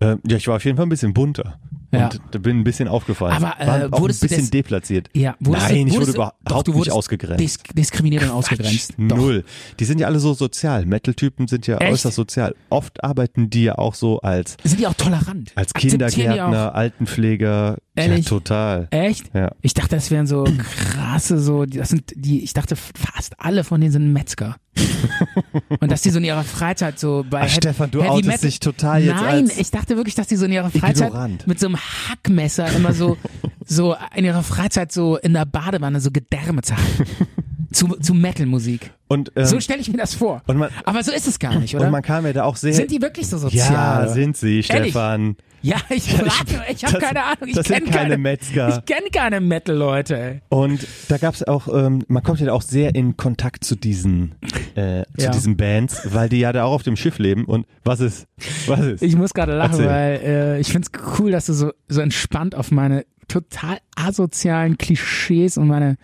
Äh, 0.00 0.16
ja, 0.26 0.36
ich 0.36 0.48
war 0.48 0.56
auf 0.56 0.64
jeden 0.64 0.76
Fall 0.76 0.86
ein 0.86 0.90
bisschen 0.90 1.12
bunter 1.12 1.58
Ja. 1.92 2.08
und 2.32 2.42
bin 2.42 2.58
ein 2.60 2.64
bisschen 2.64 2.88
aufgefallen. 2.88 3.32
Aber, 3.34 3.60
äh, 3.60 3.66
war 3.66 3.74
ein 3.82 3.92
wurdest 4.00 4.22
du 4.22 4.28
bisschen 4.28 4.50
deplatziert. 4.50 5.10
Ja, 5.14 5.34
wurdest 5.40 5.68
Nein, 5.68 5.74
du, 5.74 5.86
ich 5.88 5.92
wurdest 5.94 5.98
wurde 5.98 6.06
du, 6.06 6.14
überhaupt 6.16 6.36
doch, 6.50 6.62
du 6.62 6.72
nicht 6.78 6.90
ausgegrenzt. 6.92 7.40
Dis 7.40 7.58
diskriminiert 7.74 8.22
und 8.24 8.30
ausgegrenzt. 8.30 8.94
Doch. 8.96 9.16
Null. 9.16 9.44
Die 9.78 9.84
sind 9.84 10.00
ja 10.00 10.06
alle 10.06 10.18
so 10.18 10.32
sozial. 10.32 10.86
Metal-Typen 10.86 11.48
sind 11.48 11.66
ja 11.66 11.76
Echt? 11.78 11.92
äußerst 11.92 12.16
sozial. 12.16 12.54
Oft 12.70 13.04
arbeiten 13.04 13.50
die 13.50 13.64
ja 13.64 13.76
auch 13.76 13.94
so 13.94 14.20
als 14.20 14.56
Sind 14.64 14.80
die 14.80 14.86
auch 14.86 14.94
tolerant? 14.94 15.52
als 15.54 15.74
Kindergärtner, 15.74 16.74
Altenpfleger. 16.74 17.76
Ehrlich? 17.96 18.24
Ja, 18.24 18.28
total. 18.28 18.88
Echt? 18.90 19.30
Ja. 19.34 19.52
Ich 19.62 19.74
dachte, 19.74 19.96
das 19.96 20.10
wären 20.10 20.26
so 20.26 20.44
krasse, 20.44 21.38
so, 21.40 21.64
die- 21.64 21.78
das 21.78 21.88
sind 21.88 22.12
die, 22.14 22.42
ich 22.44 22.52
dachte, 22.54 22.76
fast 22.76 23.34
alle 23.40 23.64
von 23.64 23.80
denen 23.80 23.92
sind 23.92 24.12
Metzger. 24.12 24.56
und 25.80 25.90
dass 25.90 26.02
die 26.02 26.10
so 26.10 26.18
in 26.18 26.24
ihrer 26.24 26.44
Freizeit 26.44 26.98
so 26.98 27.24
bei 27.28 27.42
Ach, 27.42 27.48
Stefan, 27.48 27.90
du 27.90 27.98
Heavy 28.00 28.10
outest 28.10 28.26
Metal- 28.28 28.48
dich 28.48 28.60
total 28.60 29.02
jetzt 29.02 29.14
Nein, 29.20 29.50
ich 29.58 29.70
dachte 29.70 29.96
wirklich, 29.96 30.14
dass 30.14 30.28
die 30.28 30.36
so 30.36 30.46
in 30.46 30.52
ihrer 30.52 30.70
Freizeit 30.70 31.08
ignorant. 31.08 31.46
mit 31.46 31.58
so 31.58 31.66
einem 31.66 31.76
Hackmesser 31.78 32.72
immer 32.72 32.92
so, 32.94 33.16
so 33.66 33.96
in 34.14 34.24
ihrer 34.24 34.42
Freizeit 34.44 34.92
so 34.92 35.16
in 35.16 35.32
der 35.32 35.44
Badewanne 35.44 36.00
so 36.00 36.10
Gedärme 36.10 36.62
zerhacken. 36.62 37.06
zu, 37.72 37.88
zu 37.96 38.14
Metal-Musik. 38.14 38.92
Und, 39.12 39.32
ähm, 39.34 39.44
So 39.44 39.58
stelle 39.58 39.80
ich 39.80 39.90
mir 39.90 39.96
das 39.98 40.14
vor. 40.14 40.40
man- 40.46 40.70
Aber 40.84 41.02
so 41.02 41.10
ist 41.10 41.26
es 41.26 41.40
gar 41.40 41.58
nicht, 41.58 41.74
oder? 41.74 41.86
und 41.86 41.90
man 41.90 42.02
kam 42.02 42.24
ja 42.26 42.32
da 42.32 42.44
auch 42.44 42.54
sehr. 42.54 42.72
sind 42.74 42.92
die 42.92 43.02
wirklich 43.02 43.26
so 43.26 43.38
sozial? 43.38 43.72
ja, 43.72 44.08
sind 44.08 44.36
sie, 44.36 44.62
Stefan. 44.62 45.36
Ja, 45.62 45.76
ich 45.90 46.10
frage, 46.14 46.62
ich 46.72 46.84
habe 46.84 46.98
keine 47.00 47.24
Ahnung. 47.24 47.48
Ich 47.48 47.54
das 47.56 47.66
sind 47.66 47.84
kenne 47.86 47.90
keine 47.90 48.18
Metzger. 48.18 48.68
Ich 48.78 48.84
kenne 48.86 49.08
keine 49.12 49.40
Metal-Leute. 49.40 50.40
Und 50.48 50.86
da 51.08 51.18
gab's 51.18 51.42
auch, 51.42 51.66
ähm, 51.68 52.04
man 52.06 52.22
kommt 52.22 52.38
ja 52.38 52.52
auch 52.52 52.62
sehr 52.62 52.94
in 52.94 53.16
Kontakt 53.16 53.64
zu 53.64 53.74
diesen, 53.74 54.36
äh, 54.76 55.02
zu 55.18 55.24
Ja. 55.24 55.30
diesen 55.32 55.56
Bands, 55.56 56.00
weil 56.14 56.28
die 56.28 56.38
ja 56.38 56.52
da 56.52 56.64
auch 56.64 56.72
auf 56.74 56.82
dem 56.84 56.94
Schiff 56.96 57.18
leben. 57.18 57.44
Und 57.46 57.66
was 57.84 57.98
ist? 57.98 58.26
Was 58.68 58.78
ist? 58.80 59.02
Ich 59.02 59.16
muss 59.16 59.34
gerade 59.34 59.54
lachen, 59.56 59.72
Erzähl. 59.80 59.86
weil 59.88 60.20
äh, 60.24 60.60
ich 60.60 60.70
find's 60.72 60.90
cool, 61.18 61.32
dass 61.32 61.46
du 61.46 61.52
so, 61.52 61.72
so 61.88 62.00
entspannt 62.00 62.54
auf 62.54 62.70
meine 62.70 63.04
total 63.26 63.78
asozialen 63.96 64.78
Klischees 64.78 65.58
und 65.58 65.66
meine, 65.66 65.96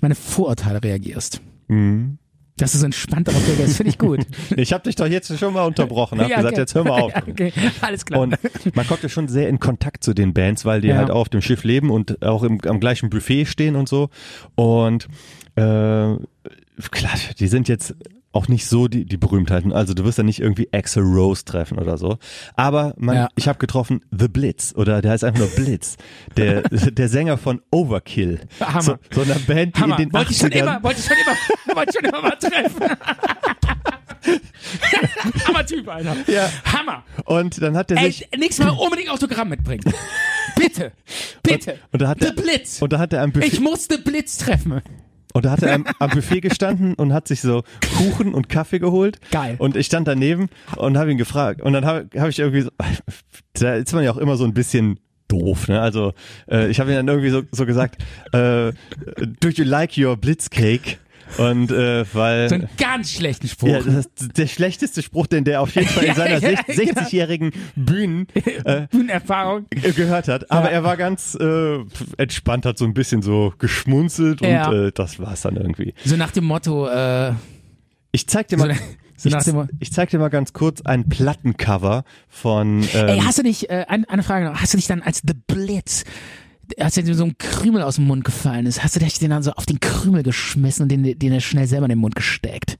meine 0.00 0.14
Vorurteile 0.14 0.82
reagierst. 0.82 1.40
Mhm. 1.68 2.18
Dass 2.58 2.72
du 2.72 2.78
so 2.78 2.84
entspannt 2.84 3.28
darauf 3.28 3.46
reagierst, 3.48 3.76
finde 3.78 3.90
ich 3.90 3.98
gut. 3.98 4.20
Ich 4.56 4.72
habe 4.72 4.84
dich 4.84 4.94
doch 4.96 5.06
jetzt 5.06 5.36
schon 5.38 5.54
mal 5.54 5.64
unterbrochen, 5.64 6.20
hab 6.20 6.28
Ja, 6.28 6.36
gesagt, 6.36 6.52
okay. 6.52 6.60
jetzt 6.60 6.74
hör 6.74 6.84
mal 6.84 7.00
auf. 7.00 7.12
Okay, 7.28 7.52
alles 7.80 8.04
klar. 8.04 8.20
Und 8.20 8.36
man 8.74 8.86
kommt 8.86 9.02
ja 9.02 9.08
schon 9.08 9.28
sehr 9.28 9.48
in 9.48 9.58
Kontakt 9.58 10.04
zu 10.04 10.12
den 10.14 10.34
Bands, 10.34 10.64
weil 10.64 10.80
die 10.82 10.88
Ja. 10.88 10.96
halt 10.96 11.10
auch 11.10 11.20
auf 11.22 11.28
dem 11.30 11.40
Schiff 11.40 11.64
leben 11.64 11.90
und 11.90 12.22
auch 12.22 12.42
im, 12.42 12.60
am 12.66 12.78
gleichen 12.78 13.08
Buffet 13.10 13.46
stehen 13.46 13.74
und 13.74 13.88
so. 13.88 14.10
Und 14.54 15.08
äh, 15.56 15.60
klar, 15.62 17.14
die 17.38 17.48
sind 17.48 17.68
jetzt 17.68 17.94
auch 18.32 18.48
nicht 18.48 18.66
so 18.66 18.88
die, 18.88 19.04
die 19.04 19.16
Berühmtheiten. 19.18 19.72
Also 19.72 19.92
du 19.94 20.04
wirst 20.04 20.18
ja 20.18 20.24
nicht 20.24 20.40
irgendwie 20.40 20.68
Axel 20.72 21.02
Rose 21.02 21.44
treffen 21.44 21.78
oder 21.78 21.98
so. 21.98 22.18
Aber 22.56 22.94
man, 22.96 23.14
Ja. 23.16 23.28
ich 23.36 23.46
habe 23.48 23.58
getroffen 23.58 24.00
The 24.10 24.28
Blitz 24.28 24.72
oder 24.76 25.02
der 25.02 25.10
heißt 25.12 25.24
einfach 25.24 25.40
nur 25.40 25.48
Blitz. 25.48 25.96
Der, 26.36 26.62
der 26.68 27.08
Sänger 27.08 27.36
von 27.38 27.60
Overkill. 27.70 28.40
Hammer. 28.60 28.80
So, 28.82 28.96
so 29.12 29.20
einer 29.22 29.38
Band, 29.40 29.76
die 29.76 29.80
Hammer. 29.82 29.98
in 29.98 30.04
den 30.08 30.12
wollte 30.14 30.32
ich 30.32 30.38
schon 30.38 30.48
80ern 30.50 30.58
immer, 30.62 30.82
wollte 30.82 31.00
ich 31.00 31.06
schon 31.06 31.16
immer, 31.16 31.36
wollte 31.76 31.90
ich 31.90 32.00
schon 32.00 32.08
immer 32.08 32.22
mal 32.22 32.36
treffen. 32.36 32.82
Hammer 35.48 35.66
Typ, 35.66 35.88
Alter. 35.88 36.16
Ja. 36.28 36.48
Hammer. 36.72 37.04
und 37.24 37.60
dann 37.60 37.76
hat 37.76 37.90
er 37.90 37.98
Ey, 37.98 38.12
sich 38.12 38.28
nächstes 38.38 38.64
Mal 38.64 38.70
unbedingt 38.72 39.10
Autogramm 39.10 39.48
mitbringen. 39.48 39.82
Bitte. 40.56 40.92
Bitte. 41.42 41.78
und 41.92 42.00
da 42.02 42.08
hat 42.08 42.20
The 42.20 42.26
er 42.26 42.32
Blitz. 42.32 42.80
und 42.80 42.92
da 42.92 42.98
hat 42.98 43.12
er 43.12 43.22
am 43.22 43.32
Buffet 43.32 43.46
Ich 43.48 43.60
musste 43.60 43.98
Blitz 43.98 44.38
treffen. 44.38 44.80
Und 45.32 45.44
da 45.44 45.52
hat 45.52 45.62
er 45.62 45.74
am, 45.74 45.86
am 45.98 46.10
Buffet 46.10 46.40
gestanden 46.40 46.94
und 46.94 47.12
hat 47.12 47.28
sich 47.28 47.40
so 47.40 47.62
Kuchen 47.96 48.34
und 48.34 48.48
Kaffee 48.48 48.78
geholt. 48.78 49.18
Geil. 49.30 49.56
Und 49.58 49.76
ich 49.76 49.86
stand 49.86 50.08
daneben 50.08 50.48
und 50.76 50.98
habe 50.98 51.10
ihn 51.10 51.18
gefragt. 51.18 51.62
Und 51.62 51.72
dann 51.72 51.84
habe 51.84 52.08
hab 52.18 52.28
ich 52.28 52.38
irgendwie 52.38 52.62
so, 52.62 52.70
da 53.54 53.74
ist 53.74 53.92
man 53.92 54.04
ja 54.04 54.12
auch 54.12 54.18
immer 54.18 54.36
so 54.36 54.44
ein 54.44 54.54
bisschen 54.54 54.98
doof, 55.28 55.68
ne? 55.68 55.80
Also 55.80 56.12
äh, 56.50 56.68
ich 56.68 56.78
habe 56.78 56.90
ihn 56.90 56.96
dann 56.96 57.08
irgendwie 57.08 57.30
so, 57.30 57.42
so 57.50 57.64
gesagt, 57.64 58.02
äh, 58.32 58.72
do 59.40 59.48
you 59.48 59.64
like 59.64 59.96
your 59.96 60.16
Blitzcake? 60.16 60.98
Und 61.38 61.70
äh, 61.72 62.04
weil 62.14 62.48
So 62.48 62.54
einen 62.56 62.68
ganz 62.78 63.10
schlechten 63.12 63.48
Spruch. 63.48 63.68
ja, 63.68 63.80
das 63.80 63.94
ist 64.06 64.10
der 64.38 64.46
schlechteste 64.46 65.02
Spruch, 65.02 65.26
den 65.26 65.44
der 65.44 65.60
auf 65.62 65.74
jeden 65.74 65.88
Fall 65.88 66.04
in 66.04 66.14
seiner 66.14 66.38
ja, 66.38 66.48
sech- 66.58 66.66
genau. 66.66 67.00
60-jährigen 67.00 67.52
Bühnen 67.76 68.26
äh, 68.64 68.86
Bühnenerfahrung. 68.90 69.66
äh, 69.70 69.92
gehört 69.92 70.28
hat. 70.28 70.50
Aber 70.50 70.66
Ja. 70.66 70.72
er 70.72 70.84
war 70.84 70.96
ganz 70.96 71.34
äh, 71.40 71.78
entspannt, 72.18 72.66
hat 72.66 72.78
so 72.78 72.84
ein 72.84 72.94
bisschen 72.94 73.22
so 73.22 73.52
geschmunzelt 73.58 74.42
und 74.42 74.48
Ja. 74.48 74.72
äh, 74.72 74.92
das 74.92 75.18
war's 75.20 75.42
dann 75.42 75.56
irgendwie. 75.56 75.94
So 76.04 76.16
nach 76.16 76.30
dem 76.32 76.44
Motto, 76.44 76.88
äh, 76.88 77.32
Ich 78.12 78.26
zeig 78.26 78.48
dir 78.48 78.58
mal, 78.58 78.74
so 79.16 79.28
ich, 79.28 79.34
ich 79.80 79.92
zeig 79.92 80.10
dir 80.10 80.18
mal 80.18 80.28
ganz 80.28 80.52
kurz 80.52 80.82
ein 80.82 81.08
Plattencover 81.08 82.04
von. 82.28 82.82
Ähm, 82.92 83.08
Ey, 83.08 83.20
hast 83.20 83.38
du 83.38 83.42
nicht, 83.42 83.70
äh, 83.70 83.86
ein, 83.88 84.04
eine 84.04 84.22
Frage 84.22 84.44
noch, 84.46 84.60
hast 84.60 84.74
du 84.74 84.76
dich 84.78 84.86
dann 84.86 85.00
als 85.00 85.22
The 85.26 85.34
Blitz, 85.46 86.04
als 86.78 86.94
dir 86.94 87.14
so 87.14 87.24
ein 87.24 87.36
Krümel 87.38 87.82
aus 87.82 87.96
dem 87.96 88.06
Mund 88.06 88.24
gefallen 88.24 88.66
ist, 88.66 88.82
hast 88.82 88.96
du 88.96 89.00
dich 89.00 89.18
den 89.18 89.30
dann 89.30 89.42
so 89.42 89.52
auf 89.52 89.66
den 89.66 89.80
Krümel 89.80 90.22
geschmissen 90.22 90.84
und 90.84 90.88
den, 90.90 91.18
den 91.18 91.32
er 91.32 91.40
schnell 91.40 91.66
selber 91.66 91.86
in 91.86 91.90
den 91.90 91.98
Mund 91.98 92.14
gesteckt? 92.14 92.78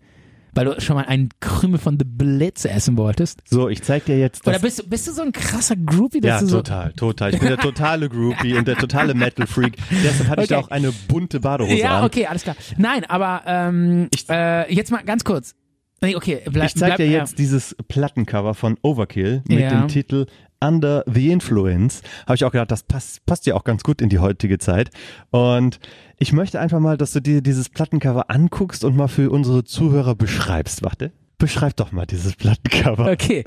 Weil 0.54 0.66
du 0.66 0.78
schon 0.82 0.96
mal 0.96 1.06
einen 1.06 1.30
Krümel 1.40 1.78
von 1.78 1.98
The 1.98 2.04
Blitz 2.04 2.66
essen 2.66 2.98
wolltest? 2.98 3.40
so, 3.48 3.70
ich 3.70 3.82
zeig 3.82 4.04
dir 4.04 4.18
jetzt. 4.18 4.42
Oder 4.46 4.52
Das, 4.54 4.62
bist 4.62 4.78
du, 4.80 4.86
bist 4.88 5.08
du 5.08 5.12
so 5.12 5.22
ein 5.22 5.32
krasser 5.32 5.76
Groupie, 5.76 6.20
dass 6.20 6.28
ja, 6.28 6.40
du 6.40 6.46
so, 6.46 6.56
total, 6.58 6.92
total. 6.92 7.32
Ich 7.32 7.38
bin 7.40 7.48
der 7.48 7.56
totale 7.56 8.10
Groupie 8.10 8.54
und 8.56 8.68
der 8.68 8.76
totale 8.76 9.14
Metal 9.14 9.46
Freak. 9.46 9.76
Deshalb 10.04 10.28
hatte 10.28 10.42
ich 10.42 10.48
da 10.48 10.58
Okay. 10.58 10.66
auch 10.66 10.70
eine 10.70 10.92
bunte 11.08 11.40
Badehose 11.40 11.74
Ja, 11.78 12.00
an. 12.00 12.04
okay, 12.04 12.26
alles 12.26 12.42
klar. 12.42 12.54
Nein, 12.76 13.04
aber 13.06 13.42
ähm, 13.46 14.08
äh, 14.28 14.70
jetzt 14.74 14.90
mal 14.90 15.02
ganz 15.04 15.24
kurz. 15.24 15.54
Nee, 16.02 16.16
okay, 16.16 16.40
bleib, 16.50 16.66
Ich 16.66 16.74
zeig 16.74 16.88
bleib, 16.88 16.96
dir 16.98 17.06
ja. 17.06 17.20
jetzt 17.20 17.38
dieses 17.38 17.74
Plattencover 17.88 18.52
von 18.54 18.76
Overkill 18.82 19.42
mit 19.48 19.60
Ja. 19.60 19.70
dem 19.70 19.88
Titel 19.88 20.26
Under 20.62 21.04
the 21.12 21.30
Influence. 21.30 22.02
Habe 22.26 22.36
ich 22.36 22.44
auch 22.44 22.52
gedacht, 22.52 22.70
das 22.70 22.82
passt, 22.84 23.24
passt 23.26 23.46
ja 23.46 23.54
auch 23.54 23.64
ganz 23.64 23.82
gut 23.82 24.00
in 24.00 24.08
die 24.08 24.18
heutige 24.20 24.58
Zeit. 24.58 24.90
Und 25.30 25.78
ich 26.18 26.32
möchte 26.32 26.60
einfach 26.60 26.80
mal, 26.80 26.96
dass 26.96 27.12
du 27.12 27.20
dir 27.20 27.42
dieses 27.42 27.68
Plattencover 27.68 28.30
anguckst 28.30 28.84
und 28.84 28.96
mal 28.96 29.08
für 29.08 29.30
unsere 29.30 29.64
Zuhörer 29.64 30.14
beschreibst. 30.14 30.82
Warte, 30.84 31.12
beschreib 31.38 31.76
doch 31.76 31.90
mal 31.92 32.06
dieses 32.06 32.36
Plattencover. 32.36 33.10
Okay. 33.10 33.44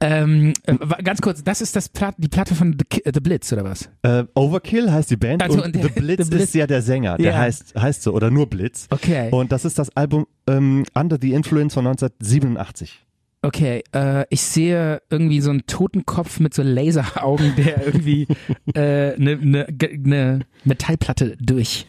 Ähm, 0.00 0.52
äh, 0.66 0.76
ganz 1.02 1.20
kurz, 1.20 1.42
das 1.42 1.60
ist 1.60 1.74
das 1.74 1.88
Plat 1.88 2.14
die 2.18 2.28
Platte 2.28 2.54
von 2.54 2.76
The, 2.78 3.02
The 3.12 3.18
Blitz, 3.20 3.52
oder 3.52 3.64
was? 3.64 3.88
Äh, 4.02 4.24
Overkill 4.36 4.92
heißt 4.92 5.10
die 5.10 5.16
Band 5.16 5.42
Also, 5.42 5.60
und 5.60 5.74
The 5.74 5.88
Blitz, 5.88 6.24
The 6.26 6.30
Blitz- 6.30 6.44
ist 6.44 6.54
ja 6.54 6.68
der 6.68 6.82
Sänger. 6.82 7.16
Der 7.16 7.32
Ja. 7.32 7.38
heißt, 7.38 7.74
heißt 7.74 8.02
so 8.04 8.12
oder 8.12 8.30
nur 8.30 8.48
Blitz. 8.48 8.86
Okay. 8.90 9.28
Und 9.32 9.50
das 9.50 9.64
ist 9.64 9.76
das 9.76 9.90
Album 9.96 10.28
ähm, 10.48 10.84
Under 10.94 11.18
the 11.20 11.32
Influence 11.32 11.74
von 11.74 11.84
1987. 11.88 13.04
Okay, 13.40 13.84
äh, 13.92 14.24
ich 14.30 14.42
sehe 14.42 15.00
irgendwie 15.10 15.40
so 15.40 15.50
einen 15.50 15.66
Totenkopf 15.66 16.40
mit 16.40 16.54
so 16.54 16.62
Laseraugen, 16.62 17.54
der 17.56 17.86
irgendwie 17.86 18.26
eine 18.74 19.14
äh, 19.14 19.18
ne, 19.18 19.36
ne, 19.36 19.66
ne 19.98 20.40
Metallplatte 20.64 21.36
durch 21.40 21.86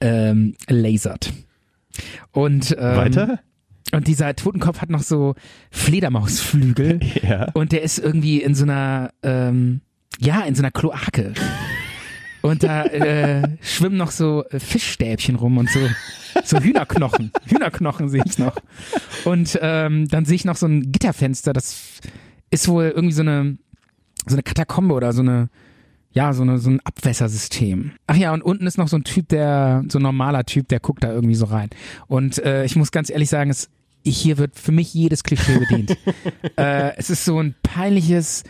ähm, 0.00 0.54
lasert. 0.68 1.32
Und, 2.32 2.72
ähm, 2.78 2.96
Weiter? 2.96 3.40
Und 3.92 4.06
dieser 4.06 4.36
Totenkopf 4.36 4.80
hat 4.80 4.90
noch 4.90 5.02
so 5.02 5.34
Fledermausflügel 5.70 7.00
Ja. 7.22 7.48
und 7.54 7.72
der 7.72 7.82
ist 7.82 7.98
irgendwie 7.98 8.40
in 8.42 8.54
so 8.54 8.64
einer, 8.64 9.10
ähm, 9.22 9.80
ja, 10.20 10.42
in 10.42 10.54
so 10.54 10.62
einer 10.62 10.70
Kloake. 10.70 11.32
Und 12.42 12.62
da 12.62 12.84
äh, 12.84 13.56
schwimmen 13.60 13.96
noch 13.96 14.10
so 14.10 14.44
äh, 14.50 14.60
Fischstäbchen 14.60 15.36
rum 15.36 15.58
und 15.58 15.70
so, 15.70 15.80
so 16.44 16.58
Hühnerknochen. 16.58 17.32
Hühnerknochen 17.46 18.08
sehe 18.08 18.22
ich 18.24 18.38
noch. 18.38 18.56
Und 19.24 19.58
ähm, 19.60 20.08
dann 20.08 20.24
sehe 20.24 20.36
ich 20.36 20.44
noch 20.44 20.56
so 20.56 20.66
ein 20.66 20.90
Gitterfenster, 20.92 21.52
das 21.52 22.00
ist 22.50 22.68
wohl 22.68 22.92
irgendwie 22.94 23.14
so 23.14 23.22
eine, 23.22 23.58
so 24.26 24.34
eine 24.34 24.42
Katakombe 24.42 24.94
oder 24.94 25.12
so 25.12 25.22
eine, 25.22 25.48
ja, 26.12 26.32
so, 26.32 26.42
eine, 26.42 26.58
so 26.58 26.70
ein 26.70 26.80
Abwässersystem. 26.80 27.92
Ach 28.06 28.16
ja, 28.16 28.32
und 28.32 28.42
unten 28.42 28.66
ist 28.66 28.78
noch 28.78 28.88
so 28.88 28.96
ein 28.96 29.04
Typ, 29.04 29.28
der, 29.28 29.84
so 29.88 29.98
ein 29.98 30.02
normaler 30.02 30.44
Typ, 30.44 30.68
der 30.68 30.80
guckt 30.80 31.04
da 31.04 31.12
irgendwie 31.12 31.36
so 31.36 31.46
rein. 31.46 31.70
Und 32.08 32.38
äh, 32.38 32.64
ich 32.64 32.74
muss 32.74 32.90
ganz 32.90 33.10
ehrlich 33.10 33.28
sagen, 33.28 33.50
es, 33.50 33.68
hier 34.04 34.38
wird 34.38 34.58
für 34.58 34.72
mich 34.72 34.92
jedes 34.94 35.22
Klischee 35.22 35.58
bedient. 35.58 35.96
äh, 36.56 36.96
es 36.96 37.10
ist 37.10 37.24
so 37.24 37.38
ein 37.38 37.54
peinliches, 37.62 38.42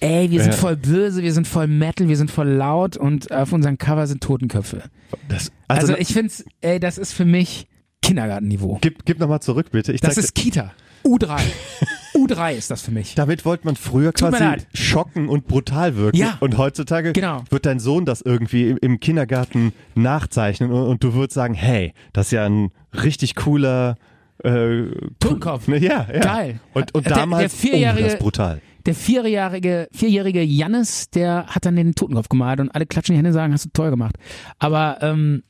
ey, 0.00 0.30
wir 0.30 0.42
sind 0.42 0.54
voll 0.54 0.76
böse, 0.76 1.22
wir 1.22 1.32
sind 1.32 1.46
voll 1.46 1.66
Metal, 1.66 2.08
wir 2.08 2.16
sind 2.16 2.30
voll 2.30 2.48
laut 2.48 2.96
und 2.96 3.30
auf 3.32 3.52
unserem 3.52 3.78
Cover 3.78 4.06
sind 4.06 4.22
Totenköpfe. 4.22 4.82
Das, 5.28 5.52
Also, 5.68 5.92
also, 5.92 5.96
ich 5.98 6.12
find's, 6.12 6.44
ey, 6.60 6.80
das 6.80 6.98
ist 6.98 7.12
für 7.12 7.24
mich 7.24 7.66
Kindergartenniveau. 8.02 8.78
gib, 8.80 9.04
gib 9.04 9.18
nochmal 9.20 9.40
zurück, 9.40 9.70
bitte. 9.72 9.92
Ich 9.92 10.00
Das 10.00 10.16
ist 10.16 10.34
Kita. 10.34 10.72
U3. 11.04 11.38
U3 12.14 12.52
ist 12.54 12.70
das 12.70 12.82
für 12.82 12.90
mich. 12.90 13.14
Damit 13.14 13.44
wollte 13.44 13.64
man 13.66 13.76
früher 13.76 14.12
Tut 14.12 14.30
quasi 14.30 14.62
schocken 14.74 15.28
und 15.28 15.46
brutal 15.46 15.96
wirken. 15.96 16.16
Ja. 16.18 16.36
Und 16.40 16.58
heutzutage 16.58 17.12
Genau. 17.12 17.44
wird 17.50 17.64
dein 17.66 17.78
Sohn 17.80 18.04
das 18.04 18.20
irgendwie 18.20 18.70
im, 18.70 19.00
Kindergarten 19.00 19.72
nachzeichnen 19.94 20.70
und, 20.70 20.82
und 20.86 21.04
du 21.04 21.14
würdest 21.14 21.34
sagen, 21.34 21.54
hey, 21.54 21.94
das 22.12 22.26
ist 22.26 22.32
ja 22.32 22.44
ein 22.46 22.70
richtig 22.92 23.34
cooler 23.36 23.96
äh, 24.44 24.82
Totenkopf. 25.20 25.68
Ne, 25.68 25.78
Ja, 25.78 26.06
ja. 26.12 26.20
Geil. 26.20 26.60
Und, 26.74 26.94
und 26.94 27.06
Der- 27.06 27.12
der 27.12 27.22
damals, 27.22 27.54
vierjährige- 27.54 28.04
oh, 28.04 28.08
das 28.08 28.18
brutal. 28.18 28.60
Der 28.86 28.94
vierjährige, 28.94 29.88
vierjährige 29.92 30.42
Jannis, 30.42 31.10
der 31.10 31.46
hat 31.46 31.66
dann 31.66 31.76
den 31.76 31.94
Totenkopf 31.94 32.28
gemalt 32.28 32.60
und 32.60 32.70
alle 32.70 32.86
klatschen 32.86 33.14
die 33.14 33.18
Hände 33.18 33.30
und 33.30 33.34
sagen, 33.34 33.52
hast 33.52 33.66
du 33.66 33.70
toll 33.72 33.90
gemacht. 33.90 34.16
Aber 34.58 34.98
ähm, 35.02 35.42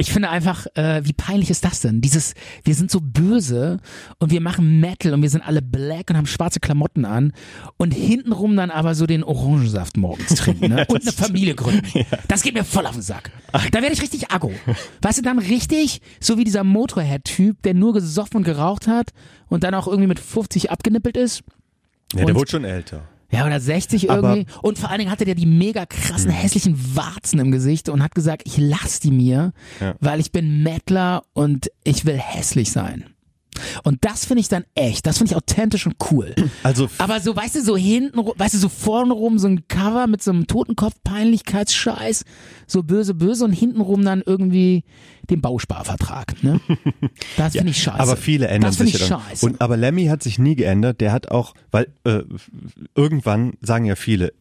ich 0.00 0.14
finde 0.14 0.30
einfach, 0.30 0.66
äh, 0.76 1.02
wie 1.04 1.12
peinlich 1.12 1.50
ist 1.50 1.62
das 1.62 1.80
denn? 1.80 2.00
Dieses, 2.00 2.32
wir 2.64 2.74
sind 2.74 2.90
so 2.90 3.00
böse 3.02 3.80
und 4.18 4.30
wir 4.30 4.40
machen 4.40 4.80
Metal 4.80 5.12
und 5.12 5.20
wir 5.20 5.28
sind 5.28 5.46
alle 5.46 5.60
black 5.60 6.08
und 6.08 6.16
haben 6.16 6.26
schwarze 6.26 6.58
Klamotten 6.58 7.04
an 7.04 7.34
und 7.76 7.92
hintenrum 7.92 8.56
dann 8.56 8.70
aber 8.70 8.94
so 8.94 9.06
den 9.06 9.22
Orangensaft 9.22 9.98
morgens 9.98 10.36
trinken 10.36 10.70
ne? 10.70 10.86
und 10.88 11.02
eine 11.02 11.12
Familie 11.12 11.54
gründen. 11.54 12.06
Das 12.28 12.40
geht 12.40 12.54
mir 12.54 12.64
voll 12.64 12.86
auf 12.86 12.94
den 12.94 13.02
Sack. 13.02 13.30
Da 13.52 13.82
werde 13.82 13.92
ich 13.92 14.00
richtig 14.00 14.30
aggro. 14.30 14.52
Weißt 15.02 15.18
du, 15.18 15.22
dann 15.22 15.38
richtig, 15.38 16.00
so 16.18 16.38
wie 16.38 16.44
dieser 16.44 16.64
Motorhead-Typ, 16.64 17.60
der 17.60 17.74
nur 17.74 17.92
gesoffen 17.92 18.38
und 18.38 18.44
geraucht 18.44 18.86
hat 18.86 19.10
und 19.48 19.64
dann 19.64 19.74
auch 19.74 19.86
irgendwie 19.86 20.08
mit 20.08 20.18
50 20.18 20.70
abgenippelt 20.70 21.18
ist. 21.18 21.42
Ja, 22.14 22.24
der 22.24 22.34
wurde 22.34 22.50
schon 22.50 22.64
älter. 22.64 23.02
Ja, 23.32 23.46
oder 23.46 23.60
60 23.60 24.10
Aber- 24.10 24.34
irgendwie. 24.34 24.52
Und 24.62 24.78
vor 24.78 24.90
allen 24.90 24.98
Dingen 24.98 25.10
hatte 25.10 25.24
der 25.24 25.36
die 25.36 25.46
mega 25.46 25.86
krassen, 25.86 26.30
hässlichen 26.30 26.96
Warzen 26.96 27.38
im 27.38 27.52
Gesicht 27.52 27.88
und 27.88 28.02
hat 28.02 28.14
gesagt, 28.14 28.42
ich 28.44 28.56
lass 28.58 28.98
die 28.98 29.12
mir, 29.12 29.52
Ja. 29.80 29.94
weil 30.00 30.18
ich 30.18 30.32
bin 30.32 30.62
Mettler 30.64 31.22
und 31.32 31.70
ich 31.84 32.04
will 32.06 32.18
hässlich 32.18 32.72
sein. 32.72 33.04
Und 33.84 33.98
das 34.04 34.24
finde 34.24 34.40
ich 34.40 34.48
dann 34.48 34.64
echt, 34.74 35.06
das 35.06 35.18
finde 35.18 35.32
ich 35.32 35.36
authentisch 35.36 35.86
und 35.86 35.96
cool. 36.10 36.34
Also 36.62 36.88
Aber 36.98 37.20
so, 37.20 37.34
weißt 37.34 37.56
du, 37.56 37.62
so 37.62 37.76
hinten, 37.76 38.18
weißt 38.18 38.54
du, 38.54 38.58
so 38.58 38.68
vorne 38.68 39.12
rum 39.14 39.38
so 39.38 39.46
ein 39.48 39.66
Cover 39.68 40.06
mit 40.06 40.22
so 40.22 40.30
einem 40.30 40.46
Totenkopf-Peinlichkeitsscheiß, 40.46 42.24
so 42.66 42.82
böse, 42.82 43.14
böse 43.14 43.44
und 43.44 43.52
hintenrum 43.52 44.04
dann 44.04 44.22
irgendwie 44.24 44.84
den 45.28 45.40
Bausparvertrag, 45.40 46.42
ne? 46.42 46.60
Das 47.36 47.54
finde 47.54 47.70
ich 47.70 47.82
scheiße. 47.82 48.00
Aber 48.00 48.16
viele 48.16 48.48
ändern 48.48 48.70
das 48.70 48.76
finde 48.76 48.92
sich 48.92 49.00
ich 49.02 49.08
ja 49.08 49.16
dann. 49.16 49.26
scheiße. 49.26 49.46
Und 49.46 49.60
aber 49.60 49.76
Lemmy 49.76 50.06
hat 50.06 50.22
sich 50.22 50.38
nie 50.38 50.56
geändert. 50.56 51.00
Der 51.00 51.12
hat 51.12 51.30
auch, 51.30 51.54
weil 51.70 51.88
äh, 52.04 52.20
irgendwann 52.94 53.54
sagen 53.60 53.84
ja 53.84 53.96
viele, 53.96 54.32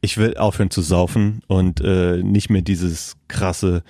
ich 0.00 0.18
will 0.18 0.36
aufhören 0.36 0.70
zu 0.70 0.82
saufen 0.82 1.42
und 1.46 1.80
äh, 1.80 2.22
nicht 2.22 2.50
mehr 2.50 2.62
dieses 2.62 3.16
krasse 3.28 3.82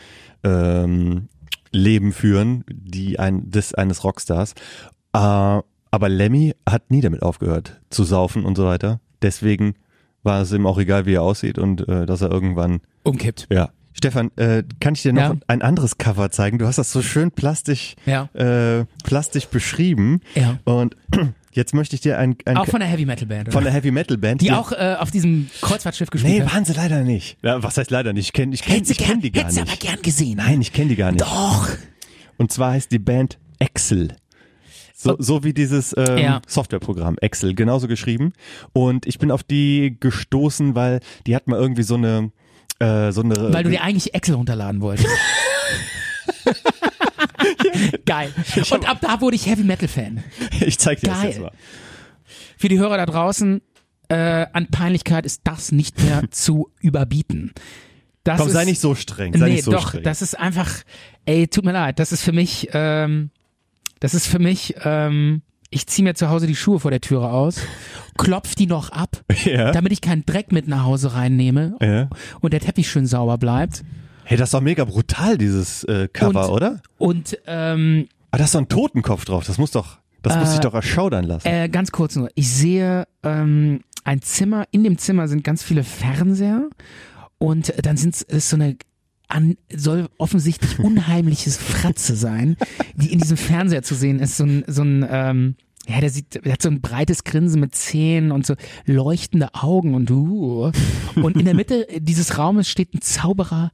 ähm, 0.45 1.29
Leben 1.75 2.13
führen, 2.13 2.65
die 2.71 3.19
ein 3.19 3.51
des 3.51 3.75
eines 3.75 4.05
Rockstars. 4.05 4.53
Äh, 5.13 5.19
aber 5.19 6.09
Lemmy 6.09 6.55
hat 6.69 6.91
nie 6.91 7.01
damit 7.01 7.23
aufgehört 7.23 7.81
zu 7.91 8.05
saufen 8.05 8.45
und 8.45 8.57
so 8.57 8.65
weiter. 8.65 9.01
Deswegen 9.23 9.75
war 10.23 10.41
es 10.41 10.53
ihm 10.53 10.67
auch 10.67 10.79
egal, 10.79 11.07
wie 11.07 11.15
er 11.15 11.23
aussieht 11.23 11.59
und 11.59 11.87
äh, 11.89 12.07
dass 12.07 12.21
er 12.23 12.31
irgendwann 12.31 12.81
Umkippt. 13.03 13.47
ja. 13.51 13.71
Stefan, 13.97 14.33
äh, 14.37 14.65
kann 14.81 14.95
ich 14.95 15.03
dir 15.03 15.13
noch 15.13 15.21
Ja. 15.23 15.35
ein 15.47 15.63
anderes 15.63 15.99
Cover 15.99 16.29
zeigen? 16.33 16.59
Du 16.59 16.67
hast 16.67 16.79
das 16.79 16.91
so 16.91 17.01
schön 17.01 17.31
plastisch, 17.31 17.95
Ja. 18.07 18.25
äh, 18.35 18.87
plastisch 19.05 19.47
beschrieben. 19.47 20.21
Ja. 20.35 20.59
Und 20.65 20.97
jetzt 21.55 21.75
möchte 21.75 21.95
ich 21.97 22.01
dir 22.03 22.19
ein, 22.19 22.37
ein 22.45 22.57
Auch 22.57 22.67
von 22.67 22.81
der 22.81 22.89
Heavy 22.89 23.05
Metal 23.07 23.27
Band. 23.27 23.49
von 23.53 23.63
oder? 23.63 23.65
der 23.71 23.73
Heavy 23.75 23.91
Metal 23.91 24.17
Band. 24.19 24.41
die 24.41 24.53
auch 24.53 24.73
äh, 24.73 24.97
auf 24.99 25.11
diesem 25.11 25.49
Kreuzfahrtschiff 25.61 26.11
gespielt 26.11 26.33
Nee, 26.35 26.43
hat. 26.43 26.53
waren 26.55 26.65
sie 26.65 26.73
leider 26.75 27.03
nicht. 27.03 27.39
Ja, 27.43 27.63
was 27.63 27.77
heißt 27.79 27.91
leider 27.91 28.13
nicht? 28.13 28.27
Ich 28.27 28.33
kenne 28.33 28.55
ich 28.55 28.63
kenn, 28.63 28.75
Hättest 28.75 28.93
ich 28.93 28.99
kenn 28.99 29.07
gern, 29.09 29.21
die 29.21 29.33
gar 29.33 29.47
nicht. 29.47 29.59
aber 29.61 29.77
gern 29.77 30.03
gesehen. 30.03 30.37
Nein, 30.39 30.61
ich 30.61 30.73
kenne 30.73 30.89
die 30.91 30.97
gar 30.97 31.13
nicht. 31.13 31.23
Doch. 31.23 31.69
Und 32.37 32.53
zwar 32.53 32.73
heißt 32.73 32.91
die 32.93 32.99
Band 32.99 33.39
Excel. 33.59 34.17
So, 34.97 35.17
so 35.19 35.45
wie 35.45 35.53
dieses 35.53 35.95
ähm, 35.97 36.19
Ja. 36.19 36.41
Softwareprogramm 36.47 37.17
Excel, 37.21 37.55
genauso 37.55 37.89
geschrieben. 37.89 38.33
Und 38.73 39.07
ich 39.07 39.19
bin 39.19 39.31
auf 39.31 39.43
die 39.43 39.97
gestoßen, 40.01 40.75
weil 40.75 41.01
die 41.27 41.37
hat 41.37 41.47
mal 41.47 41.59
irgendwie 41.61 41.83
so 41.83 41.95
eine 41.97 42.31
äh, 42.81 43.13
so 43.13 43.23
eine 43.23 43.53
Weil 43.53 43.65
du 43.65 43.71
dir 43.71 43.83
eigentlich 43.83 44.15
Excel 44.15 44.35
runterladen 44.35 44.81
wolltest. 44.81 45.09
Geil. 48.05 48.33
Und 48.71 48.89
ab 48.89 48.99
da 49.01 49.21
wurde 49.21 49.37
ich 49.37 49.47
Heavy 49.47 49.65
Metal 49.65 49.89
Fan. 49.89 50.23
ich 50.61 50.79
zeig 50.79 51.01
dir 51.01 51.09
das 51.09 51.21
Geil. 51.21 51.31
jetzt 51.31 51.41
mal. 51.41 51.53
Für 52.57 52.69
die 52.69 52.79
Hörer 52.79 52.97
da 52.97 53.07
draußen, 53.07 53.61
äh, 54.09 54.47
an 54.53 54.69
Peinlichkeit 54.69 55.27
ist 55.27 55.43
das 55.45 55.73
nicht 55.73 56.03
mehr 56.03 56.23
zu 56.31 56.71
überbieten. 56.81 57.53
Das 58.23 58.39
Komm, 58.39 58.49
ist, 58.49 58.55
sei 58.55 58.65
nicht 58.65 58.81
so 58.81 58.95
streng. 58.95 59.37
Sei 59.37 59.47
nee, 59.47 59.55
nicht 59.55 59.65
so 59.65 59.73
doch, 59.73 59.89
streng. 59.89 60.03
das 60.03 60.23
ist 60.23 60.39
einfach, 60.39 60.71
ey, 61.27 61.47
tut 61.47 61.65
mir 61.65 61.73
leid, 61.73 61.99
das 61.99 62.11
ist 62.11 62.23
für 62.23 62.33
mich, 62.33 62.69
ähm, 62.73 63.31
das 64.01 64.15
ist 64.15 64.27
für 64.27 64.39
mich, 64.39 64.75
ähm, 64.83 65.43
ich 65.69 65.87
ziehe 65.89 66.05
mir 66.05 66.15
zu 66.15 66.31
Hause 66.31 66.47
die 66.47 66.57
Schuhe 66.57 66.81
vor 66.81 66.91
der 66.91 67.03
Türe 67.03 67.29
aus, 67.29 67.61
klopf 68.17 68.55
die 68.55 68.67
noch 68.67 68.91
ab, 68.91 69.23
ja. 69.45 69.73
damit 69.73 69.93
ich 69.93 70.01
keinen 70.01 70.25
Dreck 70.25 70.53
mit 70.53 70.69
nach 70.69 70.85
Hause 70.85 71.13
reinnehme 71.13 71.77
ja. 71.83 72.09
und 72.41 72.53
der 72.55 72.61
Teppich 72.61 72.89
schön 72.89 73.07
sauber 73.07 73.37
bleibt. 73.37 73.83
Hey, 74.25 74.37
das 74.39 74.49
ist 74.49 74.55
doch 74.55 74.61
mega 74.61 74.85
brutal, 74.85 75.37
dieses 75.39 75.85
äh, 75.85 76.09
Cover, 76.13 76.49
Und- 76.49 76.55
oder? 76.55 76.83
Und 76.99 77.39
ähm, 77.47 78.09
Ah, 78.31 78.39
da 78.39 78.45
ist 78.45 78.55
doch 78.55 78.61
ein 78.61 78.69
Totenkopf 78.69 79.25
drauf. 79.25 79.45
Das 79.47 79.59
muss 79.59 79.71
doch, 79.71 79.99
das 80.23 80.37
muss 80.37 80.49
Äh, 80.49 80.51
sich 80.53 80.61
doch 80.61 80.75
erschaudern 80.75 81.25
lassen. 81.25 81.47
Äh, 81.47 81.69
ganz 81.69 81.93
kurz 81.93 82.17
nur. 82.17 82.29
Ich 82.35 82.51
sehe 82.53 83.07
ähm, 83.23 83.81
ein 84.03 84.23
Zimmer, 84.23 84.65
in 84.73 84.83
dem 84.83 84.99
Zimmer 84.99 85.29
sind 85.29 85.45
ganz 85.45 85.63
viele 85.63 85.85
Fernseher 85.85 86.69
und 87.39 87.73
dann 87.87 87.97
sind 87.97 88.25
es 88.29 88.51
so 88.51 88.57
eine 88.57 88.77
an, 89.29 89.57
soll 89.73 90.09
offensichtlich 90.19 90.79
unheimliches 90.81 91.57
Fratze 91.57 92.17
sein, 92.17 92.57
die 92.95 93.13
in 93.13 93.21
diesem 93.21 93.37
Fernseher 93.37 93.83
zu 93.83 93.95
sehen 93.95 94.19
ist. 94.19 94.37
So 94.37 94.45
ein, 94.45 94.65
so 94.67 94.83
ein 94.83 95.07
ähm, 95.09 95.55
ja, 95.89 96.01
der 96.01 96.11
sieht, 96.11 96.45
der 96.45 96.53
hat 96.53 96.63
so 96.63 96.69
ein 96.69 96.81
breites 96.81 97.25
Grinsen 97.25 97.61
mit 97.61 97.75
Zähnen 97.75 98.33
und 98.33 98.47
so 98.47 98.55
leuchtende 98.87 99.55
Augen 99.55 99.95
und 99.95 100.11
uh. 100.11 100.73
Und 101.17 101.37
in 101.37 101.45
der 101.45 101.55
Mitte 101.55 101.87
dieses 101.99 102.39
Raumes 102.39 102.69
steht 102.69 102.95
ein 102.95 103.03
Zauberer 103.03 103.71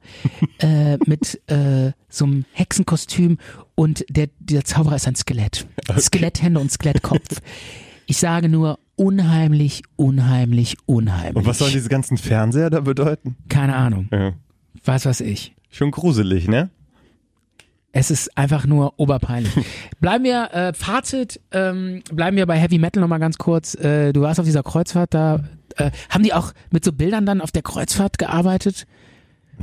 äh, 0.59 0.97
mit 1.05 1.41
äh, 1.49 1.93
so 2.09 2.25
einem 2.25 2.45
Hexenkostüm 2.51 3.37
und 3.75 4.05
der, 4.09 4.29
der 4.39 4.65
Zauberer 4.65 4.97
ist 4.97 5.07
ein 5.07 5.15
Skelett. 5.15 5.65
Skeletthände 5.97 6.59
und 6.59 6.71
Skelettkopf. 6.71 7.41
Ich 8.07 8.17
sage 8.17 8.49
nur 8.49 8.79
unheimlich, 8.95 9.83
unheimlich, 9.95 10.75
unheimlich. 10.85 11.35
Und 11.35 11.45
was 11.45 11.59
sollen 11.59 11.71
diese 11.71 11.89
ganzen 11.89 12.17
Fernseher 12.17 12.69
da 12.69 12.81
bedeuten? 12.81 13.37
Keine 13.47 13.75
Ahnung. 13.75 14.09
Ja. 14.11 14.33
Was 14.83 15.05
weiß 15.05 15.21
ich. 15.21 15.55
Schon 15.69 15.91
gruselig, 15.91 16.47
ne? 16.47 16.69
Es 17.93 18.09
ist 18.09 18.37
einfach 18.37 18.65
nur 18.65 18.93
oberpeinlich. 18.97 19.53
Bleiben 19.99 20.23
wir, 20.23 20.53
äh, 20.53 20.73
Fazit, 20.73 21.41
ähm, 21.51 22.01
bleiben 22.11 22.37
wir 22.37 22.45
bei 22.45 22.57
Heavy 22.57 22.77
Metal 22.77 23.01
nochmal 23.01 23.19
ganz 23.19 23.37
kurz. 23.37 23.75
Äh, 23.75 24.13
du 24.13 24.21
warst 24.21 24.39
auf 24.39 24.45
dieser 24.45 24.63
Kreuzfahrt 24.63 25.13
da. 25.13 25.41
Äh, 25.75 25.91
haben 26.09 26.23
die 26.23 26.33
auch 26.33 26.53
mit 26.69 26.85
so 26.85 26.93
Bildern 26.93 27.25
dann 27.25 27.41
auf 27.41 27.51
der 27.51 27.61
Kreuzfahrt 27.63 28.17
gearbeitet? 28.17 28.85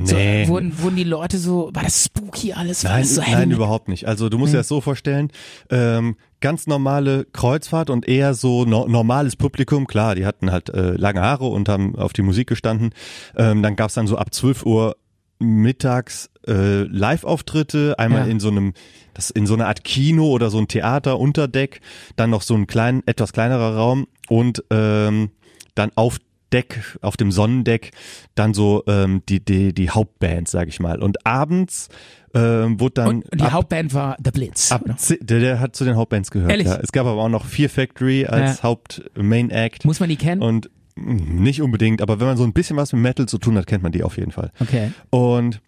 So, 0.04 0.14
Nee. 0.14 0.46
wurden, 0.46 0.78
wurden 0.80 0.96
die 0.96 1.04
Leute 1.04 1.38
so, 1.38 1.70
war 1.72 1.82
das 1.82 2.04
spooky 2.04 2.52
alles? 2.52 2.84
War 2.84 2.92
Nein, 2.92 3.04
so 3.04 3.20
nein, 3.22 3.50
überhaupt 3.50 3.88
nicht. 3.88 4.06
Also 4.06 4.28
du 4.28 4.38
musst 4.38 4.52
dir 4.52 4.58
das 4.58 4.68
so 4.68 4.80
vorstellen, 4.80 5.30
ähm, 5.70 6.16
ganz 6.40 6.66
normale 6.66 7.24
Kreuzfahrt 7.32 7.90
und 7.90 8.06
eher 8.06 8.34
so 8.34 8.64
no 8.64 8.86
normales 8.86 9.34
Publikum. 9.36 9.86
Klar, 9.86 10.14
die 10.14 10.24
hatten 10.24 10.52
halt 10.52 10.68
äh, 10.68 10.92
lange 10.92 11.20
Haare 11.20 11.46
und 11.46 11.68
haben 11.68 11.96
auf 11.96 12.12
die 12.12 12.22
Musik 12.22 12.46
gestanden. 12.48 12.90
Ähm, 13.36 13.62
dann 13.62 13.74
gab's 13.74 13.94
dann 13.94 14.06
so 14.06 14.16
ab 14.16 14.32
12 14.32 14.64
Uhr 14.66 14.96
mittags 15.38 16.30
äh, 16.46 16.82
Live-Auftritte, 16.84 17.98
einmal 17.98 18.22
Ja. 18.26 18.26
in 18.32 18.40
so 18.40 18.48
einem, 18.48 18.72
das 19.14 19.30
in 19.30 19.46
so 19.46 19.54
einer 19.54 19.66
Art 19.68 19.84
Kino 19.84 20.26
oder 20.30 20.50
so 20.50 20.58
ein 20.58 20.68
Theater 20.68 21.18
unter 21.18 21.48
Deck, 21.48 21.80
dann 22.16 22.30
noch 22.30 22.42
so 22.42 22.54
ein 22.54 22.66
klein, 22.66 23.02
etwas 23.06 23.32
kleinerer 23.32 23.76
Raum 23.76 24.06
und 24.28 24.64
ähm, 24.70 25.30
dann 25.74 25.90
auf 25.94 26.18
Deck, 26.52 26.96
auf 27.02 27.18
dem 27.18 27.30
Sonnendeck, 27.30 27.90
dann 28.34 28.54
so 28.54 28.82
ähm, 28.86 29.22
die, 29.28 29.44
die, 29.44 29.74
die 29.74 29.90
Hauptband, 29.90 30.48
sag 30.48 30.68
ich 30.68 30.80
mal. 30.80 31.02
Und 31.02 31.26
abends 31.26 31.88
ähm, 32.34 32.80
wurde 32.80 32.94
dann 32.94 33.06
Und 33.08 33.24
die 33.34 33.42
ab, 33.44 33.52
Hauptband 33.52 33.92
war 33.92 34.16
The 34.24 34.30
Blitz. 34.30 34.72
ab 34.72 34.82
der, 35.20 35.40
der 35.40 35.60
hat 35.60 35.76
zu 35.76 35.84
den 35.84 35.96
Hauptbands 35.96 36.30
gehört. 36.30 36.50
Ehrlich? 36.50 36.66
Ja. 36.68 36.78
Es 36.82 36.90
gab 36.92 37.06
aber 37.06 37.20
auch 37.22 37.28
noch 37.28 37.44
Fear 37.44 37.68
Factory 37.68 38.24
als 38.26 38.58
Ja. 38.58 38.62
Haupt-Main-Act. 38.62 39.84
Muss 39.84 40.00
man 40.00 40.08
die 40.08 40.16
kennen? 40.16 40.40
Und 40.42 40.70
nicht 41.04 41.62
unbedingt, 41.62 42.02
aber 42.02 42.20
wenn 42.20 42.26
man 42.26 42.36
so 42.36 42.44
ein 42.44 42.52
bisschen 42.52 42.76
was 42.76 42.92
mit 42.92 43.02
Metal 43.02 43.26
zu 43.26 43.38
tun 43.38 43.56
hat, 43.56 43.66
kennt 43.66 43.82
man 43.82 43.92
die 43.92 44.02
auf 44.02 44.16
jeden 44.16 44.32
Fall. 44.32 44.50
Okay. 44.60 44.92
Und 45.10 45.60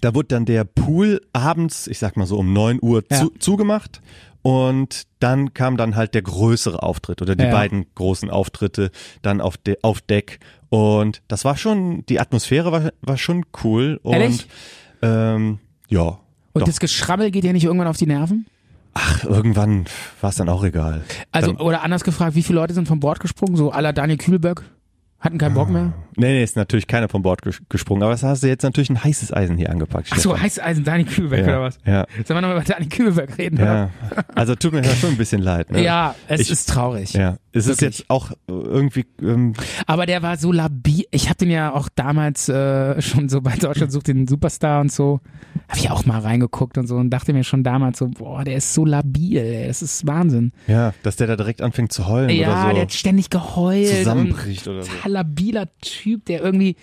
da 0.00 0.14
wurde 0.14 0.28
dann 0.28 0.44
der 0.44 0.64
Pool 0.64 1.20
abends, 1.32 1.86
ich 1.86 1.98
sag 1.98 2.16
mal 2.16 2.26
so 2.26 2.38
um 2.38 2.52
9 2.52 2.78
Uhr 2.82 3.02
Ja. 3.10 3.16
zu, 3.18 3.30
zugemacht. 3.38 4.00
Und 4.42 5.02
dann 5.18 5.52
kam 5.52 5.76
dann 5.76 5.96
halt 5.96 6.14
der 6.14 6.22
größere 6.22 6.82
Auftritt 6.82 7.20
oder 7.20 7.34
die 7.34 7.44
Ja. 7.44 7.50
beiden 7.50 7.86
großen 7.96 8.30
Auftritte 8.30 8.90
dann 9.22 9.40
auf, 9.40 9.56
de 9.56 9.76
auf 9.82 10.00
Deck. 10.00 10.38
Und 10.68 11.22
das 11.28 11.44
war 11.44 11.56
schon, 11.56 12.04
die 12.06 12.20
Atmosphäre 12.20 12.70
war, 12.70 12.90
war 13.02 13.18
schon 13.18 13.44
cool. 13.64 13.98
Und 14.02 14.12
Ehrlich? 14.14 14.46
ähm, 15.02 15.58
ja. 15.88 16.18
Und 16.52 16.62
doch. 16.62 16.66
das 16.66 16.78
Geschrabbel 16.80 17.30
geht 17.30 17.44
ja 17.44 17.52
nicht 17.52 17.64
irgendwann 17.64 17.88
auf 17.88 17.96
die 17.96 18.06
Nerven? 18.06 18.46
Ach, 19.00 19.24
irgendwann 19.24 19.84
war 20.20 20.30
es 20.30 20.36
dann 20.36 20.48
auch 20.48 20.64
egal. 20.64 21.02
Also, 21.32 21.52
dann, 21.52 21.60
oder 21.60 21.82
anders 21.82 22.04
gefragt, 22.04 22.34
wie 22.34 22.42
viele 22.42 22.58
Leute 22.58 22.74
sind 22.74 22.88
vom 22.88 23.00
Bord 23.00 23.20
gesprungen? 23.20 23.56
So 23.56 23.70
la 23.72 23.92
Daniel 23.92 24.18
Kühlberg? 24.18 24.64
Hatten 25.20 25.36
keinen 25.38 25.54
Bock 25.54 25.68
mehr? 25.68 25.92
nee, 26.14 26.26
nee, 26.28 26.44
ist 26.44 26.54
natürlich 26.54 26.86
keiner 26.86 27.08
vom 27.08 27.22
Bord 27.22 27.42
ges 27.42 27.60
gesprungen, 27.68 28.04
aber 28.04 28.12
das 28.12 28.22
hast 28.22 28.44
du 28.44 28.46
jetzt 28.46 28.62
natürlich 28.62 28.88
ein 28.88 29.02
heißes 29.02 29.32
Eisen 29.32 29.56
hier 29.56 29.68
angepackt. 29.68 30.06
Ach 30.12 30.16
so, 30.16 30.30
Stefan. 30.30 30.42
Heißeisen 30.44 30.84
Daniel 30.84 31.08
Kühlberg 31.08 31.40
ja, 31.40 31.46
oder 31.48 31.62
was? 31.62 31.78
Ja, 31.84 32.06
Sollen 32.24 32.36
wir 32.36 32.40
nochmal 32.42 32.56
über 32.58 32.64
Daniel 32.64 32.88
Kühlberg 32.88 33.36
reden? 33.36 33.58
ja. 33.58 33.90
Also 34.36 34.54
tut 34.54 34.72
mir 34.74 34.82
ja 34.84 34.94
schon 34.94 35.10
ein 35.10 35.16
bisschen 35.16 35.42
leid. 35.42 35.70
Oder? 35.70 35.78
Ne? 35.80 35.84
Ja, 35.84 36.14
es 36.28 36.42
Ich- 36.42 36.50
ist 36.52 36.68
traurig. 36.68 37.14
Ja, 37.14 37.36
es 37.58 37.66
ist 37.66 37.80
Wirklich. 37.80 37.98
jetzt 38.00 38.10
auch 38.10 38.32
irgendwie, 38.46 39.04
ähm, 39.22 39.52
Aber 39.86 40.06
der 40.06 40.22
war 40.22 40.36
so 40.36 40.52
labil. 40.52 41.04
Ich 41.10 41.28
habe 41.28 41.36
den 41.38 41.50
ja 41.50 41.72
auch 41.74 41.88
damals 41.94 42.48
äh, 42.48 43.00
schon 43.02 43.28
so 43.28 43.40
bei 43.40 43.56
Deutschland 43.56 43.92
sucht 43.92 44.08
den 44.08 44.26
Superstar 44.26 44.80
und 44.80 44.90
so. 44.92 45.20
Habe 45.68 45.78
ich 45.80 45.90
auch 45.90 46.06
mal 46.06 46.20
reingeguckt 46.20 46.78
und 46.78 46.86
so 46.86 46.96
und 46.96 47.10
dachte 47.10 47.32
mir 47.32 47.44
schon 47.44 47.62
damals 47.64 47.98
so, 47.98 48.08
boah, 48.08 48.44
der 48.44 48.56
ist 48.56 48.72
so 48.74 48.84
labil, 48.84 49.38
ey, 49.38 49.66
das 49.68 49.82
ist 49.82 50.06
Wahnsinn. 50.06 50.52
ja, 50.66 50.94
dass 51.02 51.16
der 51.16 51.26
da 51.26 51.36
direkt 51.36 51.60
anfängt 51.62 51.92
zu 51.92 52.06
heulen 52.06 52.30
Ja, 52.30 52.48
oder 52.48 52.64
der 52.68 52.74
so 52.76 52.80
hat 52.82 52.92
ständig 52.94 53.30
geheult. 53.30 53.88
zusammenbricht 53.88 54.66
oder 54.68 54.82
so. 54.84 54.90
Labiler 55.06 55.68
Typ, 55.80 56.24
der 56.26 56.40
irgendwie, 56.42 56.76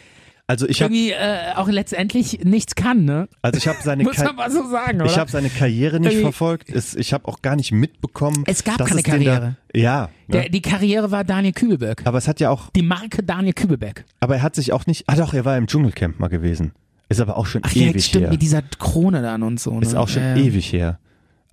Also 0.48 0.68
ich 0.68 0.84
habe, 0.84 0.94
irgendwie 0.94 1.12
äh, 1.14 1.54
auch 1.56 1.68
letztendlich 1.68 2.44
nichts 2.44 2.76
kann, 2.76 3.04
ne? 3.04 3.28
also 3.42 3.58
ich 3.58 3.68
habe 3.68 3.80
seine, 3.84 4.04
Muss 4.06 4.20
man 4.20 4.36
mal 4.36 4.52
so 4.52 4.70
sagen, 4.70 5.02
oder? 5.02 5.10
ich 5.10 5.18
habe 5.18 5.32
seine 5.32 5.50
Karriere 5.50 6.00
nicht 6.00 6.12
Irgendwie- 6.12 6.22
verfolgt. 6.22 6.70
Es, 6.70 6.94
ich 6.94 7.14
habe 7.14 7.28
auch 7.28 7.42
gar 7.42 7.56
nicht 7.56 7.72
mitbekommen. 7.72 8.44
Es 8.46 8.64
gab 8.64 8.78
keine 8.78 9.00
es 9.00 9.04
Karriere. 9.04 9.56
Da, 9.74 9.80
ja, 9.80 10.02
ne? 10.28 10.42
der, 10.42 10.50
die 10.50 10.62
Karriere 10.62 11.10
war 11.10 11.24
Daniel 11.24 11.54
Kübelberg. 11.54 12.04
aber 12.06 12.20
es 12.20 12.28
hat 12.28 12.40
ja 12.40 12.52
auch, 12.52 12.70
Die 12.76 12.84
Marke 12.84 13.24
Daniel 13.24 13.54
Kübelberg. 13.54 14.06
aber 14.20 14.36
er 14.36 14.42
hat 14.44 14.54
sich 14.56 14.72
auch 14.72 14.86
nicht. 14.86 15.06
Ah 15.08 15.16
doch, 15.16 15.34
er 15.34 15.46
war 15.46 15.58
im 15.58 15.66
Dschungelcamp 15.66 16.20
mal 16.20 16.28
gewesen. 16.28 16.74
Ist 17.10 17.22
aber 17.22 17.38
auch 17.38 17.46
schon 17.48 17.62
Ach 17.64 17.72
ja, 17.74 17.88
ewig 17.88 18.06
stimmt, 18.06 18.26
her. 18.26 18.32
mit 18.32 18.42
dieser 18.42 18.62
Krone 18.62 19.22
dann 19.24 19.42
und 19.44 19.60
so. 19.60 19.74
Ne? 19.74 19.82
Ist 19.82 19.96
auch 19.96 20.08
schon 20.08 20.22
Ja, 20.24 20.36
ja. 20.36 20.44
ewig 20.44 20.72
her. 20.74 21.00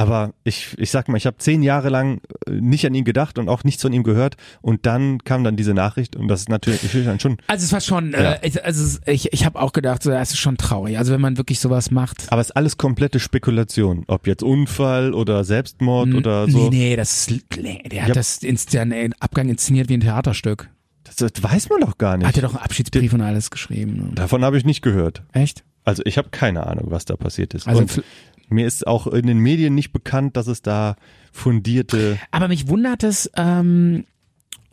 Aber 0.03 0.33
ich, 0.45 0.75
ich 0.79 0.91
sag 0.91 1.09
mal, 1.09 1.17
ich 1.17 1.27
habe 1.27 1.37
zehn 1.39 1.63
Jahre 1.63 1.89
lang 1.89 2.21
äh, 2.47 2.51
nicht 2.53 2.85
an 2.87 2.95
ihn 2.95 3.05
gedacht 3.05 3.39
und 3.39 3.49
auch 3.49 3.65
nichts 3.65 3.83
von 3.83 3.93
ihm 3.93 4.03
gehört. 4.03 4.37
Und 4.61 4.87
dann 4.87 5.23
kam 5.25 5.45
dann 5.45 5.57
diese 5.57 5.75
Nachricht 5.75 6.17
und 6.17 6.29
das 6.29 6.41
ist 6.41 6.49
natürlich, 6.49 6.83
ich 6.83 7.05
dann 7.05 7.21
schon. 7.21 7.37
Also 7.47 7.65
es 7.65 7.73
war 7.73 7.81
schon, 7.81 8.13
Ja. 8.13 8.33
äh, 8.35 8.47
ich- 8.47 8.65
also 8.65 8.99
ich, 9.07 9.33
ich 9.33 9.45
habe 9.45 9.61
auch 9.61 9.73
gedacht, 9.73 10.03
so, 10.03 10.11
das 10.11 10.31
ist 10.33 10.39
schon 10.39 10.57
traurig. 10.57 10.99
Also 10.99 11.13
wenn 11.13 11.21
man 11.21 11.37
wirklich 11.39 11.61
sowas 11.61 11.91
macht. 11.91 12.31
Aber 12.33 12.41
es 12.41 12.49
ist 12.49 12.57
alles 12.57 12.77
komplette 12.77 13.21
Spekulation. 13.21 14.05
Ob 14.09 14.27
jetzt 14.27 14.43
Unfall 14.43 15.15
oder 15.15 15.45
Selbstmord 15.45 16.15
oder 16.15 16.49
so. 16.49 16.69
Nee, 16.71 16.91
nee, 16.91 16.97
das 16.97 17.29
ist, 17.29 17.43
nee, 17.61 17.83
der 17.91 18.03
hat 18.03 18.09
Ja. 18.09 18.15
das 18.15 18.41
den 18.41 19.15
Abgang 19.21 19.49
inszeniert 19.49 19.89
wie 19.89 19.95
ein 19.95 20.01
Theaterstück. 20.01 20.69
Das, 21.05 21.17
das 21.17 21.43
weiß 21.43 21.69
man 21.69 21.81
doch 21.81 21.99
gar 21.99 22.17
nicht. 22.17 22.27
Hat 22.27 22.37
er 22.37 22.43
doch 22.43 22.55
einen 22.55 22.63
Abschiedsbrief 22.65 23.13
und 23.13 23.21
alles 23.21 23.51
geschrieben. 23.51 24.13
Davon 24.15 24.45
habe 24.45 24.57
ich 24.57 24.65
nicht 24.65 24.83
gehört. 24.83 25.23
Echt? 25.33 25.65
Also 25.85 26.03
ich 26.07 26.17
habe 26.17 26.29
keine 26.31 26.67
Ahnung, 26.67 26.87
was 26.91 27.05
da 27.05 27.17
passiert 27.17 27.55
ist. 27.55 27.67
Also 27.67 27.81
und 27.83 28.03
mir 28.53 28.67
ist 28.67 28.87
auch 28.87 29.07
in 29.07 29.27
den 29.27 29.39
Medien 29.39 29.75
nicht 29.75 29.93
bekannt, 29.93 30.37
dass 30.37 30.47
es 30.47 30.63
da 30.63 30.97
fundierte. 31.33 32.19
Aber 32.31 32.49
mich 32.49 32.69
wundert 32.69 33.03
es, 33.03 33.31
ähm, 33.37 34.05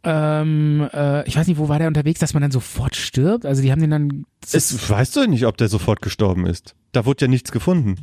ähm, 0.03 0.87
äh, 0.93 1.27
ich 1.27 1.35
weiß 1.35 1.47
nicht, 1.47 1.57
wo 1.57 1.67
war 1.67 1.79
der 1.79 1.87
unterwegs, 1.87 2.19
dass 2.19 2.33
man 2.33 2.41
dann 2.41 2.51
sofort 2.51 2.95
stirbt? 2.95 3.45
Also 3.45 3.61
die 3.61 3.71
haben 3.71 3.81
den 3.81 3.89
dann. 3.89 4.25
Es, 4.51 4.89
weißt 4.89 5.15
du 5.15 5.27
nicht, 5.27 5.45
ob 5.45 5.57
der 5.57 5.67
sofort 5.67 6.01
gestorben 6.01 6.45
ist. 6.45 6.75
Da 6.91 7.05
wurde 7.05 7.25
ja 7.25 7.27
nichts 7.27 7.51
gefunden. 7.51 7.95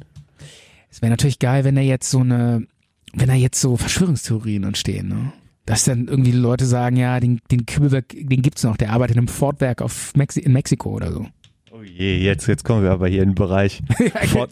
es 0.91 1.01
wäre 1.01 1.11
natürlich 1.11 1.39
geil, 1.39 1.65
wenn 1.65 1.77
er 1.77 1.85
jetzt 1.85 2.11
so 2.11 2.21
eine, 2.21 2.67
wenn 3.15 3.29
da 3.29 3.35
jetzt 3.35 3.61
so 3.61 3.77
Verschwörungstheorien 3.77 4.65
entstehen, 4.65 5.09
ne? 5.09 5.33
Dass 5.65 5.83
dann 5.83 6.07
irgendwie 6.07 6.31
Leute 6.31 6.65
sagen, 6.65 6.97
ja, 6.97 7.19
den, 7.19 7.41
den 7.51 7.67
Kübelberg, 7.67 8.11
den 8.11 8.41
gibt's 8.41 8.63
noch, 8.63 8.77
der 8.77 8.93
arbeitet 8.93 9.17
im 9.17 9.27
Fordwerk 9.27 9.83
auf 9.83 10.15
Mexi 10.15 10.39
in 10.39 10.53
Mexiko 10.53 10.91
oder 10.91 11.13
so. 11.13 11.27
Oh 11.73 11.83
je, 11.83 12.19
jetzt, 12.19 12.47
jetzt 12.47 12.63
kommen 12.63 12.85
wir 12.85 12.93
aber 12.93 13.09
hier 13.09 13.23
in 13.23 13.31
den 13.31 13.35
Bereich 13.35 13.83
Ford, 14.29 14.51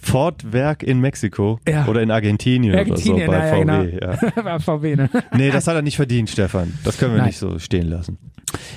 Ford-Werk 0.00 0.82
in 0.82 1.00
Mexiko 1.00 1.60
Ja. 1.68 1.86
oder 1.86 2.02
in 2.02 2.10
Argentinien, 2.10 2.74
Argentinien, 2.74 3.28
oder 3.28 3.48
so 3.48 3.64
bei 3.64 3.72
ja, 3.72 3.82
VW. 3.82 3.98
Ja. 4.36 4.44
War 4.44 4.60
VW, 4.80 4.96
ne? 4.96 5.10
Nee, 5.36 5.50
das 5.50 5.66
hat 5.66 5.74
er 5.74 5.82
nicht 5.82 5.96
verdient, 5.96 6.30
Stefan. 6.30 6.72
Das 6.84 6.98
können 6.98 7.12
wir 7.12 7.18
Nein. 7.18 7.28
nicht 7.28 7.38
so 7.38 7.58
stehen 7.58 7.88
lassen. 7.88 8.18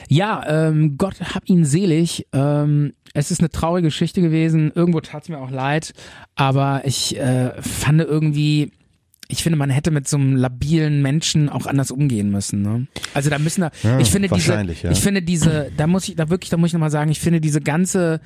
Ja, 0.08 0.44
ähm, 0.48 0.98
Gott 0.98 1.16
hab 1.34 1.50
ihn 1.50 1.66
selig. 1.66 2.28
Ähm, 2.34 2.94
es 3.14 3.32
ist 3.32 3.40
eine 3.40 3.50
traurige 3.50 3.88
Geschichte 3.88 4.22
gewesen. 4.22 4.72
Irgendwo 4.76 5.02
tat's 5.02 5.30
mir 5.30 5.40
auch 5.40 5.52
leid, 5.52 5.94
aber 6.36 6.82
ich 6.86 7.18
äh, 7.18 7.52
fand 7.62 8.02
irgendwie, 8.02 8.72
ich 9.28 9.42
finde, 9.44 9.58
man 9.58 9.70
hätte 9.70 9.92
mit 9.92 10.08
so 10.08 10.18
einem 10.18 10.36
labilen 10.36 11.02
Menschen 11.02 11.50
auch 11.50 11.66
anders 11.66 11.90
umgehen 11.92 12.30
müssen. 12.30 12.62
Ne? 12.62 12.88
Also 13.14 13.30
da 13.30 13.40
müssen 13.40 13.62
da, 13.62 13.72
Ja, 13.82 14.00
ich 14.00 14.12
finde 14.12 14.30
diese, 14.30 14.50
wahrscheinlich, 14.50 14.84
ja. 14.84 14.92
ich 14.92 15.00
finde 15.00 15.22
diese, 15.22 15.72
da 15.78 15.88
muss 15.88 16.08
ich, 16.08 16.16
da 16.16 16.30
wirklich, 16.30 16.50
da 16.50 16.58
muss 16.58 16.68
ich 16.70 16.74
nochmal 16.74 16.92
sagen, 16.92 17.10
ich 17.10 17.20
finde 17.20 17.42
diese 17.42 17.62
ganze 17.62 18.20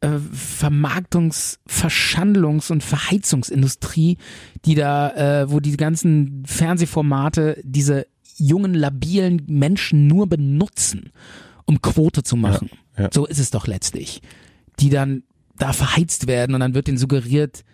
äh, 0.00 0.18
Vermarktungs-, 0.32 1.58
Verschandlungs- 1.68 2.70
und 2.70 2.82
Verheizungsindustrie, 2.82 4.18
die 4.64 4.74
da, 4.74 5.42
äh, 5.42 5.50
wo 5.50 5.60
die 5.60 5.76
ganzen 5.76 6.44
Fernsehformate 6.46 7.60
diese 7.64 8.06
jungen, 8.36 8.74
labilen 8.74 9.42
Menschen 9.48 10.06
nur 10.06 10.28
benutzen, 10.28 11.10
um 11.64 11.82
Quote 11.82 12.22
zu 12.22 12.36
machen. 12.36 12.70
Ja, 12.96 13.04
ja. 13.04 13.10
So 13.12 13.26
ist 13.26 13.38
es 13.38 13.50
doch 13.50 13.66
letztlich. 13.66 14.22
Die 14.78 14.90
dann 14.90 15.24
da 15.56 15.72
verheizt 15.72 16.28
werden 16.28 16.54
und 16.54 16.60
dann 16.60 16.74
wird 16.74 16.86
denen 16.86 16.98
suggeriert, 16.98 17.64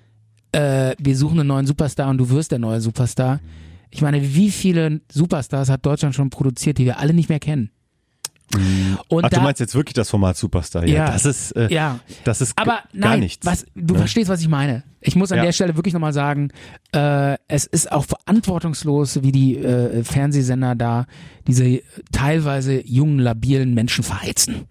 äh, 0.52 0.94
wir 0.98 1.16
suchen 1.16 1.40
einen 1.40 1.48
neuen 1.48 1.66
Superstar 1.66 2.08
und 2.08 2.18
du 2.18 2.30
wirst 2.30 2.52
der 2.52 2.58
neue 2.58 2.80
Superstar. 2.80 3.40
Ich 3.90 4.02
meine, 4.02 4.34
wie 4.34 4.50
viele 4.50 5.02
Superstars 5.12 5.68
hat 5.68 5.84
Deutschland 5.84 6.14
schon 6.14 6.30
produziert, 6.30 6.78
die 6.78 6.84
wir 6.84 6.98
alle 6.98 7.12
nicht 7.12 7.28
mehr 7.28 7.40
kennen? 7.40 7.70
Und 9.08 9.24
Ach, 9.24 9.30
da, 9.30 9.38
du 9.38 9.42
meinst 9.42 9.58
jetzt 9.60 9.74
wirklich 9.74 9.94
das 9.94 10.10
Format 10.10 10.36
Superstar? 10.36 10.86
Ja, 10.86 10.94
Ja. 11.06 11.06
das 11.10 11.24
ist, 11.24 11.52
äh, 11.52 11.72
ja, 11.72 11.98
das 12.24 12.40
ist 12.40 12.52
aber 12.56 12.82
g- 12.92 12.98
gar 13.00 13.10
nein, 13.10 13.20
nichts. 13.20 13.44
was, 13.44 13.64
du 13.74 13.94
ne? 13.94 13.98
verstehst, 14.00 14.28
was 14.28 14.40
ich 14.40 14.48
meine. 14.48 14.84
Ich 15.00 15.16
muss 15.16 15.32
an 15.32 15.38
Ja. 15.38 15.44
der 15.44 15.52
Stelle 15.52 15.76
wirklich 15.76 15.94
nochmal 15.94 16.12
sagen, 16.12 16.50
äh, 16.92 17.36
es 17.48 17.64
ist 17.64 17.90
auch 17.90 18.04
verantwortungslos, 18.04 19.22
wie 19.22 19.32
die 19.32 19.56
äh, 19.58 20.04
Fernsehsender 20.04 20.74
da 20.74 21.06
diese 21.46 21.80
teilweise 22.12 22.86
jungen, 22.86 23.18
labilen 23.18 23.74
Menschen 23.74 24.04
verheizen. 24.04 24.66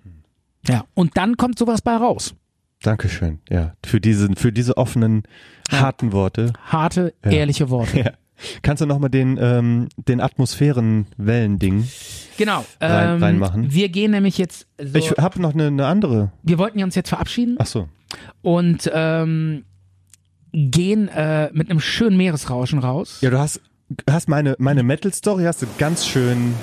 Ja, 0.68 0.86
und 0.94 1.18
dann 1.18 1.36
kommt 1.36 1.58
sowas 1.60 1.82
bei 1.82 1.96
raus. 1.96 2.36
Dankeschön, 2.84 3.40
ja, 3.50 3.74
für 3.84 4.00
diese, 4.00 4.30
für 4.36 4.52
diese 4.52 4.78
offenen, 4.78 5.24
harten 5.72 6.12
Worte. 6.12 6.54
Harte, 6.66 7.14
Ja. 7.26 7.32
ehrliche 7.32 7.70
Worte. 7.70 7.98
Ja. 8.06 8.12
Kannst 8.62 8.82
du 8.82 8.86
nochmal 8.86 9.10
den, 9.10 9.38
ähm, 9.42 9.90
den 9.98 10.22
Atmosphärenwellen-Ding? 10.22 11.88
Genau. 12.38 12.66
Rein- 12.82 13.16
Ähm, 13.16 13.24
reinmachen. 13.24 13.72
Wir 13.74 13.90
gehen 13.90 14.12
nämlich 14.12 14.38
jetzt, 14.38 14.68
so, 14.82 14.98
Ich 14.98 15.12
habe 15.12 15.42
noch 15.42 15.54
eine, 15.54 15.68
eine 15.68 15.86
andere. 15.88 16.32
wir 16.44 16.58
wollten 16.58 16.80
ja 16.80 16.86
uns 16.86 16.96
jetzt 16.96 17.10
verabschieden 17.10 17.56
Ach 17.60 17.66
so. 17.68 17.88
und 18.42 18.90
ähm, 18.94 19.66
gehen 20.52 21.08
äh, 21.10 21.50
mit 21.54 21.70
einem 21.70 21.80
schönen 21.80 22.18
Meeresrauschen 22.18 22.80
raus. 22.80 23.20
Ja, 23.22 23.30
du 23.30 23.40
hast, 23.40 23.62
hast 24.10 24.30
meine, 24.30 24.56
meine 24.60 24.84
Metal-Story 24.84 25.44
hast 25.46 25.62
du 25.62 25.68
ganz 25.78 26.06
schön, 26.06 26.54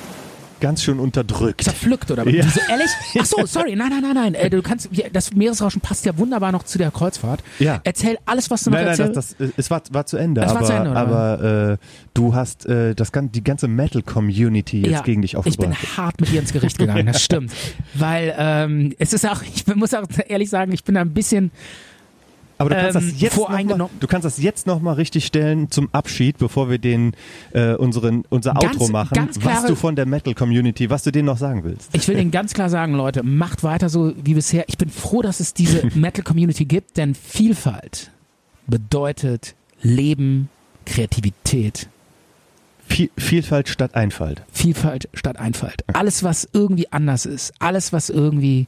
ganz 0.60 0.82
schön 0.82 0.98
unterdrückt. 1.00 1.62
Zerpflückt 1.64 2.10
oder 2.10 2.28
Ja. 2.28 2.44
Wieso, 2.44 2.60
ehrlich? 2.68 2.90
Ach 3.18 3.24
so, 3.24 3.46
sorry, 3.46 3.74
nein, 3.76 3.88
nein, 3.90 4.02
nein, 4.02 4.14
nein. 4.14 4.34
Äh, 4.34 4.50
du 4.50 4.62
kannst, 4.62 4.88
das 5.12 5.32
Meeresrauschen 5.34 5.80
passt 5.80 6.04
ja 6.06 6.16
wunderbar 6.18 6.52
noch 6.52 6.62
zu 6.64 6.78
der 6.78 6.90
Kreuzfahrt. 6.90 7.42
Ja. 7.58 7.80
Erzähl 7.84 8.18
alles, 8.26 8.50
was 8.50 8.64
du 8.64 8.70
noch 8.70 8.76
Nein, 8.76 8.86
nein, 8.86 8.98
erzählst. 9.00 9.16
das, 9.16 9.36
das, 9.38 9.48
es 9.56 9.70
war, 9.70 9.82
war 9.90 10.06
zu 10.06 10.16
Ende, 10.16 10.42
Es 10.42 10.48
war 10.50 10.56
aber, 10.58 10.66
zu 10.66 10.72
Ende, 10.72 10.90
oder 10.90 11.00
aber 11.00 11.70
äh, 11.72 11.76
du 12.14 12.34
hast 12.34 12.66
äh, 12.66 12.94
das, 12.94 13.10
die 13.14 13.44
ganze 13.44 13.68
Metal-Community 13.68 14.80
jetzt 14.82 14.90
Ja, 14.90 15.00
gegen 15.02 15.22
dich 15.22 15.34
ich 15.34 15.56
bin 15.56 15.70
aufgebracht. 15.70 15.96
hart 15.96 16.20
mit 16.20 16.32
ihr 16.32 16.40
ins 16.40 16.52
Gericht 16.52 16.78
gegangen, 16.78 17.06
das 17.06 17.22
stimmt. 17.24 17.52
Weil 17.94 18.34
ähm, 18.38 18.94
es 18.98 19.12
ist 19.12 19.26
auch, 19.28 19.42
ich 19.42 19.66
muss 19.74 19.94
auch 19.94 20.04
ehrlich 20.28 20.50
sagen, 20.50 20.72
ich 20.72 20.84
bin 20.84 20.94
da 20.94 21.00
ein 21.00 21.12
bisschen, 21.14 21.50
Aber 22.60 22.70
du 22.70 22.76
kannst 22.76 22.96
ähm, 22.96 23.10
das 23.10 23.20
jetzt 23.20 23.36
noch 23.36 23.48
mal, 23.78 23.88
du 24.00 24.06
kannst 24.06 24.24
das 24.24 24.38
jetzt 24.38 24.66
noch 24.66 24.80
mal 24.80 24.92
richtig 24.92 25.24
stellen 25.26 25.70
zum 25.70 25.88
Abschied, 25.92 26.38
bevor 26.38 26.68
wir 26.70 26.78
den 26.78 27.12
äh, 27.52 27.74
unseren 27.74 28.24
unser 28.28 28.52
Ganz- 28.54 28.76
Outro 28.76 28.88
machen, 28.92 29.14
ganz 29.14 29.36
was 29.36 29.42
klare- 29.42 29.66
du 29.68 29.74
von 29.74 29.96
der 29.96 30.06
Metal 30.06 30.34
Community, 30.34 30.90
was 30.90 31.02
du 31.02 31.10
denen 31.10 31.26
noch 31.26 31.38
sagen 31.38 31.64
willst. 31.64 31.88
ich 31.94 32.06
will 32.06 32.16
denen 32.16 32.30
ganz 32.30 32.52
klar 32.52 32.68
sagen, 32.70 32.94
Leute, 32.94 33.22
macht 33.22 33.62
weiter 33.62 33.88
so 33.88 34.12
wie 34.22 34.34
bisher. 34.34 34.64
Ich 34.68 34.76
bin 34.78 34.90
froh, 34.90 35.22
dass 35.22 35.40
es 35.40 35.54
diese 35.54 35.86
Metal-Community 35.96 36.66
gibt, 36.66 36.96
denn 36.98 37.14
Vielfalt 37.14 38.10
bedeutet 38.66 39.54
Leben, 39.82 40.48
Kreativität, 40.86 41.88
Viel, 42.86 43.10
Vielfalt 43.16 43.68
statt 43.68 43.94
Einfalt. 43.94 44.42
Vielfalt 44.52 45.08
statt 45.14 45.38
Einfalt. 45.38 45.84
Alles, 45.94 46.22
was 46.24 46.48
irgendwie 46.52 46.90
anders 46.92 47.24
ist, 47.24 47.52
alles, 47.58 47.92
was 47.92 48.10
irgendwie 48.10 48.66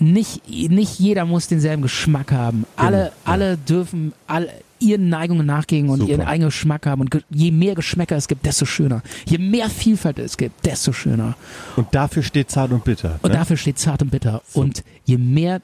nicht, 0.00 0.48
nicht 0.48 0.98
jeder 0.98 1.24
muss 1.24 1.48
denselben 1.48 1.82
Geschmack 1.82 2.32
haben. 2.32 2.64
Alle, 2.76 2.90
Genau, 2.96 3.04
ja. 3.06 3.12
alle 3.24 3.56
dürfen 3.56 4.12
alle 4.26 4.48
ihren 4.80 5.08
Neigungen 5.10 5.44
nachgehen 5.46 5.90
und 5.90 6.00
Super. 6.00 6.10
ihren 6.12 6.22
eigenen 6.22 6.48
Geschmack 6.48 6.86
haben. 6.86 7.02
Und 7.02 7.24
je 7.28 7.50
mehr 7.50 7.74
Geschmäcker 7.74 8.16
es 8.16 8.28
gibt, 8.28 8.46
desto 8.46 8.64
schöner. 8.64 9.02
Je 9.26 9.38
mehr 9.38 9.68
Vielfalt 9.68 10.18
es 10.18 10.36
gibt, 10.36 10.64
desto 10.64 10.92
schöner. 10.92 11.36
Und 11.76 11.94
dafür 11.94 12.22
steht 12.22 12.50
zart 12.50 12.72
und 12.72 12.82
bitter. 12.84 13.18
Und 13.22 13.30
ne? 13.30 13.38
dafür 13.38 13.56
steht 13.58 13.78
zart 13.78 14.00
und 14.02 14.10
bitter. 14.10 14.42
Und 14.54 14.82
je 15.04 15.18
mehr 15.18 15.60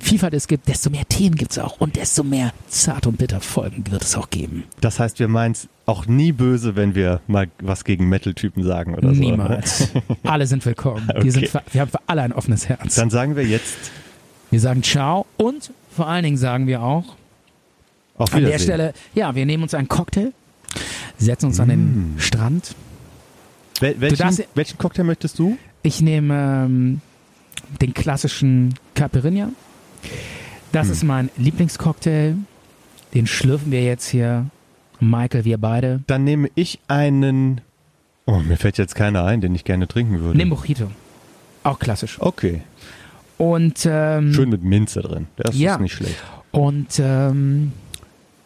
Vielfalt 0.00 0.32
es 0.34 0.46
gibt, 0.46 0.68
desto 0.68 0.90
mehr 0.90 1.04
Themen 1.08 1.34
gibt 1.36 1.50
es 1.52 1.58
auch. 1.58 1.80
Und 1.80 1.96
desto 1.96 2.22
mehr 2.22 2.52
zart 2.68 3.06
und 3.06 3.18
bitter 3.18 3.40
Folgen 3.40 3.84
wird 3.90 4.02
es 4.04 4.16
auch 4.16 4.30
geben. 4.30 4.64
Das 4.80 5.00
heißt, 5.00 5.18
wir 5.18 5.28
meinen 5.28 5.52
es 5.52 5.68
auch 5.86 6.06
nie 6.06 6.32
böse, 6.32 6.76
wenn 6.76 6.94
wir 6.94 7.20
mal 7.26 7.48
was 7.60 7.84
gegen 7.84 8.08
Metal-Typen 8.08 8.62
sagen 8.62 8.94
oder 8.94 9.14
so. 9.14 9.20
Niemals. 9.20 9.88
alle 10.22 10.46
sind 10.46 10.64
willkommen. 10.64 11.08
Okay. 11.10 11.24
Wir, 11.24 11.32
sind 11.32 11.48
für, 11.48 11.62
wir 11.72 11.80
haben 11.80 11.90
für 11.90 12.00
alle 12.06 12.22
ein 12.22 12.32
offenes 12.32 12.68
Herz. 12.68 12.94
Dann 12.94 13.10
sagen 13.10 13.34
wir 13.36 13.44
jetzt 13.44 13.74
Wir 14.50 14.60
sagen 14.60 14.82
Ciao 14.82 15.26
und 15.36 15.72
vor 15.94 16.06
allen 16.06 16.22
Dingen 16.24 16.36
sagen 16.36 16.66
wir 16.68 16.82
auch 16.82 17.16
auf 18.16 18.32
an 18.34 18.44
der 18.44 18.58
Stelle, 18.58 18.94
ja, 19.14 19.34
wir 19.34 19.46
nehmen 19.46 19.62
uns 19.64 19.74
einen 19.74 19.88
Cocktail, 19.88 20.32
setzen 21.18 21.46
uns 21.46 21.60
an 21.60 21.68
den 21.68 22.14
Mm. 22.14 22.18
Strand. 22.18 22.74
Wel 23.80 24.00
welchen, 24.00 24.16
darfst- 24.16 24.48
welchen 24.54 24.78
Cocktail 24.78 25.04
möchtest 25.04 25.38
du? 25.38 25.56
Ich 25.82 26.00
nehme 26.00 26.64
ähm, 26.66 27.00
den 27.80 27.94
klassischen 27.94 28.74
Caipirinha. 28.94 29.50
Das 30.72 30.86
Hm. 30.86 30.92
ist 30.92 31.04
mein 31.04 31.30
Lieblingscocktail. 31.36 32.36
Den 33.14 33.26
schlürfen 33.26 33.72
wir 33.72 33.82
jetzt 33.84 34.08
hier. 34.08 34.46
Michael, 35.00 35.44
wir 35.44 35.58
beide. 35.58 36.00
Dann 36.06 36.24
nehme 36.24 36.50
ich 36.56 36.80
einen. 36.88 37.60
Oh, 38.26 38.38
mir 38.40 38.56
fällt 38.56 38.76
jetzt 38.78 38.94
keiner 38.94 39.24
ein, 39.24 39.40
den 39.40 39.54
ich 39.54 39.64
gerne 39.64 39.86
trinken 39.88 40.20
würde. 40.20 40.36
Nimm 40.36 40.48
Mojito. 40.48 40.90
Auch 41.62 41.78
klassisch. 41.78 42.16
Okay. 42.20 42.62
Und, 43.38 43.86
ähm, 43.88 44.32
Schön 44.34 44.48
mit 44.50 44.62
Minze 44.64 45.00
drin. 45.00 45.28
Das 45.36 45.56
Ja. 45.56 45.74
ist 45.74 45.80
nicht 45.80 45.94
schlecht. 45.94 46.16
und 46.50 46.88
ähm, 46.98 47.72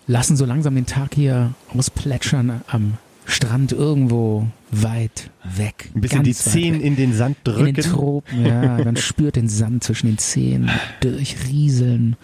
lassen 0.06 0.36
so 0.36 0.44
langsam 0.44 0.74
den 0.74 0.86
Tag 0.86 1.14
hier 1.14 1.54
ausplätschern 1.76 2.60
am 2.66 2.94
Strand 3.24 3.72
irgendwo 3.72 4.46
weit 4.72 5.30
weg. 5.44 5.90
Ein 5.94 6.00
bisschen 6.00 6.22
die 6.24 6.34
Zehen 6.34 6.80
in 6.80 6.96
den 6.96 7.14
Sand 7.14 7.36
In 7.44 7.52
drücken. 7.52 7.74
den 7.74 7.84
Tropen, 7.84 8.46
ja. 8.46 8.78
Man 8.84 8.96
spürt 8.96 9.36
den 9.36 9.48
Sand 9.48 9.84
zwischen 9.84 10.06
den 10.06 10.18
Zähnen 10.18 10.70
durchrieseln 11.00 12.16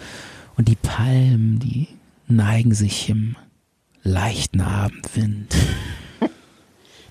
und 0.56 0.68
die 0.68 0.76
Palmen, 0.76 1.58
die 1.60 1.88
neigen 2.26 2.74
sich 2.74 3.08
im 3.10 3.36
leichten 4.02 4.60
Abendwind. 4.60 5.54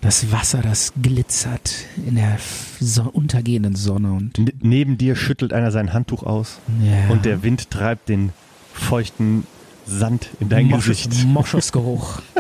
Das 0.02 0.32
Wasser, 0.32 0.62
das 0.62 0.94
glitzert 1.02 1.74
in 2.06 2.16
der 2.16 2.38
so 2.80 3.04
untergehenden 3.04 3.76
Sonne 3.76 4.14
und 4.14 4.38
N 4.38 4.52
neben 4.62 4.98
dir 4.98 5.16
schüttelt 5.16 5.54
einer 5.54 5.72
sein 5.72 5.92
Handtuch 5.92 6.24
aus 6.24 6.60
ja, 6.84 7.10
und 7.12 7.26
der 7.26 7.42
Wind 7.44 7.72
treibt 7.72 8.08
den 8.08 8.32
feuchten 8.74 9.46
Sand 9.88 10.30
in 10.40 10.50
dein 10.50 10.68
Moschus, 10.68 11.04
Gesicht. 11.04 11.28
Moschusgeruch 11.28 12.22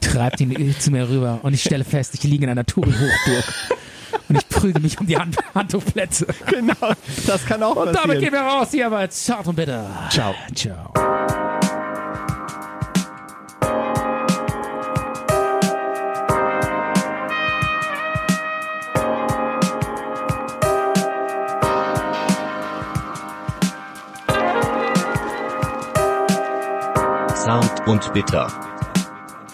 treibt 0.00 0.40
ihn 0.40 0.74
zu 0.78 0.90
mir 0.90 1.08
rüber 1.08 1.40
und 1.42 1.54
ich 1.54 1.62
stelle 1.62 1.84
fest, 1.84 2.14
ich 2.14 2.22
liege 2.24 2.44
in 2.44 2.50
einer 2.50 2.64
Touri-Hochburg 2.66 3.44
und 4.28 4.36
ich 4.36 4.48
prügel 4.48 4.82
mich 4.82 4.98
um 5.00 5.06
die 5.06 5.16
Hand 5.18 5.36
Handtuchplätze. 5.54 6.26
Genau, 6.46 6.92
das 7.26 7.44
kann 7.46 7.62
auch 7.62 7.76
Und 7.76 7.86
damit 7.86 7.96
passieren. 8.00 8.20
gehen 8.20 8.32
wir 8.32 8.40
raus 8.40 8.68
hier 8.70 8.90
bei 8.90 9.06
Zart 9.08 9.46
und 9.46 9.56
Bitter. 9.56 9.86
Ciao. 10.10 10.34
Ciao. 10.54 10.92
Zart 27.34 27.86
und 27.88 28.12
bitter. 28.12 28.46